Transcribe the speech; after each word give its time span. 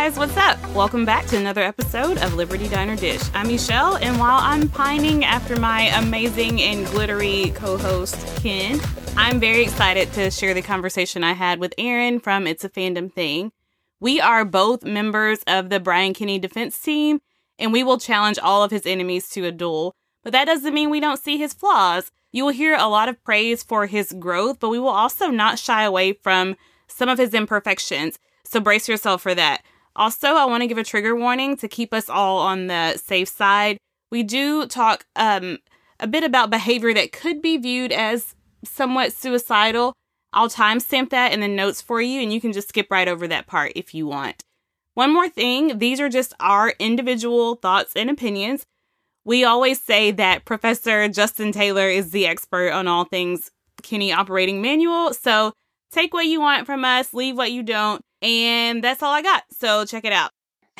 guys, 0.00 0.16
what's 0.16 0.36
up? 0.36 0.56
Welcome 0.76 1.04
back 1.04 1.26
to 1.26 1.36
another 1.36 1.60
episode 1.60 2.18
of 2.18 2.34
Liberty 2.34 2.68
Diner 2.68 2.94
Dish. 2.94 3.20
I'm 3.34 3.48
Michelle, 3.48 3.96
and 3.96 4.16
while 4.16 4.38
I'm 4.40 4.68
pining 4.68 5.24
after 5.24 5.56
my 5.56 5.88
amazing 5.98 6.62
and 6.62 6.86
glittery 6.86 7.50
co 7.56 7.76
host, 7.76 8.14
Ken, 8.40 8.80
I'm 9.16 9.40
very 9.40 9.60
excited 9.64 10.12
to 10.12 10.30
share 10.30 10.54
the 10.54 10.62
conversation 10.62 11.24
I 11.24 11.32
had 11.32 11.58
with 11.58 11.74
Aaron 11.78 12.20
from 12.20 12.46
It's 12.46 12.62
a 12.62 12.68
Fandom 12.68 13.12
Thing. 13.12 13.50
We 13.98 14.20
are 14.20 14.44
both 14.44 14.84
members 14.84 15.40
of 15.48 15.68
the 15.68 15.80
Brian 15.80 16.14
Kinney 16.14 16.38
defense 16.38 16.78
team, 16.78 17.20
and 17.58 17.72
we 17.72 17.82
will 17.82 17.98
challenge 17.98 18.38
all 18.38 18.62
of 18.62 18.70
his 18.70 18.86
enemies 18.86 19.28
to 19.30 19.46
a 19.46 19.50
duel. 19.50 19.96
But 20.22 20.30
that 20.30 20.44
doesn't 20.44 20.74
mean 20.74 20.90
we 20.90 21.00
don't 21.00 21.20
see 21.20 21.38
his 21.38 21.52
flaws. 21.52 22.12
You 22.30 22.44
will 22.44 22.52
hear 22.52 22.76
a 22.76 22.86
lot 22.86 23.08
of 23.08 23.24
praise 23.24 23.64
for 23.64 23.86
his 23.86 24.12
growth, 24.12 24.60
but 24.60 24.68
we 24.68 24.78
will 24.78 24.90
also 24.90 25.26
not 25.26 25.58
shy 25.58 25.82
away 25.82 26.12
from 26.12 26.54
some 26.86 27.08
of 27.08 27.18
his 27.18 27.34
imperfections. 27.34 28.20
So 28.44 28.60
brace 28.60 28.88
yourself 28.88 29.22
for 29.22 29.34
that. 29.34 29.62
Also, 29.98 30.28
I 30.28 30.44
want 30.44 30.62
to 30.62 30.68
give 30.68 30.78
a 30.78 30.84
trigger 30.84 31.16
warning 31.16 31.56
to 31.56 31.66
keep 31.66 31.92
us 31.92 32.08
all 32.08 32.38
on 32.38 32.68
the 32.68 32.96
safe 32.96 33.28
side. 33.28 33.78
We 34.12 34.22
do 34.22 34.66
talk 34.66 35.04
um, 35.16 35.58
a 35.98 36.06
bit 36.06 36.22
about 36.22 36.50
behavior 36.50 36.94
that 36.94 37.10
could 37.10 37.42
be 37.42 37.56
viewed 37.56 37.90
as 37.90 38.36
somewhat 38.64 39.12
suicidal. 39.12 39.92
I'll 40.32 40.48
timestamp 40.48 41.10
that 41.10 41.32
in 41.32 41.40
the 41.40 41.48
notes 41.48 41.82
for 41.82 42.00
you, 42.00 42.22
and 42.22 42.32
you 42.32 42.40
can 42.40 42.52
just 42.52 42.68
skip 42.68 42.86
right 42.90 43.08
over 43.08 43.26
that 43.26 43.48
part 43.48 43.72
if 43.74 43.92
you 43.92 44.06
want. 44.06 44.44
One 44.94 45.12
more 45.12 45.28
thing 45.28 45.78
these 45.78 46.00
are 46.00 46.08
just 46.08 46.32
our 46.38 46.74
individual 46.78 47.56
thoughts 47.56 47.92
and 47.96 48.08
opinions. 48.08 48.66
We 49.24 49.44
always 49.44 49.82
say 49.82 50.10
that 50.12 50.44
Professor 50.44 51.08
Justin 51.08 51.50
Taylor 51.52 51.88
is 51.88 52.12
the 52.12 52.26
expert 52.26 52.70
on 52.70 52.86
all 52.86 53.04
things 53.04 53.50
Kinney 53.82 54.12
operating 54.12 54.62
manual. 54.62 55.12
So 55.12 55.52
take 55.90 56.14
what 56.14 56.26
you 56.26 56.40
want 56.40 56.66
from 56.66 56.84
us, 56.84 57.12
leave 57.12 57.36
what 57.36 57.52
you 57.52 57.62
don't. 57.62 58.00
And 58.22 58.82
that's 58.82 59.02
all 59.02 59.12
I 59.12 59.22
got. 59.22 59.44
So 59.52 59.84
check 59.84 60.04
it 60.04 60.12
out. 60.12 60.30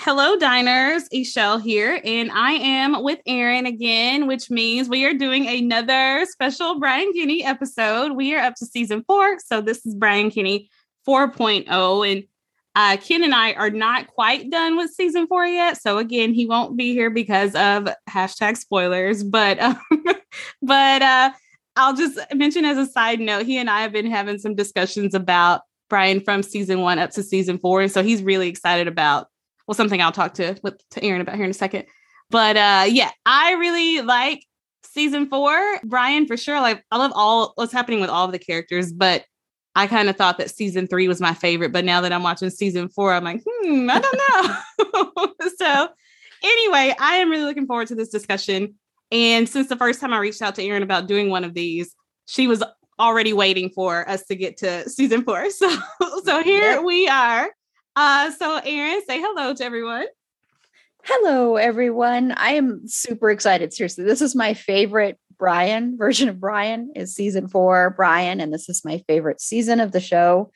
Hello, 0.01 0.37
diners. 0.37 1.09
Michelle 1.13 1.59
here, 1.59 2.01
and 2.05 2.31
I 2.31 2.53
am 2.53 3.03
with 3.03 3.19
Aaron 3.27 3.67
again, 3.67 4.29
which 4.29 4.49
means 4.49 4.89
we 4.89 5.05
are 5.05 5.13
doing 5.13 5.49
another 5.49 6.25
special 6.31 6.79
Brian 6.79 7.13
Kinney 7.13 7.45
episode. 7.45 8.13
We 8.13 8.33
are 8.37 8.39
up 8.39 8.55
to 8.57 8.67
season 8.67 9.03
four, 9.09 9.39
so 9.41 9.61
this 9.61 9.85
is 9.85 9.97
Brian 9.97 10.31
Kinney 10.31 10.71
4.0, 11.07 12.13
and 12.13 12.25
uh, 12.77 12.97
Ken 12.99 13.25
and 13.25 13.35
I 13.35 13.55
are 13.55 13.71
not 13.71 14.07
quite 14.07 14.51
done 14.51 14.77
with 14.77 14.93
season 14.93 15.27
four 15.27 15.45
yet. 15.45 15.83
So 15.83 15.99
again, 15.99 16.33
he 16.33 16.47
won't 16.47 16.77
be 16.77 16.93
here 16.93 17.11
because 17.11 17.57
of 17.57 17.89
hashtag 18.09 18.57
spoilers, 18.57 19.25
but 19.25 19.59
um, 19.61 19.81
but 20.63 21.03
uh, 21.03 21.33
I'll 21.75 21.97
just 21.97 22.21
mention 22.33 22.65
as 22.65 22.79
a 22.79 22.87
side 22.87 23.19
note, 23.19 23.47
he 23.47 23.59
and 23.59 23.69
I 23.69 23.83
have 23.83 23.93
been 23.93 24.09
having 24.09 24.39
some 24.39 24.55
discussions 24.55 25.13
about 25.13 25.63
Brian 25.89 26.21
from 26.21 26.43
season 26.43 26.81
one 26.81 26.99
up 26.99 27.11
to 27.11 27.23
season 27.23 27.59
four. 27.59 27.81
And 27.81 27.91
so 27.91 28.03
he's 28.03 28.23
really 28.23 28.49
excited 28.49 28.89
about, 28.89 29.29
well, 29.67 29.75
something 29.75 30.01
I'll 30.01 30.13
talk 30.13 30.35
to 30.35 30.59
with 30.63 30.81
to 30.91 31.03
Aaron 31.03 31.21
about 31.21 31.37
here 31.37 31.45
in 31.45 31.51
a 31.51 31.55
second. 31.55 31.87
But 32.31 32.57
uh 32.57 32.85
yeah, 32.89 33.11
I 33.25 33.53
really 33.55 34.03
like 34.03 34.45
season 34.85 35.29
four. 35.29 35.81
Brian 35.85 36.27
for 36.27 36.37
sure. 36.37 36.61
Like 36.61 36.85
I 36.91 36.99
love 36.99 37.13
all 37.15 37.53
what's 37.57 37.73
happening 37.73 38.01
with 38.01 38.11
all 38.11 38.27
of 38.27 38.33
the 38.33 38.39
characters, 38.39 38.93
but 38.93 39.25
I 39.75 39.87
kind 39.87 40.09
of 40.09 40.17
thought 40.17 40.39
that 40.39 40.51
season 40.51 40.89
three 40.89 41.07
was 41.07 41.21
my 41.21 41.35
favorite. 41.35 41.73
But 41.73 41.85
now 41.85 42.01
that 42.01 42.13
I'm 42.13 42.25
watching 42.25 42.51
season 42.51 42.89
four, 42.89 43.13
I'm 43.15 43.23
like, 43.23 43.43
hmm, 43.47 43.89
I 43.89 44.01
don't 44.01 45.15
know. 45.17 45.35
so 45.57 45.89
anyway, 46.43 46.95
I 46.99 47.17
am 47.17 47.31
really 47.31 47.45
looking 47.45 47.67
forward 47.67 47.89
to 47.89 47.95
this 47.95 48.09
discussion. 48.09 48.75
And 49.13 49.49
since 49.49 49.69
the 49.69 49.77
first 49.77 50.01
time 50.01 50.13
I 50.13 50.19
reached 50.19 50.43
out 50.43 50.55
to 50.57 50.65
Aaron 50.65 50.83
about 50.83 51.07
doing 51.07 51.31
one 51.31 51.45
of 51.45 51.55
these, 51.55 51.95
she 52.27 52.47
was 52.47 52.63
already 52.99 53.33
waiting 53.33 53.71
for 53.71 54.09
us 54.09 54.25
to 54.27 54.37
get 54.37 54.59
to 54.59 54.89
season 54.89 55.25
four. 55.25 55.47
So, 55.51 55.71
so 56.25 56.43
here 56.43 56.73
yep. 56.73 56.85
we 56.85 57.09
are. 57.09 57.51
Uh, 57.97 58.31
so, 58.33 58.61
Aaron, 58.65 59.03
say 59.07 59.21
hello 59.21 59.55
to 59.55 59.65
everyone. 59.65 60.07
Hello, 61.05 61.57
everyone. 61.57 62.33
I 62.33 62.51
am 62.51 62.87
super 62.87 63.31
excited. 63.31 63.73
Seriously, 63.73 64.05
this 64.05 64.21
is 64.21 64.35
my 64.35 64.55
favorite 64.55 65.19
Brian 65.39 65.97
version 65.99 66.29
of 66.29 66.41
Brian 66.41 66.93
is 66.95 67.15
season 67.15 67.49
four 67.49 67.91
Brian, 67.97 68.41
and 68.41 68.53
this 68.53 68.69
is 68.69 68.85
my 68.85 68.99
favorite 69.09 69.41
season 69.41 69.81
of 69.81 69.93
the 69.93 70.01
show. 70.01 70.53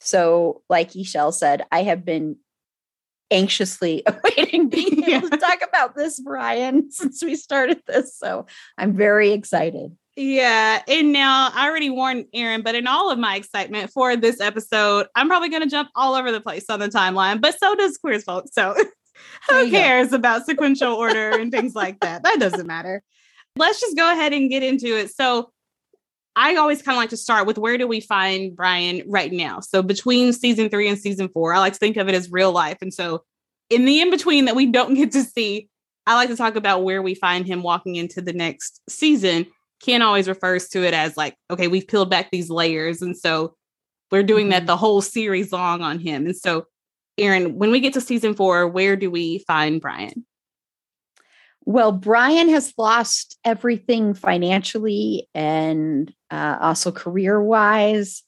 So, 0.00 0.62
like 0.68 0.94
Michelle 0.94 1.32
said, 1.32 1.64
I 1.70 1.84
have 1.84 2.04
been 2.04 2.36
anxiously 3.30 4.02
awaiting 4.06 4.68
being 4.68 5.04
able 5.04 5.30
to 5.30 5.36
talk 5.36 5.62
about 5.66 5.96
this 5.96 6.20
Brian 6.20 6.90
since 6.90 7.24
we 7.24 7.34
started 7.34 7.82
this. 7.86 8.16
So 8.16 8.46
I'm 8.76 8.94
very 8.94 9.32
excited. 9.32 9.96
Yeah. 10.16 10.82
And 10.86 11.12
now 11.12 11.50
I 11.54 11.68
already 11.68 11.88
warned 11.88 12.26
Aaron, 12.34 12.62
but 12.62 12.74
in 12.74 12.86
all 12.86 13.10
of 13.10 13.18
my 13.18 13.36
excitement 13.36 13.90
for 13.90 14.14
this 14.14 14.40
episode, 14.40 15.06
I'm 15.14 15.28
probably 15.28 15.48
going 15.48 15.62
to 15.62 15.68
jump 15.68 15.88
all 15.94 16.14
over 16.14 16.30
the 16.30 16.40
place 16.40 16.66
on 16.68 16.80
the 16.80 16.88
timeline, 16.88 17.40
but 17.40 17.58
so 17.58 17.74
does 17.74 17.96
Queer 17.96 18.14
as 18.14 18.24
Folk. 18.24 18.46
So 18.52 18.74
who 19.48 19.70
cares 19.70 20.10
go. 20.10 20.16
about 20.16 20.44
sequential 20.44 20.92
order 20.92 21.30
and 21.30 21.50
things 21.50 21.74
like 21.74 22.00
that? 22.00 22.24
That 22.24 22.38
doesn't 22.38 22.66
matter. 22.66 23.02
Let's 23.56 23.80
just 23.80 23.96
go 23.96 24.10
ahead 24.10 24.32
and 24.32 24.50
get 24.50 24.62
into 24.62 24.96
it. 24.98 25.10
So 25.14 25.50
I 26.36 26.56
always 26.56 26.82
kind 26.82 26.96
of 26.96 27.00
like 27.00 27.10
to 27.10 27.16
start 27.16 27.46
with 27.46 27.58
where 27.58 27.76
do 27.76 27.86
we 27.86 28.00
find 28.00 28.56
Brian 28.56 29.02
right 29.06 29.32
now? 29.32 29.60
So 29.60 29.82
between 29.82 30.32
season 30.32 30.68
three 30.70 30.88
and 30.88 30.98
season 30.98 31.28
four, 31.28 31.52
I 31.54 31.58
like 31.58 31.74
to 31.74 31.78
think 31.78 31.96
of 31.96 32.08
it 32.08 32.14
as 32.14 32.30
real 32.30 32.52
life. 32.52 32.78
And 32.80 32.92
so 32.92 33.24
in 33.68 33.84
the 33.84 34.00
in 34.00 34.10
between 34.10 34.46
that 34.46 34.56
we 34.56 34.66
don't 34.66 34.94
get 34.94 35.12
to 35.12 35.22
see, 35.22 35.68
I 36.06 36.14
like 36.14 36.30
to 36.30 36.36
talk 36.36 36.56
about 36.56 36.84
where 36.84 37.02
we 37.02 37.14
find 37.14 37.46
him 37.46 37.62
walking 37.62 37.96
into 37.96 38.20
the 38.20 38.32
next 38.32 38.80
season. 38.88 39.46
Ken 39.82 40.02
always 40.02 40.28
refers 40.28 40.68
to 40.68 40.84
it 40.84 40.94
as 40.94 41.16
like, 41.16 41.36
okay, 41.50 41.68
we've 41.68 41.86
peeled 41.86 42.10
back 42.10 42.30
these 42.30 42.50
layers. 42.50 43.02
And 43.02 43.16
so 43.16 43.54
we're 44.10 44.22
doing 44.22 44.50
that 44.50 44.58
mm-hmm. 44.58 44.66
the 44.66 44.76
whole 44.76 45.00
series 45.00 45.52
long 45.52 45.82
on 45.82 45.98
him. 45.98 46.26
And 46.26 46.36
so, 46.36 46.66
Aaron, 47.18 47.58
when 47.58 47.70
we 47.70 47.80
get 47.80 47.92
to 47.94 48.00
season 48.00 48.34
four, 48.34 48.68
where 48.68 48.96
do 48.96 49.10
we 49.10 49.40
find 49.40 49.80
Brian? 49.80 50.24
Well, 51.64 51.92
Brian 51.92 52.48
has 52.48 52.72
lost 52.76 53.38
everything 53.44 54.14
financially 54.14 55.28
and 55.34 56.12
uh, 56.30 56.58
also 56.60 56.90
career 56.90 57.40
wise 57.40 58.22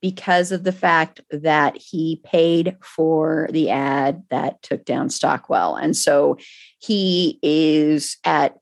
because 0.00 0.52
of 0.52 0.64
the 0.64 0.72
fact 0.72 1.20
that 1.30 1.76
he 1.76 2.20
paid 2.24 2.76
for 2.82 3.48
the 3.52 3.70
ad 3.70 4.22
that 4.30 4.62
took 4.62 4.84
down 4.84 5.10
Stockwell. 5.10 5.76
And 5.76 5.96
so 5.96 6.38
he 6.78 7.38
is 7.42 8.16
at 8.24 8.56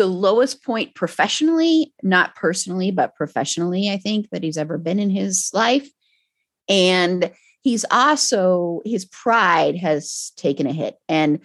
the 0.00 0.06
lowest 0.06 0.64
point 0.64 0.94
professionally, 0.94 1.92
not 2.02 2.34
personally, 2.34 2.90
but 2.90 3.14
professionally, 3.14 3.90
I 3.90 3.98
think 3.98 4.30
that 4.30 4.42
he's 4.42 4.56
ever 4.56 4.78
been 4.78 4.98
in 4.98 5.10
his 5.10 5.50
life. 5.52 5.90
And 6.70 7.30
he's 7.60 7.84
also, 7.90 8.80
his 8.86 9.04
pride 9.04 9.76
has 9.76 10.32
taken 10.38 10.66
a 10.66 10.72
hit. 10.72 10.96
And 11.06 11.40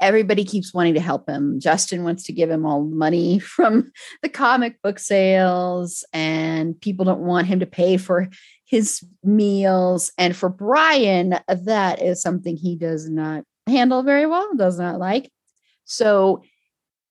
everybody 0.00 0.44
keeps 0.44 0.74
wanting 0.74 0.94
to 0.94 1.00
help 1.00 1.28
him. 1.28 1.60
Justin 1.60 2.02
wants 2.02 2.24
to 2.24 2.32
give 2.32 2.50
him 2.50 2.66
all 2.66 2.82
the 2.84 2.96
money 2.96 3.38
from 3.38 3.92
the 4.22 4.28
comic 4.28 4.82
book 4.82 4.98
sales, 4.98 6.04
and 6.12 6.80
people 6.80 7.04
don't 7.04 7.20
want 7.20 7.46
him 7.46 7.60
to 7.60 7.66
pay 7.66 7.96
for 7.96 8.28
his 8.64 9.04
meals. 9.22 10.10
And 10.18 10.34
for 10.34 10.48
Brian, 10.48 11.38
that 11.46 12.02
is 12.02 12.20
something 12.20 12.56
he 12.56 12.74
does 12.74 13.08
not 13.08 13.44
handle 13.68 14.02
very 14.02 14.26
well, 14.26 14.52
does 14.56 14.80
not 14.80 14.98
like. 14.98 15.30
So 15.84 16.42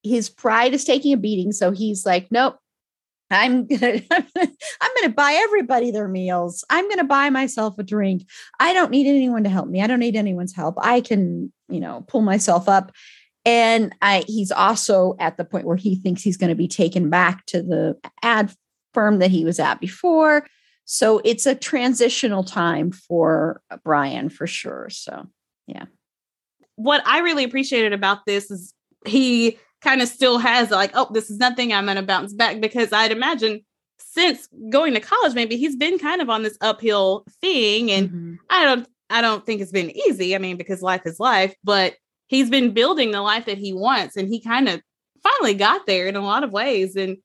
his 0.09 0.29
pride 0.29 0.73
is 0.73 0.83
taking 0.83 1.13
a 1.13 1.17
beating. 1.17 1.51
So 1.51 1.71
he's 1.71 2.05
like, 2.05 2.27
nope, 2.31 2.57
I'm 3.31 3.67
gonna 3.67 4.01
I'm 4.11 4.91
gonna 4.95 5.13
buy 5.13 5.33
everybody 5.43 5.91
their 5.91 6.07
meals. 6.07 6.65
I'm 6.69 6.89
gonna 6.89 7.03
buy 7.03 7.29
myself 7.29 7.77
a 7.77 7.83
drink. 7.83 8.25
I 8.59 8.73
don't 8.73 8.89
need 8.89 9.07
anyone 9.07 9.43
to 9.43 9.49
help 9.49 9.67
me. 9.67 9.83
I 9.83 9.87
don't 9.87 9.99
need 9.99 10.15
anyone's 10.15 10.55
help. 10.55 10.75
I 10.79 11.01
can, 11.01 11.53
you 11.67 11.79
know, 11.79 12.03
pull 12.07 12.21
myself 12.21 12.67
up. 12.67 12.91
And 13.45 13.95
I 14.01 14.23
he's 14.27 14.51
also 14.51 15.15
at 15.19 15.37
the 15.37 15.45
point 15.45 15.67
where 15.67 15.77
he 15.77 15.95
thinks 15.95 16.23
he's 16.23 16.37
going 16.37 16.49
to 16.49 16.55
be 16.55 16.67
taken 16.67 17.11
back 17.11 17.45
to 17.47 17.61
the 17.61 17.97
ad 18.23 18.51
firm 18.95 19.19
that 19.19 19.31
he 19.31 19.45
was 19.45 19.59
at 19.59 19.79
before. 19.79 20.47
So 20.85 21.21
it's 21.23 21.45
a 21.45 21.53
transitional 21.53 22.43
time 22.43 22.91
for 22.91 23.61
Brian 23.83 24.29
for 24.29 24.47
sure. 24.47 24.89
So 24.89 25.27
yeah. 25.67 25.85
What 26.77 27.03
I 27.05 27.19
really 27.19 27.43
appreciated 27.43 27.93
about 27.93 28.25
this 28.25 28.49
is 28.49 28.73
he 29.05 29.59
kind 29.81 30.01
of 30.01 30.07
still 30.07 30.37
has 30.37 30.71
like, 30.71 30.91
oh, 30.93 31.07
this 31.11 31.29
is 31.29 31.37
nothing. 31.37 31.73
I'm 31.73 31.85
going 31.85 31.97
to 31.97 32.03
bounce 32.03 32.33
back 32.33 32.59
because 32.59 32.91
I'd 32.91 33.11
imagine 33.11 33.61
since 33.97 34.47
going 34.69 34.93
to 34.93 34.99
college, 34.99 35.33
maybe 35.33 35.57
he's 35.57 35.75
been 35.75 35.99
kind 35.99 36.21
of 36.21 36.29
on 36.29 36.43
this 36.43 36.57
uphill 36.61 37.25
thing. 37.41 37.91
And 37.91 38.09
mm-hmm. 38.09 38.35
I 38.49 38.65
don't, 38.65 38.87
I 39.09 39.21
don't 39.21 39.45
think 39.45 39.61
it's 39.61 39.71
been 39.71 39.91
easy. 39.91 40.35
I 40.35 40.39
mean, 40.39 40.57
because 40.57 40.81
life 40.81 41.01
is 41.05 41.19
life, 41.19 41.55
but 41.63 41.95
he's 42.27 42.49
been 42.49 42.73
building 42.73 43.11
the 43.11 43.21
life 43.21 43.45
that 43.45 43.57
he 43.57 43.73
wants. 43.73 44.17
And 44.17 44.27
he 44.27 44.41
kind 44.41 44.67
of 44.67 44.81
finally 45.21 45.53
got 45.53 45.85
there 45.85 46.07
in 46.07 46.15
a 46.15 46.21
lot 46.21 46.43
of 46.43 46.51
ways. 46.51 46.95
And 46.95 47.17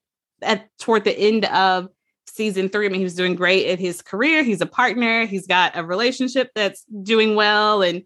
at 0.42 0.68
toward 0.78 1.04
the 1.04 1.18
end 1.18 1.44
of 1.46 1.88
season 2.26 2.68
three, 2.68 2.86
I 2.86 2.88
mean, 2.88 3.00
he 3.00 3.04
was 3.04 3.14
doing 3.14 3.34
great 3.34 3.66
at 3.66 3.78
his 3.78 4.02
career. 4.02 4.42
He's 4.42 4.60
a 4.60 4.66
partner. 4.66 5.26
He's 5.26 5.46
got 5.46 5.76
a 5.76 5.84
relationship 5.84 6.50
that's 6.54 6.84
doing 7.02 7.34
well 7.34 7.82
and 7.82 8.02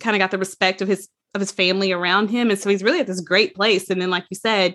kind 0.00 0.16
of 0.16 0.20
got 0.20 0.30
the 0.30 0.38
respect 0.38 0.82
of 0.82 0.88
his 0.88 1.08
of 1.36 1.40
his 1.40 1.52
family 1.52 1.92
around 1.92 2.30
him. 2.30 2.50
And 2.50 2.58
so 2.58 2.68
he's 2.68 2.82
really 2.82 3.00
at 3.00 3.06
this 3.06 3.20
great 3.20 3.54
place. 3.54 3.88
And 3.88 4.02
then, 4.02 4.10
like 4.10 4.24
you 4.30 4.36
said, 4.36 4.74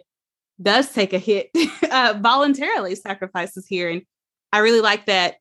does 0.62 0.92
take 0.92 1.12
a 1.12 1.20
hit 1.20 1.50
uh, 1.92 2.16
voluntarily, 2.22 2.96
sacrifices 2.96 3.66
here. 3.68 3.90
And 3.90 4.04
I 4.54 4.60
really 4.60 4.82
like 4.82 5.08
that 5.08 5.36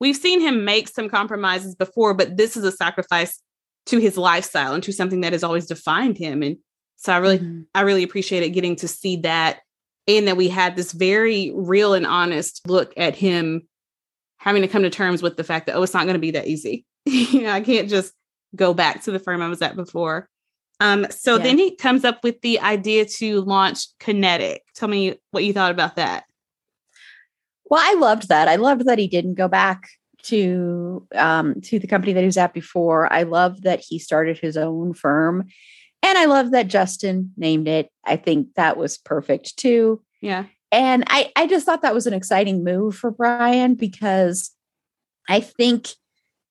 we've 0.00 0.16
seen 0.16 0.40
him 0.40 0.64
make 0.64 0.88
some 0.88 1.08
compromises 1.08 1.74
before, 1.74 2.14
but 2.14 2.36
this 2.36 2.56
is 2.56 2.64
a 2.64 2.72
sacrifice 2.72 3.40
to 3.86 3.98
his 3.98 4.16
lifestyle 4.16 4.74
and 4.74 4.82
to 4.84 4.92
something 4.92 5.22
that 5.22 5.32
has 5.32 5.42
always 5.42 5.66
defined 5.66 6.18
him. 6.18 6.42
And 6.42 6.58
so 6.96 7.12
I 7.12 7.18
really, 7.18 7.38
mm-hmm. 7.38 7.62
I 7.74 7.82
really 7.82 8.02
appreciated 8.02 8.50
getting 8.50 8.76
to 8.76 8.88
see 8.88 9.16
that. 9.18 9.60
And 10.06 10.26
that 10.26 10.38
we 10.38 10.48
had 10.48 10.74
this 10.74 10.92
very 10.92 11.52
real 11.54 11.92
and 11.92 12.06
honest 12.06 12.66
look 12.66 12.94
at 12.96 13.14
him 13.14 13.68
having 14.38 14.62
to 14.62 14.68
come 14.68 14.82
to 14.82 14.90
terms 14.90 15.20
with 15.20 15.36
the 15.36 15.44
fact 15.44 15.66
that, 15.66 15.76
oh, 15.76 15.82
it's 15.82 15.92
not 15.92 16.04
going 16.04 16.14
to 16.14 16.20
be 16.20 16.30
that 16.30 16.46
easy. 16.46 16.86
you 17.04 17.42
know, 17.42 17.50
I 17.50 17.60
can't 17.60 17.90
just 17.90 18.14
go 18.56 18.72
back 18.72 19.02
to 19.04 19.10
the 19.10 19.18
firm 19.18 19.42
I 19.42 19.48
was 19.48 19.60
at 19.60 19.76
before. 19.76 20.28
Um, 20.80 21.06
so 21.10 21.36
yeah. 21.36 21.42
then 21.42 21.58
he 21.58 21.74
comes 21.76 22.04
up 22.04 22.22
with 22.22 22.40
the 22.40 22.60
idea 22.60 23.04
to 23.04 23.40
launch 23.40 23.86
Kinnetik. 23.98 24.58
Tell 24.74 24.88
me 24.88 25.16
what 25.30 25.44
you 25.44 25.52
thought 25.52 25.72
about 25.72 25.96
that. 25.96 26.24
Well, 27.70 27.82
I 27.84 27.98
loved 27.98 28.28
that. 28.28 28.48
I 28.48 28.56
loved 28.56 28.86
that 28.86 28.98
he 28.98 29.08
didn't 29.08 29.34
go 29.34 29.48
back 29.48 29.88
to 30.24 31.06
um, 31.14 31.60
to 31.62 31.78
the 31.78 31.86
company 31.86 32.12
that 32.12 32.20
he 32.20 32.26
was 32.26 32.36
at 32.36 32.54
before. 32.54 33.12
I 33.12 33.24
love 33.24 33.62
that 33.62 33.80
he 33.80 33.98
started 33.98 34.38
his 34.38 34.56
own 34.56 34.94
firm, 34.94 35.46
and 36.02 36.18
I 36.18 36.26
love 36.26 36.52
that 36.52 36.68
Justin 36.68 37.32
named 37.36 37.68
it. 37.68 37.90
I 38.04 38.16
think 38.16 38.54
that 38.54 38.76
was 38.76 38.98
perfect 38.98 39.56
too. 39.58 40.02
Yeah, 40.20 40.44
and 40.72 41.04
I 41.08 41.30
I 41.36 41.46
just 41.46 41.66
thought 41.66 41.82
that 41.82 41.94
was 41.94 42.06
an 42.06 42.14
exciting 42.14 42.64
move 42.64 42.96
for 42.96 43.10
Brian 43.10 43.74
because 43.74 44.50
I 45.28 45.40
think 45.40 45.90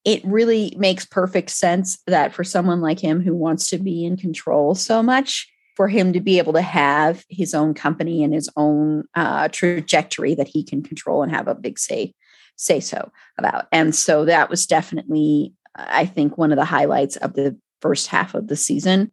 it 0.07 0.24
really 0.24 0.74
makes 0.77 1.06
perfect 1.06 1.50
sense 1.50 2.00
that 2.07 2.33
for 2.33 2.45
someone 2.45 2.80
like 2.80 2.98
him 2.98 3.19
who 3.19 3.36
wants 3.36 3.69
to 3.69 3.77
be 3.77 4.06
in 4.06 4.15
control 4.15 4.74
so 4.74 5.04
much, 5.04 5.51
for 5.75 5.89
him 5.89 6.13
to 6.13 6.21
be 6.21 6.38
able 6.38 6.54
to 6.54 6.62
have 6.62 7.25
his 7.30 7.54
own 7.54 7.74
company 7.74 8.24
and 8.24 8.33
his 8.33 8.50
own 8.56 9.04
uh, 9.15 9.50
trajectory 9.50 10.33
that 10.33 10.48
he 10.48 10.63
can 10.63 10.81
control 10.81 11.24
and 11.24 11.31
have 11.33 11.50
a 11.50 11.54
big 11.54 11.77
say 11.77 12.13
say 12.56 12.80
so 12.80 13.12
about. 13.38 13.68
And 13.74 13.94
so 13.94 14.24
that 14.24 14.50
was 14.50 14.65
definitely, 14.65 15.54
I 15.75 16.06
think, 16.06 16.38
one 16.38 16.53
of 16.53 16.57
the 16.57 16.63
highlights 16.63 17.18
of 17.18 17.33
the 17.33 17.60
first 17.81 18.07
half 18.07 18.33
of 18.33 18.48
the 18.48 18.56
season 18.56 19.12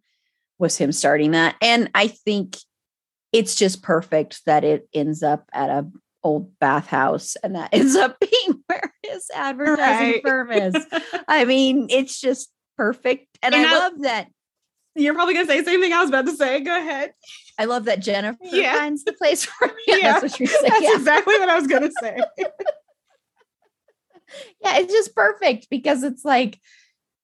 was 0.60 0.78
him 0.78 0.92
starting 0.92 1.32
that. 1.32 1.56
And 1.60 1.90
I 1.92 2.06
think 2.06 2.56
it's 3.32 3.56
just 3.56 3.82
perfect 3.82 4.42
that 4.46 4.62
it 4.62 4.88
ends 4.94 5.24
up 5.24 5.50
at 5.52 5.70
a 5.70 5.90
old 6.24 6.58
bathhouse 6.58 7.36
and 7.42 7.54
that 7.54 7.68
ends 7.72 7.94
up 7.94 8.18
being 8.18 8.62
where 8.66 8.92
his 9.02 9.30
advertising 9.34 10.12
right. 10.12 10.22
firm 10.24 10.50
is. 10.50 10.74
I 11.28 11.44
mean, 11.44 11.86
it's 11.90 12.20
just 12.20 12.50
perfect. 12.76 13.38
And, 13.42 13.54
and 13.54 13.66
I, 13.66 13.70
I, 13.74 13.78
love 13.78 13.92
that. 14.02 14.28
You're 14.96 15.14
probably 15.14 15.34
going 15.34 15.46
to 15.46 15.52
say 15.52 15.60
the 15.60 15.64
same 15.64 15.80
thing 15.80 15.92
I 15.92 16.00
was 16.00 16.08
about 16.08 16.26
to 16.26 16.36
say. 16.36 16.60
Go 16.60 16.76
ahead. 16.76 17.12
I 17.58 17.66
love 17.66 17.84
that 17.84 18.00
Jennifer 18.00 18.38
yeah. 18.42 18.76
finds 18.76 19.04
the 19.04 19.12
place 19.12 19.44
for 19.58 19.66
me. 19.66 19.74
Yeah, 19.86 20.20
that's, 20.20 20.38
what 20.40 20.50
that's 20.62 20.82
yeah. 20.82 20.94
exactly 20.94 21.38
what 21.38 21.48
I 21.48 21.56
was 21.56 21.66
going 21.66 21.82
to 21.82 21.92
say. 22.00 22.18
yeah, 24.62 24.78
it's 24.78 24.92
just 24.92 25.14
perfect 25.14 25.68
because 25.70 26.02
it's 26.02 26.24
like, 26.24 26.60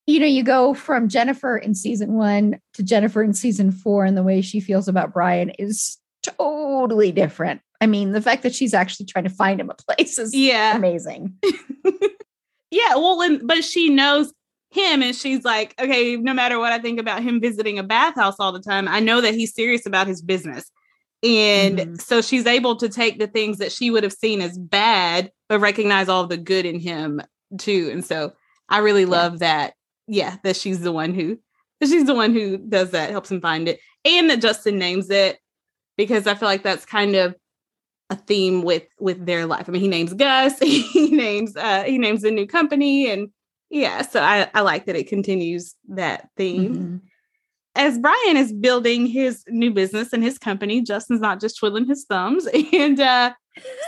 you 0.06 0.18
know, 0.18 0.26
you 0.26 0.42
go 0.42 0.74
from 0.74 1.08
Jennifer 1.08 1.56
in 1.56 1.74
season 1.74 2.14
one 2.14 2.58
to 2.74 2.82
Jennifer 2.82 3.22
in 3.22 3.32
season 3.32 3.70
four, 3.70 4.04
and 4.04 4.16
the 4.16 4.24
way 4.24 4.40
she 4.40 4.58
feels 4.58 4.88
about 4.88 5.12
Brian 5.12 5.50
is 5.50 5.99
totally 6.22 7.12
different. 7.12 7.60
I 7.80 7.86
mean, 7.86 8.12
the 8.12 8.22
fact 8.22 8.42
that 8.42 8.54
she's 8.54 8.74
actually 8.74 9.06
trying 9.06 9.24
to 9.24 9.30
find 9.30 9.60
him 9.60 9.70
a 9.70 9.74
place 9.74 10.18
is 10.18 10.34
yeah. 10.34 10.76
amazing. 10.76 11.34
yeah, 12.70 12.94
well, 12.96 13.22
and, 13.22 13.46
but 13.46 13.64
she 13.64 13.88
knows 13.88 14.32
him 14.70 15.02
and 15.02 15.16
she's 15.16 15.44
like, 15.44 15.74
okay, 15.80 16.16
no 16.16 16.34
matter 16.34 16.58
what 16.58 16.72
I 16.72 16.78
think 16.78 17.00
about 17.00 17.22
him 17.22 17.40
visiting 17.40 17.78
a 17.78 17.82
bathhouse 17.82 18.36
all 18.38 18.52
the 18.52 18.60
time, 18.60 18.86
I 18.86 19.00
know 19.00 19.20
that 19.20 19.34
he's 19.34 19.54
serious 19.54 19.86
about 19.86 20.06
his 20.06 20.22
business. 20.22 20.70
And 21.22 21.78
mm-hmm. 21.78 21.94
so 21.96 22.22
she's 22.22 22.46
able 22.46 22.76
to 22.76 22.88
take 22.88 23.18
the 23.18 23.26
things 23.26 23.58
that 23.58 23.72
she 23.72 23.90
would 23.90 24.04
have 24.04 24.12
seen 24.12 24.40
as 24.40 24.56
bad, 24.58 25.30
but 25.48 25.60
recognize 25.60 26.08
all 26.08 26.26
the 26.26 26.36
good 26.36 26.66
in 26.66 26.78
him 26.78 27.20
too. 27.58 27.90
And 27.92 28.04
so 28.04 28.32
I 28.68 28.78
really 28.78 29.04
love 29.04 29.34
yeah. 29.34 29.38
that. 29.38 29.74
Yeah, 30.06 30.36
that 30.42 30.56
she's 30.56 30.80
the 30.80 30.90
one 30.90 31.14
who 31.14 31.38
she's 31.82 32.04
the 32.04 32.14
one 32.14 32.32
who 32.32 32.58
does 32.58 32.90
that, 32.90 33.10
helps 33.10 33.30
him 33.30 33.40
find 33.40 33.68
it. 33.68 33.80
And 34.04 34.28
that 34.30 34.40
Justin 34.40 34.78
names 34.78 35.08
it 35.10 35.38
because 36.00 36.26
I 36.26 36.34
feel 36.34 36.48
like 36.48 36.62
that's 36.62 36.86
kind 36.86 37.14
of 37.14 37.36
a 38.08 38.16
theme 38.16 38.62
with 38.62 38.84
with 38.98 39.26
their 39.26 39.44
life. 39.44 39.68
I 39.68 39.72
mean, 39.72 39.82
he 39.82 39.88
names 39.88 40.14
Gus, 40.14 40.58
he 40.60 41.10
names 41.10 41.54
uh 41.56 41.82
he 41.82 41.98
names 41.98 42.24
a 42.24 42.30
new 42.30 42.46
company 42.46 43.10
and 43.10 43.28
yeah, 43.68 44.00
so 44.02 44.20
I, 44.20 44.48
I 44.54 44.62
like 44.62 44.86
that 44.86 44.96
it 44.96 45.08
continues 45.08 45.76
that 45.90 46.30
theme. 46.38 46.74
Mm-hmm. 46.74 46.96
As 47.76 47.98
Brian 47.98 48.36
is 48.36 48.50
building 48.52 49.06
his 49.06 49.44
new 49.48 49.70
business 49.70 50.12
and 50.12 50.24
his 50.24 50.38
company, 50.38 50.80
Justin's 50.80 51.20
not 51.20 51.38
just 51.38 51.58
twiddling 51.58 51.86
his 51.86 52.06
thumbs. 52.08 52.48
And 52.72 52.98
uh 52.98 53.34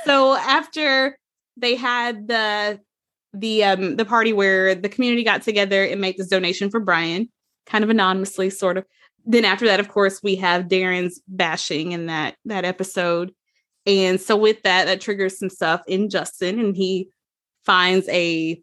so 0.04 0.34
after 0.34 1.18
they 1.56 1.76
had 1.76 2.28
the 2.28 2.78
the 3.32 3.64
um 3.64 3.96
the 3.96 4.04
party 4.04 4.34
where 4.34 4.74
the 4.74 4.90
community 4.90 5.24
got 5.24 5.40
together 5.40 5.82
and 5.82 5.98
made 5.98 6.18
this 6.18 6.28
donation 6.28 6.68
for 6.68 6.78
Brian, 6.78 7.30
kind 7.64 7.82
of 7.82 7.88
anonymously, 7.88 8.50
sort 8.50 8.76
of. 8.76 8.84
Then 9.24 9.44
after 9.44 9.66
that, 9.66 9.80
of 9.80 9.88
course, 9.88 10.22
we 10.22 10.36
have 10.36 10.64
Darren's 10.64 11.20
bashing 11.28 11.92
in 11.92 12.06
that 12.06 12.36
that 12.44 12.64
episode 12.64 13.32
and 13.86 14.20
so 14.20 14.36
with 14.36 14.62
that, 14.62 14.86
that 14.86 15.00
triggers 15.00 15.38
some 15.38 15.50
stuff 15.50 15.82
in 15.86 16.08
Justin, 16.08 16.60
and 16.60 16.76
he 16.76 17.08
finds 17.64 18.08
a 18.08 18.60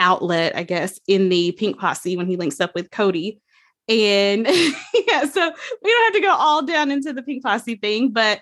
outlet, 0.00 0.56
I 0.56 0.64
guess, 0.64 0.98
in 1.06 1.28
the 1.28 1.52
Pink 1.52 1.78
Posse 1.78 2.16
when 2.16 2.26
he 2.26 2.36
links 2.36 2.60
up 2.60 2.74
with 2.74 2.90
Cody. 2.90 3.40
And 3.88 4.46
yeah, 4.46 5.24
so 5.26 5.52
we 5.82 5.90
don't 5.90 6.04
have 6.04 6.14
to 6.14 6.20
go 6.20 6.34
all 6.34 6.64
down 6.64 6.90
into 6.90 7.12
the 7.12 7.22
Pink 7.22 7.44
Posse 7.44 7.76
thing, 7.76 8.10
but 8.10 8.40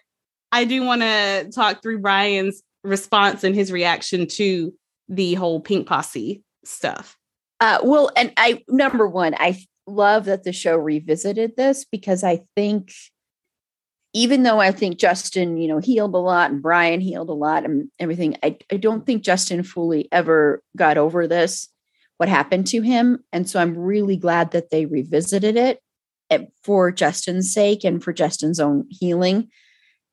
I 0.51 0.65
do 0.65 0.83
want 0.83 1.03
to 1.03 1.51
talk 1.55 1.83
through 1.83 2.01
Brian's 2.01 2.63
response 2.85 3.45
and 3.45 3.55
his 3.55 3.71
reaction 3.71 4.27
to 4.27 4.73
the 5.09 5.35
whole 5.35 5.61
Pink 5.61 5.87
Posse 5.87 6.43
stuff. 6.65 7.19
Uh, 7.61 7.79
well, 7.83 8.11
and 8.17 8.33
I 8.37 8.63
number 8.69 9.07
one, 9.07 9.35
I 9.35 9.63
love 9.87 10.27
that 10.27 10.45
the 10.45 10.53
show 10.53 10.77
revisited 10.77 11.57
this 11.57 11.85
because 11.85 12.23
I 12.23 12.43
think 12.57 12.93
even 14.15 14.43
though 14.43 14.61
I 14.61 14.73
think 14.73 14.99
Justin, 14.99 15.57
you 15.57 15.69
know, 15.69 15.79
healed 15.79 16.15
a 16.15 16.19
lot 16.19 16.51
and 16.51 16.63
Brian 16.63 17.01
healed 17.01 17.31
a 17.31 17.35
lot 17.35 17.65
and 17.65 17.89
everything, 17.99 18.37
I, 18.43 18.59
I 18.71 18.77
don't 18.77 19.07
think 19.07 19.23
Justin 19.23 19.63
fully 19.63 20.09
ever 20.13 20.63
got 20.77 20.99
over 20.99 21.27
this, 21.27 21.69
what 22.19 22.29
happened 22.29 22.67
to 22.69 22.83
him. 22.83 23.25
And 23.33 23.49
so 23.49 23.59
I'm 23.59 23.77
really 23.77 24.17
glad 24.17 24.51
that 24.51 24.71
they 24.71 24.85
revisited 24.85 25.57
it 25.57 25.81
eh, 26.31 26.45
for 26.63 26.93
Justin's 26.93 27.53
sake 27.53 27.85
and 27.85 28.05
for 28.05 28.13
Justin's 28.13 28.61
own 28.61 28.87
healing. 28.91 29.49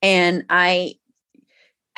And 0.01 0.45
I 0.49 0.95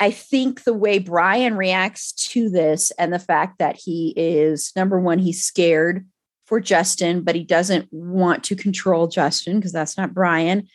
I 0.00 0.10
think 0.10 0.64
the 0.64 0.74
way 0.74 0.98
Brian 0.98 1.56
reacts 1.56 2.12
to 2.30 2.50
this 2.50 2.90
and 2.98 3.12
the 3.12 3.20
fact 3.20 3.60
that 3.60 3.76
he 3.76 4.12
is 4.16 4.72
number 4.74 4.98
one, 4.98 5.20
he's 5.20 5.44
scared 5.44 6.04
for 6.52 6.60
Justin, 6.60 7.22
but 7.22 7.34
he 7.34 7.44
doesn't 7.44 7.88
want 7.90 8.44
to 8.44 8.54
control 8.54 9.06
Justin 9.06 9.56
because 9.56 9.72
that's 9.72 9.96
not 9.96 10.12
Brian 10.12 10.68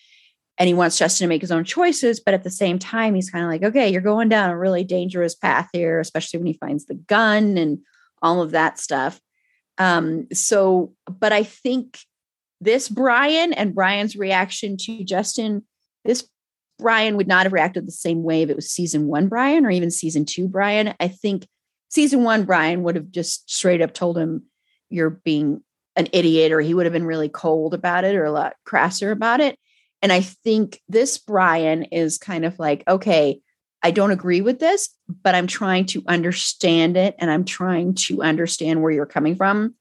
and 0.57 0.67
he 0.67 0.73
wants 0.73 0.97
Justin 0.97 1.25
to 1.25 1.29
make 1.29 1.41
his 1.41 1.51
own 1.51 1.63
choices. 1.63 2.19
But 2.19 2.33
at 2.33 2.43
the 2.43 2.49
same 2.49 2.79
time, 2.79 3.13
he's 3.13 3.29
kind 3.29 3.45
of 3.45 3.51
like, 3.51 3.61
okay, 3.61 3.87
you're 3.87 4.01
going 4.01 4.27
down 4.27 4.49
a 4.49 4.57
really 4.57 4.83
dangerous 4.83 5.35
path 5.35 5.69
here, 5.73 5.99
especially 5.99 6.39
when 6.39 6.47
he 6.47 6.53
finds 6.53 6.87
the 6.87 6.95
gun 6.95 7.59
and 7.59 7.77
all 8.23 8.41
of 8.41 8.49
that 8.53 8.79
stuff. 8.79 9.21
Um, 9.77 10.25
so, 10.33 10.95
but 11.07 11.31
I 11.31 11.43
think 11.43 11.99
this 12.59 12.89
Brian 12.89 13.53
and 13.53 13.75
Brian's 13.75 14.15
reaction 14.15 14.77
to 14.77 15.03
Justin, 15.03 15.63
this 16.03 16.27
Brian 16.79 17.17
would 17.17 17.27
not 17.27 17.45
have 17.45 17.53
reacted 17.53 17.85
the 17.85 17.91
same 17.91 18.23
way 18.23 18.41
if 18.41 18.49
it 18.49 18.55
was 18.55 18.71
season 18.71 19.05
one 19.05 19.27
Brian 19.27 19.63
or 19.63 19.69
even 19.69 19.91
season 19.91 20.25
two 20.25 20.47
Brian. 20.47 20.95
I 20.99 21.07
think 21.07 21.45
season 21.89 22.23
one 22.23 22.45
Brian 22.45 22.81
would 22.81 22.95
have 22.95 23.11
just 23.11 23.47
straight 23.47 23.83
up 23.83 23.93
told 23.93 24.17
him, 24.17 24.45
you're 24.89 25.09
being 25.09 25.61
an 25.97 26.07
idiot, 26.13 26.51
or 26.51 26.61
he 26.61 26.73
would 26.73 26.85
have 26.85 26.93
been 26.93 27.05
really 27.05 27.27
cold 27.27 27.73
about 27.73 28.05
it 28.05 28.15
or 28.15 28.23
a 28.23 28.31
lot 28.31 28.55
crasser 28.65 29.11
about 29.11 29.41
it. 29.41 29.59
And 30.01 30.13
I 30.13 30.21
think 30.21 30.79
this 30.87 31.17
Brian 31.17 31.83
is 31.85 32.17
kind 32.17 32.45
of 32.45 32.57
like, 32.59 32.83
okay, 32.87 33.41
I 33.83 33.91
don't 33.91 34.11
agree 34.11 34.41
with 34.41 34.59
this, 34.59 34.89
but 35.23 35.35
I'm 35.35 35.47
trying 35.47 35.85
to 35.87 36.03
understand 36.07 36.97
it 36.97 37.15
and 37.19 37.29
I'm 37.29 37.45
trying 37.45 37.95
to 38.07 38.21
understand 38.21 38.81
where 38.81 38.91
you're 38.91 39.05
coming 39.05 39.35
from, 39.35 39.75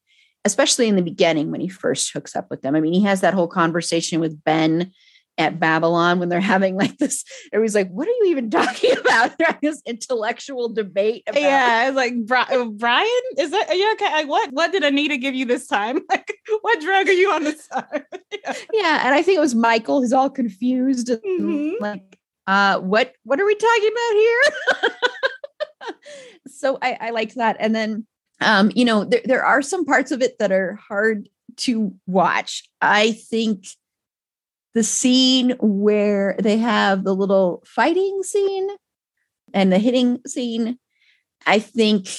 especially 0.44 0.88
in 0.88 0.96
the 0.96 1.02
beginning 1.02 1.50
when 1.50 1.60
he 1.60 1.68
first 1.68 2.12
hooks 2.12 2.34
up 2.34 2.48
with 2.50 2.62
them. 2.62 2.74
I 2.74 2.80
mean, 2.80 2.94
he 2.94 3.04
has 3.04 3.20
that 3.20 3.34
whole 3.34 3.48
conversation 3.48 4.20
with 4.20 4.42
Ben 4.42 4.92
at 5.38 5.60
Babylon 5.60 6.18
when 6.18 6.28
they're 6.28 6.40
having 6.40 6.76
like 6.76 6.96
this. 6.98 7.24
Everybody's 7.52 7.74
like, 7.74 7.90
"What 7.90 8.08
are 8.08 8.12
you 8.12 8.26
even 8.26 8.50
talking 8.50 8.96
about?" 8.96 9.38
They're 9.38 9.58
this 9.62 9.82
intellectual 9.86 10.68
debate. 10.68 11.24
About- 11.26 11.40
yeah, 11.40 11.90
like 11.94 12.14
uh, 12.30 12.64
Brian, 12.66 13.08
is 13.38 13.50
that 13.50 13.68
are 13.68 13.74
you 13.74 13.92
okay? 13.92 14.12
Like, 14.12 14.28
what 14.28 14.52
what 14.52 14.72
did 14.72 14.84
Anita 14.84 15.16
give 15.16 15.34
you 15.34 15.44
this 15.44 15.66
time? 15.66 16.00
Like, 16.16 16.38
what 16.62 16.80
drug 16.80 17.08
are 17.08 17.12
you 17.12 17.30
on 17.32 17.42
this 17.42 17.66
time? 17.66 17.84
yeah. 18.32 18.54
yeah. 18.72 19.00
and 19.04 19.14
I 19.14 19.22
think 19.22 19.36
it 19.36 19.40
was 19.40 19.54
Michael 19.54 20.00
who's 20.00 20.12
all 20.12 20.30
confused. 20.30 21.08
Mm-hmm. 21.08 21.82
Like, 21.82 22.18
uh, 22.46 22.78
what 22.78 23.12
what 23.24 23.40
are 23.40 23.44
we 23.44 23.54
talking 23.54 23.90
about 23.92 24.12
here? 24.14 25.96
so 26.46 26.78
I, 26.80 26.96
I 27.00 27.10
liked 27.10 27.34
that, 27.34 27.56
and 27.58 27.74
then 27.74 28.06
um, 28.40 28.70
you 28.74 28.84
know, 28.84 29.04
there 29.04 29.22
there 29.24 29.44
are 29.44 29.62
some 29.62 29.84
parts 29.84 30.12
of 30.12 30.22
it 30.22 30.38
that 30.38 30.52
are 30.52 30.78
hard 30.88 31.28
to 31.56 31.94
watch. 32.06 32.64
I 32.80 33.12
think 33.12 33.66
the 34.76 34.82
scene 34.82 35.56
where 35.58 36.36
they 36.38 36.58
have 36.58 37.02
the 37.02 37.14
little 37.14 37.64
fighting 37.64 38.22
scene 38.22 38.68
and 39.54 39.72
the 39.72 39.78
hitting 39.78 40.20
scene, 40.26 40.78
I 41.46 41.60
think 41.60 42.10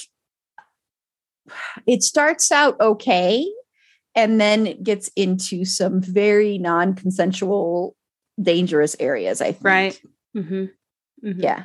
it 1.86 2.02
starts 2.02 2.50
out 2.50 2.76
okay. 2.80 3.46
and 4.16 4.40
then 4.40 4.66
it 4.66 4.82
gets 4.82 5.08
into 5.14 5.64
some 5.64 6.00
very 6.00 6.58
non-consensual 6.58 7.94
dangerous 8.40 8.94
areas 9.00 9.40
i 9.40 9.50
think 9.50 9.64
right 9.64 10.00
mm-hmm. 10.36 10.66
Mm-hmm. 11.26 11.40
yeah 11.40 11.64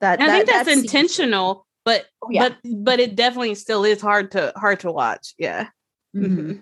that, 0.00 0.18
that, 0.20 0.28
i 0.28 0.44
think 0.44 0.46
that's, 0.46 0.68
intentional 0.68 1.66
but 1.84 2.06
oh, 2.22 2.28
yeah. 2.30 2.50
but 2.50 2.58
but 2.84 3.00
it 3.00 3.16
definitely 3.16 3.56
still 3.56 3.84
is 3.84 4.00
hard 4.00 4.30
to 4.32 4.52
hard 4.54 4.80
to 4.80 4.92
watch 4.92 5.34
yeah 5.36 5.68
mm-hmm. 6.14 6.58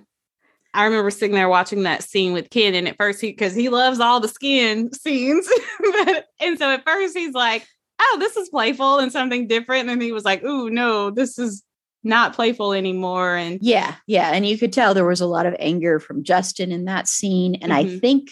I 0.75 0.85
remember 0.85 1.11
sitting 1.11 1.37
there 1.37 1.49
watching 1.49 1.85
that 1.85 2.02
scene 2.02 2.33
with 2.33 2.50
Ken, 2.50 2.75
and 2.75 2.88
at 2.88 2.97
first 2.97 3.21
he 3.21 3.31
because 3.31 3.54
he 3.54 3.69
loves 3.69 4.00
all 4.00 4.19
the 4.19 4.28
skin 4.28 4.93
scenes, 4.93 5.49
but, 5.81 6.26
and 6.40 6.59
so 6.59 6.71
at 6.71 6.85
first 6.85 7.16
he's 7.16 7.33
like, 7.33 7.64
"Oh, 8.00 8.16
this 8.19 8.37
is 8.37 8.49
playful 8.49 8.99
and 8.99 9.12
something 9.12 9.47
different," 9.47 9.83
and 9.83 9.90
then 9.90 10.00
he 10.00 10.11
was 10.11 10.25
like, 10.25 10.43
"Ooh, 10.43 10.69
no, 10.69 11.11
this 11.11 11.38
is 11.38 11.62
not 12.02 12.35
playful 12.35 12.73
anymore." 12.73 13.37
And 13.37 13.61
yeah, 13.62 13.95
yeah, 14.09 14.33
and 14.33 14.45
you 14.45 14.59
could 14.59 14.73
tell 14.73 14.95
there 14.95 15.07
was 15.07 15.21
a 15.21 15.26
lot 15.26 15.47
of 15.47 15.54
anger 15.61 16.00
from 16.00 16.25
Justin 16.25 16.73
in 16.73 16.87
that 16.87 17.07
scene, 17.07 17.54
and 17.54 17.71
mm-hmm. 17.71 17.97
I 17.97 17.99
think 18.00 18.31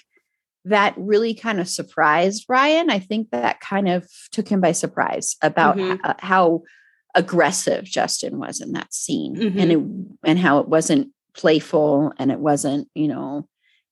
that 0.64 0.94
really 0.96 1.34
kind 1.34 1.60
of 1.60 1.68
surprised 1.68 2.46
Ryan. 2.48 2.90
I 2.90 2.98
think 2.98 3.30
that 3.30 3.60
kind 3.60 3.88
of 3.88 4.08
took 4.32 4.48
him 4.48 4.60
by 4.60 4.72
surprise 4.72 5.36
about 5.42 5.76
mm-hmm. 5.76 6.04
h- 6.04 6.16
how 6.18 6.62
aggressive 7.14 7.84
Justin 7.84 8.38
was 8.40 8.60
in 8.60 8.72
that 8.72 8.92
scene, 8.92 9.36
mm-hmm. 9.36 9.58
and 9.60 9.72
it, 9.72 10.28
and 10.28 10.38
how 10.40 10.58
it 10.58 10.68
wasn't 10.68 11.12
playful 11.36 12.12
and 12.18 12.30
it 12.30 12.38
wasn't, 12.38 12.88
you 12.94 13.08
know, 13.08 13.46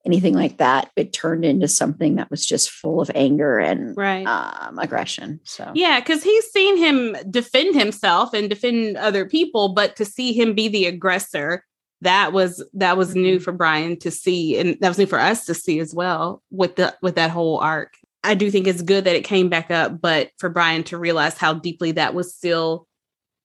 anything 0.06 0.35
like 0.35 0.59
that. 0.59 0.90
It 0.97 1.12
turned 1.12 1.44
into 1.44 1.68
something 1.68 2.16
that 2.16 2.30
was 2.30 2.44
just 2.44 2.70
full 2.70 3.00
of 3.00 3.11
anger 3.14 3.59
and 3.59 3.97
right. 3.97 4.26
um, 4.26 4.78
aggression. 4.78 5.40
So 5.44 5.70
yeah, 5.75 6.00
because 6.00 6.23
he's 6.23 6.50
seen 6.50 6.76
him 6.76 7.16
defend 7.30 7.75
himself 7.75 8.32
and 8.32 8.49
defend 8.49 8.97
other 8.97 9.26
people, 9.26 9.70
but 9.75 9.97
to 9.97 10.04
see 10.04 10.32
him 10.32 10.54
be 10.54 10.68
the 10.68 10.87
aggressor, 10.87 11.64
that 12.02 12.32
was 12.32 12.64
that 12.75 12.97
was 12.97 13.14
new 13.14 13.37
mm-hmm. 13.37 13.44
for 13.44 13.52
Brian 13.52 13.99
to 13.99 14.11
see, 14.11 14.59
and 14.59 14.78
that 14.80 14.88
was 14.88 14.99
new 14.99 15.06
for 15.06 15.18
us 15.18 15.44
to 15.47 15.54
see 15.54 15.80
as 15.80 15.94
well 15.94 16.42
with 16.50 16.76
the 16.76 16.97
with 17.02 17.16
that 17.16 17.30
whole 17.30 17.59
arc. 17.59 17.92
I 18.23 18.35
do 18.35 18.50
think 18.50 18.66
it's 18.66 18.82
good 18.82 19.04
that 19.04 19.16
it 19.16 19.25
came 19.25 19.49
back 19.49 19.70
up, 19.70 20.00
but 20.00 20.30
for 20.38 20.49
Brian 20.49 20.82
to 20.85 20.99
realize 20.99 21.37
how 21.37 21.54
deeply 21.54 21.92
that 21.92 22.14
was 22.14 22.35
still 22.35 22.87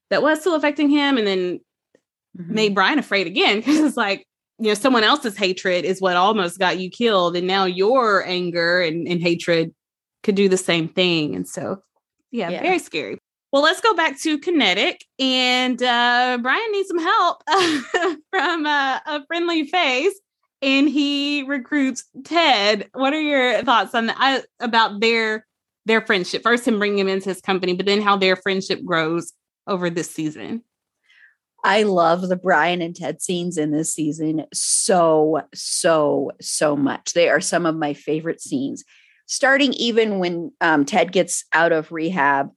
that 0.09 0.21
was 0.21 0.39
still 0.39 0.55
affecting 0.55 0.89
him, 0.89 1.17
and 1.17 1.27
then 1.27 1.59
mm-hmm. 2.35 2.53
made 2.53 2.75
Brian 2.75 2.99
afraid 2.99 3.27
again 3.27 3.57
because 3.59 3.79
it's 3.79 3.97
like, 3.97 4.25
you 4.57 4.67
know, 4.67 4.73
someone 4.73 5.03
else's 5.03 5.37
hatred 5.37 5.85
is 5.85 6.01
what 6.01 6.15
almost 6.15 6.59
got 6.59 6.79
you 6.79 6.89
killed. 6.89 7.35
And 7.35 7.47
now 7.47 7.65
your 7.65 8.25
anger 8.25 8.81
and, 8.81 9.07
and 9.07 9.21
hatred 9.21 9.73
could 10.23 10.35
do 10.35 10.47
the 10.47 10.57
same 10.57 10.87
thing. 10.87 11.35
And 11.35 11.47
so, 11.47 11.81
yeah, 12.31 12.49
yeah, 12.49 12.61
very 12.61 12.79
scary. 12.79 13.19
Well, 13.51 13.63
let's 13.63 13.81
go 13.81 13.93
back 13.93 14.19
to 14.21 14.39
Kinnetik. 14.39 14.97
And 15.19 15.81
uh, 15.81 16.39
Brian 16.41 16.71
needs 16.71 16.89
some 16.89 16.99
help 16.99 17.41
from 18.29 18.65
uh, 18.65 18.99
a 19.05 19.25
friendly 19.27 19.65
face. 19.65 20.13
And 20.61 20.89
he 20.89 21.43
recruits 21.43 22.05
Ted. 22.23 22.89
What 22.93 23.13
are 23.13 23.21
your 23.21 23.61
thoughts 23.63 23.93
on 23.93 24.07
that, 24.07 24.45
about 24.59 24.99
their 24.99 25.45
their 25.85 26.01
friendship? 26.01 26.43
First, 26.43 26.67
him 26.67 26.79
bringing 26.79 26.99
him 26.99 27.07
into 27.07 27.29
his 27.29 27.41
company, 27.41 27.73
but 27.73 27.85
then 27.85 28.01
how 28.01 28.17
their 28.17 28.35
friendship 28.35 28.83
grows 28.83 29.31
over 29.67 29.89
this 29.89 30.09
season. 30.09 30.63
I 31.65 31.81
love 31.81 32.21
the 32.21 32.35
Brian 32.35 32.79
and 32.83 32.95
Ted 32.95 33.23
scenes 33.23 33.57
in 33.57 33.71
this 33.71 33.91
season 33.91 34.45
so, 34.53 35.41
so, 35.55 36.29
so 36.39 36.75
much. 36.75 37.13
They 37.13 37.27
are 37.27 37.41
some 37.41 37.65
of 37.65 37.75
my 37.75 37.95
favorite 37.95 38.39
scenes. 38.39 38.83
Starting 39.25 39.73
even 39.73 40.19
when 40.19 40.51
um, 40.61 40.85
Ted 40.85 41.11
gets 41.11 41.43
out 41.53 41.71
of 41.71 41.91
rehab 41.91 42.51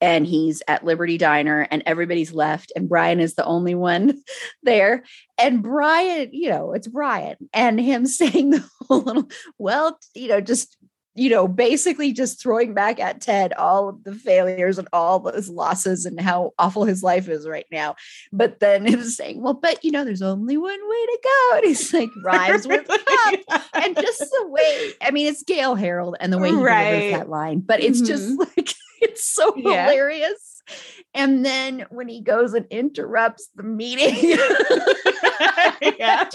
and 0.00 0.26
he's 0.26 0.60
at 0.66 0.84
Liberty 0.84 1.18
Diner 1.18 1.68
and 1.70 1.84
everybody's 1.86 2.32
left 2.32 2.72
and 2.74 2.88
Brian 2.88 3.20
is 3.20 3.34
the 3.34 3.44
only 3.44 3.76
one 3.76 4.20
there. 4.64 5.04
And 5.38 5.62
Brian, 5.62 6.30
you 6.32 6.50
know, 6.50 6.72
it's 6.72 6.88
Brian 6.88 7.36
and 7.52 7.80
him 7.80 8.06
saying 8.06 8.50
the 8.50 8.68
whole 8.88 9.02
little, 9.02 9.28
well, 9.58 10.00
you 10.16 10.26
know, 10.26 10.40
just 10.40 10.76
you 11.18 11.28
know, 11.28 11.48
basically 11.48 12.12
just 12.12 12.40
throwing 12.40 12.74
back 12.74 13.00
at 13.00 13.20
Ted 13.20 13.52
all 13.54 13.88
of 13.88 14.04
the 14.04 14.14
failures 14.14 14.78
and 14.78 14.86
all 14.92 15.18
those 15.18 15.48
losses 15.48 16.06
and 16.06 16.20
how 16.20 16.52
awful 16.58 16.84
his 16.84 17.02
life 17.02 17.28
is 17.28 17.46
right 17.46 17.66
now. 17.72 17.96
But 18.32 18.60
then 18.60 18.86
he's 18.86 19.16
saying, 19.16 19.42
well, 19.42 19.54
but 19.54 19.84
you 19.84 19.90
know, 19.90 20.04
there's 20.04 20.22
only 20.22 20.56
one 20.56 20.70
way 20.70 21.06
to 21.06 21.18
go. 21.24 21.56
And 21.56 21.64
he's 21.66 21.92
like, 21.92 22.10
rhymes 22.24 22.68
with 22.68 22.88
up. 22.88 23.62
And 23.74 23.96
just 23.96 24.20
the 24.20 24.46
way, 24.46 24.92
I 25.02 25.10
mean, 25.10 25.26
it's 25.26 25.42
Gale 25.42 25.74
Harold 25.74 26.16
and 26.20 26.32
the 26.32 26.38
way 26.38 26.50
he 26.50 26.54
right. 26.54 26.90
delivers 26.90 27.18
that 27.18 27.28
line, 27.28 27.60
but 27.60 27.80
it's 27.80 27.98
mm-hmm. 27.98 28.06
just 28.06 28.38
like, 28.56 28.72
it's 29.00 29.24
so 29.24 29.54
yeah. 29.56 29.84
hilarious 29.84 30.47
and 31.14 31.44
then 31.44 31.86
when 31.90 32.08
he 32.08 32.20
goes 32.20 32.54
and 32.54 32.66
interrupts 32.70 33.48
the 33.54 33.62
meeting, 33.62 34.14
yeah. 35.98 36.28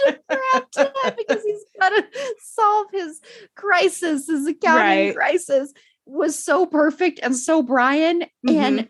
because 1.18 1.44
he's 1.44 1.64
got 1.80 1.90
to 1.90 2.06
solve 2.42 2.88
his 2.92 3.22
crisis, 3.56 4.28
his 4.28 4.48
accounting 4.48 5.08
right. 5.08 5.16
crisis, 5.16 5.74
was 6.06 6.38
so 6.38 6.66
perfect 6.66 7.20
and 7.22 7.36
so 7.36 7.62
Brian. 7.62 8.22
Mm-hmm. 8.48 8.56
And 8.56 8.90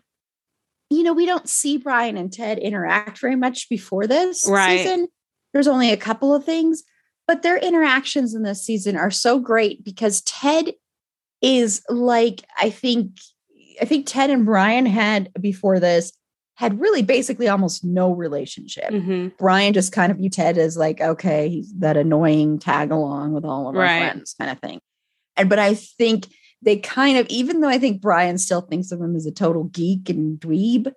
you 0.90 1.02
know, 1.02 1.12
we 1.12 1.26
don't 1.26 1.48
see 1.48 1.76
Brian 1.76 2.16
and 2.16 2.32
Ted 2.32 2.58
interact 2.58 3.18
very 3.18 3.36
much 3.36 3.68
before 3.68 4.06
this 4.06 4.48
right. 4.48 4.80
season. 4.80 5.08
There's 5.52 5.68
only 5.68 5.90
a 5.90 5.96
couple 5.96 6.34
of 6.34 6.44
things, 6.44 6.82
but 7.26 7.42
their 7.42 7.56
interactions 7.56 8.34
in 8.34 8.42
this 8.42 8.62
season 8.62 8.96
are 8.96 9.10
so 9.10 9.38
great 9.38 9.84
because 9.84 10.22
Ted 10.22 10.72
is 11.40 11.82
like, 11.88 12.42
I 12.58 12.70
think 12.70 13.18
I 13.80 13.84
think 13.84 14.06
Ted 14.06 14.30
and 14.30 14.44
Brian 14.44 14.86
had 14.86 15.30
before 15.40 15.80
this 15.80 16.12
had 16.56 16.80
really 16.80 17.02
basically 17.02 17.48
almost 17.48 17.84
no 17.84 18.12
relationship. 18.12 18.90
Mm-hmm. 18.90 19.28
Brian 19.38 19.72
just 19.72 19.92
kind 19.92 20.12
of 20.12 20.18
viewed 20.18 20.32
Ted 20.32 20.56
as 20.56 20.76
like, 20.76 21.00
okay, 21.00 21.48
he's 21.48 21.72
that 21.78 21.96
annoying 21.96 22.58
tag 22.58 22.92
along 22.92 23.32
with 23.32 23.44
all 23.44 23.68
of 23.68 23.74
our 23.74 23.82
right. 23.82 23.98
friends 23.98 24.34
kind 24.38 24.50
of 24.50 24.60
thing. 24.60 24.80
And 25.36 25.48
but 25.48 25.58
I 25.58 25.74
think 25.74 26.28
they 26.62 26.76
kind 26.76 27.18
of, 27.18 27.26
even 27.26 27.60
though 27.60 27.68
I 27.68 27.78
think 27.78 28.00
Brian 28.00 28.38
still 28.38 28.60
thinks 28.60 28.92
of 28.92 29.00
him 29.00 29.16
as 29.16 29.26
a 29.26 29.32
total 29.32 29.64
geek 29.64 30.08
and 30.08 30.38
dweeb, 30.38 30.92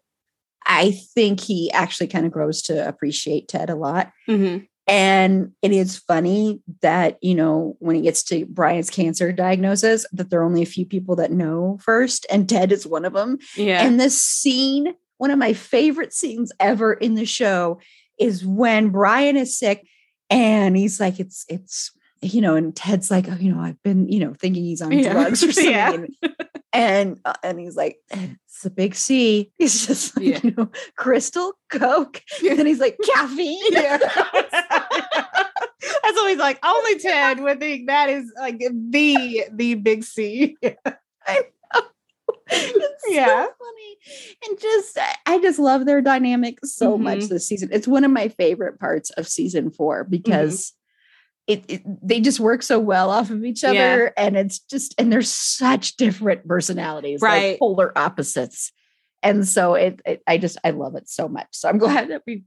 I 0.65 0.91
think 0.91 1.39
he 1.39 1.71
actually 1.71 2.07
kind 2.07 2.25
of 2.25 2.31
grows 2.31 2.61
to 2.63 2.87
appreciate 2.87 3.47
Ted 3.47 3.69
a 3.69 3.75
lot. 3.75 4.11
Mm-hmm. 4.29 4.65
And 4.87 5.51
it 5.61 5.73
is 5.73 5.97
funny 5.97 6.61
that, 6.81 7.17
you 7.21 7.35
know, 7.35 7.75
when 7.79 7.97
it 7.97 8.03
gets 8.03 8.23
to 8.23 8.45
Brian's 8.45 8.89
cancer 8.89 9.33
diagnosis, 9.33 10.05
that 10.13 10.29
there 10.29 10.39
are 10.39 10.45
only 10.45 10.61
a 10.61 10.67
few 10.67 10.85
people 10.85 11.17
that 11.17 11.31
know 11.31 11.77
first, 11.81 12.25
and 12.29 12.47
Ted 12.47 12.71
is 12.71 12.87
one 12.87 13.03
of 13.03 13.11
them. 13.11 13.37
Yeah. 13.57 13.85
And 13.85 13.99
this 13.99 14.21
scene, 14.21 14.93
one 15.17 15.31
of 15.31 15.39
my 15.39 15.51
favorite 15.51 16.13
scenes 16.13 16.53
ever 16.59 16.93
in 16.93 17.15
the 17.15 17.25
show, 17.25 17.81
is 18.17 18.45
when 18.45 18.89
Brian 18.89 19.35
is 19.35 19.59
sick 19.59 19.85
and 20.29 20.77
he's 20.77 21.01
like, 21.01 21.19
it's, 21.19 21.45
it's, 21.49 21.91
you 22.21 22.39
know, 22.39 22.55
and 22.55 22.73
Ted's 22.75 23.11
like, 23.11 23.29
oh, 23.29 23.35
you 23.35 23.53
know, 23.53 23.61
I've 23.61 23.81
been, 23.83 24.07
you 24.07 24.19
know, 24.19 24.33
thinking 24.33 24.63
he's 24.63 24.81
on 24.81 24.91
yeah. 24.91 25.11
drugs 25.11 25.43
or 25.43 25.51
something. 25.51 26.15
yeah. 26.21 26.29
and 26.73 27.19
uh, 27.25 27.33
and 27.43 27.59
he's 27.59 27.75
like, 27.75 27.97
it's 28.09 28.65
a 28.65 28.69
big 28.69 28.95
C. 28.95 29.51
He's 29.57 29.85
just 29.85 30.17
like, 30.17 30.25
yeah. 30.25 30.39
you 30.43 30.53
know, 30.57 30.71
crystal, 30.95 31.53
coke, 31.69 32.21
and 32.47 32.57
then 32.57 32.65
he's 32.65 32.79
like, 32.79 32.97
caffeine. 33.03 33.59
Yeah. 33.69 33.99
That's 35.81 36.17
always 36.17 36.37
like 36.37 36.59
only 36.65 36.99
Ted 36.99 37.39
would 37.39 37.59
think 37.59 37.87
that 37.87 38.09
is 38.09 38.31
like 38.39 38.59
the 38.59 39.45
the 39.51 39.75
big 39.75 40.03
C. 40.03 40.57
I 41.27 41.43
know. 41.73 41.81
It's 42.49 43.03
yeah. 43.09 43.25
so 43.25 43.51
funny. 43.59 43.97
And 44.47 44.59
just 44.59 44.97
I 45.25 45.39
just 45.39 45.59
love 45.59 45.85
their 45.85 46.01
dynamic 46.01 46.59
so 46.63 46.93
mm-hmm. 46.93 47.03
much 47.03 47.25
this 47.25 47.47
season. 47.47 47.69
It's 47.71 47.87
one 47.87 48.03
of 48.03 48.11
my 48.11 48.29
favorite 48.29 48.79
parts 48.79 49.09
of 49.11 49.27
season 49.27 49.69
four 49.69 50.03
mm-hmm. 50.03 50.11
because 50.11 50.73
it, 51.47 51.63
it, 51.69 51.81
they 52.05 52.19
just 52.19 52.39
work 52.39 52.61
so 52.61 52.77
well 52.77 53.09
off 53.09 53.29
of 53.29 53.45
each 53.45 53.63
other 53.63 54.03
yeah. 54.05 54.09
and 54.17 54.35
it's 54.35 54.59
just 54.59 54.93
and 54.99 55.11
there's 55.11 55.31
such 55.31 55.95
different 55.95 56.45
personalities 56.45 57.21
right 57.21 57.51
like 57.51 57.59
polar 57.59 57.97
opposites 57.97 58.73
and 59.23 59.47
so 59.47 59.73
it, 59.73 60.01
it, 60.05 60.21
i 60.27 60.37
just 60.37 60.57
i 60.65 60.71
love 60.71 60.95
it 60.95 61.09
so 61.09 61.29
much 61.29 61.47
so 61.51 61.69
i'm 61.69 61.77
glad 61.77 62.09
that 62.09 62.21
we 62.27 62.43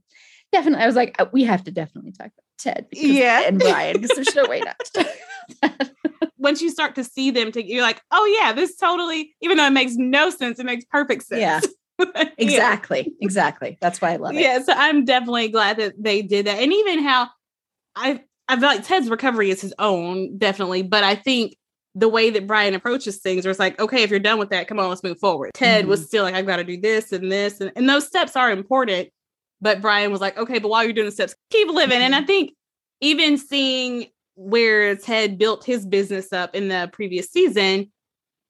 definitely 0.51 0.83
i 0.83 0.85
was 0.85 0.95
like 0.95 1.19
uh, 1.19 1.25
we 1.31 1.43
have 1.43 1.63
to 1.63 1.71
definitely 1.71 2.11
talk 2.11 2.27
about 2.27 2.50
ted 2.61 2.85
because, 2.89 3.05
yeah 3.05 3.43
and 3.47 3.59
brian 3.59 3.99
because 3.99 4.15
there's 4.15 4.35
no 4.35 4.45
way 4.45 4.59
not 4.59 4.79
to 4.93 5.91
once 6.37 6.61
you 6.61 6.69
start 6.69 6.95
to 6.95 7.03
see 7.03 7.31
them 7.31 7.51
to 7.51 7.63
you're 7.63 7.81
like 7.81 8.01
oh 8.11 8.39
yeah 8.39 8.53
this 8.53 8.75
totally 8.75 9.35
even 9.41 9.57
though 9.57 9.65
it 9.65 9.71
makes 9.71 9.95
no 9.95 10.29
sense 10.29 10.59
it 10.59 10.65
makes 10.65 10.85
perfect 10.85 11.23
sense 11.23 11.41
yeah 11.41 11.59
exactly 12.37 13.01
yeah. 13.01 13.25
exactly 13.25 13.77
that's 13.81 14.01
why 14.01 14.11
i 14.11 14.15
love 14.15 14.35
it 14.35 14.41
yeah 14.41 14.61
so 14.61 14.73
i'm 14.75 15.05
definitely 15.05 15.47
glad 15.47 15.77
that 15.77 15.93
they 15.97 16.21
did 16.21 16.47
that 16.47 16.59
and 16.59 16.73
even 16.73 17.03
how 17.03 17.27
i 17.95 18.21
I 18.51 18.57
feel 18.57 18.67
like 18.67 18.85
Ted's 18.85 19.09
recovery 19.09 19.49
is 19.49 19.61
his 19.61 19.73
own, 19.79 20.37
definitely. 20.37 20.83
But 20.83 21.05
I 21.05 21.15
think 21.15 21.55
the 21.95 22.09
way 22.09 22.29
that 22.31 22.47
Brian 22.47 22.73
approaches 22.73 23.21
things, 23.21 23.45
where 23.45 23.49
it's 23.49 23.61
like, 23.61 23.79
okay, 23.79 24.03
if 24.03 24.09
you're 24.09 24.19
done 24.19 24.39
with 24.39 24.49
that, 24.49 24.67
come 24.67 24.77
on, 24.77 24.89
let's 24.89 25.03
move 25.03 25.19
forward. 25.19 25.51
Ted 25.53 25.83
mm-hmm. 25.83 25.89
was 25.89 26.05
still 26.05 26.23
like, 26.23 26.35
I've 26.35 26.45
got 26.45 26.57
to 26.57 26.65
do 26.65 26.79
this 26.79 27.13
and 27.13 27.31
this, 27.31 27.61
and, 27.61 27.71
and 27.77 27.87
those 27.87 28.05
steps 28.05 28.35
are 28.35 28.51
important. 28.51 29.07
But 29.61 29.81
Brian 29.81 30.11
was 30.11 30.21
like, 30.21 30.37
okay, 30.37 30.59
but 30.59 30.69
while 30.69 30.83
you're 30.83 30.93
doing 30.93 31.05
the 31.05 31.11
steps, 31.11 31.35
keep 31.51 31.67
living. 31.67 32.01
And 32.01 32.15
I 32.15 32.19
mm-hmm. 32.19 32.27
think 32.27 32.53
even 32.99 33.37
seeing 33.37 34.07
where 34.35 34.95
Ted 34.95 35.37
built 35.37 35.63
his 35.63 35.85
business 35.85 36.33
up 36.33 36.55
in 36.55 36.67
the 36.67 36.89
previous 36.91 37.29
season, 37.29 37.91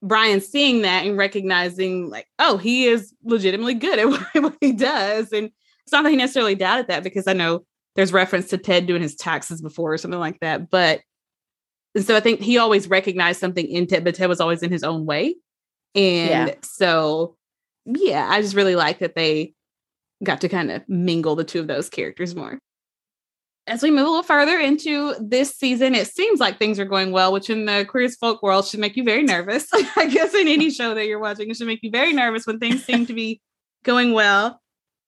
Brian 0.01 0.41
seeing 0.41 0.81
that 0.83 1.05
and 1.05 1.17
recognizing, 1.17 2.09
like, 2.09 2.27
oh, 2.39 2.57
he 2.57 2.85
is 2.85 3.13
legitimately 3.23 3.73
good 3.75 3.99
at 3.99 4.05
what 4.41 4.57
he 4.61 4.71
does. 4.71 5.31
And 5.31 5.51
it's 5.83 5.91
not 5.91 6.03
that 6.03 6.09
he 6.09 6.15
necessarily 6.15 6.55
doubted 6.55 6.87
that 6.87 7.03
because 7.03 7.27
I 7.27 7.33
know 7.33 7.65
there's 7.95 8.13
reference 8.13 8.49
to 8.49 8.57
Ted 8.57 8.87
doing 8.87 9.01
his 9.01 9.15
taxes 9.15 9.61
before 9.61 9.93
or 9.93 9.97
something 9.97 10.19
like 10.19 10.39
that. 10.39 10.69
But 10.69 11.01
and 11.93 12.05
so 12.05 12.15
I 12.15 12.21
think 12.21 12.39
he 12.39 12.57
always 12.57 12.87
recognized 12.87 13.39
something 13.39 13.67
in 13.67 13.85
Ted, 13.85 14.03
but 14.03 14.15
Ted 14.15 14.29
was 14.29 14.39
always 14.39 14.63
in 14.63 14.71
his 14.71 14.83
own 14.83 15.05
way. 15.05 15.35
And 15.93 16.47
yeah. 16.49 16.55
so, 16.63 17.35
yeah, 17.85 18.27
I 18.29 18.41
just 18.41 18.55
really 18.55 18.77
like 18.77 18.99
that 18.99 19.15
they 19.15 19.53
got 20.23 20.41
to 20.41 20.49
kind 20.49 20.71
of 20.71 20.87
mingle 20.87 21.35
the 21.35 21.43
two 21.43 21.59
of 21.59 21.67
those 21.67 21.89
characters 21.89 22.35
more. 22.35 22.59
As 23.67 23.83
we 23.83 23.91
move 23.91 24.07
a 24.07 24.09
little 24.09 24.23
further 24.23 24.59
into 24.59 25.15
this 25.19 25.55
season, 25.55 25.93
it 25.93 26.07
seems 26.07 26.39
like 26.39 26.57
things 26.57 26.79
are 26.79 26.85
going 26.85 27.11
well, 27.11 27.31
which 27.31 27.49
in 27.49 27.65
the 27.65 27.85
queer 27.87 28.09
folk 28.09 28.41
world 28.41 28.65
should 28.65 28.79
make 28.79 28.97
you 28.97 29.03
very 29.03 29.23
nervous. 29.23 29.67
I 29.95 30.07
guess 30.07 30.33
in 30.33 30.47
any 30.47 30.71
show 30.71 30.95
that 30.95 31.05
you're 31.05 31.19
watching, 31.19 31.49
it 31.49 31.57
should 31.57 31.67
make 31.67 31.83
you 31.83 31.91
very 31.91 32.11
nervous 32.11 32.47
when 32.47 32.59
things 32.59 32.83
seem 32.83 33.05
to 33.05 33.13
be 33.13 33.39
going 33.83 34.13
well 34.13 34.59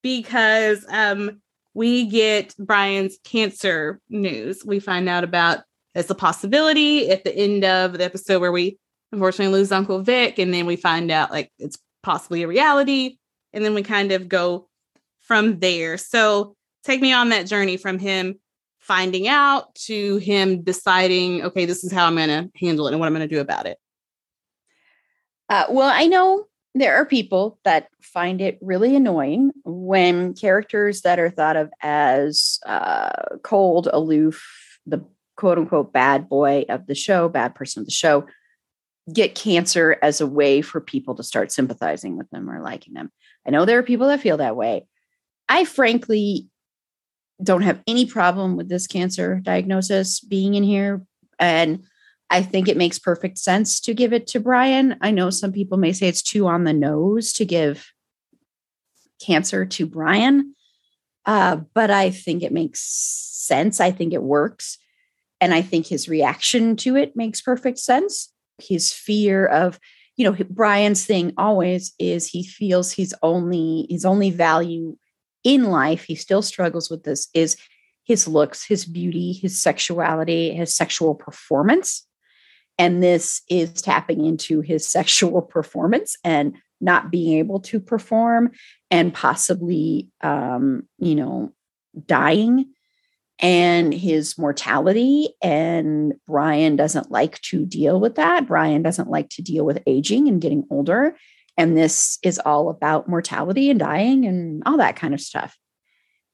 because 0.03 0.86
um, 0.89 1.41
we 1.74 2.05
get 2.05 2.53
Brian's 2.60 3.17
cancer 3.24 4.00
news. 4.10 4.63
We 4.63 4.79
find 4.79 5.10
out 5.10 5.24
about 5.24 5.62
it's 5.96 6.10
a 6.10 6.15
possibility 6.15 7.10
at 7.10 7.24
the 7.24 7.36
end 7.36 7.63
of 7.63 7.93
the 7.93 8.03
episode 8.03 8.39
where 8.39 8.51
we 8.51 8.77
unfortunately 9.12 9.53
lose 9.53 9.72
Uncle 9.72 10.01
Vic, 10.01 10.38
and 10.39 10.53
then 10.53 10.65
we 10.65 10.75
find 10.75 11.10
out 11.12 11.32
like 11.32 11.51
it's 11.60 11.77
possibly 12.01 12.43
a 12.43 12.48
reality, 12.48 13.17
and 13.53 13.63
then 13.63 13.74
we 13.74 13.84
kind 13.84 14.12
of 14.12 14.27
go 14.27 14.67
from 15.24 15.60
there. 15.60 15.98
So 15.98 16.56
take 16.84 17.01
me 17.01 17.12
on 17.13 17.30
that 17.30 17.48
journey 17.48 17.77
from 17.77 18.00
him 18.00 18.39
finding 18.80 19.30
out 19.30 19.74
to 19.75 20.18
him 20.18 20.62
deciding, 20.62 21.42
okay, 21.42 21.65
this 21.65 21.84
is 21.84 21.92
how 21.92 22.06
I'm 22.06 22.15
going 22.15 22.27
to 22.27 22.50
handle 22.60 22.88
it 22.88 22.92
and 22.92 23.00
what 23.00 23.08
I'm 23.08 23.13
going 23.13 23.27
to 23.27 23.34
do 23.34 23.42
about 23.42 23.65
it. 23.65 23.77
Uh, 25.50 25.65
well, 25.70 25.89
I 25.94 26.08
know 26.08 26.46
there 26.75 26.96
are 26.96 27.06
people 27.06 27.60
that 27.63 27.88
find 28.01 28.42
it 28.42 28.58
really 28.62 28.96
annoying 28.96 29.51
when 29.63 30.34
characters 30.34 31.01
that 31.01 31.20
are 31.20 31.30
thought 31.30 31.56
of 31.56 31.72
as 31.82 32.60
uh, 32.65 33.38
cold, 33.44 33.88
aloof, 33.92 34.46
the 34.86 35.06
quote 35.38 35.58
unquote 35.58 35.94
bad 35.94 36.27
boy 36.27 36.65
of 36.68 36.88
the 36.88 36.96
show, 36.96 37.30
bad 37.30 37.56
person 37.56 37.82
of 37.82 37.86
the 37.86 37.92
show, 37.92 38.25
get 39.13 39.36
cancer 39.36 39.98
as 40.01 40.20
a 40.20 40.27
way 40.27 40.62
for 40.62 40.82
people 40.82 41.15
to 41.15 41.24
start 41.24 41.51
sympathizing 41.51 42.18
with 42.18 42.30
them 42.32 42.50
or 42.50 42.62
liking 42.62 42.94
them. 42.94 43.12
I 43.48 43.51
know 43.51 43.65
there 43.65 43.80
are 43.80 43.84
people 43.84 44.08
that 44.08 44.22
feel 44.22 44.38
that 44.38 44.56
way. 44.56 44.88
I 45.50 45.66
frankly 45.66 46.48
don't 47.42 47.62
have 47.62 47.82
any 47.88 48.06
problem 48.06 48.56
with 48.56 48.70
this 48.70 48.88
cancer 48.88 49.40
diagnosis 49.42 50.20
being 50.20 50.56
in 50.56 50.64
here. 50.64 51.06
And 51.40 51.84
I 52.30 52.42
think 52.42 52.68
it 52.68 52.78
makes 52.78 53.00
perfect 53.00 53.38
sense 53.38 53.80
to 53.82 53.94
give 53.94 54.14
it 54.14 54.28
to 54.28 54.40
Brian. 54.40 54.96
I 55.02 55.12
know 55.12 55.30
some 55.30 55.52
people 55.52 55.78
may 55.78 55.94
say 55.94 56.08
it's 56.08 56.22
too 56.22 56.48
on 56.48 56.64
the 56.64 56.74
nose 56.74 57.34
to 57.34 57.46
give 57.46 57.92
cancer 59.22 59.66
to 59.66 59.86
Brian, 59.86 60.56
uh, 61.26 61.58
but 61.74 61.92
I 61.92 62.12
think 62.12 62.44
it 62.44 62.52
makes 62.52 62.82
sense. 62.82 63.80
I 63.80 63.92
think 63.92 64.14
it 64.14 64.24
works. 64.24 64.78
And 65.40 65.54
I 65.54 65.62
think 65.62 65.88
his 65.88 66.08
reaction 66.08 66.76
to 66.78 66.96
it 66.96 67.16
makes 67.16 67.42
perfect 67.42 67.80
sense. 67.80 68.32
His 68.60 68.94
fear 68.94 69.46
of, 69.46 69.80
you 70.16 70.24
know, 70.24 70.38
Brian's 70.50 71.06
thing 71.06 71.34
always 71.38 71.94
is 72.00 72.28
he 72.28 72.44
feels 72.44 72.92
he's 72.92 73.14
only 73.22 73.86
his 73.90 74.06
only 74.06 74.30
value 74.30 74.96
in 75.44 75.66
life, 75.66 76.04
he 76.04 76.16
still 76.16 76.42
struggles 76.42 76.90
with 76.90 77.04
this, 77.04 77.28
is 77.34 77.58
his 78.04 78.28
looks, 78.28 78.66
his 78.66 78.86
beauty, 78.86 79.34
his 79.34 79.62
sexuality, 79.62 80.54
his 80.54 80.76
sexual 80.76 81.16
performance. 81.16 82.06
And 82.78 83.04
this 83.04 83.42
is 83.50 83.82
tapping 83.82 84.26
into 84.26 84.62
his 84.62 84.88
sexual 84.88 85.42
performance 85.42 86.17
and 86.24 86.58
not 86.82 87.12
being 87.12 87.39
able 87.39 87.62
to 87.62 87.80
perform 87.80 88.52
and 88.91 89.13
possibly 89.13 90.10
um, 90.22 90.88
you 90.98 91.15
know 91.15 91.54
dying. 92.06 92.67
And 93.39 93.94
his 93.94 94.38
mortality 94.38 95.30
and 95.41 96.13
brian 96.28 96.76
doesn't 96.76 97.12
like 97.12 97.41
to 97.41 97.65
deal 97.65 98.00
with 98.00 98.15
that. 98.15 98.48
Brian 98.48 98.84
doesn't 98.84 99.10
like 99.10 99.30
to 99.32 99.41
deal 99.41 99.65
with 99.65 99.84
aging 99.88 100.28
and 100.28 100.41
getting 100.41 100.65
older 100.70 101.15
and 101.58 101.78
this 101.78 102.18
is 102.24 102.39
all 102.39 102.70
about 102.70 103.08
mortality 103.08 103.70
and 103.70 103.80
dying 103.80 104.26
and 104.26 104.63
all 104.66 104.78
that 104.78 104.96
kind 104.96 105.13
of 105.13 105.22
stuff 105.22 105.58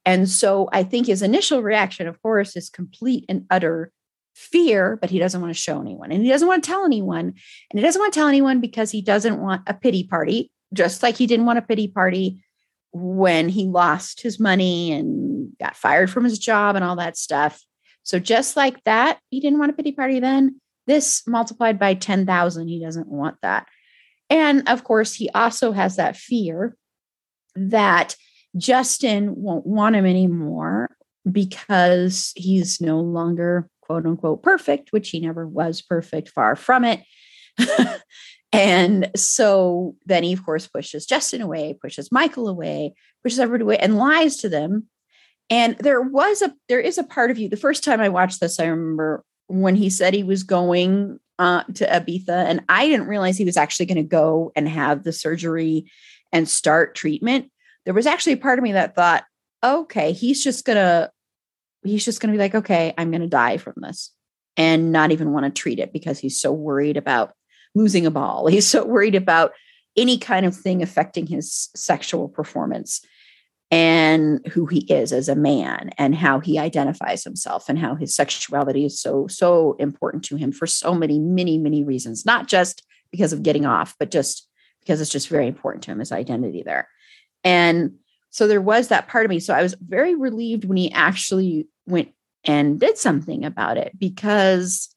and 0.06 0.30
so 0.30 0.70
i 0.72 0.84
think 0.84 1.08
his 1.08 1.22
initial 1.22 1.62
reaction 1.62 2.08
of 2.08 2.22
course 2.22 2.56
is 2.56 2.70
complete 2.70 3.26
and 3.30 3.46
utter 3.50 3.92
fear, 4.40 4.98
but 5.02 5.10
he 5.10 5.20
doesn't 5.20 5.42
want 5.42 5.54
to 5.54 5.60
show 5.60 5.82
anyone. 5.82 6.12
And 6.12 6.24
he 6.24 6.30
doesn't 6.30 6.48
want 6.48 6.64
to 6.64 6.68
tell 6.68 6.86
anyone. 6.86 7.26
And 7.26 7.80
he 7.80 7.82
doesn't 7.82 8.00
want 8.00 8.14
to 8.14 8.20
tell 8.20 8.30
anyone 8.30 8.62
because 8.62 8.90
he 8.90 9.02
doesn't 9.02 9.42
want 9.42 9.64
a 9.68 9.74
pity 9.74 10.06
party, 10.06 10.50
just 10.74 11.04
like 11.04 11.18
he 11.18 11.28
didn't 11.28 11.46
want 11.46 11.60
a 11.60 11.64
pity 11.64 11.90
party 11.90 12.42
when 12.92 13.50
he 13.50 13.66
lost 13.66 14.22
his 14.22 14.40
money 14.40 14.94
and 14.94 15.52
got 15.60 15.76
fired 15.76 16.10
from 16.10 16.24
his 16.24 16.40
job 16.40 16.76
and 16.76 16.86
all 16.86 16.96
that 16.96 17.18
stuff. 17.18 17.62
So 18.04 18.18
just 18.18 18.56
like 18.56 18.82
that, 18.86 19.20
he 19.30 19.42
didn't 19.42 19.60
want 19.60 19.72
a 19.72 19.76
pity 19.76 19.92
party 19.92 20.20
then. 20.22 20.62
This 20.88 21.28
multiplied 21.28 21.78
by 21.78 21.94
10,000, 21.94 22.68
he 22.68 22.80
doesn't 22.80 23.08
want 23.08 23.36
that. 23.42 23.68
And 24.30 24.68
of 24.68 24.84
course, 24.84 25.14
he 25.14 25.30
also 25.30 25.72
has 25.72 25.96
that 25.96 26.16
fear 26.16 26.76
that 27.56 28.16
Justin 28.58 29.36
won't 29.36 29.66
want 29.66 29.96
him 29.96 30.06
anymore 30.06 30.96
because 31.30 32.32
he's 32.36 32.80
no 32.82 33.00
longer 33.00 33.70
quote 33.82 34.06
unquote 34.06 34.44
perfect, 34.44 34.92
which 34.92 35.10
he 35.10 35.20
never 35.20 35.48
was 35.48 35.82
perfect, 35.82 36.30
far 36.30 36.56
from 36.56 36.86
it. 36.86 37.02
and 38.52 39.10
so 39.16 39.96
then 40.06 40.24
he, 40.24 40.34
of 40.34 40.46
course, 40.46 40.68
pushes 40.68 41.06
Justin 41.06 41.42
away, 41.42 41.78
pushes 41.82 42.12
Michael 42.12 42.48
away, 42.48 42.94
pushes 43.24 43.40
everybody 43.40 43.64
away, 43.64 43.78
and 43.78 43.98
lies 43.98 44.38
to 44.38 44.50
them. 44.50 44.88
And 45.50 45.76
there 45.80 46.02
was 46.02 46.42
a 46.44 46.54
there 46.68 46.80
is 46.80 46.98
a 46.98 47.04
part 47.04 47.32
of 47.32 47.40
you. 47.40 47.50
The 47.50 47.58
first 47.58 47.84
time 47.84 48.00
I 48.00 48.10
watched 48.10 48.40
this, 48.40 48.60
I 48.60 48.66
remember 48.66 49.24
when 49.48 49.76
he 49.76 49.90
said 49.90 50.14
he 50.14 50.24
was 50.24 50.44
going 50.44 51.20
uh, 51.40 51.64
to 51.64 51.88
Ibiza, 51.88 52.30
and 52.30 52.62
I 52.70 52.88
didn't 52.88 53.08
realize 53.08 53.38
he 53.38 53.46
was 53.46 53.58
actually 53.58 53.88
going 53.88 53.98
to 53.98 54.04
go 54.04 54.52
and 54.56 54.68
have 54.68 55.04
the 55.04 55.14
surgery 55.14 55.90
and 56.32 56.48
start 56.48 56.94
treatment. 56.94 57.50
There 57.86 57.94
was 57.94 58.06
actually 58.06 58.34
a 58.34 58.38
part 58.38 58.60
of 58.60 58.64
me 58.64 58.74
that 58.74 58.94
thought, 58.94 59.24
okay, 59.64 60.12
he's 60.12 60.44
just 60.44 60.66
to 60.66 61.12
he's 61.84 62.06
just 62.06 62.22
going 62.22 62.32
to 62.32 62.38
be 62.38 62.42
like, 62.42 62.56
okay, 62.56 62.94
I'm 62.98 63.10
going 63.10 63.22
to 63.22 63.28
die 63.28 63.58
from 63.58 63.76
this 63.78 64.12
and 64.58 64.92
not 64.92 65.12
even 65.12 65.32
want 65.32 65.46
to 65.46 65.62
treat 65.62 65.80
it 65.80 65.94
because 65.94 66.20
he's 66.20 66.40
so 66.40 66.52
worried 66.52 66.98
about 66.98 67.34
losing 67.74 68.06
a 68.06 68.12
ball. 68.12 68.48
He's 68.52 68.68
so 68.68 68.86
worried 68.86 69.16
about 69.16 69.54
any 69.96 70.18
kind 70.18 70.46
of 70.46 70.56
thing 70.56 70.84
affecting 70.84 71.28
his 71.28 71.70
sexual 71.76 72.28
performance 72.28 73.02
and 73.72 74.46
who 74.48 74.66
he 74.66 74.80
is 74.92 75.14
as 75.14 75.30
a 75.30 75.36
man 75.36 75.92
and 75.98 76.16
how 76.16 76.40
he 76.40 76.58
identifies 76.58 77.24
himself 77.24 77.70
and 77.70 77.78
how 77.78 77.96
his 77.96 78.16
sexuality 78.16 78.86
is 78.86 79.00
so 79.00 79.28
so 79.28 79.76
important 79.80 80.24
to 80.24 80.36
him 80.36 80.52
for 80.52 80.66
so 80.66 80.94
many 80.94 81.20
many 81.20 81.58
many 81.58 81.84
reasons 81.84 82.26
not 82.26 82.48
just 82.48 82.84
because 83.12 83.32
of 83.32 83.44
getting 83.44 83.66
off 83.68 83.96
but 84.00 84.10
just 84.10 84.48
because 84.80 85.00
it's 85.00 85.12
just 85.12 85.30
very 85.30 85.48
important 85.48 85.84
to 85.84 85.92
him 85.92 86.00
his 86.00 86.12
identity 86.12 86.64
there 86.64 86.90
and 87.44 87.94
so 88.30 88.48
there 88.48 88.62
was 88.62 88.90
that 88.90 89.08
part 89.08 89.26
of 89.26 89.30
me. 89.30 89.40
So 89.40 89.54
I 89.54 89.64
was 89.64 89.76
very 89.82 90.16
relieved 90.16 90.66
when 90.66 90.78
he 90.78 90.92
actually 90.92 91.68
went 91.88 92.10
and 92.44 92.80
did 92.80 92.98
something 92.98 93.44
about 93.44 93.78
it 93.78 93.98
because 93.98 94.94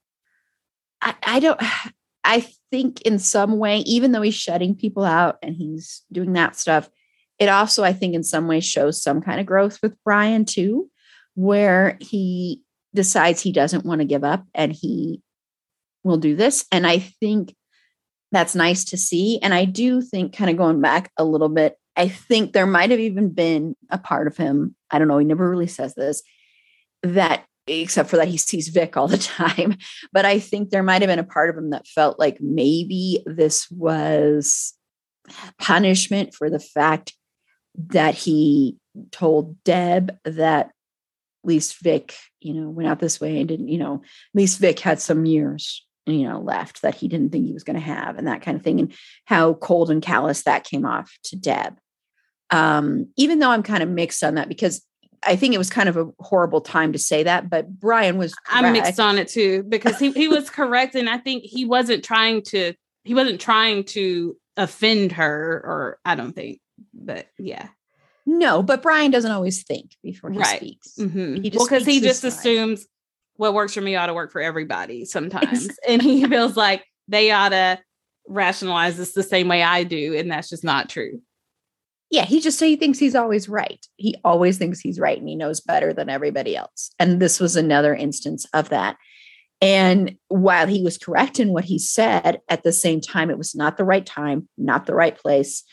I, 1.00 1.14
I 1.22 1.40
don't, 1.40 1.60
I 2.24 2.46
think 2.70 3.00
in 3.02 3.18
some 3.18 3.58
way, 3.58 3.78
even 3.78 4.12
though 4.12 4.22
he's 4.22 4.36
shutting 4.36 4.76
people 4.76 5.04
out 5.04 5.38
and 5.42 5.56
he's 5.56 6.02
doing 6.12 6.34
that 6.34 6.54
stuff, 6.54 6.88
it 7.38 7.48
also, 7.48 7.82
I 7.82 7.92
think, 7.92 8.14
in 8.14 8.22
some 8.22 8.46
way 8.46 8.60
shows 8.60 9.02
some 9.02 9.20
kind 9.20 9.40
of 9.40 9.46
growth 9.46 9.78
with 9.82 9.96
Brian 10.04 10.44
too, 10.44 10.90
where 11.34 11.96
he 12.00 12.62
decides 12.94 13.40
he 13.40 13.52
doesn't 13.52 13.86
want 13.86 14.00
to 14.00 14.06
give 14.06 14.24
up 14.24 14.44
and 14.54 14.72
he 14.72 15.22
will 16.04 16.18
do 16.18 16.36
this. 16.36 16.66
And 16.70 16.86
I 16.86 16.98
think 16.98 17.54
that's 18.30 18.54
nice 18.54 18.84
to 18.86 18.96
see. 18.96 19.38
And 19.42 19.52
I 19.54 19.64
do 19.64 20.00
think, 20.00 20.34
kind 20.34 20.50
of 20.50 20.56
going 20.56 20.80
back 20.80 21.10
a 21.16 21.24
little 21.24 21.48
bit, 21.48 21.76
I 21.96 22.08
think 22.08 22.52
there 22.52 22.66
might 22.66 22.90
have 22.90 23.00
even 23.00 23.30
been 23.30 23.76
a 23.90 23.98
part 23.98 24.26
of 24.26 24.36
him, 24.36 24.74
I 24.90 24.98
don't 24.98 25.08
know, 25.08 25.18
he 25.18 25.26
never 25.26 25.48
really 25.48 25.66
says 25.66 25.94
this, 25.94 26.22
that 27.02 27.44
except 27.66 28.10
for 28.10 28.16
that 28.16 28.28
he 28.28 28.38
sees 28.38 28.68
Vic 28.68 28.96
all 28.96 29.08
the 29.08 29.18
time. 29.18 29.76
But 30.12 30.24
I 30.24 30.38
think 30.38 30.70
there 30.70 30.82
might 30.82 31.02
have 31.02 31.08
been 31.08 31.18
a 31.18 31.24
part 31.24 31.50
of 31.50 31.56
him 31.56 31.70
that 31.70 31.86
felt 31.86 32.18
like 32.18 32.40
maybe 32.40 33.22
this 33.26 33.70
was 33.70 34.74
punishment 35.58 36.34
for 36.34 36.50
the 36.50 36.58
fact 36.58 37.14
that 37.74 38.14
he 38.14 38.76
told 39.10 39.62
Deb 39.64 40.16
that 40.24 40.66
at 40.66 40.72
least 41.44 41.82
Vic, 41.82 42.14
you 42.40 42.54
know, 42.54 42.68
went 42.68 42.88
out 42.88 43.00
this 43.00 43.20
way 43.20 43.38
and 43.38 43.48
didn't, 43.48 43.68
you 43.68 43.78
know, 43.78 43.96
at 43.96 44.34
least 44.34 44.60
Vic 44.60 44.78
had 44.78 45.00
some 45.00 45.24
years 45.24 45.84
you 46.06 46.28
know 46.28 46.40
left 46.40 46.82
that 46.82 46.94
he 46.94 47.08
didn't 47.08 47.30
think 47.30 47.46
he 47.46 47.52
was 47.52 47.64
going 47.64 47.76
to 47.76 47.80
have 47.80 48.18
and 48.18 48.26
that 48.26 48.42
kind 48.42 48.56
of 48.56 48.62
thing 48.62 48.80
and 48.80 48.92
how 49.24 49.54
cold 49.54 49.90
and 49.90 50.02
callous 50.02 50.42
that 50.42 50.64
came 50.64 50.84
off 50.84 51.16
to 51.24 51.36
deb 51.36 51.78
um, 52.50 53.08
even 53.16 53.38
though 53.38 53.50
i'm 53.50 53.62
kind 53.62 53.82
of 53.82 53.88
mixed 53.88 54.24
on 54.24 54.34
that 54.34 54.48
because 54.48 54.84
i 55.24 55.36
think 55.36 55.54
it 55.54 55.58
was 55.58 55.70
kind 55.70 55.88
of 55.88 55.96
a 55.96 56.08
horrible 56.18 56.60
time 56.60 56.92
to 56.92 56.98
say 56.98 57.22
that 57.22 57.48
but 57.48 57.68
brian 57.78 58.18
was 58.18 58.34
correct. 58.34 58.64
i'm 58.64 58.72
mixed 58.72 59.00
on 59.00 59.18
it 59.18 59.28
too 59.28 59.62
because 59.68 59.98
he, 59.98 60.10
he 60.12 60.28
was 60.28 60.50
correct 60.50 60.94
and 60.94 61.08
i 61.08 61.18
think 61.18 61.44
he 61.44 61.64
wasn't 61.64 62.04
trying 62.04 62.42
to 62.42 62.74
he 63.04 63.14
wasn't 63.14 63.40
trying 63.40 63.84
to 63.84 64.36
offend 64.56 65.12
her 65.12 65.62
or 65.64 65.98
i 66.04 66.14
don't 66.14 66.34
think 66.34 66.58
but 66.92 67.28
yeah 67.38 67.68
No, 68.26 68.62
but 68.62 68.82
Brian 68.82 69.10
doesn't 69.10 69.30
always 69.30 69.62
think 69.64 69.96
before 70.02 70.30
he 70.30 70.38
Right. 70.38 70.56
speaks. 70.58 70.94
Mm-hmm. 70.98 71.42
He 71.42 71.50
just 71.50 71.58
well, 71.58 71.66
because 71.66 71.86
he 71.86 72.00
just 72.00 72.22
mind. 72.22 72.34
assumes 72.34 72.86
what 73.36 73.54
works 73.54 73.74
for 73.74 73.80
me 73.80 73.96
ought 73.96 74.06
to 74.06 74.14
work 74.14 74.30
for 74.30 74.40
everybody 74.40 75.04
sometimes, 75.04 75.68
and 75.88 76.00
he 76.02 76.24
feels 76.26 76.56
like 76.56 76.84
they 77.08 77.30
ought 77.32 77.48
to 77.48 77.78
rationalize 78.28 78.96
this 78.96 79.12
the 79.12 79.22
same 79.22 79.48
way 79.48 79.62
I 79.62 79.82
do, 79.84 80.14
and 80.16 80.30
that's 80.30 80.48
just 80.48 80.62
not 80.64 80.88
true. 80.88 81.20
Yeah, 82.10 82.24
he 82.26 82.40
just 82.40 82.58
so 82.58 82.66
he 82.66 82.76
thinks 82.76 82.98
he's 82.98 83.14
always 83.16 83.48
right. 83.48 83.84
He 83.96 84.14
always 84.22 84.58
thinks 84.58 84.80
he's 84.80 85.00
right 85.00 85.18
and 85.18 85.26
he 85.26 85.34
knows 85.34 85.60
better 85.60 85.94
than 85.94 86.10
everybody 86.10 86.54
else. 86.54 86.90
And 86.98 87.20
this 87.20 87.40
was 87.40 87.56
another 87.56 87.94
instance 87.94 88.44
of 88.52 88.68
that. 88.68 88.98
And 89.62 90.16
while 90.28 90.66
he 90.66 90.82
was 90.82 90.98
correct 90.98 91.40
in 91.40 91.54
what 91.54 91.64
he 91.64 91.78
said, 91.78 92.40
at 92.50 92.64
the 92.64 92.72
same 92.72 93.00
time, 93.00 93.30
it 93.30 93.38
was 93.38 93.54
not 93.54 93.78
the 93.78 93.84
right 93.84 94.04
time, 94.04 94.46
not 94.58 94.84
the 94.84 94.94
right 94.94 95.16
place, 95.16 95.64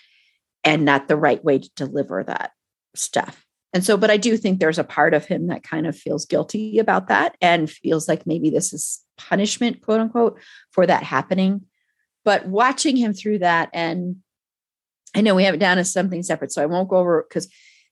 and 0.63 0.85
not 0.85 1.07
the 1.07 1.17
right 1.17 1.43
way 1.43 1.59
to 1.59 1.69
deliver 1.75 2.23
that 2.23 2.51
stuff. 2.95 3.45
And 3.73 3.83
so, 3.83 3.97
but 3.97 4.09
I 4.09 4.17
do 4.17 4.35
think 4.35 4.59
there's 4.59 4.79
a 4.79 4.83
part 4.83 5.13
of 5.13 5.25
him 5.25 5.47
that 5.47 5.63
kind 5.63 5.85
of 5.85 5.95
feels 5.95 6.25
guilty 6.25 6.79
about 6.79 7.07
that 7.07 7.35
and 7.39 7.69
feels 7.69 8.07
like 8.07 8.25
maybe 8.25 8.49
this 8.49 8.73
is 8.73 9.01
punishment, 9.17 9.81
quote 9.81 9.99
unquote, 9.99 10.39
for 10.71 10.87
that 10.87 11.03
happening. 11.03 11.61
But 12.25 12.47
watching 12.47 12.95
him 12.95 13.13
through 13.13 13.39
that, 13.39 13.69
and 13.73 14.17
I 15.15 15.21
know 15.21 15.35
we 15.35 15.43
have 15.43 15.53
it 15.53 15.59
down 15.59 15.77
as 15.77 15.91
something 15.91 16.23
separate, 16.23 16.51
so 16.51 16.63
I 16.63 16.67
won't 16.67 16.89
go 16.89 16.97
over 16.97 17.25
because 17.27 17.47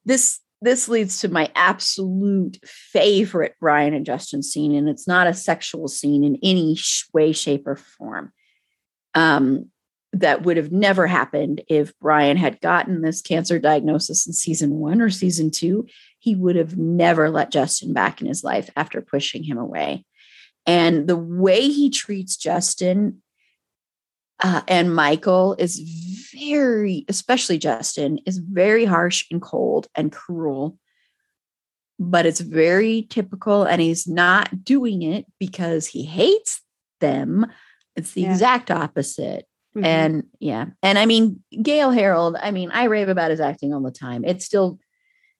this 0.06 0.39
this 0.60 0.89
leads 0.89 1.19
to 1.19 1.30
my 1.30 1.51
absolute 1.53 2.58
favorite 2.65 3.56
Brian 3.60 3.93
and 3.93 4.06
Justin 4.06 4.41
scene, 4.41 4.73
and 4.73 4.89
it's 4.89 5.08
not 5.08 5.27
a 5.27 5.34
sexual 5.34 5.88
scene 5.88 6.23
in 6.23 6.38
any 6.41 6.75
way, 7.13 7.32
shape, 7.32 7.67
or 7.67 7.75
form. 7.75 8.32
Um, 9.13 9.69
that 10.13 10.43
would 10.43 10.58
have 10.58 10.72
never 10.72 11.06
happened 11.08 11.62
if 11.67 11.93
Brian 12.00 12.38
had 12.38 12.62
gotten 12.62 13.02
this 13.02 13.22
cancer 13.22 13.60
diagnosis 13.60 14.26
in 14.26 14.34
season 14.34 14.76
one 14.76 15.02
or 15.02 15.10
season 15.10 15.52
two. 15.52 15.86
He 16.20 16.36
would 16.36 16.56
have 16.56 16.78
never 16.78 17.30
let 17.30 17.52
Justin 17.52 17.93
back 17.93 18.22
in 18.22 18.28
his 18.28 18.43
life 18.43 18.70
after 18.76 19.02
pushing 19.02 19.43
him 19.43 19.58
away. 19.58 20.06
And 20.65 21.08
the 21.08 21.17
way 21.17 21.70
he 21.70 21.89
treats 21.89 22.36
Justin 22.38 23.22
uh, 24.43 24.62
and 24.67 24.93
Michael 24.93 25.56
is 25.58 25.80
very, 26.34 27.06
especially 27.08 27.58
Justin, 27.58 28.20
is 28.26 28.38
very 28.38 28.86
harsh 28.86 29.26
and 29.32 29.41
cold 29.41 29.88
and 29.96 30.12
cruel. 30.12 30.78
But 32.00 32.28
it's 32.28 32.41
very 32.41 33.08
typical, 33.10 33.63
and 33.63 33.82
he's 33.82 34.08
not 34.08 34.63
doing 34.63 35.02
it 35.02 35.26
because 35.39 35.88
he 35.88 36.04
hates 36.04 36.62
them. 37.00 37.48
It's 37.96 38.12
the 38.12 38.22
Yeah. 38.22 38.32
exact 38.32 38.70
opposite. 38.70 39.48
Mhm. 39.78 39.86
And 39.86 40.24
yeah, 40.40 40.66
and 40.82 40.98
I 40.98 41.06
mean, 41.06 41.44
Gale 41.62 41.92
Harold, 41.92 42.36
I 42.42 42.52
mean, 42.52 42.72
I 42.72 42.86
rave 42.86 43.10
about 43.10 43.32
his 43.32 43.40
acting 43.40 43.74
all 43.74 43.82
the 43.82 43.92
time. 43.92 44.26
It 44.26 44.42
still 44.42 44.80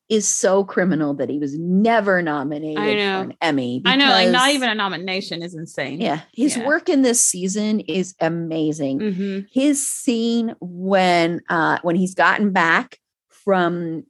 is 0.10 0.28
so 0.28 0.64
criminal 0.64 1.16
that 1.16 1.30
he 1.30 1.38
was 1.40 1.58
never 1.58 2.22
nominated 2.22 2.78
I 2.82 2.94
know. 2.94 3.14
for 3.18 3.24
an 3.32 3.34
Emmy. 3.42 3.82
I 3.86 3.96
know, 3.98 4.08
like 4.10 4.30
not 4.30 4.52
even 4.52 4.70
a 4.70 4.76
nomination 4.76 5.42
is 5.42 5.54
insane. 5.54 6.00
Yeah, 6.00 6.22
his 6.34 6.56
Yeah. 6.56 6.66
work 6.66 6.88
in 6.88 7.02
this 7.02 7.20
season 7.20 7.82
is 7.82 8.16
amazing. 8.22 9.00
hmm 9.00 9.40
His 9.52 9.86
scene 9.88 10.54
when 10.62 11.42
uh 11.50 11.80
when 11.82 11.96
he's 11.96 12.14
gotten 12.14 12.52
back 12.52 13.00
from 13.30 14.04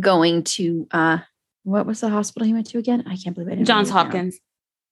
going 0.00 0.44
to 0.44 0.86
uh 0.92 1.18
what 1.64 1.86
was 1.86 2.00
the 2.00 2.08
hospital 2.08 2.46
he 2.46 2.54
went 2.54 2.66
to 2.68 2.78
again? 2.78 3.04
I 3.06 3.16
can't 3.16 3.34
believe 3.34 3.58
it. 3.58 3.64
Johns. 3.64 3.90
Hopkins. 3.90 4.38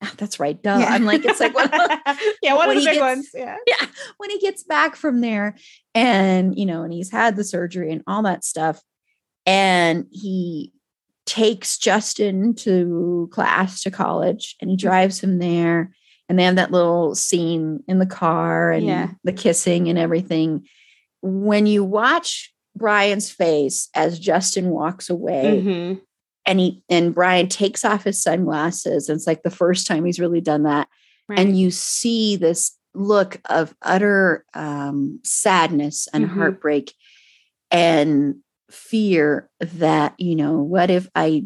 Ah, 0.03 0.13
That's 0.17 0.39
right. 0.39 0.61
Duh. 0.63 0.85
I'm 0.89 1.05
like, 1.05 1.25
it's 1.25 1.41
like 1.41 1.55
what 1.55 1.71
yeah, 2.43 2.55
one 2.55 2.69
of 2.71 2.77
the 2.77 2.81
big 2.85 2.95
gets- 2.95 3.01
ones. 3.01 3.31
Yeah. 3.35 3.57
yeah, 3.67 3.87
when 4.19 4.31
he 4.31 4.39
gets 4.39 4.63
back 4.63 4.95
from 4.97 5.21
there 5.21 5.57
and 5.95 6.57
you 6.59 6.67
know, 6.67 6.83
and 6.83 6.93
he's 6.93 7.11
had 7.11 7.35
the 7.37 7.45
surgery 7.45 7.91
and 7.91 8.03
all 8.07 8.23
that 8.23 8.45
stuff, 8.45 8.81
and 9.47 10.07
he 10.11 10.73
takes 11.27 11.79
Justin 11.79 12.55
to 12.55 13.29
class 13.33 13.83
to 13.83 13.91
college 13.91 14.57
and 14.61 14.71
he 14.71 14.77
Mm-hmm. 14.77 14.87
drives 14.89 15.21
him 15.21 15.39
there. 15.39 15.93
And 16.29 16.39
they 16.39 16.45
have 16.45 16.57
that 16.57 16.71
little 16.73 17.15
scene 17.15 17.83
in 17.89 17.99
the 17.99 18.07
car 18.07 18.71
and 18.71 18.87
Yeah. 18.87 19.11
the 19.25 19.33
kissing 19.33 19.89
and 19.89 19.99
everything. 19.99 20.67
When 21.23 21.67
you 21.67 21.83
watch 21.85 22.53
Brian's 22.77 23.31
face 23.31 23.89
as 23.95 24.19
Justin 24.19 24.69
walks 24.69 25.09
away, 25.11 25.63
Mhm. 25.65 26.01
And 26.49 26.59
he 26.59 26.83
and 26.89 27.15
Brian 27.15 27.47
takes 27.49 27.85
off 27.85 28.03
his 28.05 28.21
sunglasses, 28.21 29.09
and 29.09 29.17
it's 29.17 29.27
like 29.27 29.43
the 29.45 29.51
first 29.51 29.87
time 29.87 30.05
he's 30.05 30.19
really 30.19 30.41
done 30.41 30.65
that 30.65 30.89
Right. 31.29 31.39
and 31.39 31.57
you 31.59 31.71
see 31.71 32.37
this 32.37 32.75
look 32.95 33.39
of 33.51 33.75
utter 33.83 34.45
um, 34.55 35.21
sadness 35.23 36.09
and 36.13 36.25
Mhm. 36.25 36.35
heartbreak 36.37 36.95
and 37.71 38.37
fear 38.71 39.49
that 39.61 40.15
you 40.19 40.35
know 40.35 40.59
what 40.63 40.91
if 40.91 41.09
i 41.15 41.43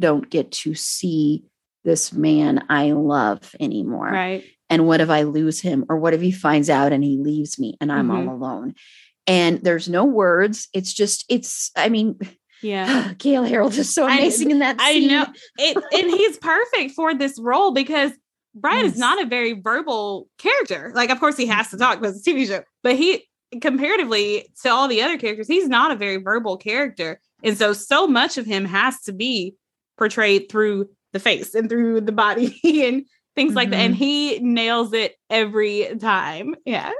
don't 0.00 0.28
get 0.30 0.50
to 0.50 0.74
see 0.74 1.44
this 1.84 2.12
man 2.12 2.64
i 2.68 2.92
love 2.92 3.54
anymore 3.60 4.10
right. 4.10 4.44
and 4.70 4.86
what 4.86 5.00
if 5.00 5.08
i 5.10 5.22
lose 5.22 5.60
him 5.60 5.84
or 5.88 5.96
what 5.98 6.14
if 6.14 6.20
he 6.20 6.30
finds 6.32 6.68
out 6.70 6.92
and 6.92 7.04
he 7.04 7.16
leaves 7.18 7.58
me 7.58 7.76
and 7.80 7.90
i'm 7.92 8.08
Mhm. 8.08 8.28
all 8.28 8.34
alone 8.34 8.74
and 9.26 9.60
there's 9.62 9.88
no 9.88 10.04
words 10.04 10.68
it's 10.74 10.92
just 10.92 11.24
it's 11.28 11.70
i 11.76 11.88
mean 11.88 12.18
Yeah. 12.62 13.12
gale 13.18 13.44
harold 13.44 13.74
is 13.74 13.92
so 13.92 14.06
I- 14.06 14.16
amazing 14.16 14.50
in 14.50 14.58
that 14.60 14.76
I 14.80 14.92
scene. 14.94 15.08
know 15.08 15.26
it, 15.58 15.76
and 15.76 16.10
he's 16.10 16.36
perfect 16.42 16.92
for 16.92 17.14
this 17.14 17.38
role 17.40 17.72
because 17.72 18.12
Brian 18.54 18.84
Yes. 18.84 18.94
is 18.94 18.98
not 18.98 19.22
a 19.22 19.26
very 19.26 19.52
verbal 19.52 20.28
character. 20.38 20.92
Like, 20.94 21.10
of 21.10 21.20
course, 21.20 21.36
he 21.36 21.46
has 21.46 21.70
to 21.70 21.76
talk 21.76 22.00
because 22.00 22.16
it's 22.18 22.26
a 22.26 22.30
TV 22.30 22.46
show, 22.46 22.62
but 22.82 22.96
he, 22.96 23.28
comparatively 23.60 24.48
to 24.62 24.70
all 24.70 24.88
the 24.88 25.02
other 25.02 25.18
characters, 25.18 25.46
he's 25.46 25.68
not 25.68 25.92
a 25.92 25.96
very 25.96 26.16
verbal 26.16 26.56
character, 26.56 27.20
and 27.44 27.56
so 27.56 27.72
so 27.72 28.06
much 28.06 28.38
of 28.38 28.46
him 28.46 28.64
has 28.64 29.00
to 29.02 29.12
be 29.12 29.54
portrayed 29.96 30.50
through 30.50 30.88
the 31.12 31.20
face 31.20 31.54
and 31.54 31.68
through 31.68 32.00
the 32.00 32.12
body 32.12 32.58
and 32.86 33.04
things 33.36 33.54
like 33.54 33.70
that. 33.70 33.76
And 33.80 33.94
mm-hmm. 33.94 34.02
he 34.02 34.38
nails 34.40 34.92
it 34.92 35.14
every 35.28 35.96
time. 36.00 36.56
Yeah. 36.64 36.90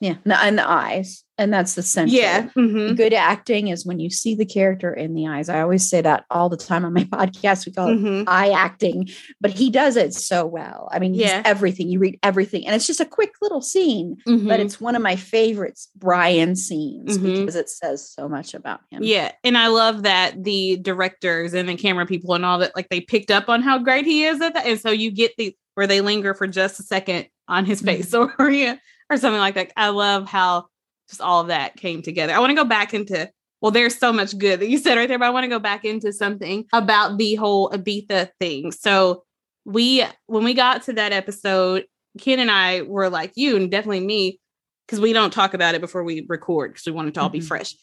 yeah 0.00 0.16
and 0.24 0.58
the 0.58 0.68
eyes 0.68 1.23
and 1.38 1.52
that's 1.52 1.74
the 1.74 1.82
central 1.82 2.16
Yeah. 2.20 2.48
Mhm. 2.56 2.96
good 2.96 3.12
acting 3.12 3.68
is 3.68 3.84
when 3.84 3.98
you 3.98 4.08
see 4.10 4.34
the 4.34 4.44
character 4.44 4.92
in 4.92 5.14
the 5.14 5.26
eyes. 5.26 5.48
I 5.48 5.60
always 5.60 5.88
say 5.88 6.00
that 6.00 6.24
all 6.30 6.48
the 6.48 6.56
time 6.56 6.84
on 6.84 6.92
my 6.92 7.04
podcast. 7.04 7.66
We 7.66 7.72
call 7.72 7.88
it 7.88 7.98
Mhm. 7.98 8.24
eye 8.26 8.50
acting, 8.50 9.08
but 9.40 9.50
he 9.50 9.70
does 9.70 9.96
it 9.96 10.14
so 10.14 10.46
well. 10.46 10.88
I 10.92 10.98
mean, 10.98 11.12
he's 11.14 11.22
Yeah. 11.22 11.42
everything. 11.44 11.88
You 11.88 11.98
read 11.98 12.18
everything, 12.22 12.66
and 12.66 12.74
it's 12.74 12.86
just 12.86 13.00
a 13.00 13.04
quick 13.04 13.32
little 13.42 13.60
scene, 13.60 14.16
but 14.26 14.32
Mhm. 14.34 14.58
it's 14.60 14.80
one 14.80 14.94
of 14.96 15.02
my 15.02 15.16
favorites, 15.16 15.88
Brian 15.96 16.54
scenes, 16.56 17.18
Mhm. 17.18 17.40
because 17.40 17.56
it 17.56 17.68
says 17.68 18.08
so 18.08 18.28
much 18.28 18.54
about 18.54 18.80
him. 18.90 19.02
Yeah, 19.02 19.32
and 19.42 19.58
I 19.58 19.66
love 19.68 20.04
that 20.04 20.44
the 20.44 20.76
directors 20.76 21.54
and 21.54 21.68
the 21.68 21.74
camera 21.76 22.06
people 22.06 22.34
and 22.34 22.44
all 22.44 22.58
that, 22.58 22.76
like 22.76 22.88
they 22.90 23.00
picked 23.00 23.30
up 23.30 23.48
on 23.48 23.62
how 23.62 23.78
great 23.78 24.06
he 24.06 24.24
is 24.24 24.40
at 24.40 24.54
that, 24.54 24.66
and 24.66 24.80
so 24.80 24.90
you 24.90 25.10
get 25.10 25.32
the 25.36 25.54
where 25.74 25.88
they 25.88 26.00
linger 26.00 26.34
for 26.34 26.46
just 26.46 26.78
a 26.78 26.84
second 26.84 27.26
on 27.48 27.64
his 27.64 27.80
face 27.82 28.14
or 28.38 28.50
yeah, 28.50 28.76
or 29.10 29.16
something 29.16 29.40
like 29.40 29.56
that. 29.56 29.72
I 29.76 29.88
love 29.88 30.28
how 30.28 30.66
just 31.08 31.20
all 31.20 31.40
of 31.42 31.48
that 31.48 31.76
came 31.76 32.02
together. 32.02 32.32
I 32.32 32.38
want 32.38 32.50
to 32.50 32.54
go 32.56 32.64
back 32.64 32.94
into 32.94 33.30
well, 33.60 33.70
there's 33.70 33.96
so 33.98 34.12
much 34.12 34.36
good 34.36 34.60
that 34.60 34.68
you 34.68 34.76
said 34.76 34.98
right 34.98 35.08
there, 35.08 35.18
but 35.18 35.24
I 35.24 35.30
want 35.30 35.44
to 35.44 35.48
go 35.48 35.58
back 35.58 35.86
into 35.86 36.12
something 36.12 36.66
about 36.74 37.16
the 37.16 37.34
whole 37.36 37.70
Ibiza 37.70 38.28
thing. 38.38 38.72
So 38.72 39.24
we 39.64 40.04
when 40.26 40.44
we 40.44 40.52
got 40.52 40.82
to 40.84 40.92
that 40.94 41.12
episode, 41.12 41.86
Ken 42.20 42.40
and 42.40 42.50
I 42.50 42.82
were 42.82 43.08
like 43.08 43.32
you 43.36 43.56
and 43.56 43.70
definitely 43.70 44.00
me 44.00 44.38
because 44.86 45.00
we 45.00 45.14
don't 45.14 45.32
talk 45.32 45.54
about 45.54 45.74
it 45.74 45.80
before 45.80 46.04
we 46.04 46.26
record 46.28 46.72
because 46.72 46.84
we 46.84 46.92
want 46.92 47.08
it 47.08 47.14
to 47.14 47.22
all 47.22 47.30
be 47.30 47.40
Mhm. 47.40 47.46
fresh. 47.48 47.74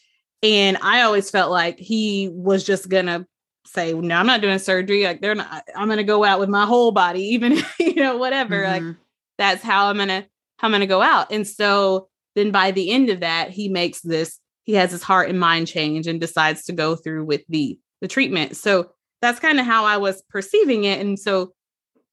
And 0.44 0.76
I 0.82 1.02
always 1.02 1.30
felt 1.30 1.50
like 1.50 1.78
he 1.80 2.30
was 2.32 2.62
just 2.64 2.88
gonna 2.88 3.26
say, 3.66 3.92
"No, 3.92 4.16
I'm 4.16 4.26
not 4.26 4.40
doing 4.40 4.58
surgery. 4.60 5.02
Like 5.04 5.20
they're 5.20 5.34
not. 5.34 5.64
I'm 5.76 5.88
gonna 5.88 6.04
go 6.04 6.22
out 6.22 6.38
with 6.38 6.48
my 6.48 6.64
whole 6.64 6.92
body, 6.92 7.22
even 7.34 7.58
you 7.80 7.94
know 7.96 8.16
whatever. 8.18 8.64
Like 8.68 8.82
Mhm. 8.82 8.96
that's 9.38 9.62
how 9.62 9.86
I'm 9.86 9.98
gonna 9.98 10.26
how 10.58 10.68
I'm 10.68 10.72
gonna 10.72 10.86
go 10.86 11.02
out." 11.02 11.32
And 11.32 11.46
so 11.46 12.08
then 12.34 12.50
by 12.50 12.70
the 12.70 12.90
end 12.90 13.10
of 13.10 13.20
that, 13.20 13.50
he 13.50 13.68
makes 13.68 14.00
this. 14.00 14.38
He 14.64 14.74
has 14.74 14.92
his 14.92 15.02
heart 15.02 15.28
and 15.28 15.40
mind 15.40 15.66
change 15.66 16.06
and 16.06 16.20
decides 16.20 16.64
to 16.64 16.72
go 16.72 16.94
through 16.94 17.24
with 17.24 17.42
the 17.48 17.78
the 18.00 18.08
treatment. 18.08 18.56
So 18.56 18.90
that's 19.20 19.40
kind 19.40 19.60
of 19.60 19.66
how 19.66 19.84
I 19.84 19.96
was 19.96 20.22
perceiving 20.28 20.84
it. 20.84 21.00
And 21.00 21.18
so 21.18 21.52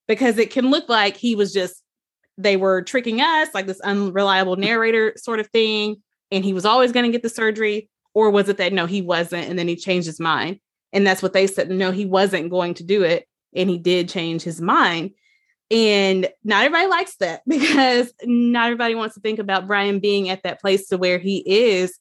because 0.08 0.38
it 0.38 0.52
can 0.52 0.70
look 0.70 0.90
like 0.90 1.18
he 1.18 1.36
was 1.36 1.54
just 1.54 1.84
they 2.38 2.56
were 2.56 2.82
tricking 2.82 3.20
us, 3.20 3.50
like 3.54 3.68
this 3.68 3.82
unreliable 3.82 4.54
mm-hmm. 4.54 4.62
narrator 4.62 5.14
sort 5.18 5.40
of 5.40 5.48
thing, 5.48 5.98
and 6.32 6.44
he 6.44 6.54
was 6.54 6.66
always 6.66 6.92
going 6.92 7.06
to 7.06 7.12
get 7.12 7.22
the 7.22 7.30
surgery, 7.30 7.90
or 8.14 8.32
was 8.32 8.50
it 8.50 8.58
that 8.58 8.74
no, 8.74 8.86
he 8.86 9.02
wasn't, 9.02 9.48
and 9.48 9.60
then 9.60 9.68
he 9.68 9.76
changed 9.76 10.08
his 10.08 10.20
mind, 10.20 10.60
and 10.94 11.06
that's 11.06 11.22
what 11.22 11.34
they 11.34 11.48
said. 11.48 11.70
No, 11.70 11.92
he 11.92 12.06
wasn't 12.06 12.50
going 12.50 12.74
to 12.76 12.84
do 12.84 13.04
it, 13.04 13.28
and 13.54 13.70
he 13.70 13.78
did 13.78 14.10
change 14.10 14.42
his 14.42 14.62
mind. 14.62 15.12
And 15.72 16.28
not 16.44 16.64
everybody 16.66 16.88
likes 16.88 17.16
that 17.18 17.42
because 17.48 18.12
not 18.24 18.66
everybody 18.66 18.96
wants 18.96 19.16
to 19.16 19.22
think 19.22 19.40
about 19.40 19.68
Brian 19.68 20.00
being 20.00 20.30
at 20.30 20.44
that 20.44 20.62
place 20.62 20.88
to 20.88 20.98
where 20.98 21.18
he 21.20 21.44
is. 21.46 21.98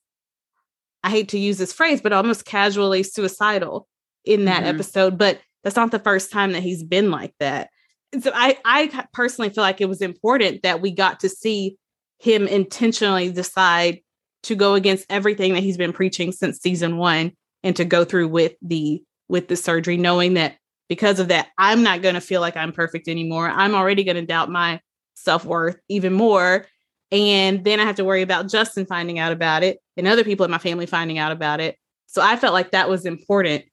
I 1.05 1.11
hate 1.11 1.29
to 1.31 1.39
use 1.39 1.59
this 1.59 1.73
phrase, 1.73 2.01
but 2.01 2.13
almost 2.13 2.45
casually 2.45 3.03
suicidal 3.03 3.87
in 4.25 4.47
that 4.47 4.65
Mhm. 4.65 4.75
episode. 4.75 5.17
But 5.19 5.41
that's 5.63 5.77
not 5.77 5.91
the 5.91 5.99
first 5.99 6.31
time 6.33 6.53
that 6.53 6.63
he's 6.63 6.83
been 6.83 7.11
like 7.11 7.35
that. 7.41 7.71
And 8.13 8.23
so 8.23 8.33
I, 8.35 8.59
I 8.65 9.07
personally 9.13 9.51
feel 9.51 9.63
like 9.63 9.81
it 9.81 9.89
was 9.89 10.01
important 10.01 10.63
that 10.63 10.81
we 10.81 10.91
got 10.91 11.21
to 11.21 11.29
see 11.29 11.77
him 12.19 12.49
intentionally 12.49 13.31
decide 13.31 14.01
to 14.45 14.55
go 14.55 14.75
against 14.75 15.05
everything 15.11 15.53
that 15.55 15.63
he's 15.63 15.77
been 15.77 15.93
preaching 15.93 16.33
since 16.33 16.59
season 16.59 16.97
one 16.97 17.33
and 17.63 17.77
to 17.77 17.85
go 17.85 18.05
through 18.05 18.29
with 18.29 18.55
the 18.63 19.03
with 19.29 19.49
the 19.49 19.57
surgery 19.57 19.97
knowing 19.99 20.35
that 20.35 20.57
because 20.89 21.21
of 21.21 21.29
that 21.29 21.49
i'm 21.59 21.83
not 21.83 22.03
going 22.03 22.15
to 22.15 22.21
feel 22.21 22.41
like 22.41 22.57
i'm 22.57 22.73
perfect 22.73 23.09
anymore. 23.09 23.49
I'm 23.49 23.75
already 23.75 24.05
going 24.05 24.17
to 24.17 24.27
doubt 24.27 24.51
my 24.51 24.81
self-worth 25.15 25.77
even 25.89 26.13
more. 26.13 26.67
And 27.11 27.65
then 27.65 27.81
i 27.81 27.85
have 27.85 27.97
to 27.97 28.05
worry 28.05 28.23
about 28.23 28.49
justin 28.49 28.87
finding 28.87 29.19
out 29.19 29.33
about 29.33 29.63
it 29.63 29.79
and 29.97 30.07
other 30.07 30.25
people 30.25 30.45
in 30.45 30.51
my 30.51 30.59
family 30.59 30.87
finding 30.87 31.19
out 31.19 31.33
about 31.33 31.61
it. 31.61 31.77
So 32.07 32.23
i 32.23 32.37
felt 32.37 32.55
like 32.55 32.71
that 32.73 32.89
was 32.89 33.05
important 33.07 33.65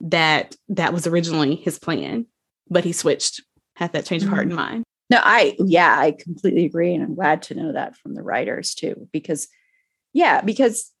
that 0.00 0.54
that 0.68 0.92
was 0.92 1.06
originally 1.06 1.56
his 1.56 1.78
plan 1.78 2.26
but 2.70 2.84
he 2.84 2.92
switched 2.92 3.42
had 3.76 3.92
that 3.92 4.04
change 4.06 4.22
of 4.24 4.28
heart 4.28 4.46
Mhm. 4.46 4.50
and 4.50 4.56
mind. 4.56 4.84
No, 5.10 5.20
I 5.22 5.56
yeah, 5.60 5.96
I 5.98 6.10
completely 6.12 6.66
agree, 6.66 6.92
and 6.94 7.02
I'm 7.02 7.14
glad 7.14 7.40
to 7.44 7.54
know 7.54 7.72
that 7.72 7.96
from 7.96 8.14
the 8.14 8.22
writers 8.22 8.74
too, 8.74 9.08
because 9.12 9.48
yeah, 10.12 10.42
because 10.42 10.92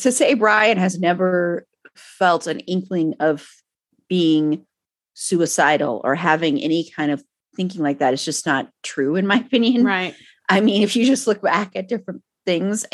to 0.00 0.10
say 0.10 0.34
Brian 0.34 0.76
has 0.78 0.98
never 0.98 1.66
felt 1.94 2.46
an 2.48 2.60
inkling 2.60 3.14
of 3.20 3.46
being 4.08 4.66
suicidal 5.20 6.00
or 6.04 6.14
having 6.14 6.62
any 6.62 6.88
kind 6.90 7.10
of 7.10 7.24
thinking 7.56 7.82
like 7.82 7.98
that 7.98 8.14
is 8.14 8.24
just 8.24 8.46
not 8.46 8.70
true, 8.84 9.16
in 9.16 9.26
my 9.26 9.36
opinion. 9.46 9.84
right 9.84 10.14
I 10.48 10.60
mean, 10.60 10.82
if 10.82 10.96
you 10.96 11.04
just 11.04 11.26
look 11.26 11.42
back 11.42 11.72
at 11.76 11.88
different 11.88 12.22
things, 12.46 12.86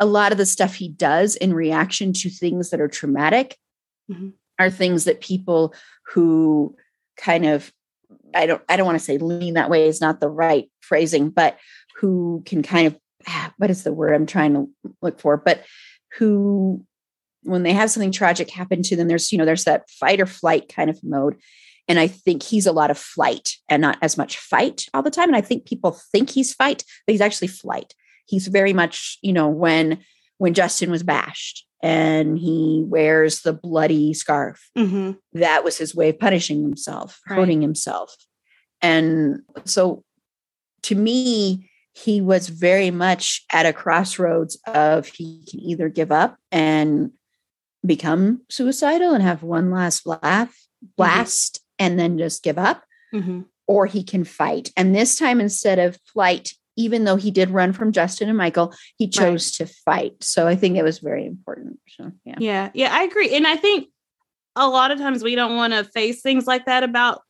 a 0.00 0.04
lot 0.04 0.32
of 0.32 0.38
the 0.38 0.44
stuff 0.44 0.74
he 0.74 0.88
does 0.88 1.34
in 1.36 1.54
reaction 1.54 2.12
to 2.12 2.28
things 2.28 2.70
that 2.70 2.80
are 2.80 2.88
traumatic 2.88 3.56
Mhm. 4.10 4.32
are 4.58 4.68
things 4.68 5.04
that 5.04 5.20
people 5.22 5.74
who 6.12 6.76
kind 7.16 7.46
of 7.46 7.72
I 8.34 8.44
don't 8.46 8.62
I 8.68 8.76
don't 8.76 8.84
want 8.86 8.98
to 8.98 9.04
say 9.04 9.16
lean 9.16 9.54
that 9.54 9.70
way 9.70 9.88
is 9.88 10.00
not 10.00 10.20
the 10.20 10.28
right 10.28 10.68
phrasing, 10.80 11.30
but 11.30 11.56
who 12.00 12.42
can 12.44 12.62
kind 12.62 12.88
of 12.88 12.98
ah, 13.28 13.54
what 13.58 13.70
is 13.70 13.82
the 13.84 13.92
word 13.94 14.12
I'm 14.12 14.26
trying 14.26 14.52
to 14.54 14.68
look 15.00 15.20
for, 15.20 15.36
but 15.38 15.64
who 16.18 16.84
when 17.44 17.62
they 17.62 17.72
have 17.72 17.90
something 17.90 18.12
tragic 18.12 18.50
happen 18.50 18.82
to 18.82 18.96
them, 18.96 19.08
there's 19.08 19.30
you 19.32 19.38
know 19.38 19.44
there's 19.44 19.64
that 19.64 19.88
fight 19.90 20.20
or 20.20 20.26
flight 20.26 20.68
kind 20.74 20.90
of 20.90 21.02
mode. 21.04 21.36
And 21.86 21.98
I 21.98 22.06
think 22.06 22.42
he's 22.42 22.66
a 22.66 22.72
lot 22.72 22.90
of 22.90 22.96
flight 22.98 23.56
and 23.68 23.82
not 23.82 23.98
as 24.00 24.16
much 24.16 24.38
fight 24.38 24.86
all 24.94 25.02
the 25.02 25.10
time. 25.10 25.28
And 25.28 25.36
I 25.36 25.42
think 25.42 25.66
people 25.66 25.92
think 26.12 26.30
he's 26.30 26.54
fight, 26.54 26.82
but 27.06 27.12
he's 27.12 27.20
actually 27.20 27.48
flight. 27.48 27.94
He's 28.26 28.46
very 28.46 28.72
much, 28.72 29.18
you 29.22 29.32
know, 29.34 29.48
when 29.48 29.98
when 30.38 30.54
Justin 30.54 30.90
was 30.90 31.02
bashed 31.02 31.66
and 31.82 32.38
he 32.38 32.82
wears 32.86 33.42
the 33.42 33.52
bloody 33.52 34.14
scarf, 34.14 34.70
hmm 34.76 35.12
that 35.34 35.62
was 35.64 35.76
his 35.76 35.94
way 35.94 36.08
of 36.08 36.18
punishing 36.18 36.62
himself, 36.62 37.20
Right. 37.28 37.36
hurting 37.36 37.60
himself. 37.60 38.16
And 38.80 39.40
so 39.64 40.04
to 40.84 40.94
me, 40.94 41.70
he 41.92 42.20
was 42.20 42.48
very 42.48 42.90
much 42.90 43.44
at 43.52 43.66
a 43.66 43.72
crossroads 43.72 44.58
of 44.66 45.06
he 45.06 45.44
can 45.48 45.60
either 45.60 45.88
give 45.88 46.10
up 46.10 46.36
and 46.50 47.10
become 47.84 48.42
suicidal 48.50 49.12
and 49.12 49.22
have 49.22 49.42
one 49.42 49.70
last 49.70 50.06
laugh, 50.06 50.54
blast, 50.96 51.60
and 51.78 51.98
then 51.98 52.18
just 52.18 52.42
give 52.42 52.58
up, 52.58 52.84
hmm 53.12 53.42
or 53.66 53.86
he 53.86 54.02
can 54.04 54.24
fight. 54.24 54.70
And 54.76 54.94
this 54.94 55.18
time, 55.18 55.40
instead 55.40 55.78
of 55.78 55.98
flight, 56.12 56.52
even 56.76 57.04
though 57.04 57.16
he 57.16 57.30
did 57.30 57.50
run 57.50 57.72
from 57.72 57.92
Justin 57.92 58.28
and 58.28 58.36
Michael, 58.36 58.74
he 58.98 59.08
chose 59.08 59.52
to 59.52 59.66
fight. 59.66 60.22
So 60.22 60.46
I 60.46 60.56
think 60.56 60.76
it 60.76 60.82
was 60.82 60.98
very 60.98 61.24
important. 61.24 61.78
So 61.88 62.12
yeah. 62.24 62.34
Yeah, 62.38 62.70
yeah, 62.74 62.94
I 62.94 63.04
agree. 63.04 63.34
And 63.34 63.46
I 63.46 63.56
think 63.56 63.88
a 64.56 64.68
lot 64.68 64.90
of 64.90 64.98
times 64.98 65.22
we 65.22 65.34
don't 65.34 65.56
want 65.56 65.72
to 65.72 65.84
face 65.84 66.20
things 66.20 66.46
like 66.46 66.66
that 66.66 66.82
about 66.82 67.22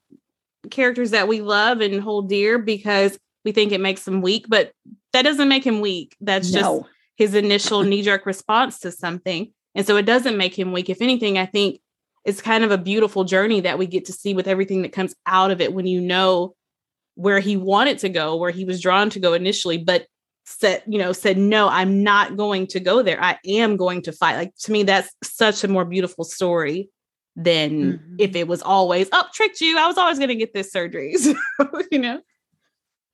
characters 0.71 1.11
that 1.11 1.29
we 1.29 1.41
love 1.41 1.81
and 1.81 2.01
hold 2.01 2.29
dear 2.29 2.59
because 2.59 3.19
we 3.45 3.53
think 3.53 3.73
it 3.73 3.81
makes 3.81 4.05
them 4.05 4.23
weak, 4.23 4.47
but 4.49 4.73
that 5.13 5.23
doesn't 5.23 5.49
make 5.49 5.65
him 5.65 5.81
weak. 5.81 6.17
That's 6.21 6.51
just 6.51 6.83
his 7.17 7.35
initial 7.35 7.83
knee 7.83 8.03
jerk 8.03 8.27
response 8.27 8.81
to 8.81 8.91
something. 8.91 9.53
And 9.75 9.87
so 9.87 9.97
it 9.97 10.07
doesn't 10.07 10.37
make 10.37 10.59
him 10.59 10.73
weak. 10.73 10.89
If 10.89 11.03
anything, 11.03 11.39
I 11.39 11.47
think 11.47 11.81
it's 12.25 12.41
kind 12.41 12.65
of 12.65 12.71
a 12.71 12.79
beautiful 12.79 13.25
journey 13.25 13.61
that 13.61 13.79
we 13.79 13.87
get 13.87 14.05
to 14.07 14.13
see 14.13 14.35
with 14.35 14.47
everything 14.49 14.83
that 14.83 14.93
comes 14.93 15.15
out 15.27 15.51
of 15.51 15.61
it 15.61 15.75
when 15.75 15.87
you 15.87 16.01
know 16.01 16.55
where 17.17 17.41
he 17.41 17.57
wanted 17.57 17.99
to 17.99 18.09
go, 18.09 18.37
where 18.37 18.51
he 18.51 18.65
was 18.65 18.81
drawn 18.81 19.11
to 19.11 19.21
go 19.21 19.35
initially, 19.35 19.79
but 19.79 20.07
said, 20.47 20.83
you 20.87 20.99
know, 20.99 21.13
said, 21.13 21.39
no, 21.39 21.69
I'm 21.69 22.03
not 22.03 22.37
going 22.37 22.67
to 22.69 22.81
go 22.81 23.03
there. 23.03 23.23
I 23.23 23.39
am 23.47 23.77
going 23.77 24.03
to 24.03 24.13
fight. 24.13 24.37
Like 24.37 24.53
to 24.61 24.73
me, 24.73 24.83
that's 24.83 25.11
such 25.23 25.65
a 25.65 25.69
more 25.69 25.85
beautiful 25.85 26.25
story 26.25 26.89
than 27.37 27.71
Mhm. 27.95 28.17
if 28.19 28.37
it 28.37 28.47
was 28.47 28.63
always, 28.63 29.09
oh, 29.13 29.25
tricked 29.35 29.61
you. 29.61 29.79
I 29.79 29.87
was 29.87 29.99
always 29.99 30.19
going 30.19 30.29
to 30.29 30.35
get 30.37 30.55
this 30.55 30.71
surgery. 30.71 31.15
So, 31.23 31.35
you 31.91 31.99
know? 31.99 32.21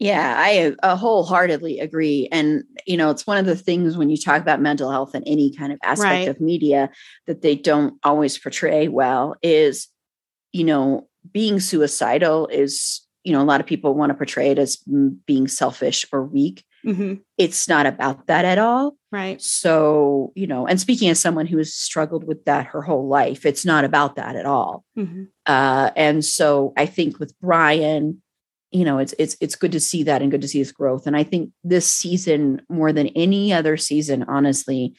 Yeah, 0.00 0.34
I 0.36 0.74
uh, 0.82 0.96
wholeheartedly 0.96 1.78
agree. 1.78 2.26
And, 2.32 2.64
you 2.86 2.96
know, 2.96 3.10
it's 3.10 3.26
one 3.26 3.36
of 3.36 3.44
the 3.44 3.54
things 3.54 3.98
when 3.98 4.08
you 4.08 4.16
talk 4.16 4.40
about 4.40 4.60
mental 4.60 4.90
health 4.90 5.14
and 5.14 5.22
any 5.26 5.54
kind 5.54 5.72
of 5.72 5.78
aspect 5.84 6.00
Right. 6.10 6.28
of 6.28 6.40
media 6.40 6.90
that 7.26 7.42
they 7.42 7.54
don't 7.54 7.94
always 8.02 8.38
portray 8.38 8.88
well 8.88 9.36
is, 9.42 9.88
you 10.52 10.64
know, 10.64 11.06
being 11.30 11.60
suicidal 11.60 12.46
is, 12.48 13.02
you 13.24 13.32
know, 13.34 13.42
a 13.42 13.44
lot 13.44 13.60
of 13.60 13.66
people 13.66 13.92
want 13.94 14.08
to 14.10 14.14
portray 14.14 14.50
it 14.50 14.58
as 14.58 14.78
being 15.26 15.46
selfish 15.46 16.06
or 16.12 16.24
weak. 16.24 16.64
hmm 16.82 17.14
It's 17.36 17.68
not 17.68 17.84
about 17.84 18.26
that 18.28 18.46
at 18.46 18.56
all. 18.58 18.96
Right. 19.12 19.38
So, 19.42 20.32
you 20.34 20.46
know, 20.46 20.66
and 20.66 20.80
speaking 20.80 21.10
as 21.10 21.20
someone 21.20 21.46
who 21.46 21.58
has 21.58 21.74
struggled 21.74 22.24
with 22.24 22.46
that 22.46 22.64
her 22.66 22.80
whole 22.80 23.06
life, 23.06 23.44
it's 23.44 23.66
not 23.66 23.84
about 23.84 24.16
that 24.16 24.34
at 24.34 24.46
all. 24.46 24.84
hmm 24.96 25.24
Uh, 25.44 25.90
and 25.94 26.24
so 26.24 26.72
I 26.78 26.86
think 26.86 27.18
with 27.18 27.34
Brian, 27.38 28.22
you 28.70 28.84
know, 28.84 28.98
it's 28.98 29.14
it's 29.18 29.36
it's 29.40 29.56
good 29.56 29.72
to 29.72 29.80
see 29.80 30.02
that 30.04 30.22
and 30.22 30.30
good 30.30 30.42
to 30.42 30.48
see 30.48 30.58
his 30.58 30.72
growth. 30.72 31.06
And 31.06 31.16
I 31.16 31.22
think 31.24 31.50
this 31.64 31.90
season, 31.90 32.62
more 32.68 32.92
than 32.92 33.08
any 33.08 33.52
other 33.52 33.76
season, 33.76 34.24
honestly, 34.28 34.94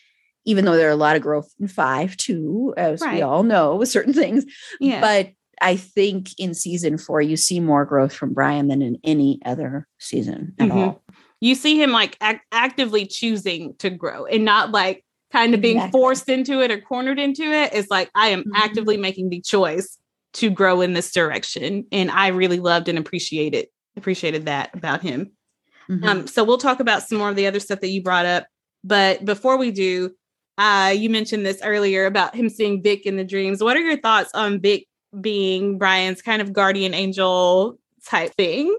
even 0.46 0.66
though 0.66 0.76
there 0.76 0.88
are 0.88 0.92
a 0.92 0.96
lot 0.96 1.16
of 1.16 1.22
growth 1.22 1.50
in 1.60 1.68
five 1.68 2.18
too, 2.18 2.74
as 2.78 3.02
Right. 3.02 3.16
we 3.16 3.22
all 3.22 3.44
know 3.44 3.76
with 3.76 3.90
certain 3.90 4.14
things, 4.14 4.46
Yeah. 4.80 5.00
but 5.02 5.30
I 5.62 5.76
think 5.76 6.30
in 6.40 6.54
season 6.56 6.98
four, 6.98 7.22
you 7.22 7.38
see 7.38 7.60
more 7.60 7.86
growth 7.86 8.12
from 8.14 8.34
Brian 8.34 8.68
than 8.68 8.82
in 8.82 8.98
any 9.04 9.40
other 9.46 9.88
season 10.00 10.54
at 10.60 10.70
Mhm. 10.70 10.76
all. 10.76 11.04
you 11.44 11.56
see 11.56 11.82
him 11.82 11.92
like 11.92 12.16
ac- 12.22 12.40
actively 12.52 13.04
choosing 13.04 13.74
to 13.80 13.90
grow 13.90 14.26
and 14.26 14.46
not 14.46 14.70
like 14.72 15.04
kind 15.34 15.56
of 15.56 15.62
being 15.62 15.78
Exactly. 15.78 16.00
forced 16.00 16.30
into 16.30 16.62
it 16.62 16.70
or 16.70 16.80
cornered 16.80 17.18
into 17.18 17.42
it. 17.44 17.72
It's 17.74 17.90
like 17.90 18.12
I 18.14 18.28
am 18.28 18.44
Mhm. 18.44 18.52
actively 18.54 18.96
making 18.98 19.30
the 19.30 19.42
choice 19.42 19.98
to 20.34 20.50
grow 20.50 20.82
in 20.82 20.94
this 20.94 21.12
direction. 21.12 21.86
And 21.92 22.10
I 22.12 22.28
really 22.28 22.60
loved 22.60 22.88
and 22.88 22.98
appreciated 22.98 23.68
appreciated 23.98 24.46
that 24.46 24.74
about 24.74 25.02
him. 25.02 25.32
Mhm. 25.90 26.06
Um, 26.06 26.28
so 26.28 26.46
we'll 26.46 26.58
talk 26.58 26.80
about 26.80 27.04
some 27.04 27.18
more 27.18 27.30
of 27.30 27.36
the 27.36 27.48
other 27.48 27.60
stuff 27.60 27.82
that 27.82 27.90
you 27.90 28.02
brought 28.02 28.26
up. 28.26 28.48
But 28.86 29.26
before 29.26 29.58
we 29.58 29.72
do, 29.72 30.12
uh, 30.58 30.94
you 30.96 31.10
mentioned 31.10 31.46
this 31.46 31.62
earlier 31.62 32.06
about 32.06 32.34
him 32.34 32.48
seeing 32.48 32.82
Vic 32.82 33.06
in 33.06 33.18
the 33.18 33.26
dreams. 33.26 33.62
What 33.62 33.76
are 33.76 33.82
your 33.82 33.98
thoughts 33.98 34.32
on 34.34 34.62
Vic 34.62 34.88
being 35.20 35.78
Brian's 35.78 36.22
kind 36.22 36.42
of 36.42 36.54
guardian 36.54 36.94
angel 36.94 37.78
type 38.06 38.34
thing? 38.36 38.74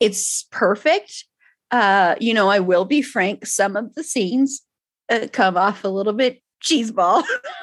it's 0.00 0.46
perfect. 0.50 1.24
Uh, 1.70 2.14
you 2.20 2.32
know, 2.32 2.48
I 2.48 2.60
will 2.60 2.84
be 2.84 3.02
frank, 3.02 3.46
some 3.46 3.76
of 3.76 3.94
the 3.94 4.04
scenes 4.04 4.62
uh, 5.08 5.26
come 5.32 5.56
off 5.56 5.84
a 5.84 5.88
little 5.88 6.12
bit 6.12 6.42
cheeseball. 6.62 7.24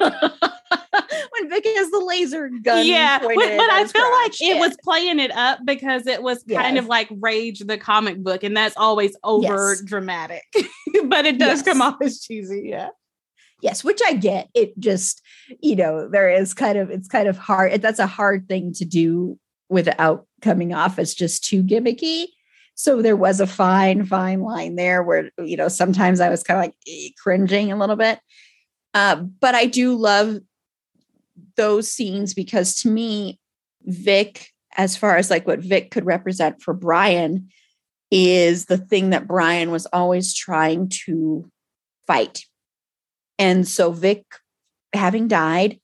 when 1.40 1.50
Vic 1.50 1.64
has 1.66 1.90
the 1.90 2.00
laser 2.00 2.48
gun. 2.62 2.86
yeah, 2.86 3.18
but, 3.18 3.34
but 3.34 3.38
I 3.40 3.84
feel 3.86 4.02
like 4.02 4.32
crotch. 4.32 4.40
it 4.40 4.58
was 4.58 4.76
playing 4.82 5.18
it 5.20 5.30
up 5.32 5.60
because 5.64 6.06
it 6.06 6.22
was 6.22 6.42
kind 6.50 6.78
of 6.78 6.86
like 6.86 7.08
Rage 7.10 7.60
the 7.60 7.78
comic 7.78 8.18
book, 8.18 8.42
and 8.42 8.56
that's 8.56 8.76
always 8.76 9.16
over 9.24 9.42
Yes. 9.70 9.82
dramatic. 9.82 10.42
but 11.06 11.26
it 11.26 11.38
does 11.38 11.62
come 11.62 11.82
off 11.82 11.96
as 12.02 12.20
cheesy. 12.20 12.62
Yeah. 12.66 12.88
yes, 13.62 13.82
which 13.84 14.00
I 14.06 14.14
get. 14.14 14.48
It 14.54 14.78
just, 14.78 15.22
you 15.60 15.76
know, 15.76 16.08
there 16.08 16.30
is 16.30 16.54
kind 16.54 16.78
of 16.78 16.90
it's 16.90 17.08
kind 17.08 17.28
of 17.28 17.36
hard. 17.38 17.80
That's 17.82 17.98
a 17.98 18.06
hard 18.06 18.48
thing 18.48 18.72
to 18.74 18.84
do 18.84 19.38
without 19.68 20.26
coming 20.42 20.72
off 20.72 20.98
as 20.98 21.14
just 21.14 21.44
too 21.44 21.62
gimmicky. 21.62 22.26
So 22.74 23.00
there 23.00 23.16
was 23.16 23.40
a 23.40 23.46
fine, 23.46 24.04
fine 24.04 24.42
line 24.42 24.76
there 24.76 25.02
where, 25.02 25.30
you 25.38 25.56
know, 25.56 25.68
sometimes 25.68 26.20
I 26.20 26.28
was 26.28 26.42
kind 26.42 26.58
of 26.58 26.64
like 26.64 26.74
eh, 26.86 27.08
cringing 27.22 27.72
a 27.72 27.76
little 27.78 27.96
bit. 27.96 28.20
Uh, 28.92 29.16
but 29.16 29.54
I 29.54 29.66
do 29.66 29.94
love 29.94 30.38
those 31.56 31.90
scenes 31.90 32.34
because 32.34 32.74
to 32.80 32.88
me, 32.88 33.38
Vic, 33.82 34.50
as 34.76 34.96
far 34.96 35.16
as 35.16 35.30
like 35.30 35.46
what 35.46 35.60
Vic 35.60 35.90
could 35.90 36.04
represent 36.04 36.62
for 36.62 36.74
Brian, 36.74 37.48
is 38.10 38.66
the 38.66 38.78
thing 38.78 39.10
that 39.10 39.26
Brian 39.26 39.70
was 39.70 39.86
always 39.86 40.34
trying 40.34 40.90
to 41.06 41.50
fight. 42.06 42.44
And 43.38 43.66
so 43.66 43.92
Vic, 43.92 44.24
having 44.92 45.28
died, 45.28 45.80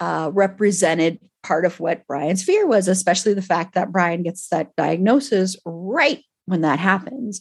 uh, 0.00 0.30
represented 0.32 1.20
part 1.42 1.64
of 1.64 1.78
what 1.78 2.06
Brian's 2.06 2.42
fear 2.42 2.66
was, 2.66 2.88
especially 2.88 3.34
the 3.34 3.42
fact 3.42 3.74
that 3.74 3.92
Brian 3.92 4.22
gets 4.22 4.48
that 4.48 4.74
diagnosis 4.76 5.56
right 5.64 6.22
when 6.46 6.62
that 6.62 6.80
happens. 6.80 7.40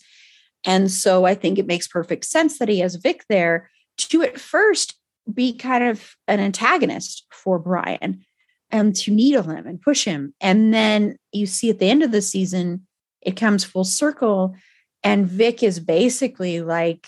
And 0.63 0.91
so 0.91 1.25
I 1.25 1.35
think 1.35 1.57
it 1.57 1.67
makes 1.67 1.87
perfect 1.87 2.25
sense 2.25 2.59
that 2.59 2.69
he 2.69 2.79
has 2.79 2.95
Vic 2.95 3.23
there 3.29 3.69
to 3.97 4.23
at 4.23 4.39
first 4.39 4.95
be 5.31 5.53
kind 5.55 5.83
of 5.83 6.15
an 6.27 6.39
antagonist 6.39 7.25
for 7.31 7.59
Brian 7.59 8.25
and 8.71 8.95
to 8.95 9.11
needle 9.11 9.43
him 9.43 9.65
and 9.67 9.81
push 9.81 10.05
him. 10.05 10.33
And 10.41 10.73
then 10.73 11.17
you 11.31 11.45
see 11.45 11.69
at 11.69 11.79
the 11.79 11.89
end 11.89 12.03
of 12.03 12.11
the 12.11 12.21
season, 12.21 12.87
it 13.21 13.35
comes 13.35 13.63
full 13.63 13.83
circle. 13.83 14.55
And 15.03 15.27
Vic 15.27 15.63
is 15.63 15.79
basically 15.79 16.61
like, 16.61 17.07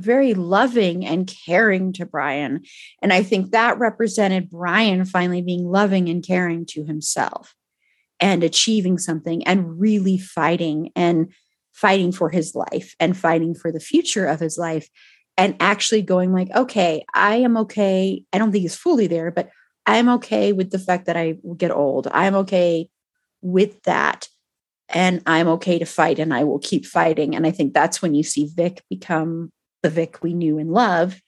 very 0.00 0.34
loving 0.34 1.06
and 1.06 1.32
caring 1.46 1.92
to 1.92 2.06
Brian. 2.06 2.62
And 3.00 3.12
I 3.12 3.22
think 3.22 3.52
that 3.52 3.78
represented 3.78 4.50
Brian 4.50 5.04
finally 5.04 5.42
being 5.42 5.64
loving 5.66 6.08
and 6.08 6.26
caring 6.26 6.66
to 6.66 6.84
himself 6.84 7.54
and 8.20 8.42
achieving 8.42 8.98
something 8.98 9.46
and 9.46 9.78
really 9.78 10.18
fighting 10.18 10.90
and 10.96 11.32
fighting 11.72 12.12
for 12.12 12.30
his 12.30 12.54
life 12.54 12.94
and 13.00 13.16
fighting 13.16 13.54
for 13.54 13.70
the 13.72 13.80
future 13.80 14.26
of 14.26 14.40
his 14.40 14.58
life 14.58 14.88
and 15.36 15.56
actually 15.60 16.02
going 16.02 16.32
like 16.32 16.50
okay 16.54 17.04
i 17.14 17.36
am 17.36 17.56
okay 17.56 18.22
i 18.32 18.38
don't 18.38 18.52
think 18.52 18.62
he's 18.62 18.76
fully 18.76 19.06
there 19.06 19.30
but 19.30 19.50
i'm 19.86 20.08
okay 20.08 20.52
with 20.52 20.70
the 20.70 20.78
fact 20.78 21.06
that 21.06 21.16
i 21.16 21.36
will 21.42 21.54
get 21.54 21.70
old. 21.70 22.08
I'm 22.12 22.34
okay 22.36 22.88
with 23.42 23.82
that 23.82 24.28
and 24.88 25.22
i'm 25.26 25.48
okay 25.48 25.78
to 25.78 25.84
fight 25.84 26.18
and 26.18 26.32
i 26.32 26.44
will 26.44 26.58
keep 26.58 26.86
fighting. 26.86 27.34
And 27.34 27.46
i 27.46 27.50
think 27.50 27.74
that's 27.74 28.00
when 28.00 28.14
you 28.14 28.22
see 28.22 28.48
vic 28.54 28.82
become 28.88 29.50
the 29.82 29.90
vic 29.90 30.22
we 30.22 30.32
knew 30.34 30.58
and 30.58 30.72
love 30.72 31.20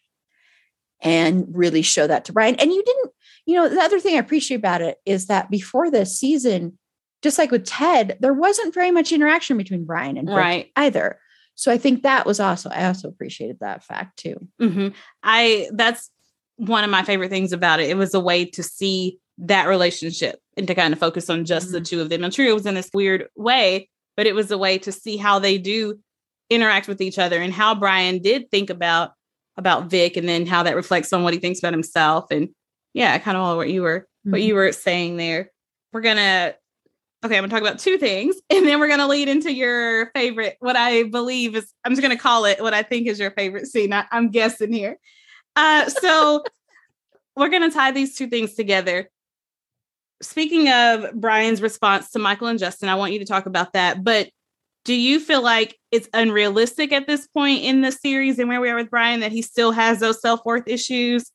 and 1.00 1.46
really 1.52 1.82
show 1.82 2.06
that 2.06 2.24
to 2.26 2.32
brian. 2.32 2.54
And 2.56 2.72
you 2.72 2.82
didn't 2.82 3.10
you 3.44 3.54
know 3.56 3.68
the 3.68 3.80
other 3.80 4.00
thing 4.00 4.16
i 4.16 4.18
appreciate 4.18 4.56
about 4.56 4.80
it 4.82 4.98
is 5.04 5.26
that 5.26 5.50
before 5.50 5.90
this 5.90 6.18
season 6.18 6.78
just 7.22 7.38
like 7.38 7.50
with 7.50 7.64
ted 7.64 8.16
there 8.20 8.32
wasn't 8.32 8.74
very 8.74 8.90
much 8.90 9.12
interaction 9.12 9.56
between 9.56 9.84
brian 9.84 10.16
and 10.16 10.28
vic 10.28 10.36
Right. 10.36 10.70
either 10.76 11.18
so 11.56 11.72
I 11.72 11.78
think 11.78 12.02
that 12.04 12.24
was 12.26 12.38
also 12.38 12.70
I 12.70 12.86
also 12.86 13.08
appreciated 13.08 13.58
that 13.60 13.82
fact 13.82 14.18
too. 14.18 14.36
hmm 14.60 14.88
I 15.22 15.68
that's 15.72 16.10
one 16.56 16.84
of 16.84 16.90
my 16.90 17.02
favorite 17.02 17.30
things 17.30 17.52
about 17.52 17.80
it. 17.80 17.90
It 17.90 17.96
was 17.96 18.14
a 18.14 18.20
way 18.20 18.44
to 18.44 18.62
see 18.62 19.18
that 19.38 19.66
relationship 19.66 20.40
and 20.56 20.66
to 20.68 20.74
kind 20.74 20.92
of 20.94 20.98
focus 20.98 21.28
on 21.28 21.44
just 21.44 21.70
the 21.72 21.80
two 21.80 22.00
of 22.00 22.08
them. 22.08 22.24
I'm 22.24 22.30
sure 22.30 22.46
it 22.46 22.54
was 22.54 22.64
in 22.64 22.74
this 22.74 22.90
weird 22.94 23.26
way, 23.36 23.90
but 24.16 24.26
it 24.26 24.34
was 24.34 24.50
a 24.50 24.56
way 24.56 24.78
to 24.78 24.90
see 24.92 25.16
how 25.18 25.38
they 25.38 25.58
do 25.58 25.98
interact 26.48 26.88
with 26.88 27.00
each 27.02 27.18
other 27.18 27.40
and 27.42 27.52
how 27.52 27.74
Brian 27.74 28.20
did 28.20 28.50
think 28.50 28.70
about 28.70 29.12
about 29.58 29.90
Vic 29.90 30.16
and 30.16 30.28
then 30.28 30.46
how 30.46 30.62
that 30.62 30.76
reflects 30.76 31.12
on 31.12 31.22
what 31.24 31.34
he 31.34 31.40
thinks 31.40 31.58
about 31.58 31.72
himself. 31.74 32.26
And 32.30 32.48
yeah, 32.94 33.18
kind 33.18 33.36
of 33.36 33.42
all 33.42 33.56
what 33.56 33.68
you 33.70 33.82
were 33.82 34.06
what 34.24 34.40
Mhm. 34.40 34.44
you 34.44 34.54
were 34.54 34.72
saying 34.72 35.16
there. 35.18 35.50
We're 35.92 36.00
gonna 36.00 36.54
okay, 37.26 37.36
I'm 37.36 37.42
gonna 37.42 37.50
talk 37.50 37.60
about 37.60 37.78
two 37.78 37.98
things, 37.98 38.36
and 38.50 38.66
then 38.66 38.80
we're 38.80 38.88
gonna 38.88 39.06
lead 39.06 39.28
into 39.28 39.52
your 39.52 40.10
favorite, 40.14 40.56
what 40.60 40.76
I 40.76 41.04
believe 41.04 41.54
is 41.56 41.72
I'm 41.84 41.92
just 41.92 42.02
gonna 42.02 42.18
call 42.18 42.44
it 42.44 42.60
what 42.60 42.74
I 42.74 42.82
think 42.82 43.06
is 43.06 43.20
your 43.20 43.32
favorite 43.32 43.66
scene. 43.66 43.92
I, 43.92 44.06
I'm 44.10 44.30
guessing 44.30 44.72
here. 44.72 44.98
Uh, 45.54 45.88
so 45.88 46.44
we're 47.36 47.50
gonna 47.50 47.70
tie 47.70 47.90
these 47.90 48.16
two 48.16 48.28
things 48.28 48.54
together. 48.54 49.10
Speaking 50.22 50.70
of 50.70 51.12
Brian's 51.14 51.60
response 51.60 52.10
to 52.12 52.18
Michael 52.18 52.46
and 52.46 52.58
Justin, 52.58 52.88
I 52.88 52.94
want 52.94 53.12
you 53.12 53.18
to 53.18 53.26
talk 53.26 53.44
about 53.44 53.74
that. 53.74 54.02
But 54.02 54.30
do 54.86 54.94
you 54.94 55.20
feel 55.20 55.42
like 55.42 55.76
it's 55.90 56.08
unrealistic 56.14 56.92
at 56.92 57.06
this 57.06 57.26
point 57.26 57.62
in 57.62 57.82
the 57.82 57.92
series 57.92 58.38
and 58.38 58.48
where 58.48 58.60
we 58.60 58.70
are 58.70 58.76
with 58.76 58.88
Brian 58.88 59.20
that 59.20 59.32
he 59.32 59.42
still 59.42 59.72
has 59.72 60.00
those 60.00 60.22
self 60.22 60.40
worth 60.46 60.66
issues? 60.66 61.30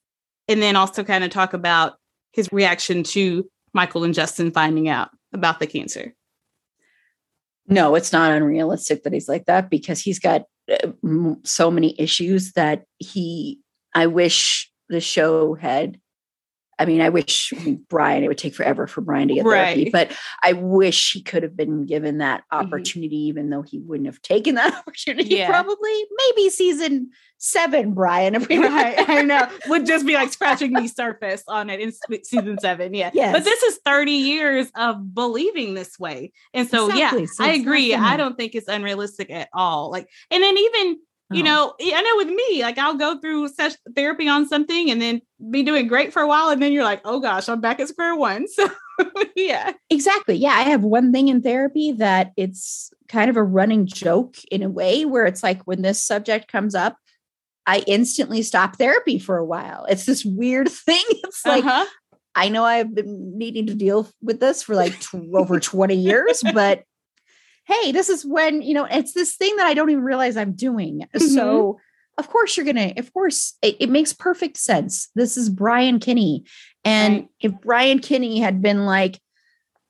And 0.48 0.62
then 0.62 0.76
also 0.76 1.04
kind 1.04 1.24
of 1.24 1.30
talk 1.30 1.54
about 1.54 1.94
his 2.34 2.50
reaction 2.52 3.04
to 3.04 3.48
Michael 3.74 4.04
and 4.04 4.14
Justin 4.14 4.52
finding 4.52 4.90
out 4.90 5.10
about 5.34 5.60
the 5.60 5.68
cancer. 5.68 6.14
No, 7.68 7.96
it's 7.96 8.12
not 8.12 8.32
unrealistic 8.32 9.04
that 9.04 9.14
he's 9.14 9.30
like 9.30 9.46
that 9.46 9.70
because 9.70 10.02
he's 10.02 10.20
got 10.20 10.44
uh, 10.72 10.92
so 11.44 11.72
many 11.72 12.00
issues 12.00 12.54
that 12.54 12.84
he. 12.98 13.60
I 13.94 14.08
wish 14.08 14.72
the 14.90 15.02
show 15.02 15.54
had. 15.54 16.00
I 16.82 16.86
mean, 16.86 17.00
I 17.02 17.10
wish 17.10 17.54
Brian. 17.90 18.24
It 18.24 18.28
would 18.28 18.38
take 18.38 18.56
forever 18.56 18.88
for 18.88 19.02
Brian 19.02 19.28
to 19.28 19.36
get 19.36 19.44
therapy, 19.46 19.90
but 19.92 20.12
I 20.42 20.54
wish 20.54 21.14
he 21.14 21.22
could 21.22 21.44
have 21.44 21.56
been 21.56 21.86
given 21.86 22.18
that 22.18 22.44
Mhm. 22.52 22.58
opportunity, 22.66 23.18
even 23.28 23.50
though 23.52 23.62
he 23.62 23.80
wouldn't 23.80 24.08
have 24.08 24.22
taken 24.22 24.56
that 24.56 24.74
opportunity. 24.80 25.36
Yeah. 25.36 25.48
Probably, 25.50 26.06
maybe 26.18 26.50
season 26.50 27.12
seven, 27.38 27.94
Brian. 27.94 28.36
If 28.36 28.48
we 28.50 28.58
right 28.60 28.96
i 29.10 29.22
know 29.24 29.48
would 29.68 29.86
just 29.88 30.06
be 30.06 30.14
like 30.14 30.32
scratching 30.32 30.74
the 30.74 30.88
surface 30.88 31.44
on 31.48 31.70
it 31.72 31.80
in 31.80 31.92
season 32.24 32.60
seven 32.60 32.94
yeah 32.94 33.10
Yes. 33.16 33.34
but 33.34 33.44
this 33.44 33.64
is 33.64 33.80
30 33.84 34.12
years 34.12 34.68
of 34.76 35.14
believing 35.16 35.74
this 35.74 35.98
way 36.00 36.32
and 36.54 36.70
so 36.70 36.88
Exactly. 36.90 37.22
yeah 37.22 37.28
So 37.34 37.44
i 37.46 37.48
agree 37.54 37.96
i 37.96 38.16
don't 38.16 38.38
think 38.38 38.54
it's 38.54 38.68
unrealistic 38.68 39.32
at 39.32 39.50
all 39.54 39.90
like 39.90 40.08
and 40.30 40.44
then 40.44 40.56
even 40.56 41.00
you 41.34 41.44
know 41.44 41.74
i 41.82 42.02
know 42.02 42.18
with 42.18 42.28
me 42.28 42.62
like 42.62 42.78
i'll 42.78 42.98
go 42.98 43.20
through 43.20 43.48
such 43.48 43.74
therapy 43.96 44.28
on 44.28 44.48
something 44.48 44.90
and 44.90 45.02
then 45.02 45.22
be 45.50 45.64
doing 45.64 45.88
great 45.88 46.12
for 46.14 46.22
a 46.22 46.28
while 46.28 46.50
and 46.50 46.62
then 46.62 46.72
you're 46.72 46.84
like 46.84 47.02
oh 47.06 47.20
gosh 47.20 47.50
i'm 47.50 47.62
back 47.62 47.80
at 47.80 47.88
square 47.88 48.16
one 48.16 48.48
so 48.48 48.70
yeah 49.36 49.74
Exactly. 49.92 50.36
Yeah. 50.36 50.54
I 50.54 50.64
have 50.64 50.84
one 50.84 51.12
thing 51.12 51.28
in 51.28 51.42
therapy 51.42 51.92
that 51.92 52.32
it's 52.38 52.92
kind 53.10 53.30
of 53.30 53.36
a 53.36 53.44
running 53.44 53.86
joke 53.86 54.38
in 54.50 54.64
a 54.64 54.70
way 54.70 55.04
where 55.04 55.26
it's 55.26 55.44
like 55.44 55.62
when 55.64 55.82
this 55.82 56.02
subject 56.02 56.50
comes 56.50 56.74
up, 56.74 56.96
I 57.68 57.84
instantly 57.88 58.42
stop 58.42 58.78
therapy 58.78 59.20
for 59.20 59.38
a 59.38 59.46
while. 59.46 59.86
It's 59.90 60.06
this 60.06 60.24
weird 60.24 60.70
thing. 60.72 61.04
It's 61.10 61.46
like, 61.46 61.66
uh-huh. 61.66 61.86
I 62.36 62.48
know 62.48 62.64
I've 62.64 62.96
been 62.96 63.38
needing 63.38 63.68
to 63.68 63.76
deal 63.76 64.10
with 64.22 64.40
this 64.40 64.64
for 64.64 64.76
like 64.76 64.98
tw- 65.02 65.34
over 65.34 65.60
20 65.60 65.94
years, 65.94 66.42
but 66.54 66.84
hey, 67.66 67.92
this 67.92 68.10
is 68.10 68.26
when, 68.26 68.62
you 68.62 68.74
know, 68.74 68.86
it's 68.86 69.14
this 69.14 69.36
thing 69.36 69.56
that 69.58 69.68
I 69.68 69.74
don't 69.74 69.90
even 69.90 70.04
realize 70.04 70.36
I'm 70.38 70.54
doing. 70.54 71.06
So, 71.18 71.80
of 72.18 72.28
course, 72.30 72.58
you're 72.58 72.66
going 72.66 72.76
to, 72.76 73.00
of 73.00 73.14
course, 73.14 73.56
it, 73.62 73.78
it 73.80 73.90
makes 73.90 74.14
perfect 74.14 74.58
sense. 74.58 75.10
This 75.16 75.38
is 75.38 75.50
Brian 75.50 76.00
Kinney. 76.00 76.44
And 76.84 77.14
Right. 77.16 77.28
if 77.40 77.52
Brian 77.62 78.00
Kinney 78.00 78.40
had 78.40 78.62
been 78.62 78.86
like, 78.86 79.20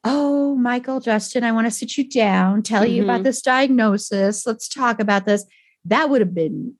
oh, 0.03 0.55
Michael, 0.55 0.99
Justin, 0.99 1.43
I 1.43 1.51
want 1.51 1.67
to 1.67 1.71
sit 1.71 1.97
you 1.97 2.07
down, 2.09 2.63
tell 2.63 2.85
you 2.85 3.03
about 3.03 3.21
Mhm. 3.21 3.25
this 3.25 3.41
diagnosis, 3.41 4.45
let's 4.45 4.67
talk 4.67 4.99
about 4.99 5.25
this, 5.25 5.45
that 5.85 6.09
would 6.09 6.21
have 6.21 6.33
been 6.33 6.75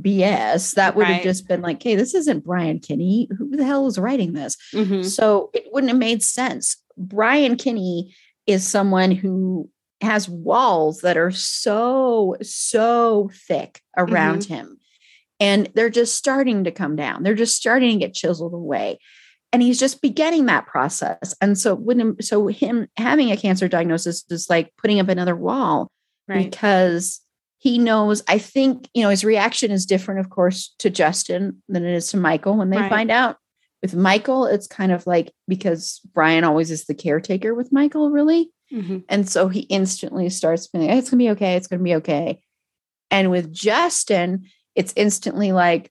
BS. 0.00 0.72
That 0.72 0.94
would 0.94 1.06
have 1.06 1.16
Right. 1.16 1.22
just 1.22 1.48
been 1.48 1.62
like, 1.62 1.82
hey, 1.82 1.96
this 1.96 2.14
isn't 2.14 2.44
Brian 2.44 2.78
Kinney. 2.80 3.28
Who 3.38 3.56
the 3.56 3.64
hell 3.64 3.86
is 3.86 3.98
writing 3.98 4.34
this? 4.34 4.56
Mhm. 4.74 5.04
So 5.04 5.50
it 5.54 5.68
wouldn't 5.72 5.90
have 5.90 5.98
made 5.98 6.22
sense. 6.22 6.76
Brian 6.98 7.56
Kinney 7.56 8.14
is 8.46 8.66
someone 8.66 9.10
who 9.10 9.70
has 10.00 10.28
walls 10.28 11.00
that 11.00 11.16
are 11.16 11.30
so, 11.30 12.36
so 12.42 13.30
thick 13.32 13.80
around 13.96 14.40
mm-hmm. 14.40 14.54
him. 14.54 14.80
And 15.38 15.70
they're 15.74 15.90
just 15.90 16.14
starting 16.14 16.64
to 16.64 16.70
come 16.70 16.96
down. 16.96 17.22
They're 17.22 17.34
just 17.34 17.56
starting 17.56 17.92
to 17.98 18.06
get 18.06 18.14
chiseled 18.14 18.54
away. 18.54 18.98
And 19.52 19.62
he's 19.62 19.78
just 19.78 20.02
beginning 20.02 20.46
that 20.46 20.66
process. 20.66 21.34
And 21.40 21.58
so 21.58 21.74
when 21.74 22.20
so 22.20 22.46
him 22.46 22.88
having 22.96 23.30
a 23.30 23.36
cancer 23.36 23.68
diagnosis 23.68 24.24
is 24.30 24.50
like 24.50 24.72
putting 24.76 25.00
up 25.00 25.08
another 25.08 25.36
wall 25.36 25.90
right 26.28 26.50
because 26.50 27.20
he 27.58 27.78
knows 27.78 28.22
i 28.28 28.38
think 28.38 28.88
you 28.94 29.02
know 29.02 29.08
his 29.08 29.24
reaction 29.24 29.70
is 29.70 29.86
different 29.86 30.20
of 30.20 30.30
course 30.30 30.74
to 30.78 30.90
justin 30.90 31.62
than 31.68 31.84
it 31.84 31.94
is 31.94 32.10
to 32.10 32.16
michael 32.16 32.56
when 32.56 32.70
they 32.70 32.78
Right. 32.78 32.90
find 32.90 33.10
out 33.10 33.36
with 33.82 33.94
michael 33.94 34.46
it's 34.46 34.66
kind 34.66 34.92
of 34.92 35.06
like 35.06 35.32
because 35.48 36.00
brian 36.14 36.44
always 36.44 36.70
is 36.70 36.84
the 36.84 36.94
caretaker 36.94 37.54
with 37.54 37.72
michael 37.72 38.10
really 38.10 38.50
Mhm. 38.72 39.04
and 39.08 39.28
so 39.28 39.48
he 39.48 39.60
instantly 39.60 40.28
starts 40.28 40.66
feeling 40.66 40.88
"Hey, 40.88 40.98
it's 40.98 41.10
gonna 41.10 41.22
be 41.22 41.30
okay 41.30 41.54
it's 41.56 41.66
gonna 41.68 41.82
be 41.82 41.94
okay 41.96 42.40
and 43.10 43.30
with 43.30 43.52
justin 43.52 44.44
it's 44.74 44.92
instantly 44.96 45.52
like 45.52 45.90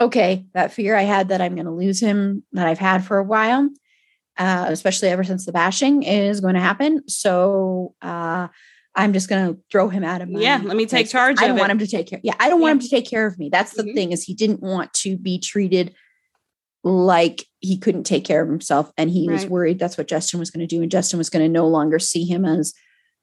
okay 0.00 0.46
that 0.54 0.72
fear 0.72 0.96
i 0.96 1.02
had 1.02 1.28
that 1.28 1.40
i'm 1.40 1.54
gonna 1.54 1.74
lose 1.74 2.00
him 2.00 2.42
that 2.52 2.66
i've 2.66 2.78
had 2.78 3.04
for 3.04 3.18
a 3.18 3.24
while 3.24 3.68
uh, 4.36 4.66
especially 4.68 5.08
ever 5.10 5.22
since 5.22 5.46
the 5.46 5.52
bashing 5.52 6.02
is 6.02 6.40
going 6.40 6.54
to 6.54 6.60
happen 6.60 7.06
so 7.08 7.94
uh 8.02 8.48
I'm 8.96 9.12
just 9.12 9.28
going 9.28 9.52
to 9.52 9.60
throw 9.72 9.88
him 9.88 10.04
out 10.04 10.22
of 10.22 10.28
my. 10.30 10.38
Yeah, 10.38 10.60
let 10.62 10.76
me 10.76 10.86
take 10.86 11.06
like, 11.06 11.10
charge 11.10 11.40
I 11.40 11.48
don't 11.48 11.58
want 11.58 11.70
it. 11.70 11.72
him 11.72 11.78
to 11.80 11.86
take 11.88 12.06
care. 12.06 12.20
Yeah, 12.22 12.34
I 12.38 12.48
don't 12.48 12.60
want 12.60 12.74
him 12.74 12.78
to 12.78 12.88
take 12.88 13.10
care 13.10 13.26
of 13.26 13.36
me. 13.40 13.48
That's 13.48 13.72
the 13.72 13.82
Mhm. 13.82 13.92
thing 13.92 14.12
is 14.12 14.22
he 14.22 14.34
didn't 14.34 14.60
want 14.60 14.92
to 15.02 15.16
be 15.18 15.40
treated 15.40 15.96
like 16.84 17.46
he 17.60 17.78
couldn't 17.78 18.04
take 18.04 18.24
care 18.24 18.42
of 18.42 18.48
himself, 18.48 18.92
and 18.96 19.10
he 19.10 19.28
was 19.28 19.46
worried 19.46 19.78
that's 19.78 19.96
what 19.96 20.06
Justin 20.06 20.38
was 20.38 20.50
going 20.50 20.66
to 20.66 20.76
do, 20.76 20.82
and 20.82 20.90
Justin 20.90 21.18
was 21.18 21.30
going 21.30 21.44
to 21.44 21.48
no 21.48 21.66
longer 21.66 21.98
see 21.98 22.24
him 22.24 22.44
as 22.44 22.74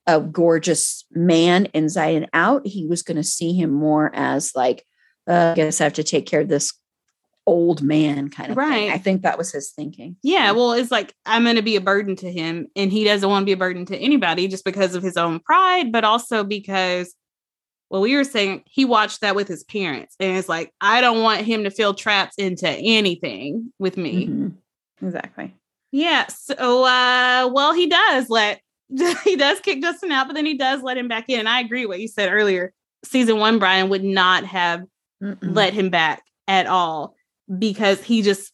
a 0.07 0.19
gorgeous 0.19 1.05
man 1.11 1.67
inside 1.73 2.15
and 2.15 2.29
out. 2.33 2.65
He 2.65 2.87
was 2.87 3.03
going 3.03 3.17
to 3.17 3.23
see 3.23 3.53
him 3.53 3.69
more 3.69 4.11
as 4.15 4.55
like, 4.55 4.83
uh, 5.29 5.51
I 5.51 5.55
guess 5.55 5.79
I 5.79 5.83
have 5.83 5.93
to 5.93 6.03
take 6.03 6.25
care 6.25 6.41
of 6.41 6.47
this 6.47 6.73
old 7.45 7.81
man 7.83 8.29
kind 8.29 8.51
of 8.51 8.57
thing. 8.57 8.69
Right. 8.69 8.91
I 8.91 8.97
think 8.97 9.21
that 9.21 9.37
was 9.37 9.51
his 9.51 9.71
thinking. 9.71 10.15
Yeah, 10.23 10.51
well, 10.51 10.73
it's 10.73 10.91
like 10.91 11.13
I'm 11.25 11.43
going 11.43 11.55
to 11.55 11.61
be 11.61 11.75
a 11.75 11.81
burden 11.81 12.15
to 12.17 12.31
him, 12.31 12.67
and 12.75 12.91
he 12.91 13.03
doesn't 13.03 13.29
want 13.29 13.43
to 13.43 13.45
be 13.45 13.51
a 13.51 13.57
burden 13.57 13.85
to 13.85 13.97
anybody 13.97 14.47
just 14.47 14.65
because 14.65 14.95
of 14.95 15.03
his 15.03 15.17
own 15.17 15.39
pride, 15.39 15.91
but 15.91 16.03
also 16.03 16.43
because, 16.43 17.13
well, 17.91 18.01
we 18.01 18.15
were 18.15 18.23
saying 18.23 18.63
he 18.65 18.85
watched 18.85 19.19
that 19.19 19.35
with 19.35 19.49
his 19.49 19.65
parents, 19.65 20.15
and 20.17 20.37
it's 20.37 20.47
like 20.47 20.71
I 20.79 21.01
don't 21.01 21.21
want 21.21 21.41
him 21.41 21.65
to 21.65 21.69
feel 21.69 21.93
trapped 21.93 22.35
into 22.37 22.69
anything 22.69 23.73
with 23.79 23.97
me. 23.97 24.27
Mhm. 24.27 24.53
Exactly. 25.01 25.53
Yeah. 25.91 26.27
So, 26.27 26.85
uh, 26.85 27.49
well, 27.51 27.73
he 27.73 27.87
does 27.87 28.29
let 28.29 28.61
he 29.25 29.35
does 29.35 29.59
kick 29.59 29.81
Justin 29.81 30.11
out, 30.13 30.27
but 30.27 30.33
then 30.35 30.45
he 30.45 30.57
does 30.57 30.81
let 30.81 30.97
him 30.97 31.09
back 31.09 31.25
in. 31.27 31.39
And 31.39 31.49
I 31.49 31.59
agree 31.59 31.81
with 31.85 31.89
what 31.95 31.99
you 31.99 32.07
said 32.07 32.31
earlier. 32.31 32.71
Season 33.03 33.39
one, 33.39 33.59
Brian 33.59 33.89
would 33.89 34.05
not 34.05 34.45
have 34.45 34.83
Mm-mm. 35.21 35.37
let 35.41 35.73
him 35.73 35.89
back 35.89 36.23
at 36.47 36.67
all 36.67 37.15
because 37.59 38.01
he 38.01 38.21
just 38.21 38.53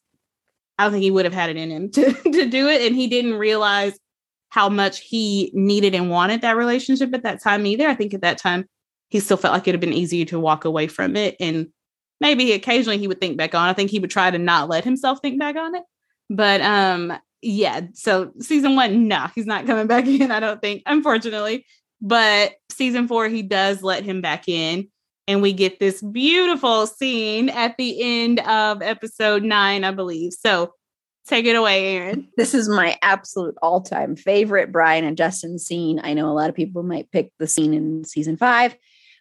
I 0.79 0.83
don't 0.85 0.93
think 0.93 1.03
he 1.03 1.11
would 1.11 1.25
have 1.25 1.33
had 1.33 1.51
it 1.51 1.57
in 1.57 1.69
him 1.69 1.91
to, 1.91 2.11
to 2.11 2.49
do 2.49 2.67
it. 2.67 2.87
And 2.87 2.95
he 2.95 3.05
didn't 3.05 3.35
realize 3.35 3.99
how 4.49 4.67
much 4.67 5.01
he 5.01 5.51
needed 5.53 5.93
and 5.93 6.09
wanted 6.09 6.41
that 6.41 6.57
relationship 6.57 7.13
at 7.13 7.21
that 7.21 7.43
time 7.43 7.67
either. 7.67 7.87
I 7.87 7.93
think 7.93 8.15
at 8.15 8.21
that 8.21 8.39
time 8.39 8.65
he 9.09 9.19
still 9.19 9.37
felt 9.37 9.53
like 9.53 9.63
it'd 9.63 9.75
have 9.75 9.81
been 9.81 9.97
easier 9.97 10.25
to 10.25 10.39
walk 10.39 10.65
away 10.65 10.87
from 10.87 11.15
it. 11.15 11.35
And 11.39 11.67
maybe 12.19 12.51
occasionally 12.51 12.97
he 12.97 13.07
would 13.07 13.21
think 13.21 13.37
back 13.37 13.55
on. 13.55 13.69
I 13.69 13.73
think 13.73 13.89
he 13.89 13.99
would 13.99 14.09
try 14.09 14.29
to 14.29 14.37
not 14.37 14.69
let 14.69 14.83
himself 14.83 15.19
think 15.21 15.39
back 15.39 15.55
on 15.55 15.75
it. 15.75 15.83
But 16.29 16.61
um, 16.61 17.13
yeah, 17.41 17.81
so 17.93 18.31
season 18.39 18.75
one, 18.75 19.07
no, 19.07 19.27
he's 19.35 19.45
not 19.45 19.65
coming 19.65 19.87
back 19.87 20.05
in, 20.07 20.31
I 20.31 20.39
don't 20.39 20.61
think, 20.61 20.83
unfortunately. 20.85 21.65
But 22.01 22.53
season 22.71 23.07
four, 23.07 23.27
he 23.27 23.41
does 23.41 23.81
let 23.81 24.03
him 24.03 24.21
back 24.21 24.47
in. 24.47 24.89
And 25.29 25.41
we 25.41 25.51
get 25.51 25.79
this 25.79 26.01
beautiful 26.01 26.87
scene 26.87 27.49
at 27.49 27.75
the 27.77 28.01
end 28.01 28.39
of 28.41 28.81
episode 28.81 29.43
nine, 29.43 29.83
I 29.83 29.91
believe. 29.91 30.31
So 30.33 30.73
take 31.27 31.45
it 31.45 31.55
away, 31.55 31.97
Erin. 31.97 32.29
This 32.37 32.53
is 32.53 32.69
my 32.69 32.97
absolute 33.01 33.55
all 33.61 33.81
time 33.81 34.15
favorite 34.15 34.71
Brian 34.71 35.03
and 35.03 35.17
Justin 35.17 35.59
scene. 35.59 35.99
I 36.01 36.13
know 36.13 36.29
a 36.29 36.33
lot 36.33 36.49
of 36.49 36.55
people 36.55 36.81
might 36.83 37.11
pick 37.11 37.31
the 37.39 37.47
scene 37.47 37.73
in 37.73 38.05
season 38.05 38.37
five, 38.37 38.75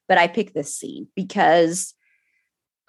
but 0.09 0.19
I 0.19 0.29
pick 0.29 0.53
this 0.53 0.77
scene 0.77 1.09
because 1.15 1.95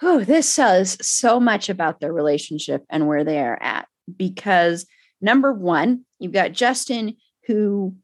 oh, 0.01 0.23
this 0.23 0.47
says 0.47 0.97
so 1.01 1.39
much 1.39 1.69
about 1.69 1.99
their 1.99 2.13
relationship 2.13 2.83
and 2.89 3.07
where 3.07 3.23
they 3.23 3.39
are 3.39 3.57
at. 3.61 3.87
Because 4.15 4.85
number 5.21 5.51
one, 5.53 6.05
you've 6.19 6.33
got 6.33 6.51
Justin, 6.51 7.17
who 7.47 7.95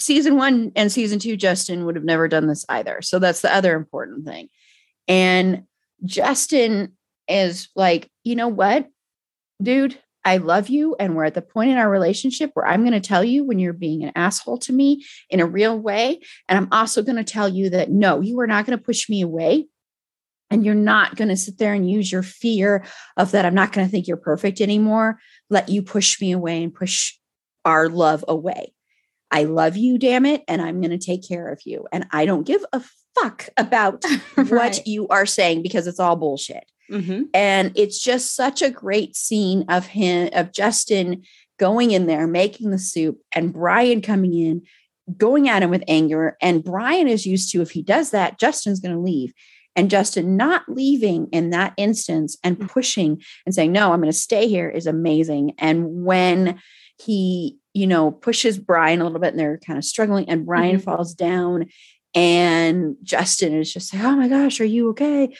season 0.00 0.36
one 0.36 0.72
and 0.74 0.90
season 0.90 1.18
two, 1.18 1.36
Justin 1.36 1.84
would 1.84 1.96
have 1.96 2.04
never 2.04 2.28
done 2.28 2.46
this 2.46 2.64
either. 2.68 3.02
So 3.02 3.18
that's 3.18 3.42
the 3.42 3.54
other 3.54 3.76
important 3.76 4.24
thing. 4.26 4.48
And 5.08 5.64
Justin 6.04 6.96
is 7.28 7.68
like, 7.76 8.10
you 8.24 8.34
know 8.34 8.48
what, 8.48 8.88
dude, 9.62 9.98
I 10.24 10.36
love 10.36 10.68
you. 10.68 10.94
And 10.98 11.16
we're 11.16 11.24
at 11.24 11.34
the 11.34 11.42
point 11.42 11.70
in 11.70 11.78
our 11.78 11.90
relationship 11.90 12.50
where 12.54 12.66
I'm 12.66 12.82
going 12.82 12.92
to 12.92 13.00
tell 13.00 13.24
you 13.24 13.44
when 13.44 13.58
you're 13.58 13.72
being 13.72 14.04
an 14.04 14.12
asshole 14.14 14.58
to 14.58 14.72
me 14.72 15.04
in 15.30 15.40
a 15.40 15.46
real 15.46 15.78
way. 15.78 16.20
And 16.48 16.56
I'm 16.56 16.68
also 16.70 17.02
going 17.02 17.16
to 17.16 17.24
tell 17.24 17.48
you 17.48 17.70
that 17.70 17.90
no, 17.90 18.20
you 18.20 18.38
are 18.40 18.46
not 18.46 18.66
going 18.66 18.78
to 18.78 18.84
push 18.84 19.08
me 19.08 19.22
away. 19.22 19.66
And 20.50 20.66
you're 20.66 20.74
not 20.74 21.16
going 21.16 21.28
to 21.28 21.36
sit 21.36 21.56
there 21.56 21.72
and 21.72 21.90
use 21.90 22.12
your 22.12 22.22
fear 22.22 22.84
of 23.16 23.30
that 23.30 23.46
I'm 23.46 23.54
not 23.54 23.72
going 23.72 23.86
to 23.86 23.90
think 23.90 24.06
you're 24.06 24.18
perfect 24.18 24.60
anymore, 24.60 25.18
let 25.48 25.70
you 25.70 25.80
push 25.80 26.20
me 26.20 26.32
away 26.32 26.62
and 26.62 26.74
push 26.74 27.14
our 27.64 27.88
love 27.88 28.22
away. 28.28 28.74
I 29.30 29.44
love 29.44 29.78
you, 29.78 29.96
damn 29.96 30.26
it. 30.26 30.42
And 30.46 30.60
I'm 30.60 30.82
going 30.82 30.90
to 30.90 30.98
take 30.98 31.26
care 31.26 31.48
of 31.48 31.62
you. 31.64 31.86
And 31.90 32.06
I 32.12 32.26
don't 32.26 32.46
give 32.46 32.62
a 32.74 32.82
fuck 33.18 33.48
about 33.56 34.04
right. 34.36 34.50
what 34.50 34.86
you 34.86 35.08
are 35.08 35.24
saying 35.24 35.62
because 35.62 35.86
it's 35.86 35.98
all 35.98 36.16
bullshit. 36.16 36.64
Mm-hmm. 36.90 37.22
And 37.34 37.72
it's 37.74 38.02
just 38.02 38.34
such 38.34 38.62
a 38.62 38.70
great 38.70 39.16
scene 39.16 39.64
of 39.68 39.86
him, 39.86 40.30
of 40.32 40.52
Justin 40.52 41.22
going 41.58 41.92
in 41.92 42.06
there, 42.06 42.26
making 42.26 42.70
the 42.70 42.78
soup, 42.78 43.20
and 43.32 43.52
Brian 43.52 44.00
coming 44.00 44.34
in, 44.34 44.62
going 45.16 45.48
at 45.48 45.62
him 45.62 45.70
with 45.70 45.84
anger. 45.88 46.36
And 46.40 46.64
Brian 46.64 47.08
is 47.08 47.26
used 47.26 47.52
to, 47.52 47.62
if 47.62 47.70
he 47.70 47.82
does 47.82 48.10
that, 48.10 48.38
Justin's 48.38 48.80
going 48.80 48.94
to 48.94 49.00
leave. 49.00 49.32
And 49.74 49.90
Justin 49.90 50.36
not 50.36 50.64
leaving 50.68 51.28
in 51.32 51.50
that 51.50 51.72
instance 51.76 52.36
and 52.44 52.58
mm. 52.58 52.68
pushing 52.68 53.22
and 53.46 53.54
saying, 53.54 53.72
No, 53.72 53.92
I'm 53.92 54.00
going 54.00 54.12
to 54.12 54.18
stay 54.18 54.46
here 54.48 54.68
is 54.68 54.86
amazing. 54.86 55.54
And 55.56 56.04
when 56.04 56.60
he, 57.00 57.58
you 57.72 57.86
know, 57.86 58.10
pushes 58.10 58.58
Brian 58.58 59.00
a 59.00 59.04
little 59.04 59.18
bit 59.18 59.30
and 59.30 59.38
they're 59.38 59.58
kind 59.58 59.78
of 59.78 59.84
struggling, 59.84 60.28
and 60.28 60.44
Brian 60.44 60.76
mm-hmm. 60.76 60.84
falls 60.84 61.14
down, 61.14 61.66
and 62.14 62.96
Justin 63.02 63.54
is 63.54 63.72
just 63.72 63.94
like, 63.94 64.02
Oh 64.02 64.16
my 64.16 64.28
gosh, 64.28 64.60
are 64.60 64.66
you 64.66 64.90
okay? 64.90 65.34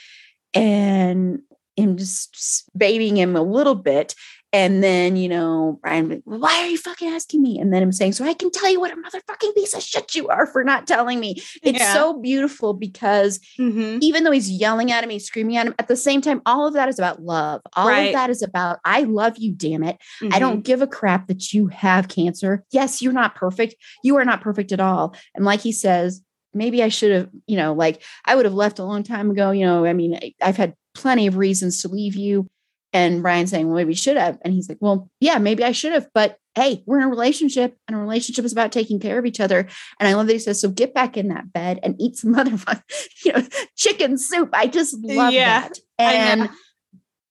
And 0.54 1.40
am 1.78 1.96
just 1.96 2.70
babying 2.76 3.16
him 3.16 3.36
a 3.36 3.42
little 3.42 3.74
bit. 3.74 4.14
And 4.54 4.84
then, 4.84 5.16
you 5.16 5.30
know, 5.30 5.78
Brian, 5.80 6.22
well, 6.26 6.38
why 6.38 6.60
are 6.60 6.66
you 6.66 6.76
fucking 6.76 7.08
asking 7.08 7.40
me? 7.40 7.58
And 7.58 7.72
then 7.72 7.82
I'm 7.82 7.90
saying, 7.90 8.12
so 8.12 8.26
I 8.26 8.34
can 8.34 8.50
tell 8.50 8.70
you 8.70 8.80
what 8.80 8.92
a 8.92 8.96
motherfucking 8.96 9.54
piece 9.54 9.72
of 9.72 9.82
shit 9.82 10.14
you 10.14 10.28
are 10.28 10.46
for 10.46 10.62
not 10.62 10.86
telling 10.86 11.20
me. 11.20 11.36
It's 11.62 11.78
yeah. 11.78 11.94
so 11.94 12.20
beautiful 12.20 12.74
because 12.74 13.40
mm-hmm. 13.58 13.96
even 14.02 14.24
though 14.24 14.30
he's 14.30 14.50
yelling 14.50 14.92
at 14.92 15.04
him, 15.04 15.08
he's 15.08 15.24
screaming 15.24 15.56
at 15.56 15.68
him, 15.68 15.74
at 15.78 15.88
the 15.88 15.96
same 15.96 16.20
time, 16.20 16.42
all 16.44 16.66
of 16.66 16.74
that 16.74 16.90
is 16.90 16.98
about 16.98 17.22
love. 17.22 17.62
All 17.76 17.88
right. 17.88 18.08
of 18.08 18.12
that 18.12 18.28
is 18.28 18.42
about, 18.42 18.78
I 18.84 19.04
love 19.04 19.38
you, 19.38 19.52
damn 19.52 19.84
it. 19.84 19.96
Mm-hmm. 20.20 20.34
I 20.34 20.38
don't 20.38 20.60
give 20.60 20.82
a 20.82 20.86
crap 20.86 21.28
that 21.28 21.54
you 21.54 21.68
have 21.68 22.08
cancer. 22.08 22.62
Yes, 22.72 23.00
you're 23.00 23.14
not 23.14 23.34
perfect. 23.34 23.74
You 24.04 24.16
are 24.16 24.24
not 24.26 24.42
perfect 24.42 24.70
at 24.70 24.80
all. 24.80 25.16
And 25.34 25.46
like 25.46 25.60
he 25.62 25.72
says, 25.72 26.20
maybe 26.54 26.82
I 26.82 26.88
should 26.88 27.12
have, 27.12 27.30
you 27.46 27.56
know, 27.56 27.72
like 27.72 28.02
I 28.24 28.34
would 28.34 28.44
have 28.44 28.54
left 28.54 28.78
a 28.78 28.84
long 28.84 29.02
time 29.02 29.30
ago. 29.30 29.50
You 29.50 29.66
know, 29.66 29.84
I 29.84 29.92
mean, 29.92 30.18
I've 30.40 30.56
had 30.56 30.74
plenty 30.94 31.26
of 31.26 31.36
reasons 31.36 31.82
to 31.82 31.88
leave 31.88 32.14
you. 32.14 32.48
And 32.94 33.22
Brian 33.22 33.46
saying, 33.46 33.66
well, 33.66 33.76
maybe 33.76 33.94
should 33.94 34.18
have. 34.18 34.38
And 34.42 34.52
he's 34.52 34.68
like, 34.68 34.78
well, 34.80 35.10
yeah, 35.18 35.38
maybe 35.38 35.64
I 35.64 35.72
should 35.72 35.92
have. 35.92 36.08
But 36.12 36.36
hey, 36.54 36.82
we're 36.84 36.98
in 36.98 37.04
a 37.04 37.08
relationship 37.08 37.76
and 37.88 37.96
a 37.96 38.00
relationship 38.00 38.44
is 38.44 38.52
about 38.52 38.72
taking 38.72 39.00
care 39.00 39.18
of 39.18 39.24
each 39.24 39.40
other. 39.40 39.66
And 39.98 40.08
I 40.08 40.12
love 40.12 40.26
that 40.26 40.34
he 40.34 40.38
says, 40.38 40.60
so 40.60 40.68
get 40.68 40.92
back 40.92 41.16
in 41.16 41.28
that 41.28 41.52
bed 41.52 41.80
and 41.82 41.96
eat 41.98 42.16
some 42.16 42.34
motherfucking, 42.34 43.24
you 43.24 43.32
know, 43.32 43.46
chicken 43.76 44.18
soup. 44.18 44.50
I 44.52 44.66
just 44.66 44.94
love 45.02 45.32
yeah, 45.32 45.62
that. 45.62 45.78
And, 45.98 46.50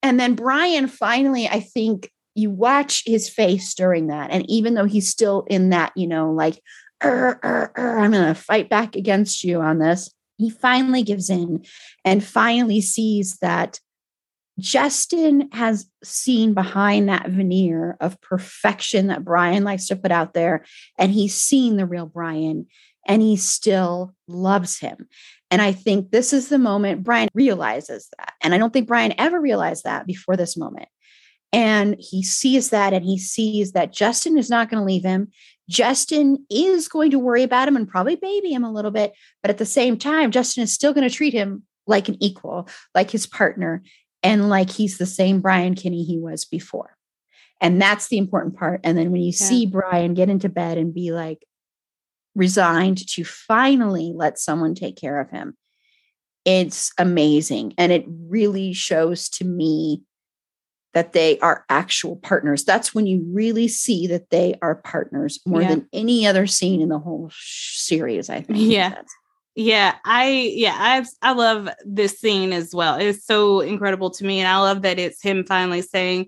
and 0.01 0.19
then 0.19 0.33
Brian 0.33 0.87
finally, 0.87 1.47
I 1.47 1.59
think 1.59 2.11
you 2.33 2.49
watch 2.49 3.03
his 3.05 3.29
face 3.29 3.73
during 3.75 4.07
that. 4.07 4.31
And 4.31 4.49
even 4.49 4.73
though 4.73 4.85
he's 4.85 5.09
still 5.09 5.45
in 5.47 5.69
that, 5.69 5.91
you 5.95 6.07
know, 6.07 6.31
like, 6.31 6.59
I'm 7.01 8.11
going 8.11 8.27
to 8.27 8.35
fight 8.35 8.69
back 8.69 8.95
against 8.95 9.43
you 9.43 9.61
on 9.61 9.79
this. 9.79 10.13
He 10.37 10.49
finally 10.49 11.03
gives 11.03 11.29
in 11.29 11.65
and 12.05 12.23
finally 12.23 12.81
sees 12.81 13.37
that 13.37 13.79
Justin 14.59 15.49
has 15.53 15.87
seen 16.03 16.53
behind 16.53 17.09
that 17.09 17.29
veneer 17.29 17.97
of 17.99 18.19
perfection 18.21 19.07
that 19.07 19.25
Brian 19.25 19.63
likes 19.63 19.87
to 19.87 19.95
put 19.95 20.11
out 20.11 20.33
there, 20.33 20.65
and 20.99 21.11
he's 21.11 21.35
seen 21.35 21.77
the 21.77 21.85
real 21.85 22.05
Brian, 22.05 22.67
and 23.07 23.21
he 23.21 23.37
still 23.37 24.13
loves 24.27 24.77
him. 24.77 25.07
And 25.49 25.61
I 25.61 25.71
think 25.71 26.11
this 26.11 26.33
is 26.33 26.49
the 26.49 26.59
moment 26.59 27.03
Brian 27.03 27.29
realizes 27.33 28.09
that. 28.17 28.33
And 28.41 28.53
I 28.53 28.57
don't 28.57 28.71
think 28.71 28.87
Brian 28.87 29.13
ever 29.17 29.39
realized 29.39 29.83
that 29.85 30.05
before 30.05 30.37
this 30.37 30.55
moment. 30.55 30.89
And 31.53 31.97
he 31.99 32.23
sees 32.23 32.69
that, 32.69 32.93
and 32.93 33.03
he 33.03 33.17
sees 33.17 33.71
that 33.71 33.91
Justin 33.91 34.37
is 34.37 34.49
not 34.49 34.69
going 34.69 34.79
to 34.79 34.85
leave 34.85 35.03
him. 35.03 35.31
Justin 35.71 36.45
is 36.49 36.89
going 36.89 37.11
to 37.11 37.19
worry 37.19 37.43
about 37.43 37.67
him 37.67 37.77
and 37.77 37.87
probably 37.87 38.17
baby 38.17 38.51
him 38.51 38.65
a 38.65 38.71
little 38.71 38.91
bit. 38.91 39.13
But 39.41 39.51
at 39.51 39.57
the 39.57 39.65
same 39.65 39.97
time, 39.97 40.29
Justin 40.29 40.63
is 40.63 40.73
still 40.73 40.93
going 40.93 41.07
to 41.07 41.15
treat 41.15 41.33
him 41.33 41.63
like 41.87 42.09
an 42.09 42.21
equal, 42.21 42.67
like 42.93 43.09
his 43.09 43.25
partner, 43.25 43.81
and 44.21 44.49
like 44.49 44.69
he's 44.69 44.97
the 44.97 45.05
same 45.05 45.39
Brian 45.39 45.73
Kinney 45.73 46.03
he 46.03 46.19
was 46.19 46.43
before. 46.43 46.97
And 47.61 47.81
that's 47.81 48.09
the 48.09 48.17
important 48.17 48.57
part. 48.57 48.81
And 48.83 48.97
then 48.97 49.11
when 49.11 49.21
you 49.21 49.31
yeah. 49.31 49.47
see 49.47 49.65
Brian 49.65 50.13
get 50.13 50.29
into 50.29 50.49
bed 50.49 50.77
and 50.77 50.93
be 50.93 51.11
like 51.11 51.45
resigned 52.35 53.07
to 53.07 53.23
finally 53.23 54.11
let 54.13 54.39
someone 54.39 54.75
take 54.75 54.97
care 54.97 55.21
of 55.21 55.29
him, 55.29 55.55
it's 56.43 56.91
amazing. 56.97 57.75
And 57.77 57.93
it 57.93 58.03
really 58.07 58.73
shows 58.73 59.29
to 59.29 59.45
me 59.45 60.01
that 60.93 61.13
they 61.13 61.39
are 61.39 61.65
actual 61.69 62.17
partners. 62.17 62.65
That's 62.65 62.93
when 62.93 63.07
you 63.07 63.25
really 63.31 63.67
see 63.67 64.07
that 64.07 64.29
they 64.29 64.55
are 64.61 64.75
partners 64.75 65.39
more 65.45 65.61
yeah. 65.61 65.69
than 65.69 65.89
any 65.93 66.27
other 66.27 66.47
scene 66.47 66.81
in 66.81 66.89
the 66.89 66.99
whole 66.99 67.31
series, 67.33 68.29
I 68.29 68.41
think. 68.41 68.59
Yeah. 68.59 69.01
Yeah, 69.53 69.95
I 70.05 70.53
yeah, 70.55 70.75
I 70.77 71.05
I 71.21 71.33
love 71.33 71.67
this 71.85 72.17
scene 72.19 72.53
as 72.53 72.73
well. 72.73 72.95
It's 72.95 73.25
so 73.25 73.59
incredible 73.59 74.09
to 74.11 74.23
me 74.23 74.39
and 74.39 74.47
I 74.47 74.57
love 74.59 74.83
that 74.83 74.97
it's 74.97 75.21
him 75.21 75.43
finally 75.45 75.81
saying, 75.81 76.27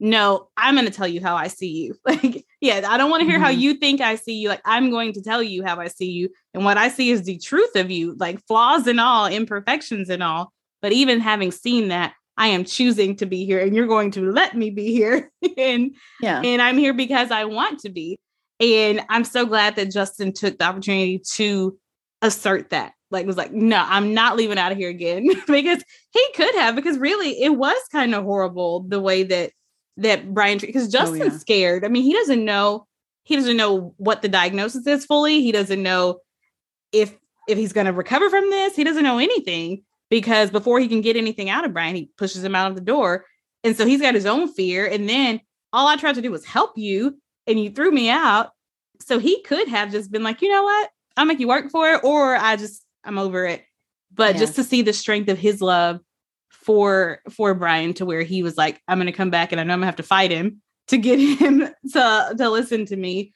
"No, 0.00 0.48
I'm 0.56 0.74
going 0.74 0.86
to 0.86 0.92
tell 0.92 1.06
you 1.06 1.20
how 1.20 1.36
I 1.36 1.48
see 1.48 1.68
you." 1.68 1.94
Like, 2.06 2.46
yeah, 2.62 2.80
I 2.88 2.96
don't 2.96 3.10
want 3.10 3.20
to 3.20 3.26
hear 3.26 3.34
mm-hmm. 3.34 3.44
how 3.44 3.50
you 3.50 3.74
think 3.74 4.00
I 4.00 4.14
see 4.14 4.38
you. 4.38 4.48
Like, 4.48 4.62
I'm 4.64 4.90
going 4.90 5.12
to 5.14 5.20
tell 5.22 5.42
you 5.42 5.62
how 5.62 5.80
I 5.80 5.88
see 5.88 6.10
you 6.10 6.30
and 6.54 6.64
what 6.64 6.78
I 6.78 6.88
see 6.88 7.10
is 7.10 7.24
the 7.24 7.36
truth 7.36 7.76
of 7.76 7.90
you, 7.90 8.14
like 8.18 8.40
flaws 8.46 8.86
and 8.86 9.00
all, 9.00 9.26
imperfections 9.26 10.08
and 10.08 10.22
all. 10.22 10.50
But 10.80 10.92
even 10.92 11.20
having 11.20 11.52
seen 11.52 11.88
that, 11.88 12.14
I 12.36 12.48
am 12.48 12.64
choosing 12.64 13.16
to 13.16 13.26
be 13.26 13.44
here 13.44 13.60
and 13.60 13.74
you're 13.74 13.86
going 13.86 14.10
to 14.12 14.30
let 14.30 14.56
me 14.56 14.70
be 14.70 14.92
here. 14.92 15.30
and 15.56 15.94
yeah. 16.20 16.40
and 16.40 16.62
I'm 16.62 16.78
here 16.78 16.94
because 16.94 17.30
I 17.30 17.44
want 17.44 17.80
to 17.80 17.90
be. 17.90 18.18
And 18.60 19.02
I'm 19.08 19.24
so 19.24 19.44
glad 19.44 19.76
that 19.76 19.90
Justin 19.90 20.32
took 20.32 20.58
the 20.58 20.64
opportunity 20.64 21.20
to 21.34 21.78
assert 22.22 22.70
that. 22.70 22.92
Like 23.10 23.26
was 23.26 23.36
like, 23.36 23.52
no, 23.52 23.84
I'm 23.86 24.14
not 24.14 24.36
leaving 24.36 24.58
out 24.58 24.72
of 24.72 24.78
here 24.78 24.88
again. 24.88 25.28
because 25.46 25.82
he 26.12 26.26
could 26.34 26.54
have, 26.54 26.74
because 26.74 26.98
really 26.98 27.42
it 27.42 27.50
was 27.50 27.76
kind 27.90 28.14
of 28.14 28.24
horrible 28.24 28.80
the 28.80 29.00
way 29.00 29.24
that 29.24 29.50
that 29.98 30.32
Brian 30.32 30.58
because 30.58 30.88
Justin's 30.88 31.20
oh, 31.20 31.24
yeah. 31.24 31.38
scared. 31.38 31.84
I 31.84 31.88
mean, 31.88 32.02
he 32.02 32.14
doesn't 32.14 32.44
know 32.44 32.86
he 33.24 33.36
doesn't 33.36 33.56
know 33.56 33.94
what 33.98 34.22
the 34.22 34.28
diagnosis 34.28 34.86
is 34.86 35.04
fully. 35.04 35.42
He 35.42 35.52
doesn't 35.52 35.82
know 35.82 36.20
if 36.92 37.16
if 37.48 37.58
he's 37.58 37.72
going 37.72 37.86
to 37.86 37.92
recover 37.92 38.30
from 38.30 38.48
this. 38.50 38.74
He 38.74 38.84
doesn't 38.84 39.02
know 39.02 39.18
anything 39.18 39.82
because 40.12 40.50
before 40.50 40.78
he 40.78 40.88
can 40.88 41.00
get 41.00 41.16
anything 41.16 41.48
out 41.48 41.64
of 41.64 41.72
Brian, 41.72 41.96
he 41.96 42.10
pushes 42.18 42.44
him 42.44 42.54
out 42.54 42.68
of 42.68 42.74
the 42.74 42.82
door. 42.82 43.24
And 43.64 43.74
so 43.74 43.86
he's 43.86 44.02
got 44.02 44.12
his 44.12 44.26
own 44.26 44.52
fear. 44.52 44.84
And 44.84 45.08
then 45.08 45.40
all 45.72 45.88
I 45.88 45.96
tried 45.96 46.16
to 46.16 46.20
do 46.20 46.30
was 46.30 46.44
help 46.44 46.76
you 46.76 47.18
and 47.46 47.58
you 47.58 47.70
threw 47.70 47.90
me 47.90 48.10
out. 48.10 48.50
So 49.00 49.18
he 49.18 49.40
could 49.40 49.68
have 49.68 49.90
just 49.90 50.12
been 50.12 50.22
like, 50.22 50.42
you 50.42 50.52
know 50.52 50.64
what? 50.64 50.90
I'll 51.16 51.24
make 51.24 51.40
you 51.40 51.48
work 51.48 51.70
for 51.70 51.92
it, 51.92 52.04
or 52.04 52.36
I 52.36 52.56
just 52.56 52.84
I'm 53.02 53.16
over 53.16 53.46
it. 53.46 53.64
But 54.12 54.34
yeah. 54.34 54.40
just 54.40 54.54
to 54.56 54.64
see 54.64 54.82
the 54.82 54.92
strength 54.92 55.30
of 55.30 55.38
his 55.38 55.62
love 55.62 56.00
for 56.50 57.20
for 57.30 57.54
Brian 57.54 57.94
to 57.94 58.04
where 58.04 58.20
he 58.20 58.42
was 58.42 58.58
like, 58.58 58.82
I'm 58.86 58.98
gonna 58.98 59.12
come 59.12 59.30
back 59.30 59.50
and 59.50 59.60
I 59.62 59.64
know 59.64 59.72
I'm 59.72 59.78
gonna 59.78 59.86
have 59.86 59.96
to 59.96 60.02
fight 60.02 60.30
him 60.30 60.60
to 60.88 60.98
get 60.98 61.18
him 61.40 61.60
to 61.92 62.34
to 62.36 62.50
listen 62.50 62.84
to 62.86 62.96
me. 62.96 63.32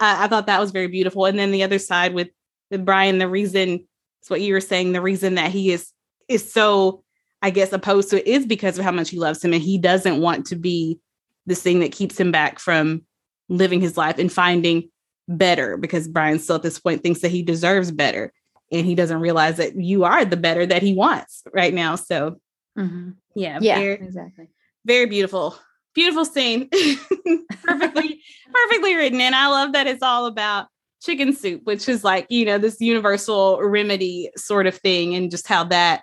I 0.00 0.26
thought 0.26 0.46
that 0.46 0.60
was 0.60 0.70
very 0.70 0.88
beautiful. 0.88 1.26
And 1.26 1.38
then 1.38 1.50
the 1.50 1.64
other 1.64 1.78
side 1.78 2.14
with 2.14 2.28
with 2.70 2.82
Brian, 2.82 3.18
the 3.18 3.28
reason 3.28 3.86
it's 4.22 4.30
what 4.30 4.40
you 4.40 4.54
were 4.54 4.60
saying. 4.62 4.92
The 4.92 5.02
reason 5.02 5.34
that 5.34 5.50
he 5.50 5.70
is 5.70 5.92
is 6.28 6.50
so, 6.50 7.02
I 7.42 7.50
guess, 7.50 7.72
opposed 7.72 8.10
to 8.10 8.20
it 8.20 8.26
is 8.26 8.46
because 8.46 8.78
of 8.78 8.84
how 8.84 8.92
much 8.92 9.10
he 9.10 9.18
loves 9.18 9.44
him, 9.44 9.52
and 9.52 9.62
he 9.62 9.78
doesn't 9.78 10.20
want 10.20 10.46
to 10.46 10.56
be 10.56 10.98
this 11.46 11.62
thing 11.62 11.80
that 11.80 11.92
keeps 11.92 12.18
him 12.18 12.32
back 12.32 12.58
from 12.58 13.02
living 13.48 13.80
his 13.80 13.96
life 13.96 14.18
and 14.18 14.32
finding 14.32 14.90
better. 15.28 15.76
Because 15.76 16.08
Brian 16.08 16.38
still 16.38 16.56
at 16.56 16.62
this 16.62 16.78
point 16.78 17.02
thinks 17.02 17.20
that 17.20 17.30
he 17.30 17.42
deserves 17.42 17.90
better, 17.90 18.32
and 18.72 18.86
he 18.86 18.94
doesn't 18.94 19.20
realize 19.20 19.56
that 19.58 19.76
you 19.76 20.04
are 20.04 20.24
the 20.24 20.36
better 20.36 20.66
that 20.66 20.82
he 20.82 20.94
wants 20.94 21.42
right 21.52 21.74
now. 21.74 21.96
So, 21.96 22.36
mm-hmm. 22.78 23.10
yeah, 23.34 23.58
yeah, 23.60 23.78
very, 23.78 23.94
exactly, 23.94 24.48
very 24.84 25.06
beautiful 25.06 25.58
beautiful 25.94 26.24
scene 26.24 26.68
perfectly 27.62 28.20
perfectly 28.52 28.94
written 28.94 29.20
and 29.20 29.34
i 29.34 29.46
love 29.46 29.72
that 29.72 29.86
it's 29.86 30.02
all 30.02 30.26
about 30.26 30.66
chicken 31.00 31.32
soup 31.32 31.62
which 31.64 31.88
is 31.88 32.04
like 32.04 32.26
you 32.28 32.44
know 32.44 32.58
this 32.58 32.80
universal 32.80 33.60
remedy 33.62 34.30
sort 34.36 34.66
of 34.66 34.76
thing 34.76 35.14
and 35.14 35.30
just 35.30 35.46
how 35.46 35.64
that 35.64 36.02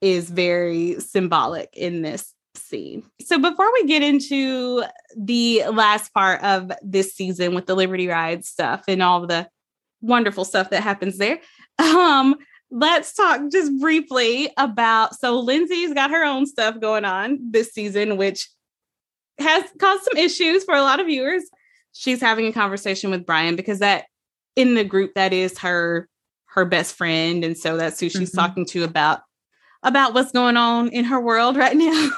is 0.00 0.30
very 0.30 0.98
symbolic 1.00 1.68
in 1.74 2.02
this 2.02 2.34
scene 2.54 3.04
so 3.20 3.38
before 3.38 3.72
we 3.72 3.86
get 3.86 4.02
into 4.02 4.82
the 5.16 5.62
last 5.72 6.12
part 6.12 6.42
of 6.42 6.72
this 6.82 7.14
season 7.14 7.54
with 7.54 7.66
the 7.66 7.74
liberty 7.74 8.08
ride 8.08 8.44
stuff 8.44 8.82
and 8.88 9.02
all 9.02 9.26
the 9.26 9.48
wonderful 10.00 10.44
stuff 10.44 10.70
that 10.70 10.82
happens 10.82 11.18
there 11.18 11.38
um 11.78 12.34
let's 12.70 13.14
talk 13.14 13.40
just 13.50 13.72
briefly 13.80 14.50
about 14.56 15.14
so 15.14 15.38
lindsay's 15.38 15.94
got 15.94 16.10
her 16.10 16.24
own 16.24 16.46
stuff 16.46 16.80
going 16.80 17.04
on 17.04 17.38
this 17.50 17.72
season 17.72 18.16
which 18.16 18.48
has 19.38 19.64
caused 19.78 20.04
some 20.04 20.16
issues 20.16 20.64
for 20.64 20.74
a 20.74 20.82
lot 20.82 21.00
of 21.00 21.06
viewers. 21.06 21.44
She's 21.92 22.20
having 22.20 22.46
a 22.46 22.52
conversation 22.52 23.10
with 23.10 23.26
Brian 23.26 23.56
because 23.56 23.78
that 23.78 24.06
in 24.56 24.74
the 24.74 24.84
group 24.84 25.14
that 25.14 25.32
is 25.32 25.58
her 25.58 26.08
her 26.46 26.64
best 26.64 26.96
friend 26.96 27.44
and 27.44 27.56
so 27.56 27.76
that's 27.76 28.00
who 28.00 28.08
she's 28.08 28.30
mm-hmm. 28.30 28.38
talking 28.38 28.64
to 28.66 28.82
about 28.82 29.20
about 29.82 30.14
what's 30.14 30.32
going 30.32 30.56
on 30.56 30.88
in 30.88 31.04
her 31.04 31.20
world 31.20 31.56
right 31.56 31.76
now. 31.76 32.10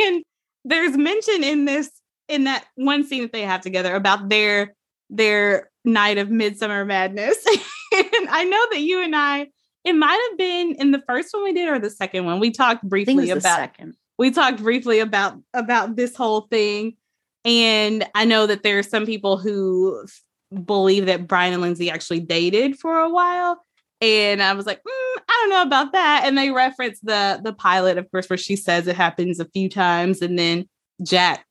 And 0.00 0.22
there's 0.64 0.96
mention 0.96 1.42
in 1.42 1.64
this 1.64 1.90
in 2.28 2.44
that 2.44 2.64
one 2.74 3.04
scene 3.04 3.22
that 3.22 3.32
they 3.32 3.42
have 3.42 3.60
together 3.60 3.94
about 3.94 4.28
their 4.28 4.74
their 5.10 5.70
night 5.84 6.18
of 6.18 6.30
midsummer 6.30 6.84
madness. 6.84 7.38
And 7.90 8.28
i 8.28 8.44
know 8.44 8.66
that 8.70 8.80
you 8.80 9.02
and 9.02 9.16
i 9.16 9.46
it 9.82 9.94
might 9.94 10.28
have 10.28 10.38
been 10.38 10.74
in 10.74 10.90
the 10.90 11.02
first 11.08 11.32
one 11.32 11.42
we 11.42 11.54
did 11.54 11.68
or 11.68 11.78
the 11.78 11.88
second 11.88 12.26
one. 12.26 12.38
We 12.38 12.50
talked 12.50 12.82
briefly 12.82 13.30
about 13.30 13.70
we 14.18 14.30
talked 14.30 14.62
briefly 14.62 14.98
about 14.98 15.38
about 15.54 15.96
this 15.96 16.14
whole 16.14 16.42
thing. 16.42 16.96
And 17.46 18.06
i 18.14 18.26
know 18.26 18.46
that 18.46 18.62
there 18.62 18.78
are 18.78 18.82
some 18.82 19.06
people 19.06 19.38
who 19.38 20.04
believe 20.64 21.06
that 21.06 21.26
brian 21.26 21.52
and 21.52 21.62
lindsay 21.62 21.90
actually 21.90 22.20
dated 22.20 22.78
for 22.78 22.98
a 22.98 23.10
while 23.10 23.62
and 24.00 24.42
i 24.42 24.52
was 24.52 24.66
like 24.66 24.78
mm, 24.78 25.20
i 25.28 25.40
don't 25.40 25.50
know 25.50 25.62
about 25.62 25.92
that. 25.92 26.22
And 26.24 26.36
they 26.36 26.50
reference 26.50 27.00
the 27.00 27.40
the 27.42 27.52
pilot 27.52 27.98
of 27.98 28.10
course 28.10 28.28
where 28.28 28.36
she 28.36 28.56
says 28.56 28.86
it 28.86 28.96
happens 28.96 29.40
a 29.40 29.44
few 29.46 29.68
times 29.68 30.22
and 30.22 30.38
then 30.38 30.68
jack 31.02 31.44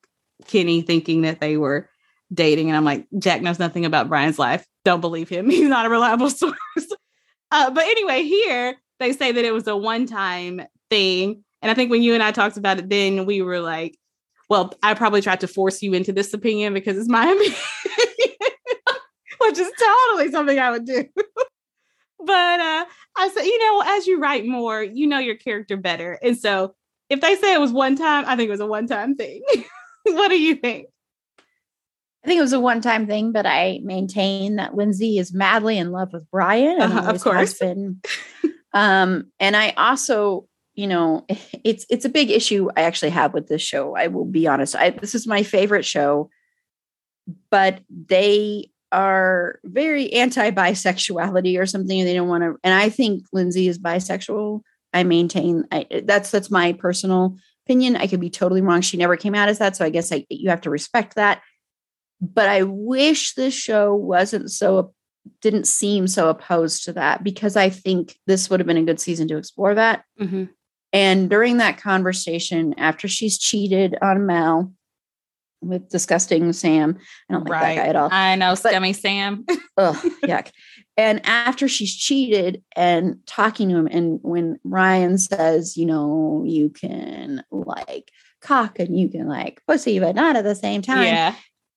kinney 0.46 0.82
thinking 0.82 1.22
that 1.22 1.40
they 1.40 1.56
were 1.56 1.88
dating 2.32 2.68
and 2.68 2.76
i'm 2.76 2.84
like 2.84 3.06
jack 3.18 3.42
knows 3.42 3.58
nothing 3.58 3.84
about 3.84 4.08
brian's 4.08 4.38
life. 4.38 4.66
Don't 4.84 5.00
believe 5.00 5.28
him. 5.28 5.50
He's 5.50 5.68
not 5.68 5.86
a 5.86 5.90
reliable 5.90 6.30
source. 6.30 6.56
Uh, 7.50 7.70
but 7.70 7.84
anyway 7.84 8.22
here 8.22 8.76
they 8.98 9.12
say 9.12 9.32
that 9.32 9.44
it 9.44 9.52
was 9.52 9.66
a 9.66 9.76
one-time 9.76 10.62
thing 10.90 11.44
and 11.62 11.70
I 11.70 11.74
think 11.74 11.90
when 11.90 12.02
you 12.02 12.14
and 12.14 12.22
I 12.22 12.30
talked 12.30 12.56
about 12.56 12.78
it, 12.78 12.88
then 12.88 13.26
we 13.26 13.42
were 13.42 13.60
like, 13.60 13.98
well, 14.48 14.72
I 14.82 14.94
probably 14.94 15.20
tried 15.20 15.40
to 15.40 15.48
force 15.48 15.82
you 15.82 15.92
into 15.92 16.12
this 16.12 16.32
opinion 16.32 16.72
because 16.72 16.96
it's 16.96 17.08
my 17.08 17.26
opinion, 17.30 17.56
which 19.38 19.58
is 19.58 19.70
totally 19.78 20.30
something 20.30 20.58
I 20.58 20.70
would 20.70 20.86
do. 20.86 21.04
But 22.18 22.60
uh, 22.60 22.84
I 23.16 23.28
said, 23.28 23.44
you 23.44 23.58
know, 23.58 23.82
as 23.86 24.06
you 24.06 24.20
write 24.20 24.46
more, 24.46 24.82
you 24.82 25.06
know 25.06 25.18
your 25.18 25.36
character 25.36 25.76
better. 25.76 26.18
And 26.22 26.36
so 26.36 26.74
if 27.08 27.20
they 27.20 27.36
say 27.36 27.54
it 27.54 27.60
was 27.60 27.72
one 27.72 27.96
time, 27.96 28.24
I 28.26 28.36
think 28.36 28.48
it 28.48 28.52
was 28.52 28.60
a 28.60 28.66
one 28.66 28.86
time 28.86 29.14
thing. 29.14 29.42
what 30.04 30.28
do 30.28 30.40
you 30.40 30.56
think? 30.56 30.88
I 32.24 32.26
think 32.26 32.38
it 32.38 32.42
was 32.42 32.52
a 32.52 32.60
one 32.60 32.80
time 32.80 33.06
thing, 33.06 33.32
but 33.32 33.46
I 33.46 33.80
maintain 33.82 34.56
that 34.56 34.74
Lindsay 34.74 35.18
is 35.18 35.32
madly 35.32 35.78
in 35.78 35.92
love 35.92 36.12
with 36.12 36.28
Brian 36.30 36.80
and 36.80 36.92
uh-huh, 36.92 37.10
of 37.10 37.22
course. 37.22 37.58
been. 37.58 38.00
um, 38.74 39.30
and 39.38 39.56
I 39.56 39.70
also 39.76 40.48
you 40.78 40.86
know 40.86 41.26
it's 41.64 41.84
it's 41.90 42.04
a 42.04 42.08
big 42.08 42.30
issue 42.30 42.68
i 42.76 42.82
actually 42.82 43.10
have 43.10 43.34
with 43.34 43.48
this 43.48 43.60
show 43.60 43.96
i 43.96 44.06
will 44.06 44.24
be 44.24 44.46
honest 44.46 44.76
I, 44.76 44.90
this 44.90 45.14
is 45.14 45.26
my 45.26 45.42
favorite 45.42 45.84
show 45.84 46.30
but 47.50 47.80
they 47.90 48.70
are 48.92 49.60
very 49.64 50.12
anti-bisexuality 50.12 51.58
or 51.60 51.66
something 51.66 52.00
and 52.00 52.08
they 52.08 52.14
don't 52.14 52.28
want 52.28 52.42
to 52.42 52.56
and 52.64 52.74
i 52.74 52.88
think 52.88 53.24
lindsay 53.32 53.68
is 53.68 53.78
bisexual 53.78 54.62
i 54.92 55.02
maintain 55.02 55.64
I, 55.70 55.86
that's 56.04 56.30
that's 56.30 56.50
my 56.50 56.72
personal 56.72 57.36
opinion 57.66 57.96
i 57.96 58.06
could 58.06 58.20
be 58.20 58.30
totally 58.30 58.62
wrong 58.62 58.80
she 58.80 58.96
never 58.96 59.16
came 59.16 59.34
out 59.34 59.48
as 59.48 59.58
that 59.58 59.76
so 59.76 59.84
i 59.84 59.90
guess 59.90 60.12
I, 60.12 60.24
you 60.30 60.50
have 60.50 60.62
to 60.62 60.70
respect 60.70 61.16
that 61.16 61.42
but 62.20 62.48
i 62.48 62.62
wish 62.62 63.34
this 63.34 63.54
show 63.54 63.94
wasn't 63.94 64.50
so 64.50 64.94
didn't 65.42 65.66
seem 65.66 66.06
so 66.06 66.30
opposed 66.30 66.84
to 66.84 66.94
that 66.94 67.22
because 67.22 67.56
i 67.56 67.68
think 67.68 68.18
this 68.26 68.48
would 68.48 68.60
have 68.60 68.66
been 68.66 68.78
a 68.78 68.84
good 68.84 69.00
season 69.00 69.28
to 69.28 69.36
explore 69.36 69.74
that 69.74 70.04
mm-hmm. 70.18 70.44
And 70.92 71.28
during 71.28 71.58
that 71.58 71.80
conversation, 71.80 72.74
after 72.78 73.08
she's 73.08 73.38
cheated 73.38 73.96
on 74.00 74.26
Mel 74.26 74.72
with 75.60 75.88
disgusting 75.88 76.52
Sam, 76.52 76.98
I 77.28 77.34
don't 77.34 77.44
like 77.44 77.50
right. 77.50 77.76
that 77.76 77.82
guy 77.82 77.88
at 77.88 77.96
all. 77.96 78.08
I 78.10 78.36
know, 78.36 78.50
but, 78.50 78.70
scummy 78.70 78.92
Sam. 78.92 79.44
ugh, 79.76 79.96
yuck. 80.24 80.50
And 80.96 81.24
after 81.24 81.68
she's 81.68 81.94
cheated 81.94 82.62
and 82.74 83.18
talking 83.26 83.68
to 83.68 83.76
him, 83.76 83.86
and 83.86 84.18
when 84.22 84.58
Brian 84.64 85.18
says, 85.18 85.76
you 85.76 85.86
know, 85.86 86.42
you 86.46 86.70
can 86.70 87.44
like 87.50 88.10
cock 88.40 88.78
and 88.78 88.98
you 88.98 89.08
can 89.08 89.28
like 89.28 89.60
pussy, 89.66 90.00
but 90.00 90.14
not 90.14 90.36
at 90.36 90.44
the 90.44 90.54
same 90.54 90.82
time. 90.82 91.04
Yeah. 91.04 91.34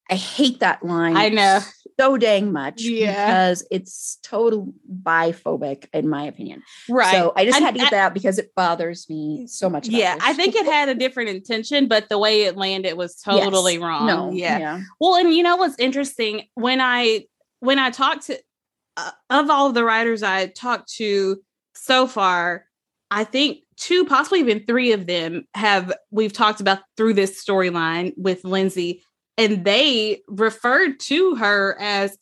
I 0.09 0.15
hate 0.15 0.59
that 0.59 0.83
line. 0.83 1.15
I 1.15 1.29
know 1.29 1.59
so 2.01 2.17
dang 2.17 2.51
much 2.51 2.81
yeah. 2.81 3.11
because 3.11 3.67
it's 3.69 4.17
total 4.23 4.73
biphobic 5.03 5.87
in 5.93 6.09
my 6.09 6.23
opinion. 6.23 6.63
Right. 6.89 7.11
So 7.11 7.33
I 7.35 7.45
just 7.45 7.59
had 7.59 7.73
to 7.73 7.79
get 7.79 7.87
I, 7.87 7.97
that 7.97 8.05
out 8.07 8.13
because 8.13 8.39
it 8.39 8.53
bothers 8.55 9.07
me 9.09 9.45
so 9.47 9.69
much. 9.69 9.87
Yeah, 9.87 10.17
I 10.21 10.33
think 10.33 10.55
it 10.55 10.65
had 10.65 10.89
a 10.89 10.95
different 10.95 11.29
intention, 11.29 11.87
but 11.87 12.09
the 12.09 12.17
way 12.17 12.43
it 12.43 12.57
landed 12.57 12.93
was 12.95 13.15
totally 13.15 13.73
yes. 13.73 13.81
wrong. 13.81 14.07
No. 14.07 14.31
Yeah. 14.31 14.59
yeah. 14.59 14.81
Well, 14.99 15.15
and 15.15 15.33
you 15.33 15.43
know 15.43 15.57
what's 15.57 15.77
interesting 15.77 16.47
when 16.55 16.81
I 16.81 17.25
when 17.59 17.77
I 17.77 17.91
talked 17.91 18.27
to 18.27 18.39
uh, 18.97 19.11
of 19.29 19.49
all 19.49 19.67
of 19.67 19.73
the 19.73 19.83
writers 19.83 20.23
I 20.23 20.47
talked 20.47 20.91
to 20.93 21.41
so 21.75 22.07
far, 22.07 22.65
I 23.09 23.23
think 23.23 23.59
two, 23.77 24.05
possibly 24.05 24.39
even 24.39 24.65
three 24.65 24.91
of 24.91 25.05
them 25.05 25.45
have 25.53 25.93
we've 26.11 26.33
talked 26.33 26.61
about 26.61 26.79
through 26.97 27.13
this 27.13 27.43
storyline 27.43 28.13
with 28.17 28.43
Lindsay 28.43 29.03
and 29.41 29.65
they 29.65 30.21
referred 30.27 30.99
to 30.99 31.35
her 31.35 31.75
as 31.79 32.15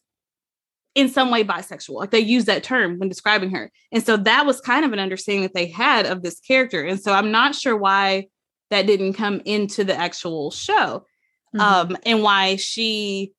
in 0.95 1.09
some 1.09 1.29
way 1.29 1.43
bisexual. 1.43 1.95
Like 1.95 2.11
they 2.11 2.19
use 2.19 2.45
that 2.45 2.63
term 2.63 2.97
when 2.97 3.09
describing 3.09 3.51
her. 3.51 3.69
And 3.91 4.01
so 4.01 4.15
that 4.15 4.45
was 4.45 4.61
kind 4.61 4.85
of 4.85 4.93
an 4.93 4.99
understanding 4.99 5.43
that 5.43 5.53
they 5.53 5.67
had 5.67 6.05
of 6.05 6.23
this 6.23 6.39
character. 6.39 6.81
And 6.81 6.99
so 6.99 7.11
I'm 7.11 7.29
not 7.29 7.55
sure 7.55 7.75
why 7.75 8.27
that 8.69 8.87
didn't 8.87 9.13
come 9.13 9.41
into 9.43 9.83
the 9.83 9.95
actual 9.95 10.49
show. 10.51 11.05
Mm-hmm. 11.53 11.59
Um, 11.59 11.97
and 12.05 12.23
why 12.23 12.55
she 12.55 13.33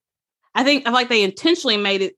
I 0.54 0.62
think 0.62 0.86
I 0.86 0.90
like 0.90 1.08
they 1.08 1.22
intentionally 1.22 1.76
made 1.76 2.02
it 2.02 2.16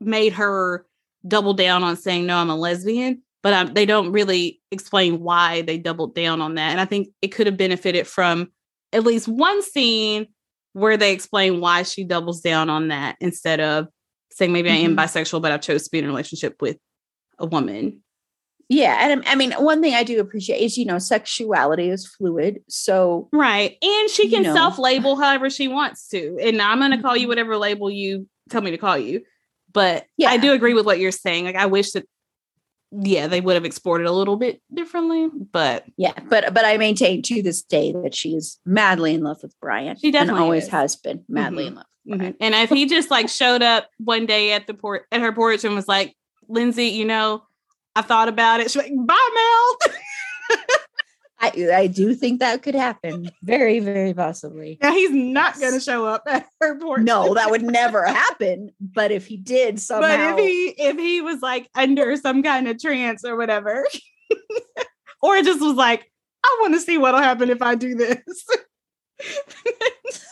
made 0.00 0.32
her 0.34 0.86
double 1.26 1.52
down 1.52 1.82
on 1.82 1.96
saying 1.96 2.24
no, 2.24 2.38
I'm 2.38 2.50
a 2.50 2.56
lesbian, 2.56 3.22
but 3.42 3.52
um, 3.52 3.74
they 3.74 3.84
don't 3.84 4.12
really 4.12 4.62
explain 4.70 5.20
why 5.20 5.62
they 5.62 5.76
doubled 5.76 6.14
down 6.14 6.40
on 6.40 6.54
that. 6.54 6.70
And 6.70 6.80
I 6.80 6.86
think 6.86 7.08
it 7.20 7.28
could 7.28 7.46
have 7.46 7.56
benefited 7.58 8.06
from 8.06 8.52
at 8.92 9.04
least 9.04 9.28
one 9.28 9.60
scene 9.60 10.28
where 10.76 10.98
they 10.98 11.12
explain 11.12 11.58
why 11.58 11.82
she 11.84 12.04
doubles 12.04 12.42
down 12.42 12.68
on 12.68 12.88
that 12.88 13.16
instead 13.18 13.60
of 13.60 13.88
saying 14.30 14.52
maybe 14.52 14.68
mm-hmm. 14.68 14.76
I 14.76 14.80
am 14.80 14.94
mm-hmm. 14.94 15.18
bisexual, 15.18 15.40
but 15.40 15.50
I've 15.50 15.62
chose 15.62 15.84
to 15.84 15.90
be 15.90 16.00
in 16.00 16.04
a 16.04 16.08
relationship 16.08 16.60
with 16.60 16.76
a 17.38 17.46
woman. 17.46 18.02
Yeah, 18.68 18.98
and 19.00 19.22
I 19.26 19.36
mean, 19.36 19.52
one 19.52 19.80
thing 19.80 19.94
I 19.94 20.02
do 20.02 20.20
appreciate 20.20 20.58
is 20.58 20.76
you 20.76 20.84
know 20.84 20.98
sexuality 20.98 21.88
is 21.88 22.06
fluid, 22.06 22.60
so 22.68 23.30
right, 23.32 23.78
and 23.80 24.10
she 24.10 24.28
can 24.28 24.42
you 24.42 24.50
know. 24.50 24.54
self-label 24.54 25.16
however 25.16 25.48
she 25.48 25.66
wants 25.66 26.08
to, 26.08 26.36
and 26.42 26.60
I'm 26.60 26.80
going 26.80 26.90
to 26.90 26.98
call 26.98 27.16
you 27.16 27.22
mm-hmm. 27.22 27.28
whatever 27.30 27.56
label 27.56 27.90
you 27.90 28.28
tell 28.50 28.60
me 28.60 28.72
to 28.72 28.78
call 28.78 28.98
you. 28.98 29.22
But 29.72 30.06
yeah. 30.18 30.28
I 30.28 30.36
do 30.36 30.52
agree 30.52 30.74
with 30.74 30.84
what 30.84 30.98
you're 30.98 31.12
saying. 31.12 31.44
Like, 31.44 31.56
I 31.56 31.66
wish 31.66 31.92
that 31.92 32.06
yeah, 32.92 33.26
they 33.26 33.40
would 33.40 33.54
have 33.54 33.64
explored 33.64 34.00
it 34.00 34.06
a 34.06 34.12
little 34.12 34.36
bit 34.36 34.60
differently, 34.72 35.28
but 35.52 35.84
yeah, 35.96 36.12
but 36.28 36.54
but 36.54 36.64
I 36.64 36.76
maintain 36.76 37.22
to 37.22 37.42
this 37.42 37.62
day 37.62 37.92
that 37.92 38.14
she 38.14 38.34
is 38.34 38.58
madly 38.64 39.14
in 39.14 39.22
love 39.22 39.38
with 39.42 39.54
Brian. 39.60 39.96
She 39.96 40.10
definitely 40.10 40.42
always 40.42 40.64
is. 40.64 40.70
has 40.70 40.96
been 40.96 41.24
madly 41.28 41.64
mm-hmm. 41.64 41.68
in 41.68 41.74
love. 41.74 41.86
Mm-hmm. 42.08 42.30
And 42.40 42.54
if 42.54 42.70
he 42.70 42.86
just 42.86 43.10
like 43.10 43.28
showed 43.28 43.62
up 43.62 43.90
one 43.98 44.26
day 44.26 44.52
at 44.52 44.66
the 44.66 44.74
port 44.74 45.06
at 45.10 45.20
her 45.20 45.32
porch 45.32 45.64
and 45.64 45.74
was 45.74 45.88
like, 45.88 46.14
Lindsay, 46.48 46.88
you 46.88 47.04
know, 47.04 47.42
I 47.96 48.02
thought 48.02 48.28
about 48.28 48.60
it. 48.60 48.70
She's 48.70 48.76
like, 48.76 48.92
bye, 48.94 49.28
Mel. 49.34 50.58
I, 51.38 51.68
I 51.74 51.86
do 51.86 52.14
think 52.14 52.40
that 52.40 52.62
could 52.62 52.74
happen. 52.74 53.30
Very, 53.42 53.80
very 53.80 54.14
possibly. 54.14 54.78
Now 54.82 54.92
he's 54.92 55.10
not 55.12 55.58
going 55.60 55.74
to 55.74 55.80
show 55.80 56.06
up 56.06 56.22
at 56.26 56.46
her 56.60 56.78
porch. 56.78 57.02
No, 57.02 57.34
that 57.34 57.50
would 57.50 57.62
never 57.70 58.04
happen. 58.04 58.70
But 58.80 59.10
if 59.10 59.26
he 59.26 59.36
did 59.36 59.78
somehow, 59.78 60.08
but 60.08 60.38
if 60.38 60.38
he 60.38 60.68
if 60.78 60.96
he 60.96 61.20
was 61.20 61.42
like 61.42 61.68
under 61.74 62.16
some 62.16 62.42
kind 62.42 62.68
of 62.68 62.80
trance 62.80 63.24
or 63.24 63.36
whatever, 63.36 63.86
or 65.22 65.42
just 65.42 65.60
was 65.60 65.74
like, 65.74 66.10
I 66.44 66.58
want 66.62 66.74
to 66.74 66.80
see 66.80 66.96
what'll 66.96 67.20
happen 67.20 67.50
if 67.50 67.60
I 67.60 67.74
do 67.74 67.94
this, 67.94 68.18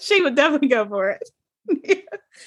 she 0.00 0.22
would 0.22 0.36
definitely 0.36 0.68
go 0.68 0.86
for 0.86 1.10
it. 1.10 2.04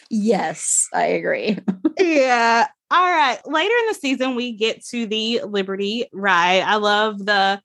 yes, 0.09 0.87
I 0.93 1.07
agree. 1.07 1.59
yeah. 1.99 2.67
All 2.89 3.09
right. 3.09 3.39
Later 3.45 3.73
in 3.73 3.87
the 3.87 3.93
season, 3.93 4.35
we 4.35 4.53
get 4.53 4.85
to 4.87 5.05
the 5.05 5.41
Liberty 5.45 6.07
ride. 6.11 6.61
I 6.61 6.75
love 6.75 7.25
the 7.25 7.61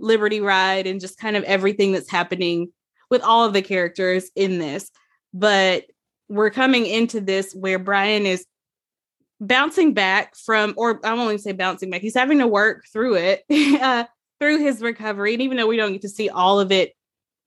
Liberty 0.00 0.40
ride 0.40 0.86
and 0.86 1.00
just 1.00 1.18
kind 1.18 1.36
of 1.36 1.44
everything 1.44 1.92
that's 1.92 2.10
happening 2.10 2.72
with 3.10 3.22
all 3.22 3.44
of 3.44 3.52
the 3.52 3.62
characters 3.62 4.30
in 4.34 4.58
this. 4.58 4.90
But 5.32 5.84
we're 6.28 6.50
coming 6.50 6.86
into 6.86 7.20
this 7.20 7.52
where 7.54 7.78
Brian 7.78 8.24
is 8.24 8.46
bouncing 9.40 9.94
back 9.94 10.36
from, 10.36 10.74
or 10.76 11.00
I 11.04 11.14
won't 11.14 11.32
even 11.32 11.38
say 11.38 11.52
bouncing 11.52 11.90
back, 11.90 12.02
he's 12.02 12.14
having 12.14 12.38
to 12.38 12.46
work 12.46 12.84
through 12.92 13.16
it, 13.16 13.44
uh, 13.82 14.04
through 14.38 14.58
his 14.58 14.80
recovery. 14.80 15.34
And 15.34 15.42
even 15.42 15.56
though 15.56 15.66
we 15.66 15.76
don't 15.76 15.92
get 15.92 16.02
to 16.02 16.08
see 16.08 16.28
all 16.28 16.60
of 16.60 16.70
it 16.70 16.94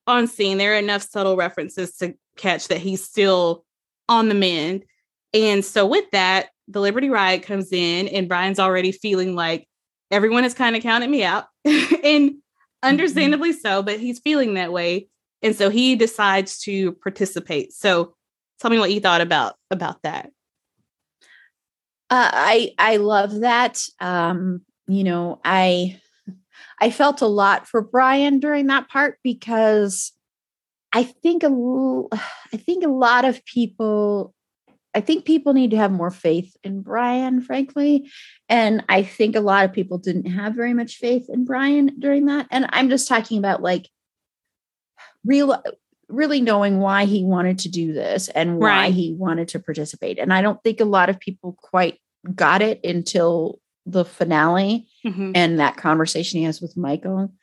on 0.07 0.27
scene, 0.27 0.57
there 0.57 0.73
are 0.73 0.77
enough 0.77 1.03
subtle 1.03 1.37
references 1.37 1.95
to 1.97 2.13
catch 2.35 2.67
that 2.67 2.79
he's 2.79 3.03
still 3.03 3.63
on 4.09 4.29
the 4.29 4.35
mend. 4.35 4.85
And 5.33 5.63
so, 5.63 5.85
with 5.85 6.09
that, 6.11 6.49
the 6.67 6.79
Liberty 6.79 7.09
Ride 7.09 7.43
comes 7.43 7.71
in, 7.71 8.07
and 8.07 8.27
Brian's 8.29 8.59
already 8.59 8.91
feeling 8.91 9.35
like 9.35 9.67
everyone 10.11 10.43
has 10.43 10.53
kind 10.53 10.75
of 10.75 10.83
counted 10.83 11.09
me 11.09 11.23
out. 11.23 11.45
and. 11.65 12.35
Understandably 12.83 13.51
mm-hmm. 13.51 13.59
so, 13.59 13.83
but 13.83 13.99
he's 13.99 14.19
feeling 14.19 14.53
that 14.55 14.71
way. 14.71 15.07
And 15.41 15.55
so 15.55 15.69
he 15.69 15.95
decides 15.95 16.59
to 16.61 16.93
participate. 16.93 17.73
So 17.73 18.15
tell 18.59 18.71
me 18.71 18.79
what 18.79 18.91
you 18.91 18.99
thought 18.99 19.21
about 19.21 19.55
about 19.71 20.01
that. 20.03 20.31
Uh, 22.09 22.29
I 22.31 22.73
I 22.77 22.97
love 22.97 23.41
that. 23.41 23.81
Um, 23.99 24.61
you 24.87 25.03
know, 25.03 25.41
I 25.43 25.99
I 26.79 26.91
felt 26.91 27.21
a 27.21 27.27
lot 27.27 27.67
for 27.67 27.81
Brian 27.81 28.39
during 28.39 28.67
that 28.67 28.89
part 28.89 29.17
because 29.23 30.11
I 30.93 31.03
think 31.03 31.43
a 31.43 31.49
I 31.49 32.57
think 32.57 32.85
a 32.85 32.89
lot 32.89 33.25
of 33.25 33.43
people 33.45 34.33
I 34.95 35.01
think 35.01 35.25
people 35.25 35.53
need 35.53 35.71
to 35.71 35.77
have 35.77 35.91
more 35.91 36.11
faith 36.11 36.55
in 36.63 36.81
Brian, 36.81 37.41
frankly. 37.41 38.11
And 38.47 38.83
I 38.89 39.03
think 39.03 39.35
a 39.35 39.41
lot 39.41 39.65
of 39.65 39.73
people 39.73 39.97
didn't 39.97 40.25
have 40.25 40.53
very 40.53 40.73
much 40.73 40.97
faith 40.97 41.25
in 41.29 41.45
Brian 41.45 41.95
during 41.99 42.25
that. 42.25 42.47
And 42.51 42.67
I'm 42.69 42.89
just 42.89 43.07
talking 43.07 43.37
about 43.37 43.61
like 43.61 43.89
real 45.25 45.61
really 46.09 46.41
knowing 46.41 46.79
why 46.79 47.05
he 47.05 47.23
wanted 47.23 47.57
to 47.59 47.69
do 47.69 47.91
this 47.91 48.29
and 48.29 48.59
why 48.59 48.67
right. 48.67 48.93
he 48.93 49.13
wanted 49.13 49.47
to 49.47 49.59
participate. 49.59 50.19
And 50.19 50.31
I 50.31 50.41
don't 50.41 50.61
think 50.61 50.79
a 50.79 50.85
lot 50.85 51.09
of 51.09 51.19
people 51.19 51.57
quite 51.59 51.99
got 52.35 52.61
it 52.61 52.83
until 52.83 53.59
the 53.85 54.05
finale 54.05 54.87
mm-hmm. 55.05 55.31
and 55.35 55.59
that 55.59 55.77
conversation 55.77 56.39
he 56.39 56.45
has 56.45 56.61
with 56.61 56.77
Michael. 56.77 57.33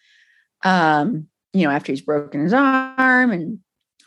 Um, 0.62 1.26
you 1.52 1.64
know, 1.64 1.70
after 1.70 1.90
he's 1.90 2.00
broken 2.00 2.42
his 2.42 2.52
arm 2.52 3.32
and 3.32 3.58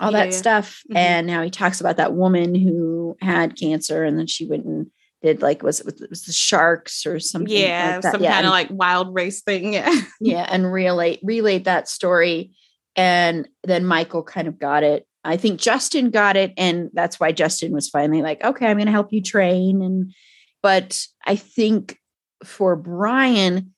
all 0.03 0.11
yeah, 0.11 0.19
that 0.19 0.31
yeah. 0.31 0.37
stuff. 0.37 0.81
Mm-hmm. 0.89 0.97
And 0.97 1.27
now 1.27 1.41
he 1.41 1.49
talks 1.49 1.79
about 1.79 1.97
that 1.97 2.13
woman 2.13 2.55
who 2.55 3.17
had 3.21 3.57
cancer 3.57 4.03
and 4.03 4.17
then 4.17 4.27
she 4.27 4.45
went 4.45 4.65
and 4.65 4.87
did 5.23 5.41
like 5.41 5.63
was 5.63 5.79
it 5.79 6.09
was 6.09 6.23
the 6.23 6.33
sharks 6.33 7.05
or 7.05 7.17
something 7.17 7.55
yeah 7.55 8.01
like 8.03 8.11
some 8.11 8.21
yeah, 8.21 8.33
kind 8.33 8.45
of 8.45 8.51
like 8.51 8.67
wild 8.69 9.15
race 9.15 9.41
thing 9.41 9.73
yeah 9.73 10.01
yeah 10.19 10.45
and 10.49 10.71
relate 10.71 11.21
relayed 11.23 11.63
that 11.63 11.87
story 11.87 12.51
and 12.97 13.47
then 13.63 13.85
michael 13.85 14.21
kind 14.21 14.49
of 14.49 14.59
got 14.59 14.83
it 14.83 15.07
i 15.23 15.37
think 15.37 15.59
justin 15.61 16.09
got 16.09 16.35
it 16.35 16.53
and 16.57 16.89
that's 16.93 17.21
why 17.21 17.31
justin 17.31 17.71
was 17.71 17.89
finally 17.89 18.21
like 18.21 18.43
okay 18.43 18.67
i'm 18.67 18.75
going 18.75 18.85
to 18.85 18.91
help 18.91 19.13
you 19.13 19.21
train 19.21 19.81
and 19.81 20.13
but 20.61 21.07
i 21.25 21.37
think 21.37 21.97
for 22.43 22.75
brian 22.75 23.73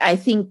i 0.00 0.16
think 0.16 0.48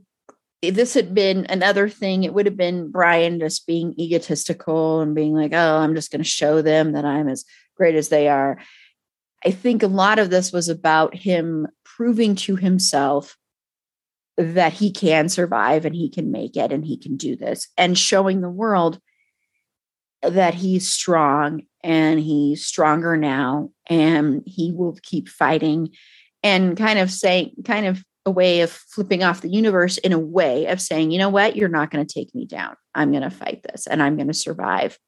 if 0.62 0.76
this 0.76 0.93
had 0.93 1.14
been 1.14 1.47
another 1.49 1.89
thing, 1.89 2.24
it 2.24 2.34
would 2.34 2.45
have 2.45 2.57
been 2.57 2.91
Brian 2.91 3.39
just 3.39 3.66
being 3.66 3.99
egotistical 3.99 5.01
and 5.01 5.16
being 5.16 5.34
like, 5.34 5.53
oh, 5.53 5.78
I'm 5.78 5.95
just 5.95 6.12
going 6.12 6.22
to 6.22 6.30
show 6.30 6.62
them 6.62 6.91
that 6.93 7.05
I'm 7.05 7.28
as 7.28 7.45
great 7.76 7.95
as 7.95 8.09
they 8.09 8.28
are. 8.28 8.59
I 9.43 9.51
think 9.51 9.82
a 9.82 9.88
lot 9.88 10.20
of 10.20 10.30
this 10.30 10.51
was 10.51 10.70
about 10.70 11.16
him 11.16 11.68
proving 11.84 12.36
to 12.36 12.55
himself 12.55 13.38
that 14.38 14.74
he 14.74 14.91
can 14.91 15.30
survive 15.30 15.86
and 15.86 15.95
he 15.95 16.09
can 16.09 16.32
make 16.32 16.55
it 16.55 16.72
and 16.72 16.86
he 16.86 16.97
can 16.97 17.18
do 17.18 17.36
this 17.36 17.68
and 17.78 17.97
showing 17.97 18.41
the 18.41 18.49
world 18.49 18.99
that 20.22 20.53
he's 20.53 20.89
strong 20.89 21.64
and 21.84 22.20
he's 22.20 22.66
stronger 22.66 23.18
now 23.18 23.72
and 23.88 24.43
he 24.45 24.72
will 24.72 24.97
keep 25.01 25.28
fighting 25.28 25.89
and 26.43 26.78
kind 26.78 26.99
of 26.99 27.12
saying, 27.12 27.51
kind 27.66 27.88
of 27.88 28.03
a 28.26 28.32
way 28.32 28.61
of 28.61 28.72
flipping 28.72 29.24
off 29.24 29.41
the 29.41 29.49
universe 29.49 29.97
in 29.97 30.13
a 30.13 30.19
way 30.19 30.67
of 30.67 30.80
saying, 30.80 31.11
you 31.11 31.17
know 31.17 31.30
what, 31.30 31.55
you're 31.55 31.69
not 31.69 31.89
going 31.89 32.05
to 32.05 32.13
take 32.13 32.34
me 32.36 32.45
down. 32.45 32.76
I'm 32.93 33.11
going 33.11 33.24
to 33.24 33.32
fight 33.32 33.63
this 33.63 33.88
and 33.88 34.01
I'm 34.01 34.15
going 34.15 34.28
to 34.28 34.34
survive. 34.34 34.99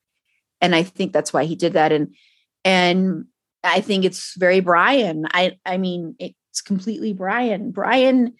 And 0.61 0.75
I 0.75 0.83
think 0.83 1.13
that's 1.13 1.33
why 1.33 1.45
he 1.45 1.55
did 1.55 1.73
that. 1.73 1.91
And 1.91 2.15
and 2.65 3.25
I 3.63 3.81
think 3.81 4.05
it's 4.05 4.35
very 4.37 4.61
Brian. 4.61 5.27
I 5.31 5.57
I 5.65 5.77
mean, 5.77 6.15
it's 6.19 6.61
completely 6.61 7.13
Brian. 7.13 7.71
Brian, 7.71 8.33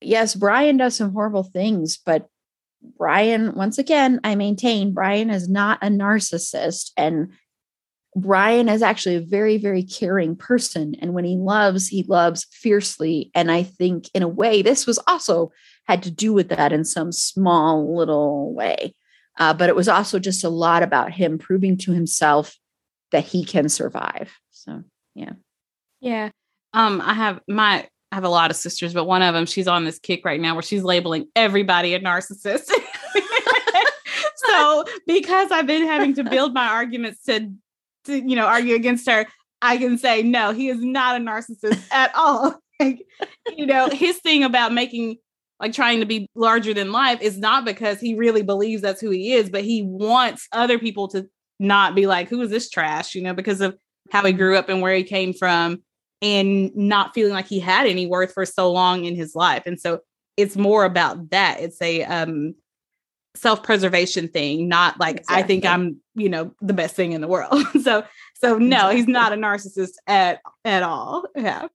yes, 0.00 0.34
Brian 0.34 0.78
does 0.78 0.96
some 0.96 1.12
horrible 1.12 1.44
things, 1.44 1.98
but 2.04 2.28
Brian, 2.96 3.54
once 3.54 3.78
again, 3.78 4.20
I 4.24 4.34
maintain 4.34 4.94
Brian 4.94 5.30
is 5.30 5.48
not 5.48 5.78
a 5.82 5.88
narcissist 5.88 6.92
and 6.96 7.32
Brian 8.16 8.68
is 8.68 8.82
actually 8.82 9.16
a 9.16 9.20
very, 9.20 9.58
very 9.58 9.82
caring 9.82 10.34
person. 10.34 10.94
And 11.00 11.14
when 11.14 11.24
he 11.24 11.36
loves, 11.36 11.88
he 11.88 12.04
loves 12.04 12.46
fiercely. 12.50 13.30
And 13.34 13.50
I 13.50 13.62
think, 13.62 14.08
in 14.14 14.22
a 14.22 14.28
way, 14.28 14.62
this 14.62 14.86
was 14.86 14.98
also 15.06 15.52
had 15.86 16.02
to 16.04 16.10
do 16.10 16.32
with 16.32 16.48
that 16.48 16.72
in 16.72 16.84
some 16.84 17.12
small 17.12 17.96
little 17.96 18.54
way. 18.54 18.94
Uh, 19.38 19.54
but 19.54 19.68
it 19.68 19.76
was 19.76 19.88
also 19.88 20.18
just 20.18 20.42
a 20.42 20.48
lot 20.48 20.82
about 20.82 21.12
him 21.12 21.38
proving 21.38 21.76
to 21.78 21.92
himself 21.92 22.56
that 23.12 23.24
he 23.24 23.44
can 23.44 23.68
survive. 23.68 24.32
So, 24.50 24.82
yeah. 25.14 25.32
Yeah. 26.00 26.30
Um, 26.72 27.00
I 27.00 27.14
have 27.14 27.40
my 27.48 27.88
I 28.10 28.14
have 28.14 28.24
a 28.24 28.30
lot 28.30 28.50
of 28.50 28.56
sisters, 28.56 28.94
but 28.94 29.04
one 29.04 29.22
of 29.22 29.34
them, 29.34 29.44
she's 29.44 29.68
on 29.68 29.84
this 29.84 29.98
kick 29.98 30.24
right 30.24 30.40
now 30.40 30.54
where 30.54 30.62
she's 30.62 30.82
labeling 30.82 31.26
everybody 31.36 31.94
a 31.94 32.00
narcissist. 32.00 32.70
so 34.36 34.84
because 35.06 35.50
I've 35.50 35.66
been 35.66 35.86
having 35.86 36.14
to 36.14 36.24
build 36.24 36.54
my 36.54 36.68
arguments 36.68 37.24
to 37.24 37.52
to, 38.08 38.18
you 38.18 38.36
know, 38.36 38.46
argue 38.46 38.74
against 38.74 39.08
her, 39.08 39.26
I 39.62 39.76
can 39.76 39.98
say, 39.98 40.22
no, 40.22 40.52
he 40.52 40.68
is 40.68 40.82
not 40.82 41.20
a 41.20 41.24
narcissist 41.24 41.82
at 41.90 42.14
all. 42.14 42.58
Like, 42.80 43.04
you 43.56 43.66
know, 43.66 43.88
his 43.88 44.18
thing 44.18 44.44
about 44.44 44.72
making 44.72 45.16
like 45.58 45.72
trying 45.72 45.98
to 45.98 46.06
be 46.06 46.28
larger 46.36 46.72
than 46.72 46.92
life 46.92 47.20
is 47.20 47.36
not 47.36 47.64
because 47.64 47.98
he 47.98 48.14
really 48.14 48.42
believes 48.42 48.82
that's 48.82 49.00
who 49.00 49.10
he 49.10 49.32
is, 49.32 49.50
but 49.50 49.64
he 49.64 49.82
wants 49.82 50.46
other 50.52 50.78
people 50.78 51.08
to 51.08 51.26
not 51.58 51.96
be 51.96 52.06
like, 52.06 52.28
who 52.28 52.40
is 52.40 52.50
this 52.50 52.70
trash, 52.70 53.16
you 53.16 53.22
know, 53.22 53.34
because 53.34 53.60
of 53.60 53.76
how 54.12 54.24
he 54.24 54.32
grew 54.32 54.56
up 54.56 54.68
and 54.68 54.80
where 54.80 54.94
he 54.94 55.02
came 55.02 55.32
from 55.32 55.82
and 56.22 56.70
not 56.76 57.14
feeling 57.14 57.32
like 57.32 57.48
he 57.48 57.58
had 57.58 57.86
any 57.86 58.06
worth 58.06 58.32
for 58.32 58.46
so 58.46 58.70
long 58.70 59.04
in 59.04 59.16
his 59.16 59.34
life. 59.34 59.64
And 59.66 59.80
so 59.80 60.00
it's 60.36 60.56
more 60.56 60.84
about 60.84 61.30
that. 61.30 61.58
It's 61.60 61.82
a 61.82 62.04
um 62.04 62.54
self-preservation 63.40 64.28
thing, 64.28 64.68
not 64.68 64.98
like 64.98 65.18
exactly. 65.18 65.42
I 65.42 65.46
think 65.46 65.64
I'm, 65.64 66.00
you 66.14 66.28
know, 66.28 66.54
the 66.60 66.72
best 66.72 66.94
thing 66.94 67.12
in 67.12 67.20
the 67.20 67.28
world. 67.28 67.64
so 67.82 68.04
so 68.34 68.58
no, 68.58 68.76
exactly. 68.76 68.96
he's 68.96 69.08
not 69.08 69.32
a 69.32 69.36
narcissist 69.36 69.92
at 70.06 70.40
at 70.64 70.82
all. 70.82 71.24
Yeah. 71.34 71.68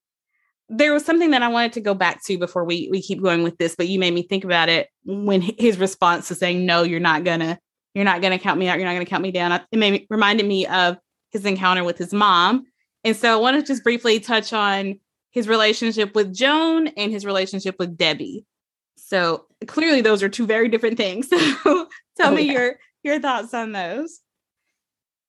There 0.70 0.94
was 0.94 1.06
something 1.06 1.32
that 1.32 1.44
I 1.44 1.50
wanted 1.50 1.74
to 1.74 1.82
go 1.82 1.94
back 1.94 2.24
to 2.26 2.38
before 2.38 2.64
we 2.64 2.88
we 2.92 3.02
keep 3.02 3.22
going 3.22 3.44
with 3.44 3.58
this, 3.58 3.76
but 3.76 3.88
you 3.88 4.00
made 4.00 4.14
me 4.14 4.24
think 4.24 4.44
about 4.44 4.70
it 4.70 4.90
when 5.06 5.42
his 5.42 5.78
response 5.78 6.28
to 6.30 6.36
saying 6.36 6.66
no, 6.66 6.84
you're 6.84 7.00
not 7.00 7.24
gonna 7.24 7.60
you're 7.94 8.06
not 8.06 8.22
gonna 8.22 8.40
count 8.40 8.60
me 8.60 8.68
out, 8.68 8.78
you're 8.78 8.88
not 8.88 8.94
gonna 8.94 9.06
count 9.06 9.24
me 9.24 9.32
down. 9.32 9.52
It 9.52 9.78
made 9.78 9.92
me, 9.92 10.08
reminded 10.10 10.46
me 10.46 10.66
of 10.68 10.98
his 11.32 11.46
encounter 11.46 11.84
with 11.84 11.98
his 11.98 12.14
mom. 12.14 12.66
And 13.04 13.16
so 13.16 13.34
I 13.34 13.42
want 13.42 13.58
to 13.58 13.64
just 13.64 13.84
briefly 13.84 14.20
touch 14.20 14.54
on 14.54 15.00
his 15.32 15.48
relationship 15.48 16.16
with 16.16 16.34
Joan 16.34 16.88
and 16.90 17.12
his 17.12 17.26
relationship 17.26 17.76
with 17.80 17.98
Debbie. 17.98 18.46
So 18.96 19.48
clearly 19.68 20.02
those 20.02 20.24
are 20.24 20.30
two 20.30 20.46
very 20.46 20.70
different 20.70 20.98
things. 20.98 21.30
So 21.64 21.88
tell 22.18 22.32
oh, 22.32 22.36
me 22.36 22.44
yeah. 22.44 22.52
your 22.52 22.76
your 23.04 23.20
thoughts 23.20 23.54
on 23.54 23.72
those. 23.72 24.20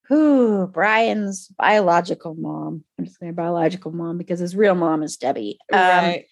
Who 0.08 0.66
Brian's 0.66 1.48
biological 1.56 2.34
mom. 2.34 2.84
I'm 2.98 3.06
just 3.06 3.18
saying 3.18 3.34
biological 3.34 3.90
mom 3.92 4.18
because 4.18 4.38
his 4.38 4.54
real 4.54 4.74
mom 4.74 5.02
is 5.02 5.16
Debbie. 5.16 5.58
Um, 5.72 5.80
right. 5.80 6.18
Um, 6.18 6.24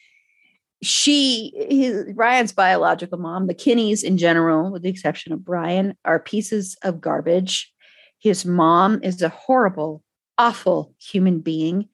she 0.82 1.52
his 1.70 2.12
Brian's 2.12 2.52
biological 2.52 3.18
mom, 3.18 3.46
the 3.46 3.54
Kinneys 3.54 4.02
in 4.02 4.18
general, 4.18 4.70
with 4.70 4.82
the 4.82 4.90
exception 4.90 5.32
of 5.32 5.44
Brian, 5.44 5.96
are 6.04 6.18
pieces 6.18 6.76
of 6.82 7.00
garbage. 7.00 7.72
His 8.18 8.44
mom 8.44 9.00
is 9.02 9.22
a 9.22 9.28
horrible, 9.28 10.02
awful 10.36 10.94
human 10.98 11.40
being. 11.40 11.88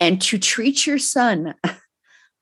And 0.00 0.20
to 0.22 0.38
treat 0.38 0.86
your 0.86 0.98
son 0.98 1.54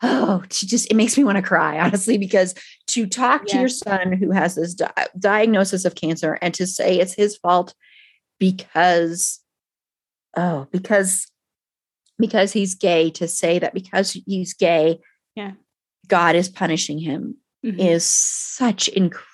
oh, 0.02 0.42
to 0.48 0.66
just 0.66 0.90
it 0.90 0.94
makes 0.94 1.16
me 1.16 1.24
want 1.24 1.36
to 1.36 1.42
cry, 1.42 1.78
honestly, 1.84 2.18
because 2.18 2.54
to 2.88 3.06
talk 3.06 3.46
to 3.46 3.58
your 3.58 3.68
son 3.68 4.12
who 4.12 4.30
has 4.30 4.54
this 4.54 4.74
di- 4.74 5.06
diagnosis 5.18 5.84
of 5.84 5.94
cancer 5.94 6.38
and 6.42 6.52
to 6.54 6.66
say 6.66 6.98
it's 6.98 7.14
his 7.14 7.36
fault 7.36 7.74
because 8.38 9.40
oh, 10.36 10.66
because 10.70 11.26
because 12.18 12.52
he's 12.52 12.74
gay, 12.74 13.10
to 13.10 13.28
say 13.28 13.58
that 13.58 13.74
because 13.74 14.12
he's 14.26 14.54
gay, 14.54 14.98
Yeah. 15.34 15.52
God 16.08 16.34
is 16.36 16.48
punishing 16.48 16.98
him 16.98 17.36
Mhm. 17.64 17.78
is 17.78 18.04
such 18.06 18.88
incredible 18.88 19.26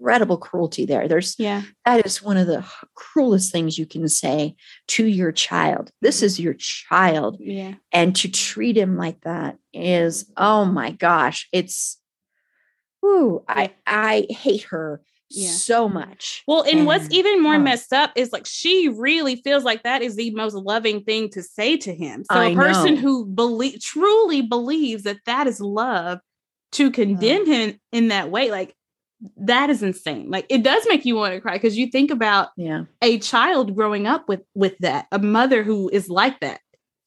cruelty 0.00 0.86
there. 0.86 1.08
There's 1.08 1.36
yeah. 1.38 1.62
that 1.84 2.04
is 2.04 2.22
one 2.22 2.36
of 2.36 2.46
the 2.46 2.64
cruelest 2.94 3.52
things 3.52 3.78
you 3.78 3.86
can 3.86 4.08
say 4.08 4.56
to 4.88 5.06
your 5.06 5.32
child. 5.32 5.90
This 6.00 6.22
is 6.22 6.40
your 6.40 6.54
child 6.54 7.36
Yeah. 7.40 7.74
and 7.92 8.14
to 8.16 8.28
treat 8.28 8.76
him 8.76 8.96
like 8.96 9.20
that 9.22 9.58
is 9.72 10.30
oh 10.36 10.64
my 10.64 10.90
gosh 10.90 11.48
it's 11.52 11.98
Ooh, 13.04 13.42
I 13.48 13.70
I 13.86 14.26
hate 14.28 14.64
her 14.64 15.00
Yeah. 15.30 15.50
so 15.50 15.88
much. 15.88 16.42
Well, 16.46 16.62
and 16.62 16.86
what's 16.86 17.10
even 17.10 17.42
more 17.42 17.54
oh. 17.54 17.58
messed 17.60 17.92
up 17.92 18.12
is 18.14 18.32
like 18.32 18.46
she 18.46 18.88
really 18.88 19.36
feels 19.36 19.64
like 19.64 19.84
that 19.84 20.02
is 20.02 20.16
the 20.16 20.30
most 20.32 20.54
loving 20.54 21.02
thing 21.04 21.30
to 21.30 21.42
say 21.42 21.76
to 21.78 21.94
him. 21.94 22.24
So 22.30 22.38
I 22.38 22.48
a 22.48 22.54
person 22.54 22.96
know. 22.96 23.00
who 23.00 23.26
believe 23.26 23.80
truly 23.80 24.42
believes 24.42 25.04
that 25.04 25.20
that 25.26 25.46
is 25.46 25.60
love 25.60 26.20
to 26.72 26.90
condemn 26.90 27.46
him 27.46 27.80
in 27.92 28.08
that 28.08 28.30
way, 28.30 28.50
like 28.50 28.74
that 29.36 29.70
is 29.70 29.82
insane. 29.82 30.30
Like 30.30 30.46
it 30.48 30.62
does 30.62 30.84
make 30.88 31.04
you 31.04 31.14
want 31.16 31.34
to 31.34 31.40
cry 31.40 31.54
because 31.54 31.76
you 31.76 31.88
think 31.88 32.10
about 32.10 32.48
Yeah. 32.56 32.84
a 33.02 33.18
child 33.18 33.74
growing 33.74 34.06
up 34.06 34.28
with 34.28 34.40
with 34.54 34.78
that, 34.78 35.06
a 35.12 35.18
mother 35.18 35.62
who 35.62 35.88
is 35.90 36.08
like 36.08 36.40
that. 36.40 36.60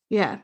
Yeah, 0.10 0.40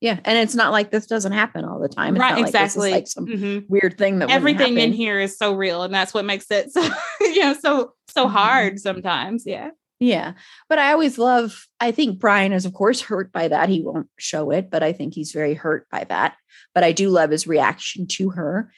Yeah. 0.00 0.18
And 0.24 0.38
it's 0.38 0.54
not 0.56 0.72
like 0.72 0.90
this 0.90 1.06
doesn't 1.06 1.32
happen 1.32 1.64
all 1.64 1.78
the 1.78 1.88
time. 1.88 2.14
It's 2.16 2.20
right. 2.20 2.30
not 2.30 2.40
like 2.42 2.52
this 2.52 2.76
is 2.76 2.76
exactly. 2.76 2.90
like 2.90 3.06
some 3.06 3.26
Mhm. 3.26 3.64
weird 3.68 3.96
thing 3.96 4.18
that 4.18 4.30
Everything 4.30 4.76
in 4.78 4.92
here 4.92 5.20
is 5.20 5.38
so 5.38 5.54
real, 5.54 5.82
and 5.84 5.94
that's 5.94 6.12
what 6.12 6.24
makes 6.24 6.50
it 6.50 6.72
so 6.72 6.82
you 7.20 7.40
know 7.40 7.54
so 7.54 7.92
so 8.08 8.26
Mhm. 8.26 8.30
hard 8.30 8.78
sometimes. 8.80 9.44
Yeah. 9.46 9.70
Yeah. 10.00 10.32
But 10.68 10.80
I 10.80 10.92
always 10.92 11.16
love, 11.18 11.66
I 11.80 11.92
think 11.92 12.18
Brian 12.18 12.52
is, 12.52 12.66
of 12.66 12.74
course, 12.74 13.00
hurt 13.00 13.32
by 13.32 13.46
that. 13.48 13.68
He 13.68 13.80
won't 13.82 14.08
show 14.18 14.50
it, 14.50 14.68
but 14.68 14.82
I 14.82 14.92
think 14.92 15.14
he's 15.14 15.30
very 15.32 15.54
hurt 15.54 15.86
by 15.90 16.04
that. 16.08 16.36
But 16.74 16.82
I 16.84 16.90
do 16.92 17.08
love 17.08 17.30
his 17.30 17.46
reaction 17.46 18.06
to 18.08 18.30
her. 18.30 18.72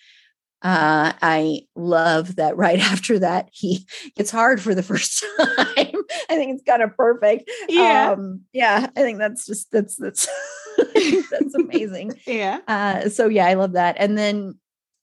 Uh, 0.62 1.12
I 1.22 1.62
love 1.74 2.36
that 2.36 2.56
right 2.56 2.78
after 2.92 3.18
that, 3.20 3.48
he 3.52 3.86
gets 4.16 4.30
hard 4.30 4.60
for 4.60 4.74
the 4.74 4.82
first 4.82 5.24
time. 5.38 5.56
I 5.76 6.34
think 6.34 6.54
it's 6.54 6.64
kind 6.68 6.82
of 6.82 6.96
perfect. 6.96 7.50
Yeah. 7.68 8.12
Um, 8.12 8.42
yeah. 8.52 8.88
I 8.96 9.00
think 9.00 9.18
that's 9.18 9.46
just, 9.46 9.70
that's, 9.70 9.96
that's, 9.96 10.28
that's 11.30 11.54
amazing. 11.54 12.18
yeah. 12.26 12.60
Uh, 12.66 13.08
so 13.08 13.28
yeah, 13.28 13.46
I 13.46 13.54
love 13.54 13.72
that. 13.72 13.96
And 13.98 14.16
then 14.18 14.58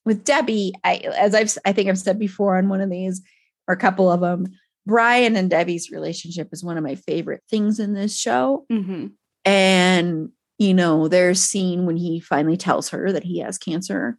with 0.06 0.24
Debbie, 0.24 0.74
I 0.84 0.96
as 1.18 1.34
I've 1.34 1.56
I 1.66 1.72
think 1.72 1.90
I've 1.90 1.98
said 1.98 2.20
before 2.20 2.58
on 2.58 2.70
one 2.70 2.82
of 2.82 2.90
these 2.90 3.22
or 3.68 3.74
a 3.74 3.80
couple 3.80 4.12
of 4.12 4.20
them, 4.22 4.48
Brian 4.86 5.36
and 5.36 5.50
Debbie's 5.50 5.92
relationship 5.92 6.50
is 6.52 6.64
one 6.64 6.78
of 6.78 6.84
my 6.84 6.96
favorite 6.96 7.42
things 7.50 7.80
in 7.80 7.94
this 7.94 8.18
show. 8.18 8.66
hmm 8.70 9.08
And 9.46 10.30
you 10.60 10.74
know, 10.74 11.08
there's 11.08 11.42
scene 11.42 11.86
when 11.86 11.98
he 11.98 12.20
finally 12.20 12.58
tells 12.58 12.90
her 12.90 13.12
that 13.12 13.24
he 13.24 13.40
has 13.40 13.58
cancer, 13.58 14.18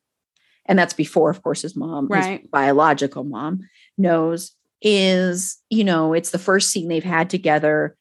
and 0.66 0.78
that's 0.78 0.94
before, 0.94 1.30
of 1.30 1.42
course, 1.42 1.62
his 1.62 1.76
mom, 1.76 2.08
his 2.40 2.48
biological 2.50 3.24
mom, 3.24 3.68
knows. 3.98 4.52
Is 4.86 5.58
you 5.70 5.82
know, 5.82 6.12
it's 6.12 6.30
the 6.30 6.38
first 6.38 6.70
scene 6.70 6.88
they've 6.88 7.02
had 7.02 7.30
together 7.30 7.96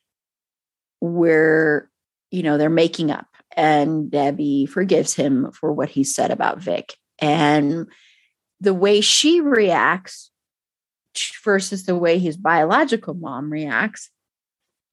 where 0.99 1.89
you 2.29 2.43
know 2.43 2.57
they're 2.57 2.69
making 2.69 3.09
up 3.09 3.27
and 3.55 4.11
Debbie 4.11 4.65
forgives 4.65 5.13
him 5.13 5.51
for 5.51 5.71
what 5.71 5.89
he 5.89 6.03
said 6.03 6.31
about 6.31 6.59
Vic. 6.59 6.95
And 7.19 7.87
the 8.59 8.73
way 8.73 9.01
she 9.01 9.41
reacts 9.41 10.31
versus 11.43 11.85
the 11.85 11.95
way 11.95 12.19
his 12.19 12.37
biological 12.37 13.13
mom 13.13 13.51
reacts 13.51 14.09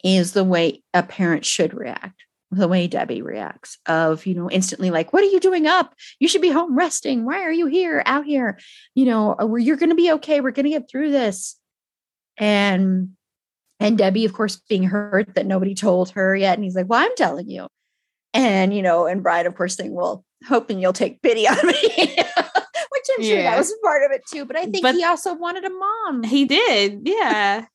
is 0.04 0.32
the 0.32 0.44
way 0.44 0.82
a 0.92 1.02
parent 1.02 1.44
should 1.44 1.74
react. 1.74 2.24
The 2.52 2.66
way 2.66 2.88
Debbie 2.88 3.22
reacts 3.22 3.78
of, 3.86 4.26
you 4.26 4.34
know, 4.34 4.50
instantly 4.50 4.90
like, 4.90 5.12
what 5.12 5.22
are 5.22 5.28
you 5.28 5.38
doing 5.38 5.68
up? 5.68 5.94
You 6.18 6.26
should 6.26 6.42
be 6.42 6.50
home 6.50 6.76
resting. 6.76 7.24
Why 7.24 7.42
are 7.42 7.52
you 7.52 7.66
here 7.66 8.02
out 8.06 8.24
here? 8.24 8.58
You 8.96 9.04
know, 9.06 9.36
uh, 9.38 9.44
or 9.46 9.58
you're 9.60 9.76
going 9.76 9.90
to 9.90 9.94
be 9.94 10.10
okay. 10.12 10.40
We're 10.40 10.50
going 10.50 10.64
to 10.64 10.70
get 10.70 10.90
through 10.90 11.12
this. 11.12 11.56
And 12.36 13.10
and 13.78 13.96
Debbie, 13.96 14.24
of 14.24 14.32
course, 14.32 14.60
being 14.68 14.82
hurt 14.82 15.34
that 15.36 15.46
nobody 15.46 15.74
told 15.74 16.10
her 16.10 16.34
yet. 16.36 16.54
And 16.54 16.64
he's 16.64 16.74
like, 16.74 16.88
Well, 16.88 17.00
I'm 17.02 17.14
telling 17.16 17.48
you. 17.48 17.66
And, 18.34 18.74
you 18.74 18.82
know, 18.82 19.06
and 19.06 19.22
Brian, 19.22 19.46
of 19.46 19.54
course, 19.54 19.76
saying, 19.76 19.94
Well, 19.94 20.24
hoping 20.48 20.80
you'll 20.80 20.92
take 20.92 21.22
pity 21.22 21.46
on 21.48 21.56
me. 21.66 21.72
Which 21.94 23.06
I'm 23.16 23.22
sure 23.24 23.36
Yeah. 23.38 23.50
that 23.52 23.58
was 23.58 23.72
part 23.82 24.02
of 24.04 24.10
it 24.10 24.22
too. 24.30 24.44
But 24.44 24.56
I 24.56 24.62
think 24.66 24.82
But- 24.82 24.96
he 24.96 25.04
also 25.04 25.34
wanted 25.34 25.64
a 25.64 25.70
mom. 25.70 26.24
He 26.24 26.44
did. 26.46 27.02
Yeah. 27.04 27.66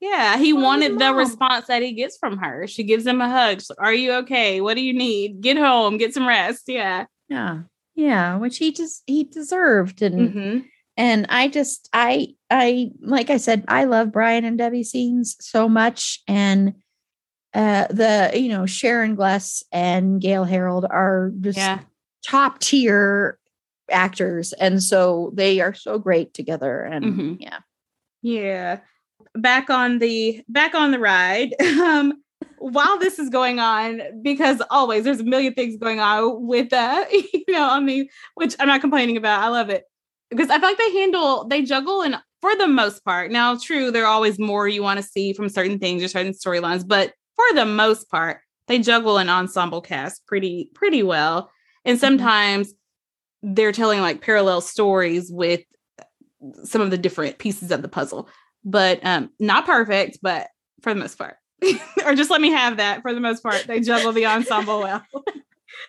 Yeah. 0.00 0.38
He 0.38 0.52
wanted 0.52 0.98
the 0.98 1.12
response 1.14 1.66
that 1.66 1.82
he 1.82 1.92
gets 1.92 2.16
from 2.16 2.38
her. 2.38 2.66
She 2.66 2.84
gives 2.84 3.06
him 3.06 3.20
a 3.20 3.28
hug. 3.28 3.60
Like, 3.68 3.78
Are 3.80 3.92
you 3.94 4.12
okay? 4.14 4.60
What 4.60 4.74
do 4.74 4.80
you 4.82 4.92
need? 4.94 5.40
Get 5.40 5.56
home, 5.58 5.98
get 5.98 6.14
some 6.14 6.26
rest. 6.26 6.64
Yeah. 6.68 7.04
Yeah. 7.28 7.60
Yeah. 7.94 8.36
Which 8.36 8.58
he 8.58 8.72
just 8.72 9.02
he 9.06 9.24
deserved. 9.24 10.02
And 10.02 10.32
hmm 10.32 10.58
and 10.96 11.24
I 11.28 11.48
just 11.48 11.88
I 11.92 12.28
I 12.50 12.90
like 13.00 13.30
I 13.30 13.36
said, 13.36 13.64
I 13.68 13.84
love 13.84 14.10
Brian 14.12 14.44
and 14.44 14.58
Debbie 14.58 14.84
scenes 14.84 15.36
so 15.40 15.68
much. 15.68 16.20
And 16.26 16.74
uh 17.54 17.86
the 17.90 18.30
you 18.34 18.48
know, 18.48 18.64
Sharon 18.66 19.14
Gless 19.16 19.62
and 19.70 20.20
Gale 20.20 20.44
Harold 20.44 20.86
are 20.88 21.32
just 21.40 21.58
Yeah. 21.58 21.80
top 22.26 22.58
tier 22.60 23.38
actors 23.90 24.52
and 24.52 24.80
so 24.82 25.32
they 25.34 25.60
are 25.60 25.74
so 25.74 25.98
great 25.98 26.32
together 26.32 26.82
and 26.82 27.04
Mhm. 27.04 27.36
yeah 27.40 27.58
Yeah. 28.22 28.80
Back 29.34 29.70
on 29.70 29.98
the 29.98 30.42
back 30.48 30.74
on 30.74 30.90
the 30.90 30.98
ride. 30.98 31.54
Um 31.82 32.22
while 32.60 32.98
this 32.98 33.18
is 33.18 33.30
going 33.30 33.58
on, 33.58 34.02
because 34.22 34.62
always 34.70 35.04
there's 35.04 35.20
a 35.20 35.24
million 35.24 35.54
things 35.54 35.78
going 35.78 35.98
on 35.98 36.46
with 36.46 36.72
uh, 36.72 37.04
you 37.12 37.44
know, 37.48 37.68
on 37.68 37.86
the 37.86 38.08
which 38.34 38.54
I'm 38.60 38.68
not 38.68 38.82
complaining 38.82 39.16
about. 39.16 39.42
I 39.42 39.48
love 39.48 39.70
it. 39.70 39.84
Because 40.28 40.50
I 40.50 40.58
feel 40.60 40.68
like 40.68 40.78
they 40.78 40.92
handle 40.92 41.44
they 41.48 41.62
juggle 41.62 42.02
and 42.02 42.16
for 42.40 42.54
the 42.56 42.68
most 42.68 43.04
part. 43.04 43.30
Now, 43.30 43.56
true, 43.56 43.90
there 43.90 44.04
are 44.04 44.12
always 44.12 44.38
more 44.38 44.68
you 44.68 44.82
want 44.82 44.98
to 44.98 45.02
see 45.02 45.32
from 45.32 45.48
certain 45.48 45.78
things 45.78 46.02
or 46.02 46.08
certain 46.08 46.32
storylines, 46.32 46.86
but 46.86 47.14
for 47.34 47.44
the 47.54 47.66
most 47.66 48.10
part, 48.10 48.40
they 48.66 48.78
juggle 48.78 49.18
an 49.18 49.28
ensemble 49.28 49.80
cast 49.80 50.26
pretty 50.26 50.70
pretty 50.74 51.02
well. 51.02 51.50
And 51.84 51.98
sometimes 51.98 52.74
they're 53.42 53.72
telling 53.72 54.00
like 54.00 54.20
parallel 54.20 54.60
stories 54.60 55.32
with 55.32 55.62
some 56.64 56.80
of 56.82 56.90
the 56.90 56.98
different 56.98 57.38
pieces 57.38 57.70
of 57.70 57.82
the 57.82 57.88
puzzle 57.88 58.28
but 58.64 59.04
um 59.04 59.30
not 59.38 59.66
perfect 59.66 60.18
but 60.22 60.48
for 60.82 60.94
the 60.94 61.00
most 61.00 61.18
part. 61.18 61.36
Or 62.04 62.14
just 62.14 62.30
let 62.30 62.40
me 62.40 62.50
have 62.50 62.78
that 62.78 63.02
for 63.02 63.12
the 63.12 63.20
most 63.20 63.42
part. 63.42 63.64
They 63.66 63.80
juggle 63.80 64.12
the 64.12 64.26
ensemble 64.26 64.80
well. 64.80 65.04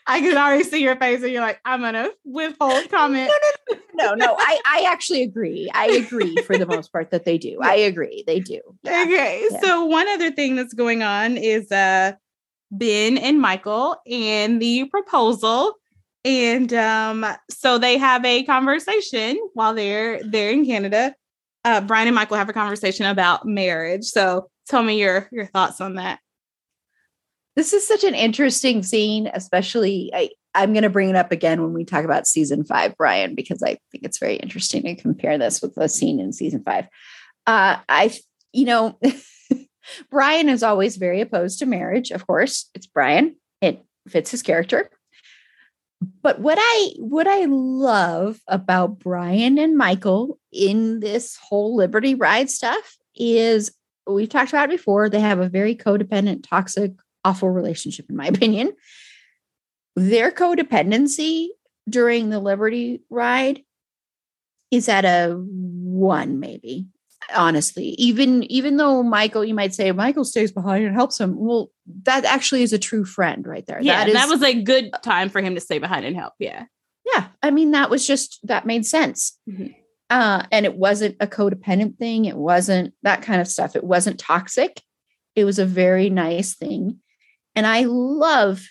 I 0.06 0.20
can 0.20 0.38
already 0.38 0.64
see 0.64 0.82
your 0.82 0.96
face 0.98 1.24
and 1.24 1.32
you're 1.32 1.42
like 1.42 1.60
i'm 1.66 1.82
gonna 1.82 2.10
withhold 2.24 2.90
comment. 2.90 3.32
no 3.94 4.14
no 4.14 4.14
no. 4.14 4.36
i 4.38 4.60
i 4.66 4.86
actually 4.88 5.24
agree. 5.24 5.70
I 5.74 5.88
agree 5.88 6.36
for 6.46 6.58
the 6.58 6.66
most 6.66 6.92
part 6.92 7.12
that 7.12 7.26
they 7.26 7.38
do. 7.38 7.60
I 7.62 7.76
agree. 7.76 8.24
They 8.28 8.40
do. 8.40 8.60
Yeah. 8.84 9.04
okay. 9.04 9.48
Yeah. 9.50 9.60
so 9.62 9.86
one 9.86 10.08
other 10.08 10.32
thing 10.32 10.56
that's 10.56 10.74
going 10.74 11.04
on 11.04 11.38
is 11.38 11.72
uh 11.72 12.14
ben 12.72 13.18
and 13.18 13.40
michael 13.42 13.98
and 14.10 14.62
the 14.62 14.86
proposal. 14.86 15.76
And 16.24 16.72
um 16.74 17.26
so 17.50 17.78
they 17.78 17.98
have 17.98 18.24
a 18.26 18.44
conversation 18.44 19.40
while 19.54 19.74
they're 19.74 20.22
they're 20.24 20.52
in 20.52 20.66
canada 20.66 21.16
uh 21.66 21.82
brian 21.82 22.08
and 22.08 22.16
michael 22.16 22.38
have 22.38 22.50
a 22.50 22.54
conversation 22.54 23.06
about 23.06 23.46
marriage. 23.46 24.06
So 24.06 24.50
tell 24.68 24.84
me 24.84 25.00
your 25.00 25.28
your 25.32 25.46
thoughts 25.48 25.82
on 25.82 25.96
that. 25.96 26.20
This 27.56 27.74
is 27.74 27.86
such 27.88 28.04
an 28.04 28.16
interesting 28.16 28.84
scene 28.84 29.30
especially 29.34 30.12
i 30.14 30.30
i'm 30.54 30.74
going 30.74 30.84
to 30.84 30.90
bring 30.90 31.10
it 31.10 31.16
up 31.16 31.32
again 31.32 31.62
when 31.62 31.74
we 31.74 31.86
talk 31.86 32.06
about 32.06 32.28
season 32.28 32.64
five 32.64 32.96
brian 32.98 33.36
because 33.36 33.62
i 33.62 33.78
think 33.92 34.04
it's 34.04 34.20
very 34.20 34.36
interesting 34.36 34.84
to 34.84 34.96
compare 34.96 35.38
this 35.38 35.62
with 35.62 35.76
the 35.76 35.88
scene 35.88 36.20
in 36.20 36.32
season 36.34 36.64
five. 36.64 36.86
Uh 37.46 37.78
i 37.90 38.14
you 38.54 38.66
know 38.66 39.00
brian 40.12 40.50
is 40.50 40.64
always 40.64 40.98
very 40.98 41.22
opposed 41.22 41.60
to 41.60 41.66
marriage 41.66 42.12
of 42.12 42.26
course 42.26 42.70
it's 42.74 42.88
brian 42.88 43.36
it 43.62 43.84
fits 44.08 44.32
his 44.32 44.42
character 44.42 44.90
but 46.22 46.40
what 46.40 46.58
i 46.60 46.90
what 46.98 47.28
i 47.28 47.46
love 47.46 48.40
about 48.48 49.00
brian 49.00 49.58
and 49.58 49.78
michael 49.78 50.40
in 50.52 51.00
this 51.00 51.38
whole 51.38 51.76
liberty 51.76 52.16
ride 52.16 52.50
stuff 52.50 52.98
is 53.16 53.72
we've 54.08 54.30
talked 54.30 54.50
about 54.50 54.70
before 54.70 55.10
they 55.10 55.20
have 55.20 55.40
a 55.40 55.50
very 55.50 55.76
codependent 55.76 56.48
toxic 56.48 56.92
awful 57.24 57.50
relationship 57.50 58.10
in 58.10 58.16
my 58.16 58.28
opinion. 58.28 58.74
Their 59.96 60.32
codependency 60.32 61.50
during 61.90 62.30
the 62.30 62.40
liberty 62.40 63.02
ride 63.10 63.64
is 64.70 64.88
at 64.88 65.04
a 65.04 65.34
one 65.34 66.40
maybe 66.40 66.88
honestly 67.36 67.90
even 67.98 68.44
even 68.52 68.78
though 68.78 69.04
michael 69.04 69.46
you 69.46 69.54
might 69.54 69.74
say 69.74 69.92
michael 69.92 70.26
stays 70.26 70.52
behind 70.52 70.84
and 70.86 70.96
helps 70.96 71.20
him 71.20 71.36
well 71.38 71.70
that 72.04 72.26
actually 72.26 72.64
is 72.64 72.74
a 72.74 72.80
true 72.80 73.06
friend 73.06 73.46
right 73.48 73.66
there 73.68 73.80
Yeah, 73.82 74.00
that, 74.00 74.08
is, 74.10 74.14
that 74.16 74.28
was 74.30 74.44
a 74.44 74.62
good 74.62 74.90
time 75.04 75.30
for 75.30 75.42
him 75.42 75.56
to 75.56 75.62
stay 75.62 75.80
behind 75.80 76.06
and 76.06 76.16
help. 76.16 76.34
Yeah. 76.40 76.66
yeah 77.06 77.28
i 77.44 77.52
mean 77.52 77.72
that 77.72 77.90
was 77.90 78.06
just 78.08 78.40
that 78.44 78.66
made 78.66 78.86
sense 78.86 79.38
Mhm. 79.48 79.76
uh 80.10 80.44
and 80.52 80.66
it 80.66 80.76
wasn't 80.76 81.16
a 81.20 81.28
codependent 81.28 81.98
thing 81.98 82.26
it 82.26 82.36
wasn't 82.38 82.94
that 83.04 83.22
kind 83.22 83.40
of 83.40 83.48
stuff 83.48 83.76
it 83.76 83.84
wasn't 83.84 84.20
toxic 84.20 84.82
it 85.36 85.46
was 85.46 85.60
a 85.60 85.66
very 85.66 86.10
nice 86.10 86.56
thing 86.56 87.00
and 87.56 87.66
i 87.68 87.84
love 87.84 88.68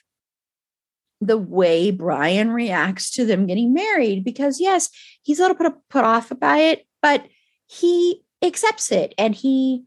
the 1.20 1.38
way 1.38 1.90
brian 1.90 2.51
reacts 2.51 3.11
to 3.12 3.24
them 3.24 3.46
getting 3.46 3.72
married 3.72 4.24
because 4.24 4.61
yes 4.61 4.90
he's 5.22 5.38
a 5.38 5.42
little 5.42 5.57
bit 5.57 5.72
put 5.88 6.05
off 6.05 6.32
by 6.40 6.59
it 6.59 6.86
but 7.03 7.24
he 7.66 8.22
accepts 8.43 8.93
it. 8.93 9.14
And 9.18 9.34
he 9.34 9.84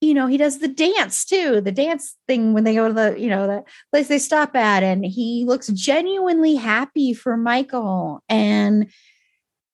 you 0.00 0.14
know 0.14 0.28
he 0.28 0.36
does 0.36 0.60
the 0.60 0.68
dance 0.68 1.24
too 1.24 1.60
the 1.60 1.72
dance 1.72 2.14
thing 2.28 2.54
when 2.54 2.62
they 2.62 2.76
go 2.76 2.86
to 2.86 2.94
the 2.94 3.18
you 3.18 3.28
know 3.28 3.48
the 3.48 3.64
place 3.92 4.08
they 4.08 4.18
stop 4.18 4.54
at. 4.54 4.82
And 4.82 5.04
he 5.04 5.44
looks 5.46 5.68
genuinely 5.68 6.54
happy 6.54 7.14
for 7.14 7.36
michael. 7.36 8.22
And 8.28 8.90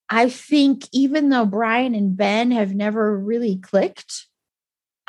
i 0.08 0.28
think 0.28 0.86
even 0.92 1.30
though 1.30 1.46
brian 1.46 1.94
and 1.94 2.16
ben 2.16 2.50
have 2.50 2.74
never 2.74 3.18
really 3.18 3.56
clicked 3.56 4.26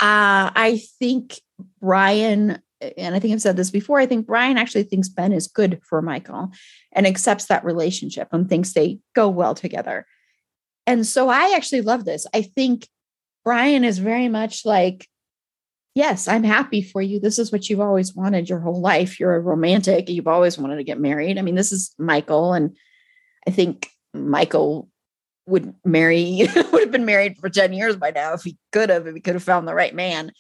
uh 0.02 0.50
i 0.56 0.82
think 1.00 1.40
brian 1.82 2.62
and 2.98 3.16
i 3.16 3.20
think 3.20 3.34
i've 3.34 3.42
said 3.42 3.58
this 3.58 3.72
before 3.72 4.00
i 4.00 4.06
think 4.06 4.26
brian 4.26 4.58
actually 4.58 4.84
thinks 4.84 5.10
ben 5.10 5.32
is 5.32 5.48
good 5.48 5.80
for 5.84 6.02
michael 6.02 6.52
and 6.92 7.06
accepts 7.06 7.46
that 7.46 7.64
relationship 7.66 8.30
and 8.32 8.50
thinks 8.50 8.74
they 8.74 9.00
go 9.16 9.30
well 9.30 9.56
together 9.56 10.06
and 10.88 11.06
so 11.06 11.30
I 11.30 11.54
actually 11.56 11.82
love 11.82 12.06
this. 12.06 12.28
I 12.34 12.42
think 12.42 12.88
Brian 13.44 13.84
is 13.84 14.00
very 14.00 14.28
much 14.28 14.66
like, 14.66 15.08
yes, 15.94 16.28
I'm 16.28 16.44
happy 16.44 16.82
for 16.82 17.02
you. 17.02 17.20
This 17.20 17.40
is 17.40 17.52
what 17.52 17.70
you've 17.70 17.80
always 17.80 18.14
wanted 18.14 18.50
your 18.50 18.60
whole 18.60 18.82
life. 18.82 19.20
You're 19.20 19.36
a 19.36 19.40
romantic. 19.40 20.10
You've 20.10 20.28
always 20.28 20.58
wanted 20.58 20.78
to 20.78 20.84
get 20.84 21.00
married. 21.00 21.38
I 21.38 21.42
mean, 21.42 21.56
this 21.56 21.72
is 21.72 21.94
Michael. 21.98 22.54
And 22.54 22.76
I 23.48 23.52
think 23.52 23.90
Michael 24.14 24.90
would 25.48 25.74
marry, 25.86 26.48
would 26.56 26.82
have 26.82 26.92
been 26.92 27.06
married 27.06 27.38
for 27.38 27.50
10 27.50 27.74
years 27.74 27.96
by 27.96 28.12
now 28.12 28.34
if 28.34 28.44
he 28.44 28.58
could 28.72 28.90
have, 28.90 29.08
if 29.08 29.16
he 29.16 29.22
could 29.22 29.36
have 29.36 29.44
found 29.44 29.68
the 29.68 29.76
right 29.76 29.94
man. 29.94 30.32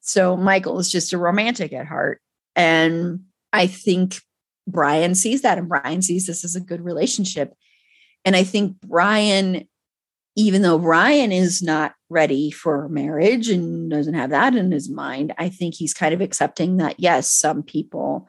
So 0.00 0.36
Michael 0.36 0.78
is 0.78 0.90
just 0.90 1.12
a 1.12 1.18
romantic 1.18 1.72
at 1.72 1.86
heart. 1.86 2.20
And 2.56 3.24
I 3.52 3.66
think 3.66 4.20
Brian 4.66 5.14
sees 5.14 5.42
that 5.42 5.58
and 5.58 5.68
Brian 5.68 6.02
sees 6.02 6.26
this 6.26 6.44
as 6.44 6.56
a 6.56 6.60
good 6.60 6.80
relationship. 6.80 7.54
And 8.24 8.36
I 8.36 8.44
think 8.44 8.80
Brian 8.80 9.68
even 10.34 10.62
though 10.62 10.78
Brian 10.78 11.30
is 11.30 11.62
not 11.62 11.94
ready 12.08 12.50
for 12.50 12.88
marriage 12.88 13.48
and 13.48 13.90
doesn't 13.90 14.14
have 14.14 14.30
that 14.30 14.54
in 14.54 14.72
his 14.72 14.88
mind, 14.88 15.34
I 15.38 15.48
think 15.48 15.74
he's 15.74 15.94
kind 15.94 16.14
of 16.14 16.20
accepting 16.20 16.78
that 16.78 16.98
yes, 16.98 17.30
some 17.30 17.62
people 17.62 18.28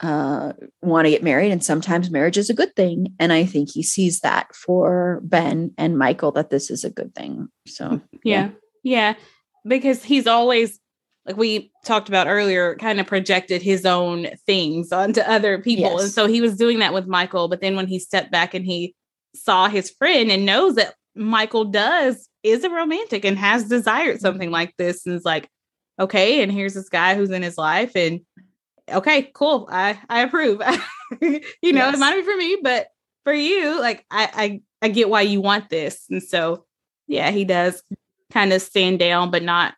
uh, 0.00 0.52
want 0.82 1.06
to 1.06 1.10
get 1.10 1.22
married, 1.22 1.52
and 1.52 1.64
sometimes 1.64 2.10
marriage 2.10 2.36
is 2.36 2.50
a 2.50 2.54
good 2.54 2.74
thing. 2.76 3.14
And 3.18 3.32
I 3.32 3.46
think 3.46 3.70
he 3.70 3.82
sees 3.82 4.20
that 4.20 4.54
for 4.54 5.20
Ben 5.24 5.72
and 5.78 5.98
Michael 5.98 6.32
that 6.32 6.50
this 6.50 6.70
is 6.70 6.84
a 6.84 6.90
good 6.90 7.14
thing. 7.14 7.48
So 7.66 8.00
Yeah. 8.22 8.50
Yeah. 8.82 9.14
Because 9.66 10.04
he's 10.04 10.26
always, 10.26 10.78
like 11.24 11.36
we 11.36 11.72
talked 11.84 12.08
about 12.08 12.28
earlier, 12.28 12.76
kind 12.76 13.00
of 13.00 13.06
projected 13.06 13.62
his 13.62 13.86
own 13.86 14.28
things 14.46 14.92
onto 14.92 15.22
other 15.22 15.60
people. 15.60 15.98
And 15.98 16.10
so 16.10 16.26
he 16.26 16.40
was 16.40 16.56
doing 16.56 16.78
that 16.80 16.92
with 16.92 17.06
Michael. 17.06 17.48
But 17.48 17.62
then 17.62 17.74
when 17.74 17.86
he 17.86 17.98
stepped 17.98 18.30
back 18.30 18.52
and 18.52 18.66
he 18.66 18.94
saw 19.34 19.68
his 19.68 19.90
friend 19.90 20.30
and 20.30 20.46
knows 20.46 20.76
that 20.76 20.94
Michael 21.16 21.64
does, 21.64 22.28
is 22.42 22.64
a 22.64 22.70
romantic 22.70 23.24
and 23.24 23.38
has 23.38 23.64
desired 23.64 24.16
mm-hmm. 24.16 24.22
something 24.22 24.50
like 24.50 24.74
this, 24.76 25.06
and 25.06 25.14
is 25.14 25.24
like, 25.24 25.48
okay, 25.98 26.42
and 26.42 26.52
here's 26.52 26.74
this 26.74 26.88
guy 26.88 27.14
who's 27.14 27.30
in 27.30 27.42
his 27.42 27.58
life. 27.58 27.92
And 27.96 28.20
okay, 28.90 29.30
cool. 29.34 29.68
I, 29.70 29.98
I 30.08 30.20
approve. 30.22 30.60
you 31.20 31.72
know, 31.72 31.86
Yes. 31.86 31.94
it 31.94 31.98
might 31.98 32.16
be 32.16 32.22
for 32.22 32.36
me, 32.36 32.58
but 32.62 32.88
for 33.24 33.32
you, 33.32 33.80
like 33.80 34.04
I, 34.10 34.30
I 34.32 34.60
I 34.82 34.88
get 34.88 35.08
why 35.08 35.22
you 35.22 35.40
want 35.40 35.68
this. 35.68 36.04
And 36.10 36.22
so 36.22 36.64
yeah, 37.08 37.30
he 37.30 37.44
does 37.44 37.82
kind 38.30 38.52
of 38.52 38.62
stand 38.62 38.98
down, 38.98 39.30
but 39.30 39.42
not 39.42 39.74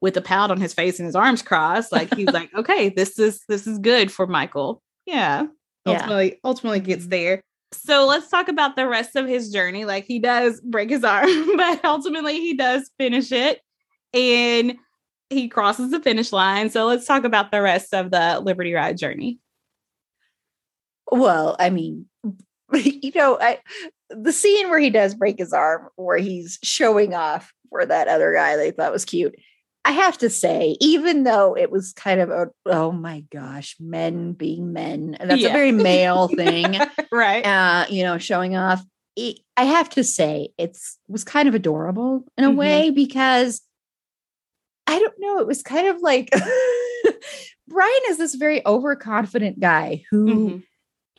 with 0.00 0.16
a 0.16 0.20
pout 0.22 0.50
on 0.50 0.60
his 0.60 0.74
face 0.74 0.98
and 0.98 1.06
his 1.06 1.16
arms 1.16 1.42
crossed. 1.42 1.90
Like 1.90 2.14
he's 2.14 2.30
like, 2.30 2.54
okay, 2.56 2.90
this 2.90 3.18
is 3.18 3.42
this 3.48 3.66
is 3.66 3.78
good 3.78 4.12
for 4.12 4.26
Michael. 4.26 4.82
Yeah. 5.06 5.46
Yeah. 5.86 5.94
Ultimately, 5.94 6.40
ultimately 6.44 6.80
gets 6.80 7.06
there. 7.06 7.42
So 7.82 8.06
let's 8.06 8.28
talk 8.28 8.48
about 8.48 8.76
the 8.76 8.88
rest 8.88 9.16
of 9.16 9.26
his 9.26 9.50
journey. 9.50 9.84
Like 9.84 10.04
he 10.04 10.18
does 10.18 10.60
break 10.60 10.90
his 10.90 11.04
arm, 11.04 11.28
but 11.56 11.84
ultimately 11.84 12.40
he 12.40 12.54
does 12.54 12.90
finish 12.98 13.32
it 13.32 13.60
and 14.12 14.76
he 15.30 15.48
crosses 15.48 15.90
the 15.90 16.00
finish 16.00 16.32
line. 16.32 16.70
So 16.70 16.86
let's 16.86 17.06
talk 17.06 17.24
about 17.24 17.50
the 17.50 17.62
rest 17.62 17.92
of 17.92 18.10
the 18.10 18.40
Liberty 18.40 18.72
Ride 18.72 18.96
journey. 18.96 19.38
Well, 21.10 21.56
I 21.58 21.70
mean, 21.70 22.06
you 22.72 23.12
know, 23.14 23.38
I 23.40 23.58
the 24.10 24.32
scene 24.32 24.68
where 24.70 24.78
he 24.78 24.90
does 24.90 25.14
break 25.14 25.38
his 25.38 25.52
arm, 25.52 25.88
where 25.96 26.18
he's 26.18 26.58
showing 26.62 27.14
off 27.14 27.52
for 27.70 27.84
that 27.84 28.08
other 28.08 28.32
guy 28.32 28.56
they 28.56 28.70
thought 28.70 28.92
was 28.92 29.04
cute. 29.04 29.34
I 29.86 29.92
have 29.92 30.16
to 30.18 30.30
say, 30.30 30.76
even 30.80 31.24
though 31.24 31.54
it 31.56 31.70
was 31.70 31.92
kind 31.92 32.20
of 32.20 32.30
a 32.30 32.46
oh 32.66 32.90
my 32.90 33.20
gosh, 33.30 33.76
men 33.78 34.32
being 34.32 34.72
men, 34.72 35.16
and 35.20 35.28
that's 35.30 35.42
Yeah. 35.42 35.50
a 35.50 35.52
very 35.52 35.72
male 35.72 36.28
thing, 36.36 36.80
right. 37.12 37.44
uh, 37.44 37.86
you 37.90 38.02
know, 38.02 38.16
showing 38.18 38.56
off. 38.56 38.82
It, 39.16 39.38
I 39.56 39.64
have 39.64 39.90
to 39.90 40.02
say, 40.02 40.48
it's 40.58 40.98
was 41.06 41.22
kind 41.22 41.48
of 41.48 41.54
adorable 41.54 42.24
in 42.38 42.44
a 42.44 42.50
Mhm. 42.50 42.56
way 42.56 42.90
because 42.90 43.60
I 44.86 44.98
don't 44.98 45.14
know, 45.18 45.38
it 45.38 45.46
was 45.46 45.62
kind 45.62 45.88
of 45.88 46.00
like 46.00 46.30
Brian 47.68 48.00
is 48.08 48.18
this 48.18 48.34
very 48.34 48.64
overconfident 48.66 49.60
guy 49.60 50.04
who 50.10 50.26
Mhm. 50.26 50.62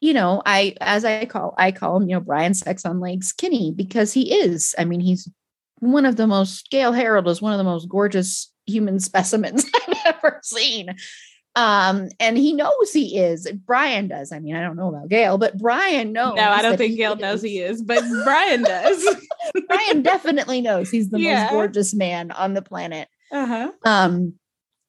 you 0.02 0.14
know, 0.14 0.42
I 0.46 0.76
as 0.82 1.06
I 1.06 1.26
call 1.26 1.54
I 1.58 1.72
call 1.72 1.98
him, 1.98 2.10
you 2.10 2.16
know, 2.16 2.20
Brian 2.22 2.54
Sex 2.54 2.86
on 2.86 3.00
Legs 3.00 3.32
Kinney 3.32 3.72
because 3.72 4.12
he 4.14 4.34
is. 4.34 4.76
I 4.78 4.86
mean, 4.86 5.00
he's 5.00 5.30
one 5.80 6.06
of 6.06 6.16
the 6.18 6.28
most 6.28 6.70
Gale 6.70 6.92
Harold 6.92 7.28
is 7.28 7.42
one 7.42 7.54
of 7.54 7.58
the 7.58 7.64
most 7.64 7.88
gorgeous 7.88 8.52
human 8.66 9.00
specimens 9.00 9.66
I've 9.88 9.98
ever 10.06 10.40
seen. 10.44 10.96
Um, 11.58 12.10
and 12.20 12.38
he 12.38 12.52
knows 12.54 12.92
he 12.92 13.18
is. 13.18 13.50
Brian 13.66 14.10
does. 14.10 14.34
I 14.34 14.40
mean, 14.40 14.56
I 14.58 14.62
don't 14.62 14.76
know 14.76 14.90
about 14.90 15.08
Gale, 15.08 15.38
but 15.38 15.58
Brian 15.58 16.12
knows. 16.12 16.36
No, 16.36 16.44
I 16.50 16.62
don't 16.62 16.78
think 16.78 16.98
Gale 16.98 17.16
knows 17.16 17.42
he 17.42 17.60
is, 17.60 17.82
but 17.82 18.04
Brian 18.26 18.64
does. 18.64 19.08
Brian 19.70 20.02
definitely 20.02 20.60
knows 20.60 20.90
he's 20.90 21.10
the 21.10 21.20
Yeah. 21.20 21.44
most 21.44 21.52
gorgeous 21.52 21.94
man 21.96 22.32
on 22.32 22.56
the 22.56 22.62
planet. 22.62 23.08
uh-huh. 23.32 23.72
Um, 23.86 24.34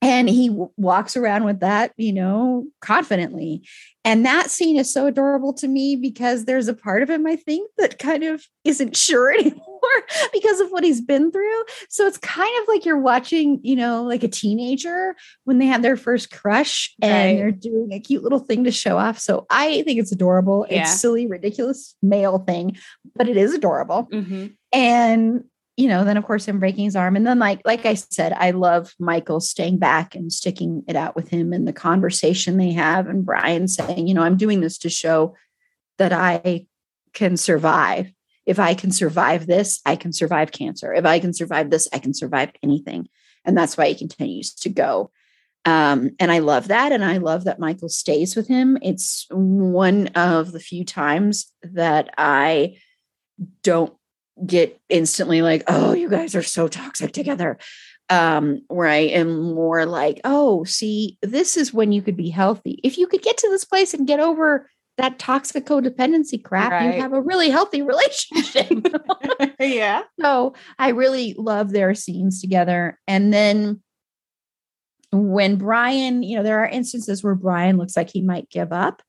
and 0.03 0.29
he 0.29 0.49
w- 0.49 0.71
walks 0.77 1.17
around 1.17 1.45
with 1.45 1.61
that, 1.61 1.93
you 1.97 2.13
know, 2.13 2.67
confidently. 2.81 3.67
And 4.05 4.27
that 4.27 4.51
scene 4.51 4.77
is 4.77 4.93
so 4.93 5.07
adorable 5.07 5.53
to 5.55 5.69
me 5.69 5.97
because 5.97 6.45
there's 6.45 6.69
a 6.69 6.75
part 6.75 7.03
of 7.03 7.09
him, 7.09 7.27
I 7.27 7.37
think, 7.37 7.71
that 7.79 7.99
kind 7.99 8.23
of 8.25 8.45
isn't 8.65 8.97
sure 8.97 9.33
anymore 9.39 9.76
because 10.33 10.61
of 10.61 10.71
what 10.71 10.85
he's 10.85 11.01
been 11.01 11.31
through. 11.33 11.65
So 11.89 12.07
it's 12.07 12.19
kind 12.19 12.51
of 12.63 12.69
like 12.69 12.85
you're 12.85 12.99
watching, 12.99 13.61
you 13.63 13.77
know, 13.77 14.03
like 14.05 14.23
a 14.23 14.29
teenager 14.29 15.15
when 15.45 15.59
they 15.59 15.67
have 15.67 15.83
their 15.83 15.97
first 15.97 16.31
crush 16.31 16.95
and 17.03 17.13
Right. 17.13 17.37
they're 17.37 17.51
doing 17.53 17.93
a 17.93 18.01
cute 18.01 18.23
little 18.23 18.39
thing 18.39 18.65
to 18.65 18.71
show 18.71 18.99
off. 18.99 19.19
So 19.19 19.47
I 19.51 19.83
think 19.83 19.99
it's 20.01 20.13
adorable. 20.13 20.67
Yeah. 20.71 20.83
It's 20.83 21.01
silly, 21.01 21.27
ridiculous 21.27 21.95
male 22.03 22.39
thing, 22.39 22.77
but 23.15 23.29
it 23.29 23.37
is 23.37 23.55
adorable 23.55 24.09
Mhm. 24.13 24.55
and 24.73 25.45
you 25.79 25.89
know 25.89 26.05
then 26.05 26.17
of 26.17 26.25
course 26.25 26.47
him 26.47 26.59
breaking 26.59 26.85
his 26.87 26.97
arm 26.97 27.17
and 27.17 27.27
then 27.27 27.39
like 27.39 27.61
like 27.67 27.85
i 27.85 27.93
said 27.93 28.33
i 28.33 28.51
love 28.51 28.95
michael 28.99 29.41
staying 29.41 29.77
back 29.79 30.15
and 30.15 30.33
sticking 30.33 30.83
it 30.89 30.97
out 30.97 31.15
with 31.15 31.29
him 31.29 31.53
and 31.53 31.69
the 31.69 31.73
conversation 31.73 32.57
they 32.57 32.73
have 32.73 33.07
and 33.09 33.27
brian 33.27 33.69
saying 33.69 34.09
you 34.09 34.15
know 34.15 34.23
i'm 34.23 34.39
doing 34.39 34.63
this 34.63 34.79
to 34.79 34.89
show 34.89 35.35
that 35.99 36.15
i 36.15 36.67
can 37.13 37.37
survive 37.37 38.11
if 38.47 38.59
i 38.59 38.75
can 38.75 38.91
survive 38.91 39.47
this 39.47 39.81
i 39.85 39.97
can 39.97 40.13
survive 40.13 40.53
cancer 40.53 40.95
if 40.95 41.05
i 41.05 41.19
can 41.19 41.33
survive 41.33 41.71
this 41.71 41.89
i 41.93 41.99
can 41.99 42.15
survive 42.15 42.51
anything 42.63 43.09
and 43.45 43.57
that's 43.57 43.77
why 43.77 43.89
he 43.89 43.95
continues 43.95 44.55
to 44.55 44.69
go 44.69 45.11
um, 45.67 46.13
and 46.21 46.31
I 46.31 46.39
love 46.39 46.69
that. 46.69 46.93
And 46.93 47.05
I 47.05 47.17
love 47.17 47.45
that 47.45 47.59
Michael 47.59 47.89
stays 47.89 48.37
with 48.37 48.47
him. 48.47 48.79
It's 48.83 49.27
one 49.31 50.07
of 50.15 50.53
the 50.53 50.61
few 50.61 50.85
times 50.85 51.53
that 51.65 52.15
I 52.17 52.79
don't 53.65 53.93
get 54.47 54.81
instantly 54.89 55.43
like, 55.43 55.65
oh, 55.67 55.93
you 55.93 56.09
guys 56.09 56.37
are 56.37 56.43
so 56.43 56.69
toxic 56.69 57.13
together. 57.13 57.59
Um, 58.09 58.63
where 58.69 58.87
I 58.87 58.99
am 58.99 59.53
more 59.53 59.85
like, 59.85 60.21
oh, 60.23 60.63
see, 60.63 61.19
this 61.23 61.57
is 61.57 61.75
when 61.75 61.91
you 61.91 62.03
could 62.03 62.17
be 62.17 62.31
healthy. 62.31 62.79
If 62.85 62.97
you 62.99 63.09
could 63.09 63.23
get 63.23 63.37
to 63.39 63.51
this 63.51 63.65
place 63.65 63.93
and 63.93 64.07
get 64.07 64.21
over 64.21 64.71
that 64.99 65.19
toxic 65.19 65.67
codependency 65.67 66.43
crap, 66.43 66.71
Right. 66.73 66.95
you 66.95 67.01
have 67.03 67.13
a 67.13 67.21
really 67.21 67.51
healthy 67.51 67.83
relationship. 67.83 68.71
yeah. 69.61 70.03
so 70.21 70.55
I 70.79 70.91
really 70.91 71.35
love 71.39 71.71
their 71.73 71.95
scenes 71.95 72.41
together. 72.41 72.99
And 73.07 73.33
then 73.33 73.83
when 75.13 75.57
Brian, 75.57 76.23
you 76.23 76.37
know, 76.37 76.43
there 76.43 76.61
are 76.61 76.69
instances 76.69 77.23
where 77.23 77.35
Brian 77.35 77.77
looks 77.79 77.97
like 77.97 78.11
he 78.11 78.23
might 78.23 78.51
give 78.51 78.73
up. 78.73 79.03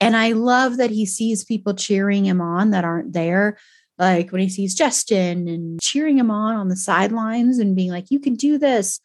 And 0.00 0.16
I 0.16 0.32
love 0.32 0.78
that 0.78 0.90
he 0.90 1.06
sees 1.06 1.44
people 1.44 1.74
cheering 1.74 2.24
him 2.24 2.40
on 2.40 2.70
that 2.70 2.84
aren't 2.84 3.12
there. 3.12 3.58
like 3.98 4.32
when 4.32 4.40
he 4.40 4.48
sees 4.48 4.74
Justin 4.74 5.46
and 5.46 5.80
cheering 5.80 6.18
him 6.18 6.30
on 6.30 6.56
on 6.56 6.68
the 6.68 6.76
sidelines 6.76 7.58
and 7.58 7.76
being 7.76 7.90
like, 7.90 8.06
you 8.10 8.18
can 8.18 8.34
do 8.34 8.58
this. 8.58 8.98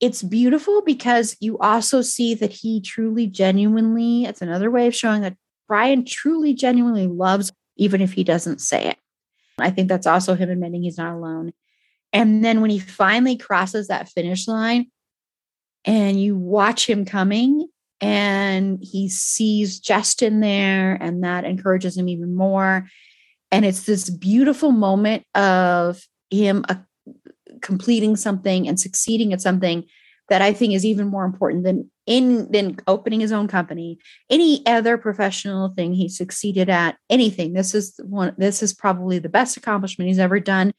It's 0.00 0.22
beautiful 0.22 0.82
because 0.82 1.36
you 1.40 1.58
also 1.58 2.02
see 2.02 2.34
that 2.34 2.52
he 2.52 2.80
truly, 2.80 3.26
genuinely, 3.26 4.24
it's 4.24 4.42
another 4.42 4.70
way 4.70 4.86
of 4.86 4.94
showing 4.94 5.22
that 5.22 5.36
Brian 5.66 6.04
truly, 6.04 6.54
genuinely 6.54 7.06
loves, 7.06 7.52
even 7.76 8.00
if 8.00 8.12
he 8.12 8.24
doesn't 8.24 8.60
say 8.60 8.86
it. 8.86 8.98
I 9.58 9.70
think 9.70 9.88
that's 9.88 10.06
also 10.06 10.34
him 10.34 10.50
admitting 10.50 10.82
he's 10.82 10.98
not 10.98 11.14
alone. 11.14 11.52
And 12.12 12.44
then 12.44 12.60
when 12.60 12.70
he 12.70 12.78
finally 12.78 13.36
crosses 13.36 13.88
that 13.88 14.08
finish 14.08 14.46
line 14.46 14.90
and 15.84 16.20
you 16.20 16.36
watch 16.36 16.88
him 16.88 17.04
coming 17.04 17.68
and 18.00 18.78
he 18.80 19.08
sees 19.08 19.80
Justin 19.80 20.40
there, 20.40 20.94
and 20.94 21.24
that 21.24 21.44
encourages 21.44 21.96
him 21.96 22.08
even 22.08 22.34
more. 22.34 22.88
And 23.50 23.64
it's 23.64 23.84
this 23.84 24.08
beautiful 24.08 24.70
moment 24.70 25.24
of 25.34 26.00
him 26.30 26.64
completing 27.62 28.16
something 28.16 28.68
and 28.68 28.78
succeeding 28.78 29.32
at 29.32 29.40
something 29.40 29.84
that 30.28 30.42
I 30.42 30.52
think 30.52 30.74
is 30.74 30.84
even 30.84 31.08
more 31.08 31.24
important 31.24 31.64
than 31.64 31.90
in 32.06 32.50
than 32.50 32.78
opening 32.86 33.20
his 33.20 33.32
own 33.32 33.48
company, 33.48 33.98
any 34.28 34.64
other 34.66 34.98
professional 34.98 35.70
thing 35.70 35.94
he 35.94 36.08
succeeded 36.08 36.68
at, 36.68 36.96
anything. 37.08 37.52
This 37.52 37.74
is 37.74 37.98
one 38.02 38.34
this 38.36 38.62
is 38.62 38.72
probably 38.72 39.18
the 39.18 39.28
best 39.28 39.56
accomplishment 39.56 40.08
he's 40.08 40.18
ever 40.18 40.40
done 40.40 40.72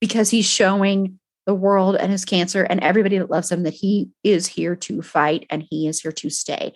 because 0.00 0.30
he's 0.30 0.46
showing 0.46 1.18
the 1.46 1.54
world 1.54 1.94
and 1.96 2.10
his 2.10 2.24
cancer 2.24 2.64
and 2.64 2.80
everybody 2.80 3.18
that 3.18 3.30
loves 3.30 3.50
him 3.50 3.62
that 3.62 3.74
he 3.74 4.10
is 4.24 4.46
here 4.46 4.74
to 4.74 5.00
fight 5.00 5.46
and 5.48 5.64
he 5.70 5.86
is 5.86 6.00
here 6.00 6.10
to 6.10 6.28
stay 6.28 6.74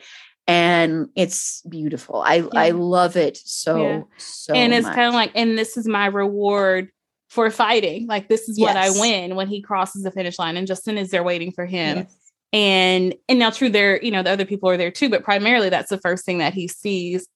and 0.51 1.09
it's 1.15 1.63
beautiful. 1.69 2.23
I 2.23 2.37
yeah. 2.37 2.49
I 2.55 2.71
love 2.71 3.17
it 3.17 3.37
so 3.37 3.83
yeah. 3.83 4.03
so. 4.17 4.53
And 4.53 4.75
it's 4.75 4.89
kind 4.89 5.07
of 5.07 5.15
like, 5.15 5.31
and 5.37 5.57
this 5.57 5.77
is 5.77 5.87
my 5.87 6.07
reward 6.07 6.91
for 7.31 7.49
fighting. 7.51 8.07
Like 8.07 8.29
this 8.29 8.49
is 8.49 8.59
what. 8.59 8.77
I 8.77 8.91
win 8.91 9.37
when 9.37 9.49
he 9.49 9.63
crosses 9.63 10.03
the 10.03 10.11
finish 10.11 10.39
line, 10.39 10.57
and 10.57 10.67
Justin 10.67 10.99
is 10.99 11.11
there 11.11 11.23
waiting 11.23 11.53
for 11.53 11.65
him. 11.65 11.99
Yes. 11.99 12.17
And 12.53 13.15
and 13.29 13.39
now, 13.39 13.51
true, 13.51 13.71
there 13.71 14.03
you 14.03 14.11
know 14.11 14.23
the 14.23 14.31
other 14.31 14.45
people 14.45 14.69
are 14.69 14.77
there 14.77 14.91
too, 14.91 15.09
but 15.09 15.23
primarily 15.23 15.71
that's 15.71 15.89
the 15.89 15.99
first 15.99 16.25
thing 16.27 16.39
that 16.39 16.53
he 16.53 16.69
sees. 16.69 17.27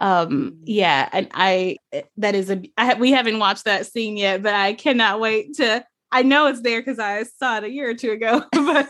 Um, 0.00 0.28
mm-hmm. 0.28 0.62
yeah, 0.64 1.08
and 1.12 1.28
I 1.34 1.76
that 2.16 2.34
is 2.34 2.50
a 2.50 2.62
I 2.78 2.94
we 2.94 3.10
haven't 3.10 3.40
watched 3.40 3.64
that 3.64 3.86
scene 3.86 4.16
yet, 4.16 4.42
but 4.42 4.54
I 4.54 4.72
cannot 4.72 5.20
wait 5.20 5.54
to. 5.56 5.84
I 6.12 6.22
know 6.22 6.46
it's 6.46 6.62
there 6.62 6.80
because 6.80 6.98
I 6.98 7.24
saw 7.24 7.58
it 7.58 7.64
a 7.64 7.70
year 7.70 7.90
or 7.90 7.94
two 7.94 8.12
ago, 8.12 8.44
but 8.52 8.88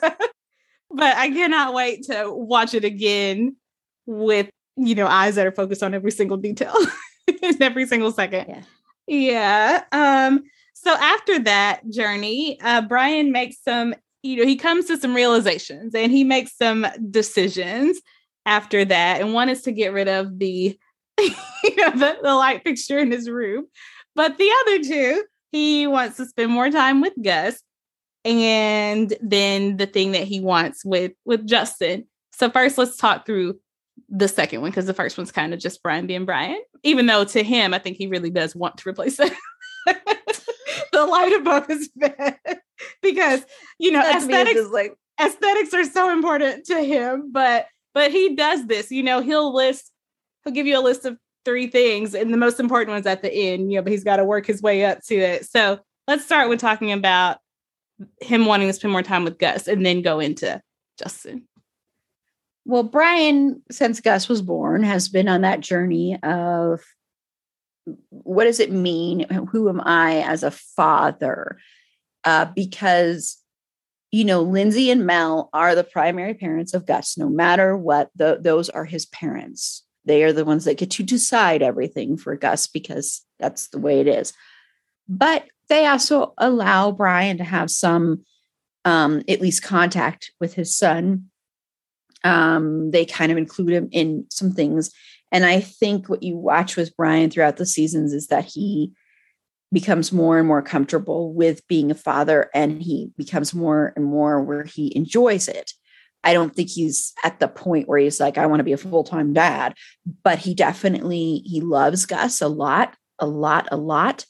but 0.91 1.17
I 1.17 1.31
cannot 1.31 1.73
wait 1.73 2.05
to 2.05 2.31
watch 2.31 2.75
it 2.75 2.85
again 2.85 3.57
with 4.05 4.51
you 4.77 4.95
know 4.95 5.07
eyes 5.07 5.37
that 5.37 5.47
are 5.47 5.53
focused 5.53 5.83
on 5.83 5.95
every 5.95 6.11
single 6.11 6.37
detail 6.37 6.75
in 7.43 7.63
every 7.63 7.87
single 7.87 8.13
second. 8.13 8.47
Yeah. 8.47 8.63
Yeah. 9.11 9.83
Um, 9.91 10.45
so 10.73 10.95
after 10.95 11.41
that 11.41 11.81
journey, 11.91 12.61
uh, 12.61 12.83
Brian 12.83 13.33
makes 13.33 13.57
some, 13.61 13.93
you 14.23 14.37
know, 14.37 14.47
he 14.47 14.55
comes 14.55 14.87
to 14.87 14.97
some 14.97 15.17
realizations 15.17 15.97
and 15.97 16.13
he 16.13 16.23
makes 16.23 16.57
some 16.57 16.87
decisions 17.11 18.01
after 18.47 18.85
that. 18.85 19.21
And 19.21 19.35
one 19.35 19.49
is 19.49 19.63
to 19.63 19.73
get 19.73 19.93
rid 19.93 20.07
of 20.07 20.39
the, 20.39 20.79
you 21.19 21.77
know, 21.77 21.91
the, 21.91 22.19
the 22.23 22.35
light 22.37 22.63
fixture 22.63 22.99
in 23.01 23.11
his 23.11 23.29
room. 23.29 23.67
But 24.15 24.39
the 24.39 24.49
other 24.61 24.85
two, 24.85 25.25
he 25.51 25.89
wants 25.89 26.17
to 26.19 26.27
spend 26.27 26.53
more 26.53 26.71
time 26.71 27.01
with 27.01 27.15
Gus 27.21 27.61
and 28.25 29.13
then 29.21 29.77
the 29.77 29.87
thing 29.87 30.13
that 30.13 30.25
he 30.25 30.39
wants 30.41 30.85
with 30.85 31.13
with 31.25 31.49
Justin. 31.49 32.07
So 32.33 32.49
first 32.49 32.79
let's 32.79 32.97
talk 32.97 33.27
through 33.27 33.59
the 34.09 34.29
second 34.29 34.61
one 34.61 34.71
because 34.71 34.87
the 34.87 34.95
first 34.95 35.19
one's 35.19 35.33
kind 35.33 35.53
of 35.53 35.61
just 35.61 35.83
Brian 35.83 36.07
being 36.07 36.25
Brian, 36.25 36.61
even 36.83 37.07
though 37.07 37.25
to 37.25 37.43
him, 37.43 37.75
I 37.75 37.79
think 37.79 37.97
he 37.97 38.07
really 38.07 38.31
does 38.31 38.55
want 38.57 38.79
to 38.79 38.89
replace 38.89 39.19
it. 39.21 39.33
the 40.93 41.07
light 41.07 41.33
above 41.33 41.67
his 41.67 41.89
bed. 41.89 42.39
Because 43.03 43.45
you 43.79 43.93
know 43.93 44.01
that 44.01 44.23
aesthetics 44.23 44.71
like 44.71 44.95
aesthetics 45.21 45.75
are 45.75 45.85
so 45.85 46.11
important 46.11 46.65
to 46.65 46.83
him 46.83 47.31
but 47.31 47.67
but 47.93 48.11
he 48.11 48.35
does 48.35 48.67
this 48.67 48.91
you 48.91 49.03
know 49.03 49.21
he'll 49.21 49.55
list 49.55 49.93
he'll 50.43 50.55
give 50.55 50.67
you 50.67 50.79
a 50.79 50.81
list 50.81 51.05
of 51.05 51.19
three 51.45 51.67
things 51.67 52.15
and 52.15 52.33
the 52.33 52.39
most 52.39 52.59
important 52.59 52.95
one's 52.95 53.07
at 53.07 53.21
the 53.21 53.31
end 53.31 53.71
you 53.71 53.77
know 53.77 53.83
but 53.83 53.93
he's 53.93 54.03
got 54.03 54.17
to 54.17 54.25
work 54.25 54.47
his 54.47 54.63
way 54.63 54.83
up 54.87 55.01
to 55.09 55.15
it. 55.15 55.45
So 55.45 55.79
let's 56.09 56.25
start 56.25 56.49
with 56.49 56.59
talking 56.59 56.91
about 56.91 57.37
him 58.23 58.47
wanting 58.47 58.69
to 58.69 58.73
spend 58.73 58.93
more 58.93 59.03
time 59.03 59.25
with 59.25 59.39
gus 59.39 59.69
and 59.69 59.85
then 59.85 60.01
go 60.01 60.21
into 60.21 60.59
justin 60.99 61.47
well, 62.71 62.85
Brian, 62.85 63.63
since 63.69 64.01
Gus 64.01 64.29
was 64.29 64.43
born, 64.43 64.85
has 64.85 65.09
been 65.09 65.27
on 65.27 65.41
that 65.41 65.59
journey 65.59 66.17
of 66.23 66.81
what 68.11 68.45
does 68.45 68.61
it 68.61 68.71
mean? 68.71 69.29
Who 69.51 69.69
am 69.69 69.81
I 69.81 70.23
as 70.23 70.45
a 70.45 70.53
father? 70.53 71.59
Uh, 72.23 72.45
because, 72.45 73.39
you 74.13 74.25
know, 74.25 74.43
Lindsay 74.43 74.89
and 74.89 75.05
Mel 75.05 75.51
are 75.53 75.75
the 75.75 75.83
primary 75.83 76.35
parents 76.35 76.73
of 76.73 76.87
Gus, 76.87 77.19
no 77.19 77.29
matter 77.29 77.77
what, 77.77 78.11
the, 78.15 78.39
those 78.41 78.71
are 78.71 78.85
his 78.85 79.05
parents. 79.05 79.83
They 80.05 80.23
are 80.23 80.33
the 80.33 80.45
ones 80.45 80.65
that 80.67 80.79
get 80.79 80.93
to 80.93 81.03
decide 81.03 81.63
everything 81.63 82.17
for 82.17 82.37
Gus 82.37 82.69
because 82.69 83.23
that's 83.41 83.67
the 83.69 83.81
way 83.81 83.99
it 83.99 84.07
is. 84.07 84.33
But 85.09 85.47
they 85.69 85.87
also 85.87 86.35
allow 86.39 86.93
Brian 86.93 87.39
to 87.39 87.45
have 87.45 87.69
some, 87.69 88.25
um, 88.85 89.25
at 89.29 89.41
least 89.41 89.65
contact 89.65 90.31
with 90.39 90.55
his 90.55 90.77
son 90.77 91.30
um, 92.25 92.91
they 92.91 93.05
kind 93.05 93.33
of 93.33 93.39
include 93.39 93.71
him 93.71 93.89
in 93.93 94.27
some 94.31 94.53
things. 94.53 94.93
And 95.33 95.45
I 95.45 95.61
think 95.61 96.09
what 96.09 96.23
you 96.23 96.37
watch 96.37 96.77
with 96.77 96.97
Brian 96.97 97.31
throughout 97.31 97.57
the 97.57 97.67
seasons 97.67 98.13
is 98.13 98.27
that 98.29 98.45
he 98.45 98.93
becomes 99.73 100.13
more 100.13 100.39
and 100.39 100.49
more 100.49 100.63
comfortable 100.63 101.33
with 101.33 101.67
being 101.69 101.91
a 101.91 101.95
father 101.95 102.51
and 102.55 102.83
he 102.83 103.11
becomes 103.17 103.55
more 103.55 103.93
and 103.95 104.05
more 104.05 104.43
where 104.43 104.65
he 104.65 104.95
enjoys 104.97 105.47
it. 105.47 105.73
I 106.25 106.35
don't 106.35 106.55
think 106.55 106.69
he's 106.69 107.15
at 107.25 107.39
the 107.39 107.49
point 107.49 107.89
where 107.89 107.99
he's 107.99 108.21
like, 108.21 108.37
I 108.37 108.47
want 108.47 108.61
to 108.61 108.65
be 108.65 108.73
a 108.73 108.77
full-time 108.77 109.33
dad, 109.33 109.75
but 110.23 110.39
he 110.39 110.55
definitely 110.55 111.43
he 111.47 111.61
loves 111.61 112.05
Gus 112.05 112.41
a 112.43 112.49
lot, 112.49 112.95
a 113.19 113.27
lot, 113.27 113.69
a 113.71 113.77
lot. 113.77 114.27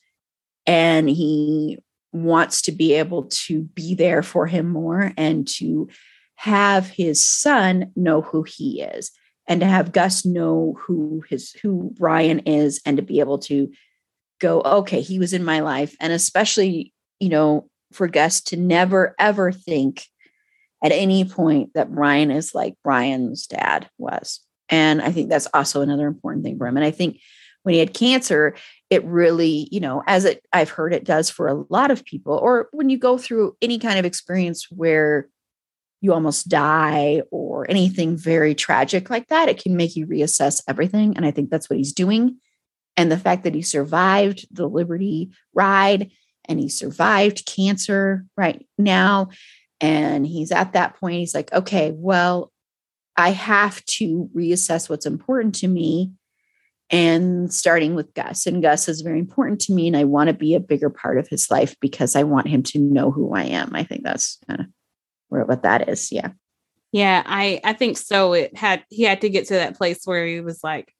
And 0.67 1.09
he 1.09 1.79
wants 2.13 2.63
to 2.63 2.73
be 2.73 2.95
able 2.95 3.25
to 3.25 3.63
be 3.63 3.95
there 3.95 4.23
for 4.23 4.47
him 4.47 4.69
more 4.69 5.13
and 5.17 5.49
to 5.49 5.89
have 6.41 6.89
his 6.89 7.23
son 7.23 7.93
know 7.95 8.23
who 8.23 8.43
he 8.45 8.81
is 8.81 9.11
and 9.47 9.61
to 9.61 9.67
have 9.67 9.93
Gus 9.93 10.25
know 10.25 10.75
who 10.81 11.23
his 11.29 11.53
who 11.61 11.93
Brian 11.99 12.39
is 12.41 12.81
and 12.87 12.97
to 12.97 13.03
be 13.03 13.21
able 13.21 13.41
to 13.41 13.71
go 14.41 14.63
okay 14.63 15.03
he 15.03 15.19
was 15.19 15.35
in 15.35 15.45
my 15.45 15.61
life. 15.61 15.95
And 16.01 16.15
especially 16.15 16.95
you 17.19 17.29
know 17.29 17.69
for 17.93 18.09
Gus 18.09 18.41
to 18.43 18.57
never 18.57 19.15
ever 19.19 19.53
think 19.53 20.07
at 20.83 20.93
any 20.93 21.27
point 21.27 21.75
that 21.75 21.93
Brian 21.93 22.31
is 22.31 22.55
like 22.55 22.75
Brian's 22.83 23.47
dad 23.47 23.91
was. 23.99 24.41
And 24.71 25.03
I 25.03 25.13
think 25.13 25.29
that's 25.29 25.49
also 25.53 25.83
another 25.83 26.07
important 26.07 26.43
thing 26.43 26.57
for 26.57 26.67
him. 26.67 26.79
And 26.79 26.87
I 26.87 26.91
think 26.91 27.21
when 27.65 27.75
he 27.75 27.81
had 27.81 27.93
cancer 27.93 28.55
it 28.89 29.05
really 29.05 29.69
you 29.71 29.81
know 29.81 30.03
as 30.07 30.25
it 30.25 30.43
I've 30.55 30.71
heard 30.71 30.95
it 30.95 31.05
does 31.05 31.29
for 31.29 31.49
a 31.49 31.65
lot 31.69 31.91
of 31.91 32.03
people 32.07 32.33
or 32.33 32.71
when 32.73 32.89
you 32.89 32.97
go 32.97 33.19
through 33.19 33.59
any 33.61 33.79
kind 33.79 33.99
of 33.99 34.07
experience 34.07 34.71
where 34.71 35.29
you 36.01 36.13
almost 36.13 36.49
die 36.49 37.23
or 37.31 37.71
anything 37.71 38.17
very 38.17 38.55
tragic 38.55 39.11
like 39.11 39.29
that, 39.29 39.49
it 39.49 39.63
can 39.63 39.77
make 39.77 39.97
you 39.97 40.07
reassess 40.07 40.63
everything. 40.67 41.17
And 41.17 41.27
I 41.27 41.31
think 41.31 41.51
that's 41.51 41.69
what 41.69 41.79
he's 41.79 41.93
doing. 41.93 42.37
And 42.97 43.13
the 43.13 43.19
fact 43.19 43.45
that 43.45 43.55
he 43.55 43.63
survived 43.63 44.47
the 44.51 44.69
Liberty 44.69 45.31
ride 45.55 46.11
and 46.47 46.59
he 46.59 46.69
survived 46.69 47.47
cancer 47.47 48.25
right 48.37 48.67
now. 48.79 49.29
And 49.81 50.27
he's 50.27 50.53
at 50.53 50.73
that 50.73 50.97
point, 50.97 51.17
he's 51.17 51.35
like, 51.35 51.53
okay, 51.53 51.93
well, 51.95 52.53
I 53.17 53.31
have 53.31 53.85
to 53.85 54.31
reassess 54.35 54.89
what's 54.89 55.07
important 55.07 55.55
to 55.57 55.69
me. 55.69 56.13
And 56.93 57.53
starting 57.55 57.95
with 57.95 58.13
Gus, 58.15 58.47
and 58.47 58.61
Gus 58.61 58.89
is 58.89 59.03
very 59.03 59.21
important 59.21 59.61
to 59.63 59.73
me, 59.73 59.87
and 59.87 59.97
I 59.97 60.03
want 60.03 60.27
to 60.27 60.35
be 60.35 60.57
a 60.57 60.61
bigger 60.61 60.91
part 60.91 61.19
of 61.19 61.29
his 61.29 61.49
life 61.49 61.77
because 61.81 62.17
I 62.17 62.25
want 62.25 62.49
him 62.49 62.65
to 62.65 62.81
know 62.81 63.13
who 63.13 63.33
I 63.33 63.45
am. 63.45 63.77
I 63.77 63.85
think 63.85 64.03
that's 64.03 64.39
kind 64.49 64.61
of 64.61 64.67
what 65.31 65.63
that 65.63 65.89
is. 65.89 66.11
Yeah. 66.13 66.31
Yeah, 66.93 67.23
I 67.25 67.61
I 67.63 67.73
think 67.73 67.97
so. 67.99 68.33
It 68.33 68.57
had 68.57 68.85
he 68.91 69.05
had 69.05 69.21
to 69.21 69.29
get 69.29 69.47
to 69.49 69.55
that 69.55 69.77
place 69.77 70.01
where 70.05 70.27
he 70.27 70.41
was 70.41 70.65
like, 70.65 70.93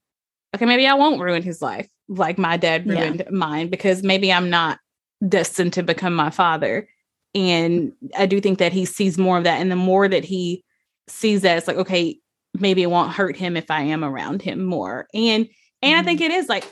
okay, 0.55 0.65
maybe 0.65 0.87
I 0.87 0.95
won't 0.95 1.21
ruin 1.21 1.43
his 1.43 1.61
life 1.61 1.89
like 2.11 2.39
my 2.39 2.57
dad 2.57 2.87
ruined 2.87 3.23
yeah. 3.25 3.31
mine 3.31 3.69
because 3.69 4.03
maybe 4.03 4.33
I'm 4.33 4.51
not 4.51 4.79
destined 5.27 5.73
to 5.75 5.83
become 5.83 6.13
my 6.13 6.31
father. 6.31 6.89
And 7.35 7.93
I 8.19 8.27
do 8.27 8.41
think 8.41 8.59
that 8.59 8.73
he 8.73 8.85
sees 8.85 9.17
more 9.17 9.39
of 9.39 9.45
that. 9.45 9.61
And 9.61 9.71
the 9.71 9.77
more 9.77 10.09
that 10.09 10.25
he 10.25 10.65
sees 11.09 11.43
that, 11.43 11.57
it's 11.57 11.69
like, 11.69 11.77
okay, 11.77 12.19
maybe 12.59 12.83
it 12.83 12.91
won't 12.91 13.13
hurt 13.13 13.37
him 13.37 13.57
if 13.57 13.71
I 13.71 13.83
am 13.83 14.05
around 14.05 14.43
him 14.43 14.65
more. 14.65 15.07
And 15.15 15.49
and 15.83 15.93
mm-hmm. 15.93 16.01
I 16.01 16.03
think 16.03 16.21
it 16.21 16.33
is 16.33 16.49
like 16.49 16.65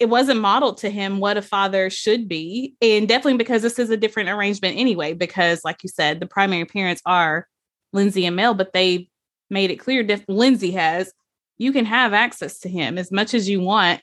it 0.00 0.06
wasn't 0.08 0.40
modeled 0.40 0.78
to 0.78 0.90
him 0.90 1.20
what 1.20 1.36
a 1.36 1.42
father 1.42 1.88
should 1.88 2.28
be. 2.28 2.74
And 2.82 3.08
definitely 3.08 3.38
because 3.38 3.62
this 3.62 3.78
is 3.78 3.90
a 3.90 3.96
different 3.96 4.28
arrangement 4.28 4.76
anyway, 4.76 5.14
because 5.14 5.64
like 5.64 5.82
you 5.82 5.88
said, 5.88 6.20
the 6.20 6.26
primary 6.26 6.64
parents 6.64 7.00
are 7.06 7.46
Lindsay 7.92 8.26
and 8.26 8.34
Mel, 8.34 8.54
but 8.54 8.72
they 8.72 9.08
made 9.50 9.70
it 9.70 9.76
clear 9.76 10.02
that 10.02 10.28
Lindsay 10.28 10.72
has, 10.72 11.12
you 11.58 11.72
can 11.72 11.84
have 11.84 12.12
access 12.12 12.58
to 12.60 12.68
him 12.68 12.98
as 12.98 13.12
much 13.12 13.34
as 13.34 13.48
you 13.48 13.60
want. 13.60 14.00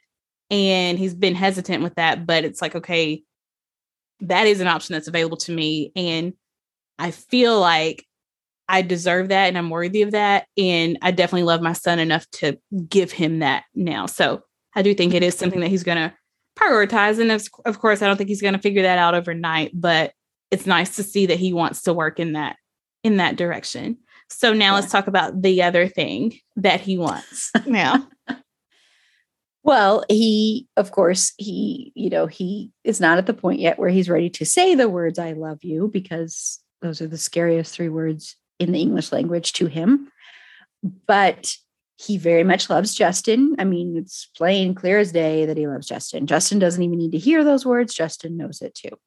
and 0.52 1.00
he's 1.00 1.16
been 1.16 1.34
hesitant 1.34 1.82
with 1.82 1.96
that, 1.96 2.28
but 2.28 2.44
it's 2.44 2.62
like, 2.62 2.76
okay, 2.76 3.24
that 4.20 4.46
is 4.48 4.60
an 4.60 4.68
option 4.68 4.94
that's 4.94 5.08
available 5.08 5.38
to 5.38 5.52
me. 5.52 5.92
And 5.96 6.34
I 7.00 7.12
feel 7.12 7.60
like 7.60 8.06
I 8.68 8.82
deserve 8.82 9.30
that 9.30 9.48
and 9.48 9.58
I'm 9.58 9.70
worthy 9.70 10.02
of 10.02 10.12
that. 10.12 10.46
And 10.58 11.00
I 11.02 11.12
definitely 11.12 11.44
love 11.44 11.62
my 11.62 11.74
son 11.74 12.00
enough 12.00 12.30
to 12.34 12.60
give 12.88 13.12
him 13.12 13.40
that 13.40 13.64
now. 13.74 14.06
So 14.06 14.44
I 14.76 14.82
do 14.82 14.94
think 14.94 15.14
it 15.14 15.24
is 15.24 15.38
something 15.38 15.60
that 15.60 15.70
he's 15.70 15.84
going 15.84 15.98
to 15.98 16.14
prioritize. 16.58 17.20
And 17.20 17.32
of, 17.32 17.48
of 17.66 17.80
course, 17.80 18.02
I 18.02 18.08
don't 18.08 18.18
think 18.18 18.30
he's 18.30 18.42
going 18.42 18.54
to 18.54 18.60
figure 18.60 18.84
that 18.84 18.98
out 18.98 19.16
overnight, 19.16 19.72
but 19.74 20.14
it's 20.50 20.66
nice 20.66 20.96
to 20.98 21.04
see 21.04 21.26
that 21.28 21.40
he 21.40 21.54
wants 21.54 21.84
to 21.84 21.94
work 21.94 22.20
in 22.20 22.34
that 22.34 22.58
in 23.04 23.18
that 23.18 23.36
direction. 23.36 23.98
So 24.30 24.54
now 24.54 24.72
yeah. 24.72 24.76
let's 24.76 24.92
talk 24.92 25.08
about 25.08 25.42
the 25.42 25.64
other 25.64 25.88
thing 25.88 26.40
that 26.56 26.82
he 26.82 26.98
wants 26.98 27.52
now. 27.66 28.08
well, 29.64 30.06
he, 30.08 30.68
of 30.78 30.92
course, 30.92 31.34
he, 31.38 31.92
you 31.96 32.10
know, 32.10 32.28
he 32.28 32.72
is 32.84 33.02
not 33.02 33.18
at 33.18 33.26
the 33.26 33.34
point 33.34 33.60
yet 33.60 33.80
where 33.80 33.90
he's 33.90 34.10
ready 34.10 34.30
to 34.32 34.46
say 34.46 34.76
the 34.76 34.88
words, 34.88 35.20
I 35.20 35.34
love 35.34 35.64
you, 35.64 35.90
because 35.92 36.60
those 36.82 37.02
are 37.02 37.08
the 37.08 37.18
scariest 37.18 37.74
three 37.74 37.90
words 37.90 38.36
in 38.60 38.72
the 38.72 38.82
English 38.82 39.12
language 39.12 39.54
to 39.54 39.66
him. 39.66 40.10
But 41.08 41.54
he 42.02 42.18
very 42.18 42.44
much 42.44 42.70
loves 42.70 42.96
Justin. 42.96 43.56
I 43.60 43.64
mean, 43.64 43.96
it's 43.96 44.28
plain 44.36 44.74
clear 44.74 44.98
as 44.98 45.12
day 45.12 45.46
that 45.46 45.58
he 45.58 45.68
loves 45.68 45.88
Justin. 45.88 46.26
Justin 46.26 46.58
doesn't 46.58 46.82
even 46.82 46.98
need 46.98 47.12
to 47.12 47.20
hear 47.20 47.44
those 47.44 47.66
words, 47.66 47.94
Justin 47.94 48.38
knows 48.38 48.62
it 48.62 48.74
too. 48.74 48.98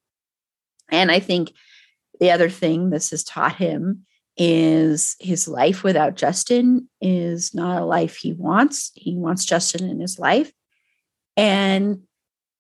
And 0.93 1.11
I 1.11 1.19
think 1.19 1.53
the 2.21 2.31
other 2.31 2.49
thing 2.49 2.91
this 2.91 3.11
has 3.11 3.25
taught 3.25 3.57
him 3.57 4.07
is 4.37 5.17
his 5.19 5.49
life 5.49 5.83
without 5.83 6.15
Justin 6.15 6.89
is 7.01 7.55
not 7.55 7.83
a 7.83 7.85
life 7.85 8.17
he 8.17 8.33
wants. 8.33 8.93
He 8.95 9.17
wants 9.17 9.45
Justin 9.45 9.89
in 9.89 9.99
his 9.99 10.19
life. 10.19 10.53
And 11.37 12.03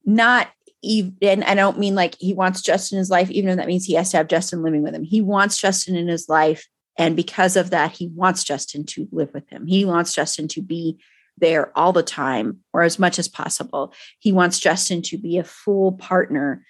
not 0.04 0.48
even, 0.82 1.16
and 1.22 1.44
I 1.44 1.54
don't 1.54 1.78
mean 1.78 1.94
like 1.94 2.16
he 2.18 2.34
wants 2.34 2.60
Justin 2.60 2.96
in 2.96 3.00
his 3.00 3.10
life, 3.10 3.30
even 3.30 3.50
though 3.50 3.56
that 3.56 3.68
means 3.68 3.84
he 3.84 3.94
has 3.94 4.10
to 4.10 4.16
have 4.16 4.28
Justin 4.28 4.62
living 4.62 4.82
with 4.82 4.94
him. 4.94 5.04
He 5.04 5.20
wants 5.20 5.58
Justin 5.58 5.94
in 5.94 6.08
his 6.08 6.28
life 6.28 6.66
and 6.96 7.16
because 7.16 7.56
of 7.56 7.70
that, 7.70 7.92
he 7.92 8.08
wants 8.14 8.44
Justin 8.44 8.84
to 8.86 9.08
live 9.10 9.32
with 9.34 9.48
him. 9.50 9.66
He 9.66 9.84
wants 9.84 10.14
Justin 10.14 10.48
to 10.48 10.62
be 10.62 10.98
there 11.38 11.76
all 11.76 11.92
the 11.92 12.02
time 12.02 12.60
or 12.72 12.82
as 12.82 12.98
much 12.98 13.18
as 13.18 13.28
possible. 13.28 13.92
He 14.20 14.32
wants 14.32 14.60
Justin 14.60 15.02
to 15.02 15.18
be 15.18 15.38
a 15.38 15.44
full 15.44 15.92
partner. 15.92 16.64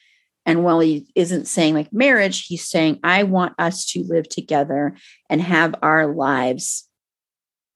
And 0.47 0.65
while 0.65 0.81
he 0.81 1.07
isn't 1.15 1.47
saying 1.47 1.75
like 1.75 1.93
marriage, 1.93 2.47
he's 2.47 2.67
saying, 2.67 3.01
I 3.03 3.25
want 3.25 3.55
us 3.59 3.85
to 3.93 4.05
live 4.05 4.29
together 4.29 4.97
and 5.29 5.41
have 5.43 5.75
our 5.83 6.07
lives 6.07 6.89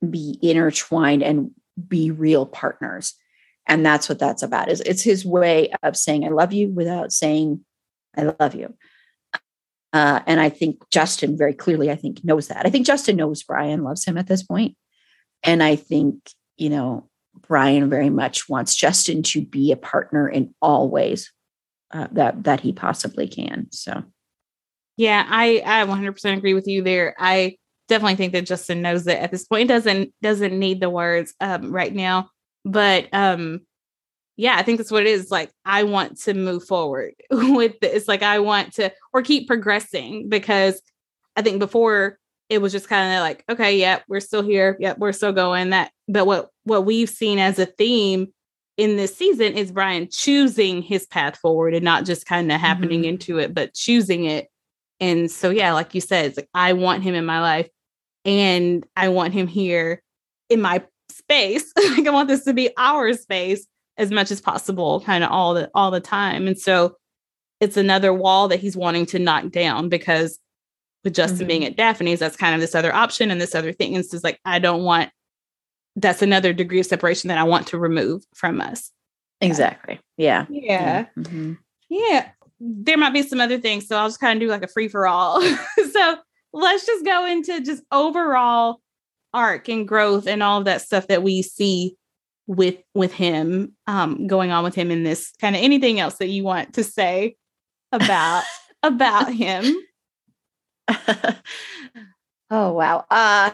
be 0.08 0.38
intertwined 0.40 1.22
and 1.22 1.50
be 1.86 2.10
real 2.10 2.46
partners. 2.46 3.14
And 3.66 3.84
that's 3.84 4.08
what 4.08 4.18
that's 4.18 4.42
about. 4.42 4.70
Is 4.70 4.80
it's 4.80 5.02
his 5.02 5.26
way 5.26 5.70
of 5.82 5.96
saying 5.96 6.24
I 6.24 6.28
love 6.28 6.54
you 6.54 6.70
without 6.70 7.12
saying 7.12 7.64
I 8.16 8.34
love 8.40 8.54
you. 8.54 8.74
Uh, 9.92 10.20
and 10.26 10.40
I 10.40 10.48
think 10.48 10.82
Justin 10.90 11.36
very 11.36 11.54
clearly, 11.54 11.90
I 11.90 11.96
think, 11.96 12.24
knows 12.24 12.48
that. 12.48 12.66
I 12.66 12.70
think 12.70 12.86
Justin 12.86 13.16
knows 13.16 13.42
Brian 13.42 13.82
loves 13.82 14.04
him 14.04 14.18
at 14.18 14.26
this 14.26 14.42
point. 14.42 14.76
And 15.42 15.62
I 15.62 15.76
think, 15.76 16.30
you 16.56 16.68
know, 16.68 17.08
Brian 17.46 17.88
very 17.88 18.10
much 18.10 18.48
wants 18.48 18.74
Justin 18.74 19.22
to 19.24 19.44
be 19.44 19.72
a 19.72 19.76
partner 19.76 20.28
in 20.28 20.54
all 20.60 20.88
ways 20.88 21.32
uh, 21.92 22.08
that 22.12 22.44
that 22.44 22.60
he 22.60 22.72
possibly 22.72 23.28
can. 23.28 23.68
So, 23.70 24.02
yeah, 24.96 25.24
I 25.28 25.62
I 25.64 25.86
100% 25.86 26.36
agree 26.36 26.54
with 26.54 26.66
you 26.66 26.82
there. 26.82 27.14
I 27.18 27.56
definitely 27.88 28.16
think 28.16 28.32
that 28.34 28.46
Justin 28.46 28.82
knows 28.82 29.04
that 29.04 29.22
at 29.22 29.30
this 29.30 29.44
point 29.44 29.68
doesn't 29.68 30.12
doesn't 30.20 30.58
need 30.58 30.80
the 30.80 30.90
words 30.90 31.34
um, 31.40 31.72
right 31.72 31.94
now, 31.94 32.28
but 32.64 33.08
um, 33.12 33.60
yeah, 34.38 34.56
I 34.56 34.62
think 34.62 34.78
that's 34.78 34.92
what 34.92 35.02
it 35.02 35.08
is. 35.08 35.32
Like, 35.32 35.50
I 35.64 35.82
want 35.82 36.16
to 36.20 36.32
move 36.32 36.64
forward 36.64 37.14
with 37.30 37.78
this. 37.80 38.06
Like, 38.06 38.22
I 38.22 38.38
want 38.38 38.72
to, 38.74 38.92
or 39.12 39.20
keep 39.20 39.48
progressing 39.48 40.28
because 40.28 40.80
I 41.34 41.42
think 41.42 41.58
before 41.58 42.18
it 42.48 42.62
was 42.62 42.70
just 42.70 42.88
kind 42.88 43.14
of 43.14 43.20
like, 43.20 43.44
okay, 43.50 43.76
yeah, 43.76 43.98
we're 44.08 44.20
still 44.20 44.42
here. 44.42 44.76
Yeah, 44.78 44.94
we're 44.96 45.12
still 45.12 45.32
going. 45.32 45.70
That, 45.70 45.90
but 46.06 46.24
what 46.24 46.50
what 46.62 46.86
we've 46.86 47.10
seen 47.10 47.40
as 47.40 47.58
a 47.58 47.66
theme 47.66 48.28
in 48.76 48.96
this 48.96 49.14
season 49.14 49.54
is 49.54 49.72
Brian 49.72 50.08
choosing 50.08 50.82
his 50.82 51.04
path 51.04 51.36
forward 51.36 51.74
and 51.74 51.84
not 51.84 52.06
just 52.06 52.24
kind 52.24 52.50
of 52.52 52.60
happening 52.60 53.00
mm-hmm. 53.00 53.10
into 53.10 53.38
it, 53.38 53.52
but 53.52 53.74
choosing 53.74 54.24
it. 54.24 54.46
And 55.00 55.28
so, 55.28 55.50
yeah, 55.50 55.72
like 55.72 55.96
you 55.96 56.00
said, 56.00 56.26
it's 56.26 56.36
like 56.36 56.48
I 56.54 56.74
want 56.74 57.02
him 57.02 57.16
in 57.16 57.26
my 57.26 57.40
life, 57.40 57.68
and 58.24 58.86
I 58.96 59.08
want 59.08 59.34
him 59.34 59.48
here 59.48 60.00
in 60.48 60.60
my 60.60 60.84
space. 61.10 61.72
like 61.96 62.06
I 62.06 62.10
want 62.10 62.28
this 62.28 62.44
to 62.44 62.54
be 62.54 62.70
our 62.78 63.12
space 63.14 63.66
as 63.98 64.10
much 64.10 64.30
as 64.30 64.40
possible 64.40 65.00
kind 65.00 65.22
of 65.22 65.30
all 65.30 65.54
the 65.54 65.70
all 65.74 65.90
the 65.90 66.00
time 66.00 66.46
and 66.46 66.58
so 66.58 66.96
it's 67.60 67.76
another 67.76 68.14
wall 68.14 68.48
that 68.48 68.60
he's 68.60 68.76
wanting 68.76 69.04
to 69.06 69.18
knock 69.18 69.50
down 69.50 69.88
because 69.88 70.38
with 71.04 71.14
Justin 71.14 71.38
mm-hmm. 71.38 71.46
being 71.46 71.64
at 71.64 71.76
Daphne's, 71.76 72.20
that's 72.20 72.36
kind 72.36 72.54
of 72.54 72.60
this 72.60 72.74
other 72.74 72.94
option 72.94 73.30
and 73.30 73.40
this 73.40 73.54
other 73.54 73.72
thing. 73.72 73.94
And 73.94 74.04
so 74.04 74.14
it's 74.14 74.24
like, 74.24 74.40
I 74.44 74.58
don't 74.58 74.84
want 74.84 75.10
that's 75.96 76.22
another 76.22 76.52
degree 76.52 76.78
of 76.78 76.86
separation 76.86 77.28
that 77.28 77.38
I 77.38 77.44
want 77.44 77.66
to 77.68 77.78
remove 77.78 78.22
from 78.34 78.60
us. 78.60 78.92
Exactly. 79.40 79.98
Yeah. 80.16 80.46
Yeah. 80.48 81.06
Mm-hmm. 81.18 81.54
Yeah. 81.88 82.28
There 82.60 82.96
might 82.96 83.12
be 83.12 83.22
some 83.22 83.40
other 83.40 83.58
things. 83.58 83.88
So 83.88 83.96
I'll 83.96 84.08
just 84.08 84.20
kind 84.20 84.36
of 84.36 84.40
do 84.40 84.48
like 84.48 84.62
a 84.62 84.68
free 84.68 84.86
for 84.86 85.08
all. 85.08 85.42
so 85.92 86.16
let's 86.52 86.86
just 86.86 87.04
go 87.04 87.26
into 87.26 87.60
just 87.62 87.82
overall 87.90 88.80
arc 89.34 89.68
and 89.68 89.88
growth 89.88 90.28
and 90.28 90.42
all 90.42 90.58
of 90.58 90.66
that 90.66 90.82
stuff 90.82 91.08
that 91.08 91.24
we 91.24 91.42
see 91.42 91.96
with 92.48 92.78
with 92.94 93.12
him 93.12 93.72
um 93.86 94.26
going 94.26 94.50
on 94.50 94.64
with 94.64 94.74
him 94.74 94.90
in 94.90 95.04
this 95.04 95.32
kind 95.40 95.54
of 95.54 95.62
anything 95.62 96.00
else 96.00 96.16
that 96.16 96.28
you 96.28 96.42
want 96.42 96.74
to 96.74 96.82
say 96.82 97.36
about 97.92 98.42
about 98.82 99.32
him? 99.32 99.76
Oh 102.50 102.72
wow. 102.72 103.04
Uh 103.10 103.50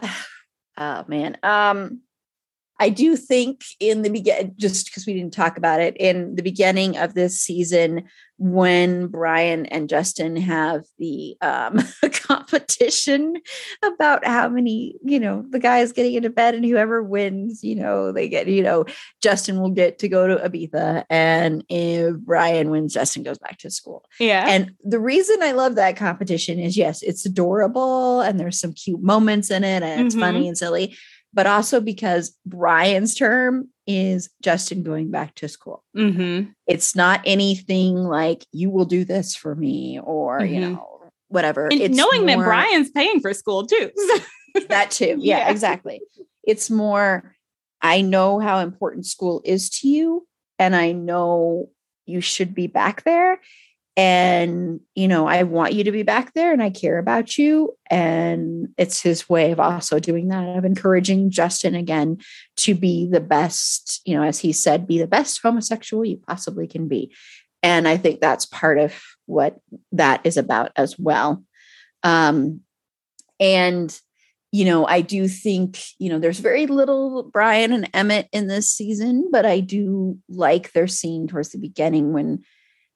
oh 0.77 1.05
man. 1.07 1.37
Um 1.43 2.01
I 2.79 2.89
do 2.89 3.15
think 3.15 3.63
in 3.79 4.01
the 4.01 4.09
beginning, 4.09 4.53
just 4.57 4.87
because 4.87 5.05
we 5.05 5.13
didn't 5.13 5.33
talk 5.33 5.57
about 5.57 5.79
it, 5.79 5.95
in 5.97 6.35
the 6.35 6.43
beginning 6.43 6.97
of 6.97 7.13
this 7.13 7.39
season, 7.39 8.03
when 8.37 9.07
Brian 9.07 9.65
and 9.67 9.87
Justin 9.87 10.35
have 10.35 10.83
the 10.99 11.37
um, 11.41 11.79
competition 12.11 13.35
about 13.81 14.25
how 14.25 14.49
many, 14.49 14.95
you 15.03 15.21
know, 15.21 15.45
the 15.49 15.59
guys 15.59 15.93
getting 15.93 16.15
into 16.15 16.29
bed 16.29 16.53
and 16.53 16.65
whoever 16.65 17.01
wins, 17.01 17.63
you 17.63 17.75
know, 17.75 18.11
they 18.11 18.27
get, 18.27 18.47
you 18.47 18.61
know, 18.61 18.85
Justin 19.21 19.61
will 19.61 19.69
get 19.69 19.99
to 19.99 20.09
go 20.09 20.27
to 20.27 20.35
Ibiza. 20.35 21.05
And 21.09 21.63
if 21.69 22.17
Brian 22.17 22.71
wins, 22.71 22.93
Justin 22.93 23.23
goes 23.23 23.37
back 23.37 23.57
to 23.59 23.71
school. 23.71 24.03
Yeah. 24.19 24.45
And 24.47 24.73
the 24.83 24.99
reason 24.99 25.41
I 25.41 25.53
love 25.53 25.75
that 25.75 25.95
competition 25.95 26.59
is 26.59 26.75
yes, 26.75 27.01
it's 27.03 27.25
adorable 27.25 28.19
and 28.19 28.37
there's 28.37 28.59
some 28.59 28.73
cute 28.73 29.01
moments 29.01 29.49
in 29.49 29.63
it 29.63 29.81
and 29.81 30.05
it's 30.05 30.13
mm-hmm. 30.13 30.23
funny 30.23 30.47
and 30.49 30.57
silly 30.57 30.97
but 31.35 31.45
also 31.45 31.81
because 31.81 32.35
Brian's 32.45 33.13
term 33.13 33.67
is 33.85 34.29
Justin 34.41 34.81
going 34.81 35.11
back 35.11 35.35
to 35.35 35.49
school. 35.49 35.83
Mm-hmm. 35.95 36.49
It's 36.65 36.95
not 36.95 37.21
anything 37.25 37.95
like 37.95 38.45
you 38.51 38.69
will 38.69 38.85
do 38.85 39.03
this 39.03 39.35
for 39.35 39.53
me 39.53 39.99
or, 40.01 40.39
mm-hmm. 40.39 40.53
you 40.53 40.61
know, 40.61 41.11
whatever. 41.27 41.65
And 41.65 41.81
it's 41.81 41.95
knowing 41.95 42.25
more, 42.25 42.37
that 42.37 42.43
Brian's 42.43 42.89
paying 42.89 43.19
for 43.19 43.33
school 43.33 43.67
too. 43.67 43.91
that 44.69 44.91
too. 44.91 45.17
Yeah, 45.19 45.39
yeah, 45.39 45.49
exactly. 45.49 46.01
It's 46.43 46.69
more, 46.69 47.35
I 47.81 48.01
know 48.01 48.39
how 48.39 48.59
important 48.59 49.05
school 49.05 49.41
is 49.43 49.69
to 49.81 49.89
you, 49.89 50.25
and 50.57 50.73
I 50.73 50.93
know 50.93 51.69
you 52.05 52.21
should 52.21 52.55
be 52.55 52.67
back 52.67 53.03
there 53.03 53.41
and 53.97 54.81
you 54.93 55.07
know 55.07 55.25
i 55.25 55.43
want 55.43 55.73
you 55.73 55.83
to 55.85 55.91
be 55.91 56.03
back 56.03 56.33
there 56.33 56.51
and 56.51 56.61
i 56.61 56.69
care 56.69 56.97
about 56.97 57.37
you. 57.37 57.75
And 57.89 58.69
it's 58.77 59.01
his 59.01 59.29
way 59.29 59.51
of 59.51 59.59
also 59.59 59.99
doing 59.99 60.27
that 60.29 60.57
of 60.57 60.65
encouraging 60.65 61.29
justin 61.29 61.75
again 61.75 62.17
to 62.57 62.75
be 62.75 63.07
the 63.09 63.21
best 63.21 64.01
you 64.05 64.15
know 64.15 64.23
as 64.23 64.39
he 64.39 64.51
said 64.51 64.87
be 64.87 64.99
the 64.99 65.07
best 65.07 65.41
homosexual 65.41 66.05
you 66.05 66.17
possibly 66.27 66.67
can 66.67 66.87
be. 66.87 67.13
And 67.63 67.87
i 67.87 67.97
think 67.97 68.19
that's 68.19 68.45
part 68.45 68.77
of 68.77 68.93
what 69.25 69.59
that 69.91 70.21
is 70.23 70.37
about 70.37 70.71
as 70.75 70.97
well. 70.99 71.43
Um 72.03 72.61
and 73.39 73.97
you 74.51 74.63
know 74.63 74.85
i 74.87 75.01
do 75.01 75.27
think 75.27 75.81
you 75.99 76.09
know 76.09 76.17
there's 76.17 76.39
very 76.39 76.65
little 76.65 77.23
brian 77.23 77.73
and 77.73 77.89
emmett 77.93 78.29
in 78.31 78.47
this 78.47 78.71
season 78.71 79.27
but 79.29 79.45
i 79.45 79.59
do 79.59 80.17
like 80.29 80.71
their 80.71 80.87
scene 80.87 81.27
towards 81.27 81.49
the 81.49 81.57
beginning 81.57 82.13
when 82.13 82.41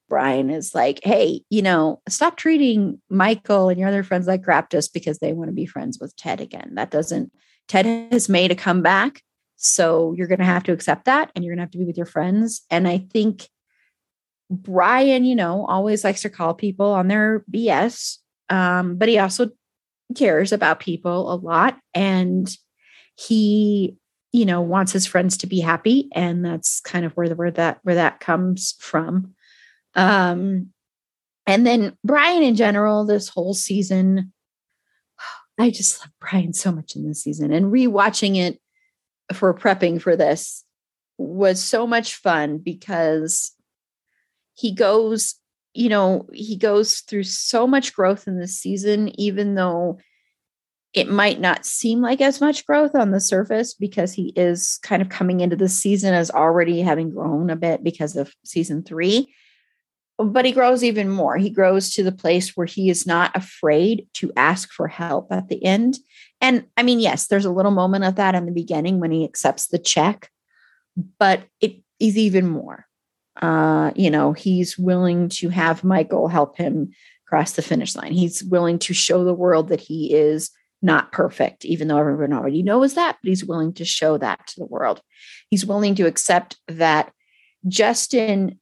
Brian 0.10 0.50
is 0.50 0.76
like, 0.76 1.00
hey, 1.04 1.42
you 1.50 1.62
know, 1.62 2.02
stop 2.10 2.36
treating 2.36 3.00
Michael 3.10 3.70
and 3.70 3.80
your 3.80 3.88
other 3.88 4.04
friends 4.04 4.28
like 4.28 4.44
crap 4.44 4.70
just 4.70 4.94
because 4.94 5.20
they 5.20 5.34
want 5.34 5.50
to 5.50 5.54
be 5.54 5.66
friends 5.66 6.00
with 6.00 6.16
Ted 6.16 6.42
again. 6.42 6.72
That 6.74 6.92
doesn't, 6.92 7.32
Ted 7.68 7.86
has 8.12 8.28
made 8.28 8.52
a 8.52 8.56
comeback. 8.56 9.22
So 9.56 10.14
you're 10.18 10.28
going 10.28 10.40
to 10.40 10.46
have 10.46 10.64
to 10.64 10.72
accept 10.72 11.06
that 11.06 11.32
and 11.36 11.44
you're 11.44 11.54
going 11.54 11.60
to 11.60 11.64
have 11.64 11.72
to 11.72 11.78
be 11.78 11.86
with 11.86 11.98
your 11.98 12.06
friends. 12.06 12.62
And 12.70 12.88
I 12.88 12.98
think 12.98 13.48
Brian, 14.50 15.24
you 15.26 15.36
know, 15.36 15.66
always 15.68 16.04
likes 16.04 16.24
to 16.24 16.30
call 16.30 16.54
people 16.54 16.92
on 16.92 17.08
their 17.08 17.44
BS, 17.52 18.18
um, 18.50 18.96
but 18.98 19.10
he 19.10 19.20
also 19.20 19.52
cares 20.16 20.52
about 20.52 20.80
people 20.80 21.32
a 21.32 21.36
lot. 21.36 21.78
And 21.94 22.50
he 23.16 23.98
you 24.32 24.46
know, 24.46 24.62
wants 24.62 24.92
his 24.92 25.06
friends 25.06 25.38
to 25.38 25.48
be 25.48 25.60
happy. 25.60 26.10
And 26.14 26.46
that's 26.46 26.80
kind 26.82 27.06
of 27.06 27.14
where 27.14 27.28
the 27.28 27.36
where 27.36 27.52
that 27.52 27.80
where 27.84 27.96
that 27.96 28.20
comes 28.20 28.76
from. 28.80 29.34
Um, 29.96 30.70
and 31.46 31.66
then 31.66 31.98
Brian 32.04 32.44
in 32.44 32.56
general, 32.56 33.06
this 33.06 33.30
whole 33.30 33.54
season, 33.54 34.34
I 35.60 35.72
just 35.72 36.00
love 36.00 36.12
Brian 36.20 36.54
so 36.54 36.72
much 36.72 36.96
in 36.96 37.08
this 37.08 37.24
season. 37.24 37.52
And 37.52 37.72
rewatching 37.72 38.38
it 38.38 38.60
for 39.34 39.54
prepping 39.54 40.02
for 40.02 40.16
this 40.16 40.64
was 41.18 41.62
so 41.62 41.86
much 41.86 42.16
fun 42.16 42.60
because 42.60 43.52
he 44.54 44.74
goes, 44.74 45.36
you 45.74 45.90
know, 45.90 46.28
he 46.34 46.56
goes 46.56 47.00
through 47.02 47.24
so 47.24 47.68
much 47.68 47.94
growth 47.94 48.28
in 48.28 48.40
this 48.40 48.58
season, 48.58 49.12
even 49.20 49.56
though 49.56 50.00
it 50.94 51.10
might 51.10 51.40
not 51.40 51.66
seem 51.66 52.02
like 52.02 52.20
as 52.20 52.42
much 52.42 52.66
growth 52.66 52.96
on 52.96 53.12
the 53.12 53.20
surface 53.20 53.74
because 53.74 54.12
he 54.12 54.34
is 54.36 54.80
kind 54.82 55.02
of 55.02 55.10
coming 55.10 55.40
into 55.40 55.56
the 55.56 55.70
season 55.70 56.14
as 56.14 56.32
already 56.32 56.82
having 56.82 57.12
grown 57.12 57.50
a 57.50 57.56
bit 57.56 57.84
because 57.84 58.16
of 58.16 58.34
season 58.44 58.84
three. 58.84 59.32
But 60.22 60.44
he 60.44 60.52
grows 60.52 60.84
even 60.84 61.10
more. 61.10 61.38
He 61.38 61.50
grows 61.50 61.94
to 61.94 62.04
the 62.04 62.12
place 62.12 62.58
where 62.58 62.66
he 62.66 62.90
is 62.90 63.08
not 63.08 63.32
afraid 63.36 64.08
to 64.16 64.34
ask 64.36 64.70
for 64.72 64.90
help 64.90 65.32
at 65.32 65.48
the 65.48 65.64
end. 65.64 65.98
And 66.42 66.66
I 66.76 66.84
mean, 66.84 67.00
yes, 67.00 67.28
there's 67.28 67.46
a 67.46 67.52
little 67.52 67.72
moment 67.72 68.04
of 68.04 68.16
that 68.16 68.36
in 68.36 68.46
the 68.46 68.52
beginning 68.52 69.00
when 69.00 69.12
he 69.12 69.24
accepts 69.24 69.68
the 69.68 69.80
check, 69.80 70.30
but 71.20 71.44
it 71.62 71.82
is 72.00 72.18
even 72.18 72.48
more. 72.48 72.86
Uh, 73.42 73.92
you 73.96 74.12
know, 74.12 74.34
he's 74.34 74.78
willing 74.78 75.30
to 75.30 75.48
have 75.48 75.86
Michael 75.86 76.28
help 76.28 76.58
him 76.58 76.92
cross 77.26 77.54
the 77.54 77.62
finish 77.62 77.96
line. 77.96 78.12
He's 78.12 78.44
willing 78.44 78.80
to 78.80 78.94
show 78.94 79.24
the 79.24 79.34
world 79.34 79.70
that 79.70 79.80
he 79.80 80.14
is 80.14 80.52
not 80.82 81.12
perfect, 81.12 81.64
even 81.64 81.88
though 81.88 81.98
everyone 81.98 82.34
already 82.34 82.64
knows 82.64 82.96
that, 82.96 83.18
but 83.22 83.30
he's 83.30 83.46
willing 83.46 83.74
to 83.74 83.86
show 83.86 84.18
that 84.18 84.48
to 84.48 84.60
the 84.60 84.66
world. 84.66 85.02
He's 85.50 85.66
willing 85.66 85.96
to 85.96 86.08
accept 86.08 86.58
that 86.68 87.12
Justin 87.68 88.59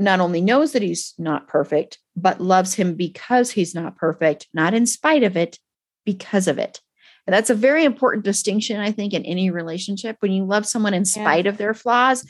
not 0.00 0.18
only 0.18 0.40
knows 0.40 0.72
that 0.72 0.82
he's 0.82 1.14
not 1.18 1.46
perfect, 1.46 1.98
but 2.16 2.40
loves 2.40 2.74
him 2.74 2.94
because 2.94 3.50
he's 3.50 3.74
not 3.74 3.96
perfect, 3.96 4.48
not 4.54 4.74
in 4.74 4.86
spite 4.86 5.22
of 5.22 5.36
it, 5.36 5.58
because 6.04 6.48
of 6.48 6.58
it. 6.58 6.80
And 7.26 7.34
that's 7.34 7.50
a 7.50 7.54
very 7.54 7.84
important 7.84 8.24
distinction, 8.24 8.80
I 8.80 8.92
think, 8.92 9.12
in 9.12 9.24
any 9.24 9.50
relationship. 9.50 10.16
When 10.20 10.32
you 10.32 10.44
love 10.44 10.66
someone 10.66 10.94
in 10.94 11.04
spite 11.04 11.44
yeah. 11.44 11.50
of 11.50 11.58
their 11.58 11.74
flaws, 11.74 12.26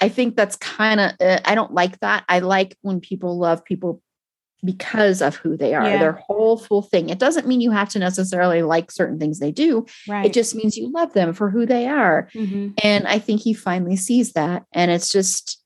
I 0.00 0.10
think 0.10 0.36
that's 0.36 0.56
kind 0.56 1.00
of, 1.00 1.12
uh, 1.18 1.40
I 1.44 1.54
don't 1.54 1.72
like 1.72 1.98
that. 2.00 2.24
I 2.28 2.40
like 2.40 2.76
when 2.82 3.00
people 3.00 3.38
love 3.38 3.64
people 3.64 4.02
because 4.62 5.22
of 5.22 5.34
who 5.36 5.56
they 5.56 5.74
are, 5.74 5.88
yeah. 5.88 5.98
their 5.98 6.12
whole 6.12 6.58
full 6.58 6.82
thing. 6.82 7.08
It 7.08 7.18
doesn't 7.18 7.48
mean 7.48 7.60
you 7.60 7.70
have 7.72 7.88
to 7.90 7.98
necessarily 7.98 8.62
like 8.62 8.90
certain 8.90 9.18
things 9.18 9.38
they 9.38 9.50
do. 9.50 9.86
Right. 10.06 10.26
It 10.26 10.34
just 10.34 10.54
means 10.54 10.76
you 10.76 10.92
love 10.92 11.14
them 11.14 11.32
for 11.32 11.50
who 11.50 11.66
they 11.66 11.88
are. 11.88 12.28
Mm-hmm. 12.34 12.72
And 12.84 13.08
I 13.08 13.18
think 13.18 13.40
he 13.40 13.54
finally 13.54 13.96
sees 13.96 14.34
that. 14.34 14.64
And 14.72 14.90
it's 14.90 15.10
just, 15.10 15.60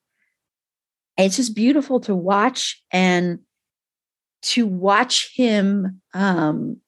it's 1.16 1.36
just 1.36 1.55
beautiful 1.55 2.01
to 2.01 2.14
watch 2.14 2.82
and 2.90 3.40
to 4.43 4.66
watch 4.66 5.32
him 5.34 6.01
um, 6.14 6.78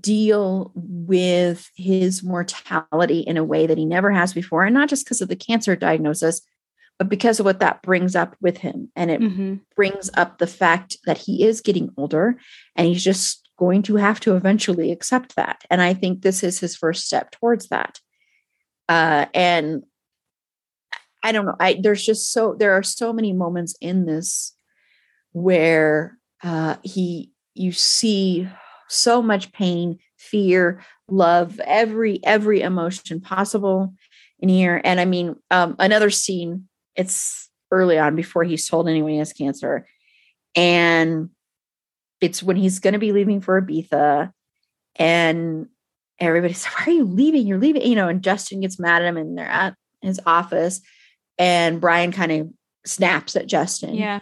deal 0.00 0.72
with 0.74 1.70
his 1.76 2.22
mortality 2.22 3.20
in 3.20 3.36
a 3.36 3.44
way 3.44 3.66
that 3.66 3.78
he 3.78 3.84
never 3.84 4.10
has 4.10 4.32
before. 4.34 4.64
And 4.64 4.74
not 4.74 4.88
just 4.88 5.04
because 5.04 5.20
of 5.20 5.28
the 5.28 5.36
cancer 5.36 5.76
diagnosis, 5.76 6.42
but 6.98 7.08
because 7.08 7.38
of 7.38 7.46
what 7.46 7.60
that 7.60 7.82
brings 7.82 8.16
up 8.16 8.36
with 8.40 8.58
him. 8.58 8.90
And 8.96 9.10
it 9.10 9.20
mm-hmm. 9.20 9.54
brings 9.74 10.10
up 10.14 10.38
the 10.38 10.46
fact 10.46 10.96
that 11.06 11.18
he 11.18 11.44
is 11.44 11.60
getting 11.60 11.90
older 11.96 12.36
and 12.74 12.86
he's 12.86 13.04
just 13.04 13.48
going 13.58 13.82
to 13.82 13.96
have 13.96 14.20
to 14.20 14.36
eventually 14.36 14.90
accept 14.92 15.36
that. 15.36 15.64
And 15.70 15.80
I 15.80 15.94
think 15.94 16.22
this 16.22 16.42
is 16.42 16.58
his 16.58 16.76
first 16.76 17.06
step 17.06 17.30
towards 17.30 17.68
that. 17.68 18.00
Uh, 18.88 19.26
and 19.34 19.82
I 21.26 21.32
don't 21.32 21.44
know. 21.44 21.56
I 21.58 21.80
there's 21.82 22.06
just 22.06 22.30
so 22.32 22.54
there 22.56 22.72
are 22.72 22.84
so 22.84 23.12
many 23.12 23.32
moments 23.32 23.74
in 23.80 24.06
this 24.06 24.54
where 25.32 26.16
uh, 26.44 26.76
he 26.84 27.32
you 27.54 27.72
see 27.72 28.48
so 28.88 29.20
much 29.20 29.50
pain, 29.50 29.98
fear, 30.16 30.84
love, 31.08 31.60
every 31.64 32.20
every 32.24 32.60
emotion 32.60 33.20
possible 33.20 33.92
in 34.38 34.48
here. 34.48 34.80
And 34.84 35.00
I 35.00 35.04
mean, 35.04 35.34
um, 35.50 35.74
another 35.80 36.10
scene 36.10 36.68
it's 36.94 37.50
early 37.72 37.98
on 37.98 38.14
before 38.14 38.44
he's 38.44 38.68
told 38.68 38.88
anyone 38.88 39.10
he 39.10 39.18
has 39.18 39.32
cancer. 39.32 39.88
And 40.54 41.30
it's 42.20 42.40
when 42.40 42.56
he's 42.56 42.78
going 42.78 42.92
to 42.92 43.00
be 43.00 43.10
leaving 43.10 43.40
for 43.40 43.60
Ibiza. 43.60 44.30
And 44.94 45.66
everybody 46.20 46.54
says, 46.54 46.72
Why 46.72 46.84
are 46.86 46.96
you 46.96 47.04
leaving? 47.04 47.48
You're 47.48 47.58
leaving. 47.58 47.82
You 47.82 47.96
know, 47.96 48.08
and 48.08 48.22
Justin 48.22 48.60
gets 48.60 48.78
mad 48.78 49.02
at 49.02 49.08
him 49.08 49.16
and 49.16 49.36
they're 49.36 49.44
at 49.44 49.74
his 50.02 50.20
office. 50.24 50.80
And 51.38 51.80
Brian 51.80 52.12
kind 52.12 52.32
of 52.32 52.50
snaps 52.86 53.36
at 53.36 53.46
Justin. 53.46 53.94
Yeah. 53.94 54.20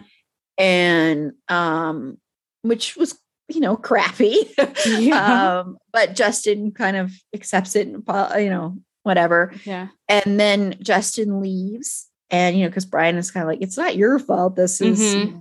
And 0.58 1.32
um, 1.48 2.18
which 2.62 2.96
was, 2.96 3.18
you 3.48 3.60
know, 3.60 3.76
crappy. 3.76 4.50
Yeah. 4.86 5.60
um, 5.60 5.78
but 5.92 6.14
Justin 6.14 6.72
kind 6.72 6.96
of 6.96 7.12
accepts 7.34 7.76
it 7.76 7.86
and 7.86 8.04
you 8.42 8.50
know, 8.50 8.76
whatever. 9.02 9.52
Yeah. 9.64 9.88
And 10.08 10.38
then 10.38 10.76
Justin 10.80 11.40
leaves 11.40 12.08
and, 12.30 12.56
you 12.56 12.64
know, 12.64 12.68
because 12.68 12.86
Brian 12.86 13.16
is 13.16 13.30
kind 13.30 13.44
of 13.44 13.48
like, 13.48 13.62
it's 13.62 13.76
not 13.76 13.96
your 13.96 14.18
fault. 14.18 14.56
This 14.56 14.80
is, 14.80 15.00
mm-hmm. 15.00 15.38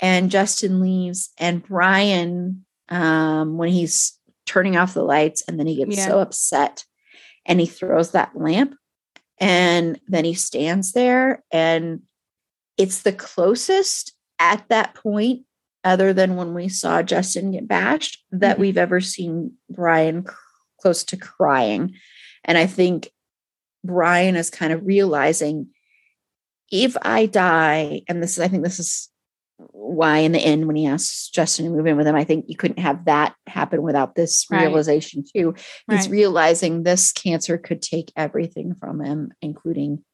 and 0.00 0.30
Justin 0.30 0.80
leaves. 0.80 1.30
And 1.38 1.62
Brian, 1.62 2.64
um, 2.88 3.56
when 3.56 3.70
he's 3.70 4.18
turning 4.46 4.76
off 4.76 4.94
the 4.94 5.04
lights 5.04 5.42
and 5.46 5.58
then 5.58 5.66
he 5.66 5.76
gets 5.76 5.96
yeah. 5.96 6.06
so 6.06 6.18
upset 6.18 6.84
and 7.46 7.60
he 7.60 7.66
throws 7.66 8.10
that 8.12 8.34
lamp 8.34 8.74
and 9.40 9.98
then 10.06 10.24
he 10.24 10.34
stands 10.34 10.92
there 10.92 11.42
and 11.50 12.02
it's 12.76 13.02
the 13.02 13.12
closest 13.12 14.12
at 14.38 14.68
that 14.68 14.94
point 14.94 15.42
other 15.82 16.12
than 16.12 16.36
when 16.36 16.54
we 16.54 16.68
saw 16.68 17.02
Justin 17.02 17.52
get 17.52 17.66
bashed 17.66 18.24
that 18.30 18.52
mm-hmm. 18.52 18.60
we've 18.60 18.78
ever 18.78 19.00
seen 19.00 19.54
Brian 19.68 20.26
close 20.80 21.04
to 21.04 21.16
crying. 21.16 21.94
And 22.44 22.56
I 22.56 22.66
think 22.66 23.10
Brian 23.84 24.36
is 24.36 24.50
kind 24.50 24.72
of 24.72 24.86
realizing 24.86 25.68
if 26.70 26.96
I 27.02 27.26
die, 27.26 28.02
and 28.08 28.22
this 28.22 28.32
is, 28.32 28.40
I 28.40 28.48
think 28.48 28.62
this 28.62 28.78
is 28.78 29.09
why 29.70 30.18
in 30.18 30.32
the 30.32 30.38
end, 30.38 30.66
when 30.66 30.76
he 30.76 30.86
asks 30.86 31.28
Justin 31.28 31.66
to 31.66 31.70
move 31.70 31.86
in 31.86 31.96
with 31.96 32.06
him, 32.06 32.16
I 32.16 32.24
think 32.24 32.46
you 32.48 32.56
couldn't 32.56 32.78
have 32.78 33.04
that 33.04 33.34
happen 33.46 33.82
without 33.82 34.14
this 34.14 34.46
right. 34.50 34.62
realization 34.62 35.24
too. 35.24 35.54
He's 35.88 36.02
right. 36.06 36.10
realizing 36.10 36.82
this 36.82 37.12
cancer 37.12 37.58
could 37.58 37.82
take 37.82 38.12
everything 38.16 38.74
from 38.80 39.00
him, 39.00 39.32
including 39.42 40.04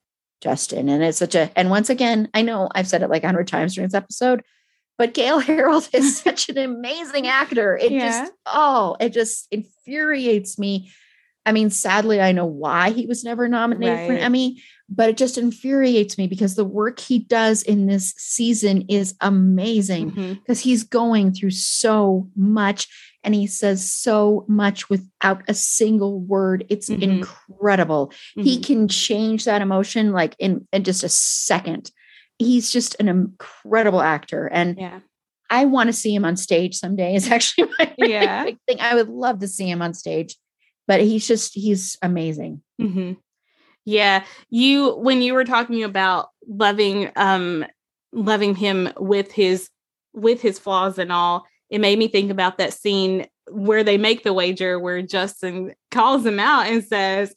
Justin. 0.40 0.88
And 0.88 1.02
it's 1.02 1.18
such 1.18 1.34
a, 1.34 1.50
and 1.56 1.70
once 1.70 1.90
again, 1.90 2.28
I 2.34 2.42
know 2.42 2.68
I've 2.74 2.88
said 2.88 3.02
it 3.02 3.10
like 3.10 3.24
a 3.24 3.26
hundred 3.26 3.48
times 3.48 3.74
during 3.74 3.88
this 3.88 3.94
episode, 3.94 4.42
but 4.98 5.14
Gale 5.14 5.38
Harold 5.40 5.88
is 5.92 6.18
such 6.20 6.48
an 6.48 6.58
amazing 6.58 7.26
actor. 7.26 7.76
It 7.76 7.92
yeah. 7.92 8.08
just, 8.08 8.32
oh, 8.46 8.96
it 9.00 9.10
just 9.10 9.48
infuriates 9.50 10.58
me. 10.58 10.92
I 11.44 11.52
mean, 11.52 11.70
sadly, 11.70 12.20
I 12.20 12.32
know 12.32 12.46
why 12.46 12.90
he 12.90 13.06
was 13.06 13.22
never 13.22 13.46
nominated 13.48 13.96
right. 13.96 14.06
for 14.08 14.12
an 14.14 14.18
Emmy, 14.18 14.62
but 14.88 15.08
it 15.08 15.16
just 15.16 15.36
infuriates 15.36 16.16
me 16.16 16.26
because 16.26 16.54
the 16.54 16.64
work 16.64 17.00
he 17.00 17.18
does 17.18 17.62
in 17.62 17.86
this 17.86 18.14
season 18.16 18.84
is 18.88 19.14
amazing 19.20 20.10
because 20.10 20.60
mm-hmm. 20.60 20.68
he's 20.68 20.84
going 20.84 21.32
through 21.32 21.50
so 21.50 22.28
much 22.36 22.88
and 23.24 23.34
he 23.34 23.46
says 23.46 23.90
so 23.90 24.44
much 24.48 24.88
without 24.88 25.42
a 25.48 25.54
single 25.54 26.20
word 26.20 26.64
it's 26.68 26.88
mm-hmm. 26.88 27.02
incredible 27.02 28.08
mm-hmm. 28.08 28.42
he 28.42 28.60
can 28.60 28.86
change 28.88 29.44
that 29.44 29.62
emotion 29.62 30.12
like 30.12 30.36
in, 30.38 30.66
in 30.72 30.84
just 30.84 31.02
a 31.02 31.08
second 31.08 31.90
he's 32.38 32.70
just 32.70 32.94
an 33.00 33.08
incredible 33.08 34.00
actor 34.00 34.46
and 34.46 34.78
yeah 34.78 35.00
i 35.50 35.64
want 35.64 35.88
to 35.88 35.92
see 35.92 36.14
him 36.14 36.24
on 36.24 36.36
stage 36.36 36.76
someday 36.76 37.14
is 37.14 37.30
actually 37.30 37.68
my 37.78 37.92
yeah. 37.98 38.44
big 38.44 38.58
thing 38.68 38.80
i 38.80 38.94
would 38.94 39.08
love 39.08 39.40
to 39.40 39.48
see 39.48 39.68
him 39.68 39.82
on 39.82 39.92
stage 39.94 40.36
but 40.86 41.00
he's 41.00 41.26
just 41.26 41.54
he's 41.54 41.96
amazing 42.02 42.62
mm-hmm. 42.80 43.14
Yeah. 43.86 44.24
You 44.50 44.96
when 44.96 45.22
you 45.22 45.32
were 45.32 45.44
talking 45.44 45.82
about 45.82 46.28
loving 46.46 47.10
um 47.16 47.64
loving 48.12 48.54
him 48.54 48.92
with 48.98 49.32
his 49.32 49.70
with 50.12 50.42
his 50.42 50.58
flaws 50.58 50.98
and 50.98 51.12
all, 51.12 51.46
it 51.70 51.80
made 51.80 51.98
me 51.98 52.08
think 52.08 52.30
about 52.30 52.58
that 52.58 52.74
scene 52.74 53.26
where 53.50 53.84
they 53.84 53.96
make 53.96 54.24
the 54.24 54.32
wager 54.32 54.78
where 54.78 55.02
Justin 55.02 55.72
calls 55.90 56.26
him 56.26 56.40
out 56.40 56.66
and 56.66 56.84
says, 56.84 57.34